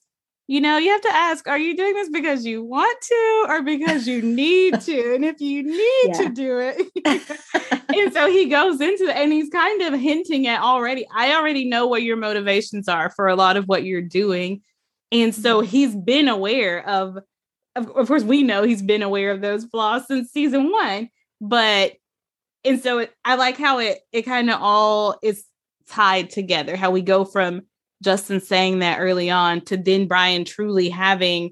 you 0.48 0.60
know, 0.60 0.78
you 0.78 0.90
have 0.90 1.02
to 1.02 1.14
ask, 1.14 1.48
are 1.48 1.60
you 1.60 1.78
doing 1.78 1.94
this 1.94 2.10
because 2.10 2.44
you 2.44 2.64
want 2.64 3.00
to 3.02 3.46
or 3.50 3.62
because 3.62 4.08
you 4.08 4.24
need 4.24 4.82
to? 4.82 5.14
And 5.14 5.24
if 5.24 5.40
you 5.40 5.62
need 5.62 6.08
yeah. 6.08 6.14
to 6.24 6.30
do 6.30 6.58
it. 6.60 7.86
and 7.96 8.12
so 8.12 8.32
he 8.32 8.48
goes 8.48 8.82
into 8.82 9.04
it 9.04 9.16
and 9.16 9.32
he's 9.32 9.50
kind 9.50 9.84
of 9.84 10.00
hinting 10.00 10.48
at 10.48 10.62
already, 10.62 11.06
I 11.16 11.36
already 11.36 11.66
know 11.66 11.86
what 11.86 12.02
your 12.02 12.18
motivations 12.18 12.88
are 12.88 13.12
for 13.12 13.28
a 13.28 13.36
lot 13.36 13.58
of 13.58 13.66
what 13.66 13.84
you're 13.84 14.02
doing. 14.02 14.62
And 15.12 15.34
so 15.34 15.62
mm-hmm. 15.62 15.68
he's 15.70 15.96
been 15.96 16.28
aware 16.28 16.88
of, 16.88 17.18
of, 17.76 17.90
of 17.92 18.08
course, 18.08 18.24
we 18.24 18.44
know 18.44 18.64
he's 18.64 18.82
been 18.82 19.04
aware 19.04 19.32
of 19.32 19.42
those 19.42 19.66
flaws 19.66 20.08
since 20.08 20.32
season 20.32 20.72
one. 20.72 21.10
But, 21.42 21.94
and 22.64 22.82
so 22.82 23.00
it, 23.00 23.14
I 23.24 23.36
like 23.36 23.58
how 23.58 23.80
it, 23.80 24.00
it 24.12 24.24
kind 24.24 24.50
of 24.50 24.62
all 24.62 25.18
is 25.24 25.46
tied 25.88 26.30
together, 26.30 26.76
how 26.76 26.92
we 26.92 27.02
go 27.02 27.26
from 27.26 27.64
Justin 28.04 28.40
saying 28.40 28.80
that 28.80 29.00
early 29.00 29.30
on 29.30 29.62
to 29.62 29.78
then 29.78 30.08
Brian 30.08 30.46
truly 30.46 30.90
having 30.90 31.52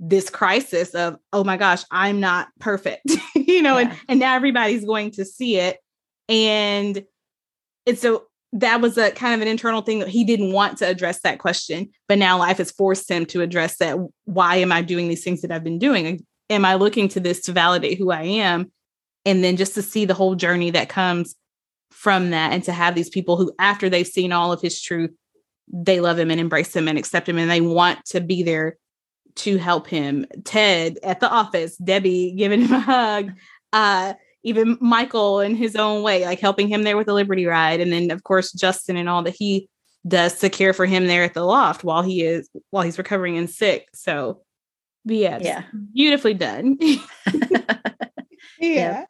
this 0.00 0.28
crisis 0.30 0.94
of, 0.94 1.16
oh 1.32 1.44
my 1.44 1.56
gosh, 1.56 1.84
I'm 1.90 2.20
not 2.20 2.48
perfect, 2.58 3.10
you 3.34 3.62
know, 3.62 3.78
yeah. 3.78 3.90
and, 3.90 4.00
and 4.08 4.20
now 4.20 4.34
everybody's 4.34 4.84
going 4.84 5.12
to 5.12 5.24
see 5.24 5.56
it. 5.58 5.78
And 6.28 7.04
and 7.86 7.98
so 7.98 8.24
that 8.54 8.80
was 8.80 8.96
a 8.96 9.10
kind 9.10 9.34
of 9.34 9.42
an 9.42 9.48
internal 9.48 9.82
thing 9.82 9.98
that 9.98 10.08
he 10.08 10.22
didn't 10.22 10.52
want 10.52 10.78
to 10.78 10.88
address 10.88 11.20
that 11.20 11.40
question, 11.40 11.90
but 12.08 12.18
now 12.18 12.38
life 12.38 12.58
has 12.58 12.70
forced 12.70 13.10
him 13.10 13.26
to 13.26 13.40
address 13.40 13.78
that. 13.78 13.98
Why 14.26 14.56
am 14.56 14.70
I 14.70 14.80
doing 14.80 15.08
these 15.08 15.24
things 15.24 15.42
that 15.42 15.50
I've 15.50 15.64
been 15.64 15.80
doing? 15.80 16.24
Am 16.48 16.64
I 16.64 16.76
looking 16.76 17.08
to 17.08 17.20
this 17.20 17.42
to 17.42 17.52
validate 17.52 17.98
who 17.98 18.12
I 18.12 18.22
am? 18.22 18.70
And 19.26 19.42
then 19.42 19.56
just 19.56 19.74
to 19.74 19.82
see 19.82 20.04
the 20.04 20.14
whole 20.14 20.36
journey 20.36 20.70
that 20.70 20.88
comes 20.88 21.34
from 21.90 22.30
that 22.30 22.52
and 22.52 22.62
to 22.64 22.72
have 22.72 22.94
these 22.94 23.08
people 23.08 23.36
who, 23.36 23.52
after 23.58 23.88
they've 23.88 24.06
seen 24.06 24.30
all 24.30 24.52
of 24.52 24.60
his 24.60 24.80
truth, 24.80 25.10
they 25.72 26.00
love 26.00 26.18
him 26.18 26.30
and 26.30 26.40
embrace 26.40 26.76
him 26.76 26.86
and 26.86 26.96
accept 26.96 27.28
him 27.28 27.38
and 27.38 27.50
they 27.50 27.60
want 27.60 28.04
to 28.04 28.20
be 28.20 28.44
there 28.44 28.76
to 29.36 29.56
help 29.56 29.88
him. 29.88 30.26
Ted 30.44 30.98
at 31.02 31.18
the 31.18 31.28
office, 31.28 31.76
Debbie 31.78 32.34
giving 32.36 32.60
him 32.60 32.72
a 32.72 32.80
hug, 32.80 33.32
uh, 33.72 34.14
even 34.44 34.78
Michael 34.80 35.40
in 35.40 35.56
his 35.56 35.74
own 35.74 36.02
way, 36.02 36.24
like 36.24 36.38
helping 36.38 36.68
him 36.68 36.82
there 36.82 36.96
with 36.96 37.06
the 37.06 37.14
Liberty 37.14 37.46
ride. 37.46 37.80
And 37.80 37.92
then 37.92 38.10
of 38.10 38.22
course 38.22 38.52
Justin 38.52 38.96
and 38.96 39.08
all 39.08 39.22
that 39.22 39.34
he 39.36 39.68
does 40.06 40.38
to 40.40 40.50
care 40.50 40.74
for 40.74 40.86
him 40.86 41.06
there 41.06 41.24
at 41.24 41.34
the 41.34 41.44
loft 41.44 41.82
while 41.82 42.02
he 42.02 42.22
is 42.22 42.48
while 42.70 42.84
he's 42.84 42.98
recovering 42.98 43.38
and 43.38 43.48
sick. 43.48 43.88
So 43.94 44.42
yeah, 45.04 45.38
yeah. 45.40 45.64
beautifully 45.92 46.34
done. 46.34 46.78
yeah. 48.60 49.04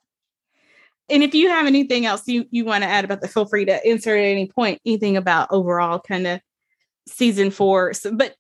And 1.11 1.23
if 1.23 1.35
you 1.35 1.49
have 1.51 1.67
anything 1.67 2.07
else 2.07 2.27
you, 2.27 2.47
you 2.51 2.65
want 2.65 2.83
to 2.83 2.89
add 2.89 3.05
about 3.05 3.21
the 3.21 3.29
feel 3.29 3.47
free 3.47 3.65
to 3.67 3.89
insert 3.89 4.19
at 4.19 4.25
any 4.25 4.49
point, 4.49 4.81
anything 4.87 5.17
about 5.17 5.49
overall 5.51 6.01
kind 6.01 6.27
of 6.27 6.41
season 7.07 7.51
four. 7.51 7.93
So, 7.93 8.15
but 8.15 8.35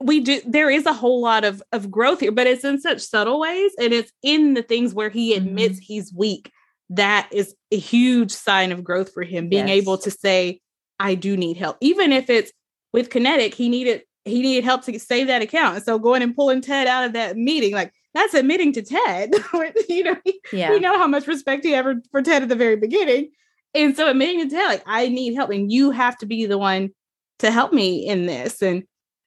we 0.00 0.20
do 0.20 0.40
there 0.46 0.70
is 0.70 0.86
a 0.86 0.92
whole 0.92 1.20
lot 1.20 1.44
of 1.44 1.62
of 1.72 1.90
growth 1.90 2.20
here 2.20 2.32
but 2.32 2.46
it's 2.46 2.64
in 2.64 2.80
such 2.80 3.00
subtle 3.00 3.40
ways 3.40 3.72
and 3.78 3.92
it's 3.92 4.12
in 4.22 4.54
the 4.54 4.62
things 4.62 4.92
where 4.92 5.08
he 5.08 5.34
admits 5.34 5.76
mm-hmm. 5.76 5.84
he's 5.84 6.12
weak 6.14 6.52
that 6.90 7.28
is 7.32 7.54
a 7.72 7.78
huge 7.78 8.30
sign 8.30 8.72
of 8.72 8.84
growth 8.84 9.12
for 9.12 9.22
him 9.22 9.48
being 9.48 9.68
yes. 9.68 9.76
able 9.76 9.96
to 9.96 10.10
say 10.10 10.60
i 11.00 11.14
do 11.14 11.36
need 11.36 11.56
help 11.56 11.76
even 11.80 12.12
if 12.12 12.28
it's 12.28 12.52
with 12.92 13.10
Kinnetik 13.10 13.54
he 13.54 13.68
needed 13.68 14.02
he 14.24 14.42
needed 14.42 14.64
help 14.64 14.82
to 14.84 14.98
save 14.98 15.28
that 15.28 15.42
account 15.42 15.76
and 15.76 15.84
so 15.84 15.98
going 15.98 16.22
and 16.22 16.36
pulling 16.36 16.60
ted 16.60 16.86
out 16.86 17.04
of 17.04 17.12
that 17.14 17.36
meeting 17.36 17.72
like 17.72 17.92
that's 18.12 18.34
admitting 18.34 18.72
to 18.72 18.82
ted 18.82 19.30
you 19.88 20.04
know 20.04 20.16
yeah. 20.52 20.70
we 20.70 20.78
know 20.78 20.98
how 20.98 21.06
much 21.06 21.26
respect 21.26 21.64
he 21.64 21.74
ever 21.74 21.96
for 22.10 22.20
ted 22.20 22.42
at 22.42 22.48
the 22.48 22.54
very 22.54 22.76
beginning 22.76 23.30
and 23.74 23.96
so 23.96 24.10
admitting 24.10 24.46
to 24.46 24.54
ted 24.54 24.68
like 24.68 24.82
i 24.86 25.08
need 25.08 25.34
help 25.34 25.50
and 25.50 25.72
you 25.72 25.90
have 25.90 26.18
to 26.18 26.26
be 26.26 26.44
the 26.44 26.58
one 26.58 26.90
to 27.38 27.50
help 27.50 27.72
me 27.72 28.06
in 28.06 28.26
this 28.26 28.62
and 28.62 28.84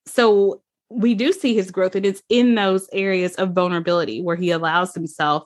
so 0.10 0.62
we 0.90 1.14
do 1.14 1.32
see 1.32 1.54
his 1.54 1.72
growth 1.72 1.96
and 1.96 2.06
it's 2.06 2.24
in 2.30 2.56
those 2.56 2.90
areas 2.92 3.36
of 3.36 3.54
vulnerability 3.54 4.22
where 4.22 4.36
he 4.36 4.52
allows 4.52 4.94
himself 4.94 5.46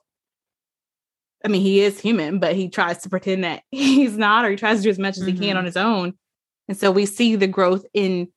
I 1.44 1.50
mean, 1.50 1.62
he 1.62 1.82
is 1.82 2.00
human, 2.00 2.40
but 2.40 2.56
he 2.56 2.70
tries 2.70 3.00
to 3.00 3.10
pretend 3.10 3.44
that 3.44 3.64
he's 3.72 4.18
not, 4.18 4.46
or 4.46 4.50
he 4.50 4.56
tries 4.56 4.78
to 4.78 4.84
do 4.84 4.90
as 4.90 5.00
much 5.00 5.18
as 5.18 5.24
mm-hmm. 5.24 5.34
he 5.34 5.40
can 5.40 5.50
mm-hmm. 5.50 5.58
on 5.58 5.66
his 5.66 5.78
own. 5.78 6.14
And 6.68 6.78
so 6.78 6.92
we 6.92 7.06
see 7.06 7.36
the 7.36 7.48
growth 7.48 7.86
in 7.94 8.30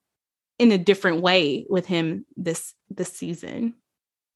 in 0.59 0.73
a 0.73 0.79
different 0.79 1.21
way 1.21 1.67
with 1.69 1.87
him 1.87 2.25
this 2.37 2.75
this 2.91 3.13
season. 3.13 3.75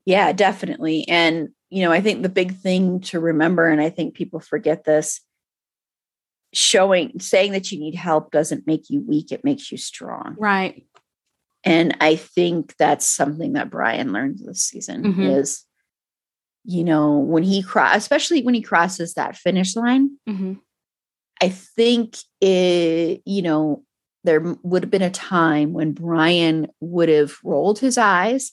Yeah, 0.06 0.32
definitely. 0.32 1.06
And 1.08 1.48
you 1.70 1.82
know, 1.84 1.92
I 1.92 2.00
think 2.00 2.22
the 2.22 2.28
big 2.28 2.56
thing 2.56 3.00
to 3.02 3.20
remember, 3.20 3.68
and 3.68 3.80
I 3.80 3.90
think 3.90 4.14
people 4.14 4.40
forget 4.40 4.84
this, 4.84 5.20
showing 6.52 7.18
saying 7.18 7.52
that 7.52 7.72
you 7.72 7.80
need 7.80 7.96
help 7.96 8.30
doesn't 8.30 8.66
make 8.66 8.90
you 8.90 9.02
weak, 9.06 9.32
it 9.32 9.44
makes 9.44 9.72
you 9.72 9.78
strong. 9.78 10.36
Right. 10.38 10.84
And 11.64 11.96
I 12.00 12.16
think 12.16 12.74
that's 12.76 13.06
something 13.06 13.52
that 13.52 13.70
Brian 13.70 14.12
learned 14.12 14.38
this 14.38 14.62
season 14.62 15.02
mm-hmm. 15.04 15.22
is, 15.22 15.64
you 16.64 16.84
know, 16.84 17.18
when 17.18 17.42
he 17.42 17.62
cross, 17.62 17.96
especially 17.96 18.42
when 18.42 18.54
he 18.54 18.62
crosses 18.62 19.14
that 19.14 19.36
finish 19.36 19.76
line, 19.76 20.16
mm-hmm. 20.28 20.54
I 21.42 21.48
think 21.50 22.16
it, 22.40 23.22
you 23.24 23.42
know, 23.42 23.84
there 24.24 24.56
would 24.62 24.84
have 24.84 24.90
been 24.90 25.02
a 25.02 25.10
time 25.10 25.72
when 25.72 25.92
Brian 25.92 26.68
would 26.80 27.08
have 27.08 27.36
rolled 27.42 27.78
his 27.78 27.96
eyes 27.96 28.52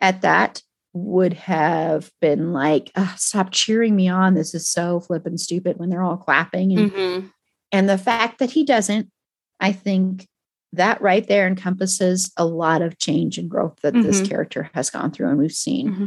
at 0.00 0.22
that, 0.22 0.62
would 0.92 1.34
have 1.34 2.10
been 2.20 2.52
like, 2.52 2.90
stop 3.16 3.50
cheering 3.50 3.94
me 3.94 4.08
on. 4.08 4.34
This 4.34 4.54
is 4.54 4.68
so 4.68 5.00
flippin' 5.00 5.38
stupid 5.38 5.78
when 5.78 5.90
they're 5.90 6.02
all 6.02 6.16
clapping. 6.16 6.76
And, 6.78 6.92
mm-hmm. 6.92 7.26
and 7.72 7.88
the 7.88 7.98
fact 7.98 8.38
that 8.38 8.50
he 8.50 8.64
doesn't, 8.64 9.10
I 9.58 9.72
think 9.72 10.26
that 10.72 11.00
right 11.02 11.26
there 11.26 11.46
encompasses 11.46 12.32
a 12.36 12.44
lot 12.44 12.82
of 12.82 12.98
change 12.98 13.38
and 13.38 13.50
growth 13.50 13.78
that 13.82 13.94
mm-hmm. 13.94 14.02
this 14.02 14.26
character 14.26 14.70
has 14.74 14.90
gone 14.90 15.10
through 15.10 15.28
and 15.28 15.38
we've 15.38 15.52
seen. 15.52 15.90
Mm-hmm. 15.90 16.06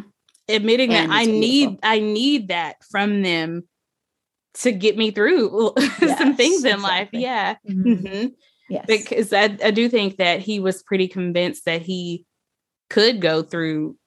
Admitting 0.50 0.94
and 0.94 1.12
that 1.12 1.16
I 1.16 1.26
need 1.26 1.80
I 1.84 2.00
need 2.00 2.50
that 2.50 2.78
from 2.92 3.22
them 3.22 3.64
to 4.56 4.72
get 4.72 4.98
me 4.98 5.12
through 5.12 5.74
yes, 6.02 6.18
some 6.18 6.36
things 6.36 6.64
in 6.64 6.74
exactly. 6.74 6.82
life. 6.82 7.10
Yeah. 7.14 7.56
Mm-hmm. 7.70 7.94
mm-hmm. 7.94 8.28
Yes. 8.70 8.86
Because 8.88 9.34
I, 9.34 9.58
I 9.64 9.72
do 9.72 9.90
think 9.90 10.18
that 10.18 10.40
he 10.40 10.60
was 10.60 10.84
pretty 10.84 11.08
convinced 11.08 11.66
that 11.66 11.82
he 11.82 12.26
could 12.90 13.22
go 13.22 13.44
through 13.44 13.98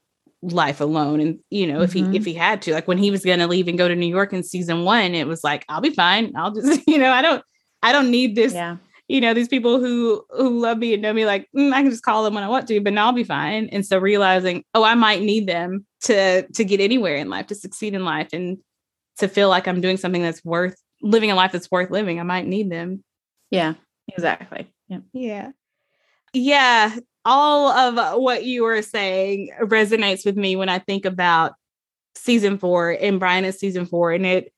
life 0.43 0.81
alone 0.81 1.21
and 1.21 1.39
you 1.51 1.67
know 1.67 1.83
if 1.83 1.93
he 1.93 2.01
if 2.01 2.07
mm-hmm. 2.07 2.25
he 2.25 2.35
had 2.35 2.63
to 2.63 2.73
like 2.73 2.87
when 2.87 2.99
he 2.99 3.11
was 3.11 3.25
going 3.25 3.39
to 3.39 3.47
leave 3.47 3.69
and 3.69 3.79
go 3.79 3.89
to 3.89 3.97
New 3.97 4.07
York 4.07 4.33
in 4.33 4.43
season 4.43 4.85
1 4.85 5.15
it 5.15 5.27
was 5.27 5.43
like 5.43 5.65
I'll 5.69 5.81
be 5.81 5.91
fine 5.91 6.33
I'll 6.37 6.53
just 6.53 6.83
you 6.87 6.99
know 6.99 7.11
I 7.11 7.23
don't 7.23 7.43
I 7.83 7.91
don't 7.91 8.11
need 8.11 8.37
this 8.37 8.53
yeah 8.53 8.77
you 9.09 9.21
know, 9.21 9.35
these 9.35 9.49
people 9.49 9.79
who 9.79 10.25
who 10.31 10.59
love 10.59 10.79
me 10.79 10.95
and 10.95 11.03
know 11.03 11.13
me, 11.13 11.27
like 11.27 11.49
mm, 11.57 11.73
I 11.73 11.83
can 11.83 11.91
just 11.91 12.03
call 12.03 12.25
them 12.25 12.35
when 12.35 12.45
I 12.45 12.49
want 12.49 12.67
to, 12.69 12.81
but 12.81 12.93
now 12.93 13.07
I'll 13.07 13.13
be 13.13 13.25
fine. 13.25 13.69
And 13.71 13.87
so 13.87 13.99
realizing, 13.99 14.65
oh, 14.75 14.83
I 14.83 14.95
might 14.95 15.23
need 15.23 15.47
them 15.47 15.87
to 16.03 16.47
to 16.47 16.65
get 16.65 16.81
anywhere 16.81 17.17
in 17.17 17.31
life, 17.31 17.47
to 17.49 17.55
succeed 17.55 17.95
in 17.95 18.05
life, 18.05 18.29
and 18.33 18.59
to 19.19 19.29
feel 19.29 19.49
like 19.49 19.69
I'm 19.69 19.81
doing 19.81 19.97
something 19.97 20.23
that's 20.23 20.45
worth 20.45 20.77
living 21.03 21.31
a 21.31 21.35
life 21.35 21.53
that's 21.53 21.71
worth 21.71 21.91
living. 21.91 22.19
I 22.19 22.25
might 22.25 22.47
need 22.47 22.71
them. 22.71 23.05
Yeah, 23.51 23.75
exactly. 24.09 24.69
Yeah, 24.89 24.99
yeah, 25.13 25.51
yeah. 26.33 26.97
All 27.25 27.69
of 27.69 28.21
what 28.21 28.45
you 28.45 28.63
were 28.63 28.83
saying 28.83 29.51
resonates 29.61 30.25
with 30.25 30.37
me 30.37 30.57
when 30.57 30.69
I 30.69 30.79
think 30.79 31.05
about 31.05 31.55
season 32.15 32.59
four 32.59 32.91
and 32.91 33.21
Brian 33.21 33.45
is 33.45 33.59
season 33.59 33.87
four, 33.87 34.13
and 34.13 34.27
it. 34.27 34.53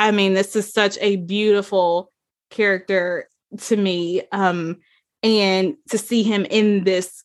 I 0.00 0.12
mean, 0.12 0.34
this 0.34 0.54
is 0.54 0.72
such 0.72 0.96
a 1.00 1.16
beautiful 1.16 2.12
character 2.50 3.28
to 3.56 3.76
me 3.76 4.22
um 4.32 4.76
and 5.22 5.74
to 5.88 5.98
see 5.98 6.22
him 6.22 6.44
in 6.50 6.84
this 6.84 7.24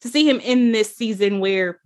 to 0.00 0.08
see 0.08 0.28
him 0.28 0.40
in 0.40 0.72
this 0.72 0.94
season 0.96 1.40
where 1.40 1.80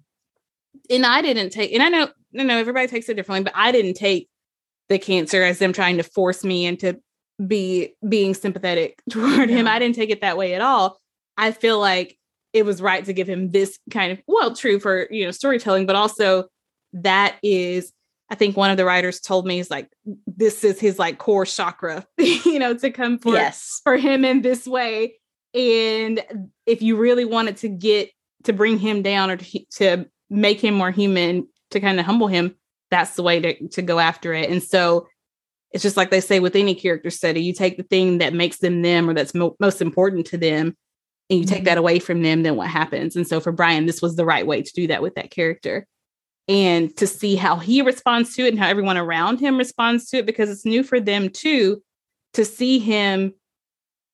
and 0.90 1.06
I 1.06 1.22
didn't 1.22 1.50
take 1.50 1.72
and 1.72 1.82
I 1.82 1.88
know 1.88 2.08
you 2.32 2.44
know 2.44 2.58
everybody 2.58 2.86
takes 2.86 3.08
it 3.08 3.14
differently 3.14 3.44
but 3.44 3.52
I 3.56 3.72
didn't 3.72 3.94
take 3.94 4.28
the 4.88 4.98
cancer 4.98 5.42
as 5.42 5.58
them 5.58 5.72
trying 5.72 5.96
to 5.96 6.02
force 6.02 6.44
me 6.44 6.66
into 6.66 7.00
be 7.46 7.94
being 8.08 8.34
sympathetic 8.34 9.02
toward 9.10 9.50
yeah. 9.50 9.56
him 9.56 9.68
I 9.68 9.78
didn't 9.78 9.96
take 9.96 10.10
it 10.10 10.20
that 10.20 10.36
way 10.36 10.54
at 10.54 10.60
all 10.60 10.98
I 11.36 11.52
feel 11.52 11.78
like 11.78 12.18
it 12.52 12.64
was 12.64 12.80
right 12.80 13.04
to 13.04 13.12
give 13.12 13.28
him 13.28 13.50
this 13.50 13.78
kind 13.90 14.12
of 14.12 14.20
well 14.26 14.54
true 14.54 14.78
for 14.78 15.08
you 15.10 15.24
know 15.24 15.30
storytelling 15.30 15.86
but 15.86 15.96
also 15.96 16.44
that 16.92 17.36
is 17.42 17.92
I 18.34 18.36
think 18.36 18.56
one 18.56 18.72
of 18.72 18.76
the 18.76 18.84
writers 18.84 19.20
told 19.20 19.46
me 19.46 19.60
is 19.60 19.70
like 19.70 19.88
this 20.26 20.64
is 20.64 20.80
his 20.80 20.98
like 20.98 21.18
core 21.18 21.46
chakra, 21.46 22.04
you 22.18 22.58
know, 22.58 22.74
to 22.74 22.90
come 22.90 23.16
for 23.16 23.34
yes. 23.34 23.80
for 23.84 23.96
him 23.96 24.24
in 24.24 24.42
this 24.42 24.66
way. 24.66 25.14
And 25.54 26.20
if 26.66 26.82
you 26.82 26.96
really 26.96 27.24
wanted 27.24 27.58
to 27.58 27.68
get 27.68 28.10
to 28.42 28.52
bring 28.52 28.76
him 28.76 29.02
down 29.02 29.30
or 29.30 29.36
to, 29.36 29.64
to 29.76 30.06
make 30.30 30.60
him 30.60 30.74
more 30.74 30.90
human, 30.90 31.46
to 31.70 31.78
kind 31.78 32.00
of 32.00 32.06
humble 32.06 32.26
him, 32.26 32.56
that's 32.90 33.14
the 33.14 33.22
way 33.22 33.38
to, 33.38 33.68
to 33.68 33.82
go 33.82 34.00
after 34.00 34.34
it. 34.34 34.50
And 34.50 34.60
so 34.60 35.06
it's 35.70 35.84
just 35.84 35.96
like 35.96 36.10
they 36.10 36.20
say 36.20 36.40
with 36.40 36.56
any 36.56 36.74
character 36.74 37.10
study, 37.10 37.40
you 37.40 37.52
take 37.52 37.76
the 37.76 37.84
thing 37.84 38.18
that 38.18 38.34
makes 38.34 38.58
them 38.58 38.82
them 38.82 39.08
or 39.08 39.14
that's 39.14 39.32
mo- 39.32 39.54
most 39.60 39.80
important 39.80 40.26
to 40.26 40.38
them 40.38 40.76
and 41.30 41.38
you 41.38 41.44
take 41.44 41.58
mm-hmm. 41.58 41.66
that 41.66 41.78
away 41.78 42.00
from 42.00 42.22
them, 42.22 42.42
then 42.42 42.56
what 42.56 42.66
happens? 42.68 43.14
And 43.14 43.28
so 43.28 43.38
for 43.38 43.52
Brian, 43.52 43.86
this 43.86 44.02
was 44.02 44.16
the 44.16 44.24
right 44.24 44.44
way 44.44 44.60
to 44.60 44.72
do 44.74 44.88
that 44.88 45.02
with 45.02 45.14
that 45.14 45.30
character 45.30 45.86
and 46.48 46.94
to 46.96 47.06
see 47.06 47.36
how 47.36 47.56
he 47.56 47.80
responds 47.82 48.34
to 48.36 48.44
it 48.44 48.50
and 48.50 48.58
how 48.58 48.68
everyone 48.68 48.98
around 48.98 49.40
him 49.40 49.56
responds 49.56 50.10
to 50.10 50.18
it 50.18 50.26
because 50.26 50.50
it's 50.50 50.64
new 50.64 50.82
for 50.82 51.00
them 51.00 51.28
too 51.30 51.82
to 52.34 52.44
see 52.44 52.78
him 52.78 53.32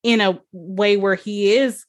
in 0.02 0.20
a 0.20 0.40
way 0.52 0.96
where 0.96 1.14
he 1.14 1.52
is 1.52 1.84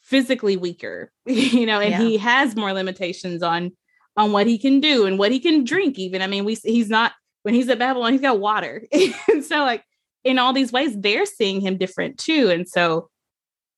physically 0.00 0.56
weaker 0.56 1.10
you 1.26 1.66
know 1.66 1.80
and 1.80 1.90
yeah. 1.90 2.00
he 2.00 2.16
has 2.16 2.56
more 2.56 2.72
limitations 2.72 3.42
on 3.42 3.72
on 4.16 4.32
what 4.32 4.46
he 4.46 4.58
can 4.58 4.80
do 4.80 5.06
and 5.06 5.18
what 5.18 5.32
he 5.32 5.38
can 5.38 5.64
drink 5.64 5.98
even 5.98 6.22
i 6.22 6.26
mean 6.26 6.44
we 6.44 6.54
he's 6.54 6.88
not 6.88 7.12
when 7.42 7.54
he's 7.54 7.68
at 7.68 7.78
babylon 7.78 8.12
he's 8.12 8.20
got 8.20 8.40
water 8.40 8.84
and 9.28 9.44
so 9.44 9.58
like 9.60 9.84
in 10.24 10.38
all 10.38 10.52
these 10.52 10.72
ways 10.72 10.98
they're 10.98 11.26
seeing 11.26 11.60
him 11.60 11.76
different 11.76 12.18
too 12.18 12.50
and 12.50 12.68
so 12.68 13.08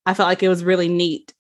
i 0.07 0.15
felt 0.15 0.29
like 0.29 0.43
it 0.43 0.49
was 0.49 0.65
really 0.65 0.89
neat 0.89 1.35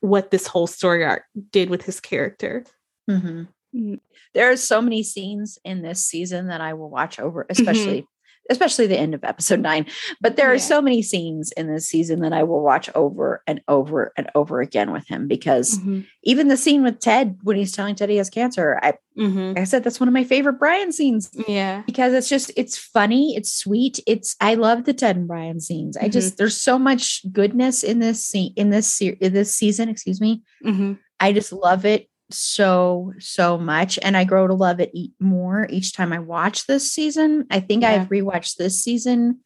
what 0.00 0.30
this 0.30 0.46
whole 0.46 0.66
story 0.66 1.04
arc 1.04 1.24
did 1.50 1.68
with 1.68 1.82
his 1.82 2.00
character 2.00 2.64
mm-hmm. 3.08 3.44
Mm, 3.74 4.00
there 4.34 4.50
are 4.50 4.56
so 4.56 4.80
many 4.82 5.02
scenes 5.02 5.58
in 5.64 5.82
this 5.82 6.04
season 6.04 6.48
that 6.48 6.60
I 6.60 6.74
will 6.74 6.90
watch 6.90 7.18
over, 7.20 7.42
mm-hmm. 7.44 7.52
especially 7.52 7.98
mm-hmm. 8.02 8.06
especially 8.50 8.88
the 8.88 8.98
end 8.98 9.14
of 9.14 9.22
episode 9.22 9.60
nine. 9.60 9.86
But 10.20 10.34
there 10.34 10.48
Yeah. 10.48 10.54
are 10.56 10.58
so 10.58 10.82
many 10.82 11.02
scenes 11.02 11.52
in 11.52 11.72
this 11.72 11.86
season 11.86 12.18
that 12.22 12.32
I 12.32 12.42
will 12.42 12.62
watch 12.64 12.90
over 12.96 13.44
and 13.46 13.60
over 13.68 14.12
and 14.16 14.28
over 14.34 14.60
again 14.60 14.90
with 14.90 15.06
him 15.06 15.28
because 15.28 15.78
Mhm. 15.78 16.04
even 16.24 16.48
the 16.48 16.56
scene 16.56 16.82
with 16.82 16.98
Ted 16.98 17.38
when 17.44 17.56
he's 17.56 17.70
telling 17.70 17.94
Ted 17.94 18.08
he 18.10 18.16
has 18.16 18.28
cancer, 18.28 18.80
I, 18.82 18.94
Mhm. 19.16 19.56
I 19.56 19.62
said 19.62 19.84
that's 19.84 20.00
one 20.00 20.08
of 20.08 20.14
my 20.14 20.24
favorite 20.24 20.58
Brian 20.58 20.90
scenes 20.90 21.30
Yeah. 21.46 21.82
because 21.86 22.12
it's 22.12 22.28
just 22.28 22.50
it's 22.56 22.76
funny, 22.76 23.36
it's 23.36 23.52
sweet, 23.54 24.00
it's 24.04 24.34
I 24.40 24.54
love 24.54 24.82
the 24.84 24.94
Ted 24.94 25.14
and 25.16 25.28
Brian 25.28 25.60
scenes. 25.60 25.96
I 25.96 26.08
just 26.08 26.36
there's 26.36 26.60
so 26.60 26.76
much 26.76 27.22
goodness 27.30 27.84
in 27.84 28.00
this 28.00 28.24
scene 28.24 28.52
in 28.56 28.70
this 28.70 28.92
se- 28.92 29.18
in 29.20 29.32
this 29.32 29.54
season, 29.54 29.88
excuse 29.88 30.20
me. 30.20 30.42
Mhm. 30.66 30.98
I 31.20 31.32
just 31.32 31.52
love 31.52 31.84
it 31.86 32.08
so 32.32 33.12
so 33.18 33.58
much 33.58 33.98
and 34.02 34.16
I 34.16 34.24
grow 34.24 34.46
to 34.46 34.54
love 34.54 34.80
it 34.80 34.92
more 35.18 35.66
each 35.70 35.92
time 35.92 36.12
I 36.12 36.18
watch 36.18 36.66
this 36.66 36.92
season. 36.92 37.46
I 37.50 37.60
think 37.60 37.82
Yeah. 37.82 37.92
I've 37.92 38.08
rewatched 38.08 38.56
this 38.56 38.82
season 38.82 39.40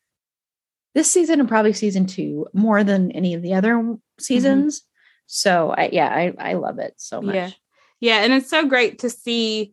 this 0.94 1.11
season 1.11 1.40
and 1.40 1.48
probably 1.48 1.73
season 1.73 2.06
2 2.06 2.48
more 2.55 2.85
than 2.85 3.11
any 3.12 3.35
of 3.35 3.43
the 3.43 3.55
other 3.55 3.74
mm-hmm. 3.74 3.94
seasons. 4.19 4.82
So 5.27 5.74
I 5.77 5.90
yeah, 5.93 6.09
I 6.09 6.35
I 6.39 6.52
love 6.55 6.78
it 6.78 6.94
so 6.97 7.20
much. 7.20 7.35
Yeah. 7.35 7.51
Yeah, 8.01 8.24
and 8.24 8.32
it's 8.35 8.51
so 8.51 8.66
great 8.66 8.98
to 8.98 9.09
see 9.09 9.73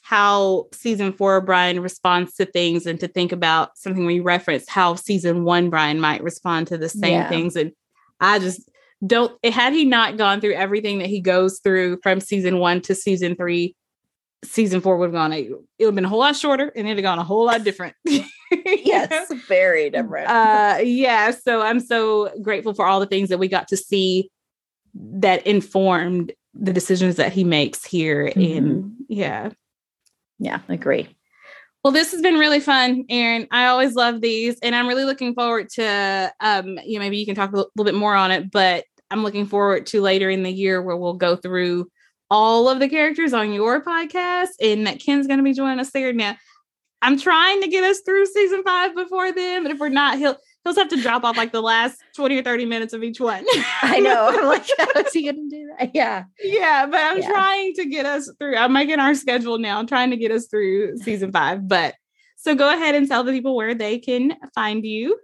how 0.00 0.66
season 0.72 1.12
four 1.12 1.40
Brian 1.40 1.80
responds 1.80 2.34
to 2.34 2.46
things 2.46 2.86
and 2.86 2.98
to 2.98 3.06
think 3.06 3.30
about 3.30 3.76
something 3.76 4.06
we 4.06 4.20
referenced 4.20 4.70
how 4.70 4.94
season 4.94 5.44
one 5.44 5.70
Brian 5.70 6.00
might 6.00 6.22
respond 6.22 6.66
to 6.68 6.78
the 6.78 6.88
same 6.88 7.12
Yeah. 7.12 7.28
things. 7.28 7.56
And 7.56 7.72
I 8.18 8.38
just 8.38 8.68
don't 9.06 9.32
had 9.44 9.72
he 9.72 9.84
not 9.84 10.16
gone 10.16 10.40
through 10.40 10.54
everything 10.54 10.98
that 10.98 11.08
he 11.08 11.20
goes 11.20 11.60
through 11.60 11.98
from 12.02 12.20
season 12.20 12.58
one 12.58 12.80
to 12.82 12.94
season 12.94 13.36
three, 13.36 13.74
season 14.44 14.80
four 14.80 14.96
would 14.96 15.06
have 15.06 15.12
gone 15.12 15.32
it 15.32 15.50
would 15.50 15.86
have 15.86 15.94
been 15.94 16.04
a 16.04 16.08
whole 16.08 16.18
lot 16.20 16.36
shorter 16.36 16.72
and 16.74 16.86
it'd 16.86 16.98
have 16.98 17.02
gone 17.02 17.18
a 17.18 17.24
whole 17.24 17.44
lot 17.46 17.64
different. 17.64 17.94
Yes, 18.64 19.30
very 19.46 19.90
different. 19.90 20.26
uh 20.30 20.78
yeah 20.82 21.32
so 21.32 21.60
i'm 21.60 21.80
so 21.80 22.30
grateful 22.40 22.72
for 22.72 22.86
all 22.86 22.98
the 22.98 23.04
things 23.06 23.28
that 23.28 23.36
we 23.38 23.46
got 23.46 23.68
to 23.68 23.76
see 23.76 24.30
that 24.94 25.46
informed 25.46 26.32
the 26.54 26.72
decisions 26.72 27.16
that 27.16 27.30
he 27.30 27.44
makes 27.44 27.84
here 27.84 28.24
in 28.24 28.96
yeah 29.08 29.50
yeah, 30.38 30.60
agree. 30.68 31.08
Well 31.84 31.92
this 31.92 32.12
has 32.12 32.20
been 32.20 32.34
really 32.34 32.60
fun 32.60 33.04
Erin 33.08 33.46
i 33.50 33.66
always 33.66 33.94
love 33.94 34.20
these 34.20 34.58
and 34.62 34.74
i'm 34.74 34.88
really 34.88 35.04
looking 35.04 35.34
forward 35.34 35.68
to 35.70 36.32
um 36.40 36.78
you 36.84 36.98
know 36.98 37.04
maybe 37.04 37.18
you 37.18 37.26
can 37.26 37.34
talk 37.34 37.52
a 37.52 37.56
little 37.56 37.84
bit 37.84 37.94
more 37.94 38.14
on 38.14 38.30
it 38.30 38.50
but 38.50 38.84
i'm 39.10 39.22
looking 39.22 39.46
forward 39.46 39.86
to 39.86 40.00
later 40.00 40.28
in 40.28 40.42
the 40.42 40.50
year 40.50 40.82
where 40.82 40.96
we'll 40.96 41.14
go 41.14 41.36
through 41.36 41.88
all 42.30 42.68
of 42.68 42.78
the 42.78 42.88
characters 42.88 43.32
on 43.32 43.52
your 43.52 43.82
podcast 43.82 44.48
and 44.60 44.86
that 44.86 45.00
ken's 45.00 45.26
going 45.26 45.38
to 45.38 45.44
be 45.44 45.54
joining 45.54 45.78
us 45.78 45.90
there. 45.92 46.12
Now 46.12 46.36
i'm 47.00 47.18
trying 47.18 47.62
to 47.62 47.68
get 47.68 47.84
us 47.84 48.00
through 48.04 48.26
season 48.26 48.62
five 48.64 48.94
before 48.94 49.32
then 49.32 49.62
but 49.62 49.72
if 49.72 49.78
we're 49.78 49.88
not 49.88 50.18
he'll 50.18 50.36
he'll 50.64 50.74
have 50.74 50.88
to 50.88 51.00
drop 51.00 51.24
off 51.24 51.36
like 51.36 51.52
the 51.52 51.60
last 51.62 51.96
20 52.16 52.38
or 52.38 52.42
30 52.42 52.64
minutes 52.66 52.92
of 52.92 53.02
each 53.02 53.20
one 53.20 53.44
I 53.82 54.00
know. 54.00 54.28
I'm 54.28 54.44
like, 54.46 54.66
how 54.78 55.00
is 55.00 55.12
he 55.12 55.24
gonna 55.24 55.48
do 55.48 55.70
that? 55.78 55.90
Yeah. 55.94 56.24
yeah 56.42 56.86
but 56.86 57.00
i'm 57.00 57.18
Yeah. 57.18 57.28
trying 57.30 57.74
to 57.74 57.84
get 57.86 58.04
us 58.06 58.30
through 58.38 58.56
i'm 58.56 58.72
making 58.72 58.98
our 59.00 59.14
schedule 59.14 59.58
now 59.58 59.82
trying 59.84 60.10
to 60.10 60.16
get 60.16 60.30
us 60.30 60.46
through 60.48 60.98
season 60.98 61.32
five 61.32 61.66
but 61.68 61.94
so 62.36 62.54
go 62.54 62.68
ahead 62.72 62.94
and 62.94 63.08
tell 63.08 63.24
the 63.24 63.32
people 63.32 63.56
where 63.56 63.74
they 63.74 63.98
can 63.98 64.34
find 64.54 64.84
you 64.84 65.18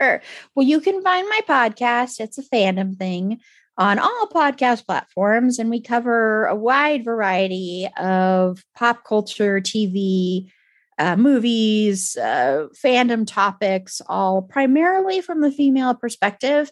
Sure. 0.00 0.20
Well, 0.56 0.66
you 0.66 0.80
can 0.80 1.00
find 1.00 1.28
my 1.28 1.40
podcast. 1.48 2.18
It's 2.18 2.36
a 2.36 2.42
fandom 2.42 2.96
thing 2.96 3.38
on 3.78 4.00
all 4.00 4.28
podcast 4.34 4.84
platforms, 4.84 5.60
and 5.60 5.70
we 5.70 5.80
cover 5.80 6.46
a 6.46 6.56
wide 6.56 7.04
variety 7.04 7.88
of 7.96 8.64
pop 8.74 9.04
culture, 9.04 9.60
TV, 9.60 10.50
uh, 10.98 11.16
movies, 11.16 12.16
uh, 12.16 12.68
fandom 12.74 13.26
topics, 13.26 14.00
all 14.06 14.42
primarily 14.42 15.20
from 15.20 15.40
the 15.40 15.50
female 15.50 15.94
perspective. 15.94 16.70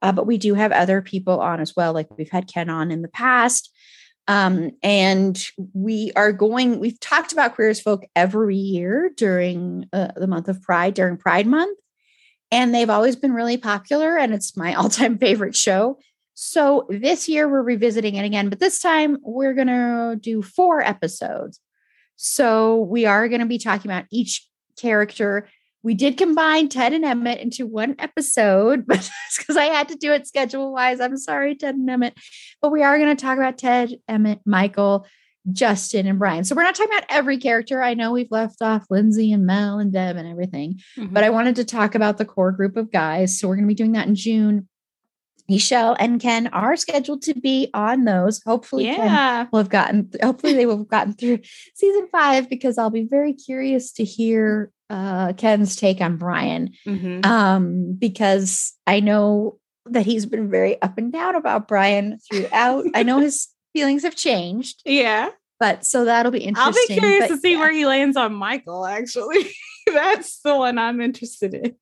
Uh, 0.00 0.12
but 0.12 0.26
we 0.26 0.36
do 0.38 0.54
have 0.54 0.72
other 0.72 1.00
people 1.00 1.40
on 1.40 1.60
as 1.60 1.76
well, 1.76 1.92
like 1.92 2.08
we've 2.16 2.30
had 2.30 2.52
Ken 2.52 2.68
on 2.68 2.90
in 2.90 3.02
the 3.02 3.08
past. 3.08 3.70
Um, 4.28 4.72
and 4.82 5.42
we 5.72 6.12
are 6.14 6.32
going, 6.32 6.78
we've 6.78 7.00
talked 7.00 7.32
about 7.32 7.54
Queer 7.54 7.70
as 7.70 7.80
Folk 7.80 8.04
every 8.14 8.56
year 8.56 9.10
during 9.16 9.86
uh, 9.92 10.08
the 10.16 10.26
month 10.26 10.48
of 10.48 10.62
Pride, 10.62 10.94
during 10.94 11.16
Pride 11.16 11.46
Month 11.46 11.78
and 12.52 12.74
they've 12.74 12.90
always 12.90 13.16
been 13.16 13.32
really 13.32 13.56
popular 13.56 14.16
and 14.16 14.32
it's 14.32 14.56
my 14.56 14.74
all-time 14.76 15.18
favorite 15.18 15.56
show 15.56 15.98
so 16.34 16.86
this 16.88 17.28
year 17.28 17.48
we're 17.48 17.62
revisiting 17.62 18.14
it 18.14 18.24
again 18.24 18.48
but 18.48 18.60
this 18.60 18.78
time 18.78 19.18
we're 19.22 19.54
going 19.54 19.66
to 19.66 20.16
do 20.20 20.42
four 20.42 20.80
episodes 20.80 21.58
so 22.24 22.76
we 22.76 23.04
are 23.04 23.28
going 23.28 23.40
to 23.40 23.46
be 23.46 23.58
talking 23.58 23.90
about 23.90 24.04
each 24.12 24.46
character. 24.76 25.48
We 25.82 25.94
did 25.94 26.16
combine 26.16 26.68
ted 26.68 26.92
and 26.92 27.04
emmett 27.04 27.40
into 27.40 27.66
one 27.66 27.96
episode 27.98 28.86
but 28.86 28.98
it's 28.98 29.38
because 29.38 29.56
i 29.56 29.64
had 29.64 29.88
to 29.88 29.96
do 29.96 30.12
it 30.12 30.28
schedule 30.28 30.72
wise 30.72 31.00
i'm 31.00 31.16
sorry 31.16 31.56
ted 31.56 31.74
and 31.74 31.90
emmett. 31.90 32.16
But 32.60 32.70
we 32.70 32.84
are 32.84 32.96
going 32.96 33.14
to 33.14 33.20
talk 33.20 33.38
about 33.38 33.58
ted 33.58 33.96
emmett 34.06 34.38
michael 34.46 35.04
justin 35.50 36.06
and 36.06 36.20
brian. 36.20 36.44
So 36.44 36.54
we're 36.54 36.62
not 36.62 36.76
talking 36.76 36.92
about 36.92 37.10
every 37.10 37.38
character. 37.38 37.82
I 37.82 37.94
know 37.94 38.12
we've 38.12 38.30
left 38.30 38.62
off 38.62 38.86
lindsay 38.88 39.32
and 39.32 39.44
mel 39.44 39.80
and 39.80 39.92
deb 39.92 40.16
and 40.16 40.28
everything 40.28 40.80
mm-hmm. 40.96 41.12
but 41.12 41.24
I 41.24 41.30
wanted 41.30 41.56
to 41.56 41.64
talk 41.64 41.96
about 41.96 42.18
the 42.18 42.24
core 42.24 42.52
group 42.52 42.76
of 42.76 42.92
guys. 42.92 43.36
So 43.36 43.48
we're 43.48 43.56
going 43.56 43.66
to 43.66 43.74
be 43.74 43.74
doing 43.74 43.92
that 43.92 44.06
in 44.06 44.14
June. 44.14 44.68
Michelle 45.52 45.94
and 46.00 46.18
Ken 46.20 46.46
are 46.48 46.76
scheduled 46.76 47.20
to 47.22 47.34
be 47.34 47.68
on 47.74 48.04
those. 48.04 48.40
Hopefully, 48.46 48.86
Ken 48.86 48.98
yeah 49.06 49.46
will 49.52 49.58
have 49.60 49.68
gotten, 49.68 50.10
hopefully, 50.22 50.54
they 50.54 50.64
will 50.66 50.78
have 50.78 50.88
gotten 50.88 51.12
through 51.12 51.40
season 51.74 52.08
five 52.10 52.48
because 52.48 52.78
I'll 52.78 52.90
be 52.90 53.04
very 53.04 53.34
curious 53.34 53.92
to 53.94 54.04
hear 54.04 54.70
uh, 54.88 55.34
Ken's 55.34 55.76
take 55.76 56.00
on 56.00 56.16
Brian 56.16 56.72
Mhm. 56.86 57.24
um, 57.26 57.92
because 57.98 58.72
I 58.86 59.00
know 59.00 59.58
that 59.86 60.06
he's 60.06 60.24
been 60.26 60.48
very 60.50 60.80
up 60.80 60.96
and 60.96 61.12
down 61.12 61.34
about 61.34 61.68
Brian 61.68 62.18
throughout. 62.30 62.84
I 62.94 63.02
know 63.02 63.18
his 63.18 63.48
feelings 63.74 64.02
have 64.04 64.16
changed, 64.16 64.80
yeah 64.86 65.30
but 65.60 65.86
so 65.86 66.04
that'll 66.04 66.32
be 66.32 66.40
interesting. 66.40 66.74
i'll 66.82 66.88
be 66.88 66.94
curious 67.00 67.28
but 67.28 67.34
to 67.36 67.40
see 67.40 67.52
yeah. 67.52 67.58
where 67.60 67.72
he 67.72 67.86
lands 67.86 68.16
on 68.16 68.34
michael 68.34 68.84
actually 68.84 69.48
that's 69.94 70.40
the 70.40 70.54
one 70.56 70.76
i'm 70.76 71.00
interested 71.00 71.54
in 71.54 71.74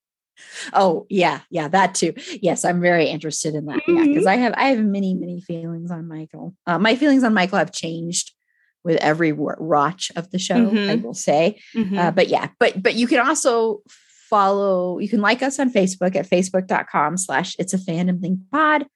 Oh 0.72 1.06
yeah, 1.08 1.40
yeah, 1.50 1.68
that 1.68 1.94
too. 1.94 2.14
Yes, 2.42 2.64
I'm 2.64 2.80
very 2.80 3.06
interested 3.06 3.54
in 3.54 3.66
that. 3.66 3.80
Yeah, 3.86 4.04
because. 4.04 4.26
I 4.26 4.36
have 4.36 4.54
I 4.56 4.64
have 4.70 4.78
many 4.84 5.14
many 5.14 5.40
feelings 5.40 5.90
on 5.90 6.08
Michael. 6.08 6.54
Uh, 6.66 6.78
my 6.78 6.96
feelings 6.96 7.24
on 7.24 7.34
Michael 7.34 7.58
have 7.58 7.72
changed 7.72 8.32
with 8.84 8.96
every 9.02 9.32
watch 9.32 10.10
of 10.16 10.30
the 10.30 10.38
show. 10.38 10.54
I 10.56 10.60
Mhm. 10.96 11.02
will 11.02 11.14
say, 11.14 11.60
Mhm. 11.76 11.98
uh, 11.98 12.10
but 12.12 12.28
yeah, 12.28 12.48
but 12.58 12.82
but 12.82 12.94
you 12.94 13.06
can 13.06 13.20
also 13.26 13.82
follow. 14.30 14.98
You 14.98 15.08
can 15.08 15.20
like 15.20 15.42
us 15.42 15.58
on 15.58 15.72
Facebook 15.72 16.14
at 16.16 16.28
facebook.com/slash 16.28 17.56
It's 17.58 17.74
a 17.74 17.78
Fandom 17.78 18.20
Thing 18.20 18.44
Pod. 18.52 18.86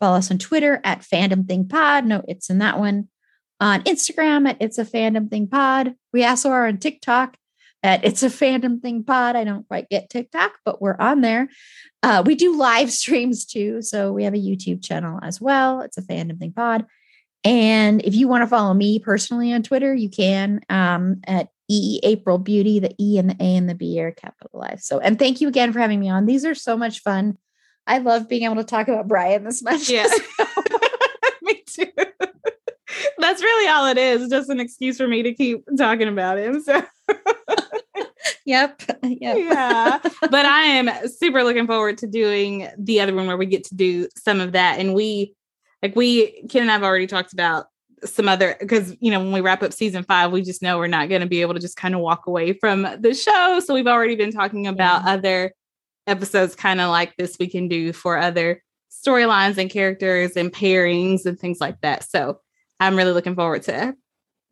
Follow 0.00 0.16
us 0.18 0.30
on 0.30 0.38
Twitter 0.38 0.80
at 0.84 1.00
Fandom 1.02 1.46
Thing 1.46 1.68
Pod. 1.68 2.06
No, 2.06 2.22
it's 2.28 2.50
in 2.50 2.58
that 2.58 2.78
one. 2.78 3.08
On 3.60 3.82
Instagram 3.82 4.48
at 4.48 4.56
It's 4.60 4.78
a 4.78 4.84
Fandom 4.84 5.28
Thing 5.30 5.46
Pod. 5.46 5.94
We 6.12 6.24
also 6.24 6.50
are 6.50 6.66
on 6.66 6.78
TikTok 6.78 7.36
at 7.82 8.04
It's 8.04 8.22
a 8.22 8.28
Fandom 8.28 8.80
Thing 8.80 9.04
Pod. 9.04 9.36
I 9.36 9.44
don't 9.44 9.66
quite 9.66 9.88
get 9.88 10.10
TikTok, 10.10 10.52
but 10.64 10.82
we're 10.82 10.96
on 10.98 11.20
there. 11.20 11.48
Uh, 12.02 12.22
we 12.24 12.34
do 12.34 12.56
live 12.56 12.90
streams 12.92 13.44
too. 13.44 13.82
So 13.82 14.12
we 14.12 14.24
have 14.24 14.34
a 14.34 14.38
YouTube 14.38 14.82
channel 14.82 15.18
as 15.22 15.40
well. 15.40 15.80
It's 15.82 15.98
a 15.98 16.02
Fandom 16.02 16.38
Thing 16.38 16.52
Pod. 16.52 16.86
And 17.42 18.02
if 18.02 18.14
you 18.14 18.28
want 18.28 18.42
to 18.42 18.46
follow 18.46 18.74
me 18.74 18.98
personally 18.98 19.52
on 19.52 19.62
Twitter, 19.62 19.94
you 19.94 20.10
can 20.10 20.60
um, 20.68 21.20
at 21.24 21.48
E 21.68 22.00
April 22.02 22.36
Beauty. 22.36 22.80
The 22.80 22.94
E 23.00 23.18
and 23.18 23.30
the 23.30 23.36
A 23.40 23.56
and 23.56 23.68
the 23.68 23.74
B 23.74 24.00
are 24.00 24.12
capitalized. 24.12 24.84
So, 24.84 24.98
and 24.98 25.18
thank 25.18 25.40
you 25.40 25.48
again 25.48 25.72
for 25.72 25.78
having 25.78 26.00
me 26.00 26.10
on. 26.10 26.26
These 26.26 26.44
are 26.44 26.54
so 26.54 26.76
much 26.76 27.00
fun. 27.00 27.38
I 27.86 27.98
love 27.98 28.28
being 28.28 28.42
able 28.42 28.56
to 28.56 28.64
talk 28.64 28.88
about 28.88 29.08
Brian 29.08 29.44
this 29.44 29.62
much. 29.62 29.88
Yeah. 29.88 30.06
me 31.42 31.62
too. 31.66 31.86
That's 33.18 33.42
really 33.42 33.68
all 33.68 33.86
it 33.86 33.98
is, 33.98 34.28
just 34.28 34.50
an 34.50 34.60
excuse 34.60 34.98
for 34.98 35.08
me 35.08 35.22
to 35.22 35.32
keep 35.32 35.64
talking 35.78 36.08
about 36.08 36.38
him. 36.38 36.62
So 36.62 36.82
yep. 38.46 38.82
Yep. 39.02 39.36
yeah. 39.38 39.98
But 40.30 40.46
I 40.46 40.62
am 40.62 40.90
super 41.08 41.42
looking 41.42 41.66
forward 41.66 41.98
to 41.98 42.06
doing 42.06 42.68
the 42.78 43.00
other 43.00 43.14
one 43.14 43.26
where 43.26 43.36
we 43.36 43.46
get 43.46 43.64
to 43.64 43.74
do 43.74 44.08
some 44.16 44.40
of 44.40 44.52
that. 44.52 44.78
And 44.78 44.94
we 44.94 45.34
like 45.82 45.96
we 45.96 46.42
Ken 46.48 46.62
and 46.62 46.70
I've 46.70 46.82
already 46.82 47.06
talked 47.06 47.32
about 47.32 47.66
some 48.04 48.28
other 48.28 48.56
because 48.60 48.96
you 49.00 49.10
know 49.10 49.18
when 49.20 49.32
we 49.32 49.40
wrap 49.40 49.62
up 49.62 49.72
season 49.72 50.04
five, 50.04 50.32
we 50.32 50.42
just 50.42 50.62
know 50.62 50.78
we're 50.78 50.86
not 50.86 51.08
going 51.08 51.20
to 51.20 51.26
be 51.26 51.42
able 51.42 51.54
to 51.54 51.60
just 51.60 51.76
kind 51.76 51.94
of 51.94 52.00
walk 52.00 52.26
away 52.26 52.52
from 52.54 52.82
the 52.98 53.14
show. 53.14 53.60
So 53.64 53.74
we've 53.74 53.86
already 53.86 54.16
been 54.16 54.32
talking 54.32 54.66
about 54.66 55.06
other 55.06 55.52
episodes 56.06 56.54
kind 56.54 56.80
of 56.80 56.90
like 56.90 57.16
this 57.16 57.36
we 57.38 57.48
can 57.48 57.68
do 57.68 57.92
for 57.92 58.18
other 58.18 58.62
storylines 58.90 59.58
and 59.58 59.70
characters 59.70 60.36
and 60.36 60.52
pairings 60.52 61.24
and 61.24 61.38
things 61.38 61.60
like 61.60 61.80
that. 61.80 62.04
So 62.04 62.40
I'm 62.78 62.96
really 62.96 63.12
looking 63.12 63.34
forward 63.34 63.62
to 63.64 63.94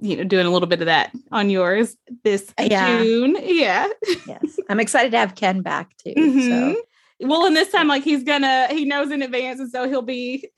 you 0.00 0.16
know 0.16 0.24
doing 0.24 0.46
a 0.46 0.50
little 0.50 0.68
bit 0.68 0.80
of 0.80 0.86
that 0.86 1.10
on 1.32 1.50
yours 1.50 1.96
this 2.24 2.52
Yeah. 2.58 3.02
June. 3.02 3.36
Yeah. 3.42 3.88
Yes. 4.26 4.58
I'm 4.68 4.80
excited 4.80 5.12
to 5.12 5.18
have 5.18 5.34
Ken 5.34 5.60
back 5.62 5.96
too. 5.98 6.14
Mhm. 6.16 6.74
So 6.74 6.82
Well, 7.20 7.46
and 7.46 7.56
this 7.56 7.70
time, 7.72 7.88
like 7.88 8.04
he's 8.04 8.22
gonna, 8.22 8.68
he 8.70 8.84
knows 8.84 9.10
in 9.10 9.22
advance, 9.22 9.58
and 9.60 9.70
so 9.70 9.88
he'll 9.88 10.02
be, 10.02 10.48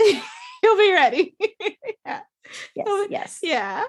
he'll 0.63 0.77
be 0.77 0.93
ready. 0.93 1.35
yeah. 2.07 2.21
yes, 2.75 3.07
yes. 3.11 3.39
Yeah. 3.43 3.85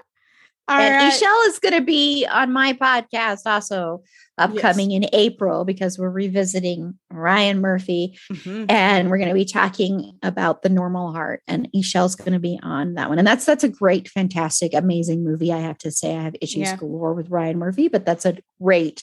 All 0.68 0.78
and 0.78 0.94
right. 0.94 1.06
Michelle 1.06 1.42
is 1.46 1.58
going 1.58 1.74
to 1.74 1.82
be 1.82 2.26
on 2.26 2.52
my 2.52 2.72
podcast 2.72 3.40
also 3.46 4.02
upcoming 4.38 4.90
yes. 4.90 5.02
in 5.02 5.10
April 5.12 5.64
because 5.64 5.98
we're 5.98 6.10
revisiting 6.10 6.98
Ryan 7.10 7.60
Murphy 7.60 8.18
mm-hmm. 8.30 8.66
and 8.68 9.10
we're 9.10 9.18
going 9.18 9.28
to 9.28 9.34
be 9.34 9.44
talking 9.44 10.18
about 10.22 10.62
the 10.62 10.68
normal 10.68 11.12
heart 11.12 11.42
and 11.46 11.68
Michelle's 11.74 12.14
going 12.14 12.32
to 12.32 12.38
be 12.38 12.58
on 12.62 12.94
that 12.94 13.08
one. 13.08 13.18
And 13.18 13.26
that's 13.26 13.44
that's 13.44 13.64
a 13.64 13.68
great, 13.68 14.08
fantastic, 14.08 14.72
amazing 14.72 15.24
movie. 15.24 15.52
I 15.52 15.58
have 15.58 15.78
to 15.78 15.90
say 15.90 16.16
I 16.16 16.22
have 16.22 16.36
issues 16.40 16.68
yeah. 16.68 16.76
galore 16.76 17.14
with 17.14 17.30
Ryan 17.30 17.58
Murphy, 17.58 17.88
but 17.88 18.06
that's 18.06 18.24
a 18.24 18.38
great 18.60 19.02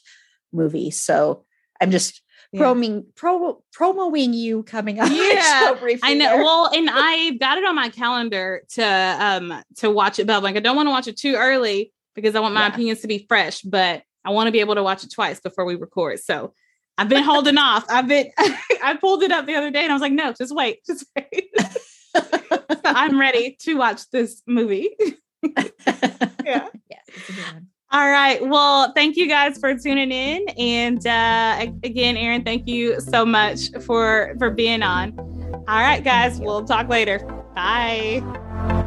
movie. 0.54 0.92
So 0.92 1.46
I'm 1.82 1.92
just 1.92 2.22
yeah. 2.52 2.62
proming 2.62 3.06
pro, 3.16 3.62
promoing 3.78 4.34
you 4.34 4.64
coming 4.64 5.00
up. 5.00 5.10
Yeah, 5.20 5.76
I 6.04 6.14
know. 6.14 6.38
Well, 6.38 6.72
and 6.74 6.90
I've 6.92 7.40
got 7.40 7.58
it 7.58 7.66
on 7.66 7.76
my 7.76 7.90
calendar 7.90 8.64
to 8.74 8.84
um 8.84 9.64
to 9.78 9.90
watch 9.90 10.20
it, 10.20 10.28
but 10.28 10.44
like 10.44 10.56
I 10.56 10.60
don't 10.60 10.76
want 10.76 10.88
to 10.88 10.92
watch 10.92 11.08
it 11.08 11.18
too 11.18 11.36
early 11.36 11.92
because 12.16 12.36
I 12.36 12.40
want 12.40 12.54
my 12.54 12.62
yeah. 12.62 12.74
opinions 12.74 13.02
to 13.02 13.08
be 13.08 13.26
fresh, 13.28 13.62
but 13.62 14.04
I 14.26 14.32
want 14.32 14.48
to 14.48 14.52
be 14.52 14.60
able 14.60 14.76
to 14.76 14.84
watch 14.84 15.04
it 15.04 15.12
twice 15.12 15.40
before 15.40 15.66
we 15.66 15.76
record. 15.76 16.20
So 16.20 16.54
I've 16.98 17.10
been 17.10 17.24
holding 17.24 17.58
off. 17.58 17.86
I've 17.90 18.08
been 18.08 18.32
I 18.38 18.98
pulled 19.00 19.24
it 19.24 19.32
up 19.32 19.46
the 19.46 19.56
other 19.56 19.72
day 19.72 19.84
and 19.84 19.92
I 19.92 19.96
was 19.96 20.02
like, 20.02 20.14
no, 20.14 20.34
just 20.34 20.54
wait, 20.54 20.84
just 20.86 21.06
wait. 21.16 21.50
so 21.58 22.22
I'm 22.84 23.20
ready 23.20 23.58
to 23.62 23.76
watch 23.76 24.10
this 24.12 24.42
movie. 24.48 24.96
yeah. 26.46 26.68
Yeah. 26.90 27.00
All 27.92 28.10
right. 28.10 28.40
Well, 28.46 28.92
thank 28.94 29.16
you 29.18 29.28
guys 29.28 29.58
for 29.58 29.74
tuning 29.76 30.12
in. 30.12 30.48
And 30.60 31.06
uh, 31.08 31.66
again, 31.84 32.18
Erin, 32.18 32.44
thank 32.44 32.68
you 32.68 33.00
so 33.02 33.26
much 33.26 33.72
for 33.82 34.36
for 34.38 34.52
being 34.52 34.84
on. 34.84 35.18
All 35.68 35.82
right, 35.82 36.04
guys. 36.04 36.40
We'll 36.40 36.66
talk 36.66 36.88
later. 36.88 37.20
Bye. 37.56 38.86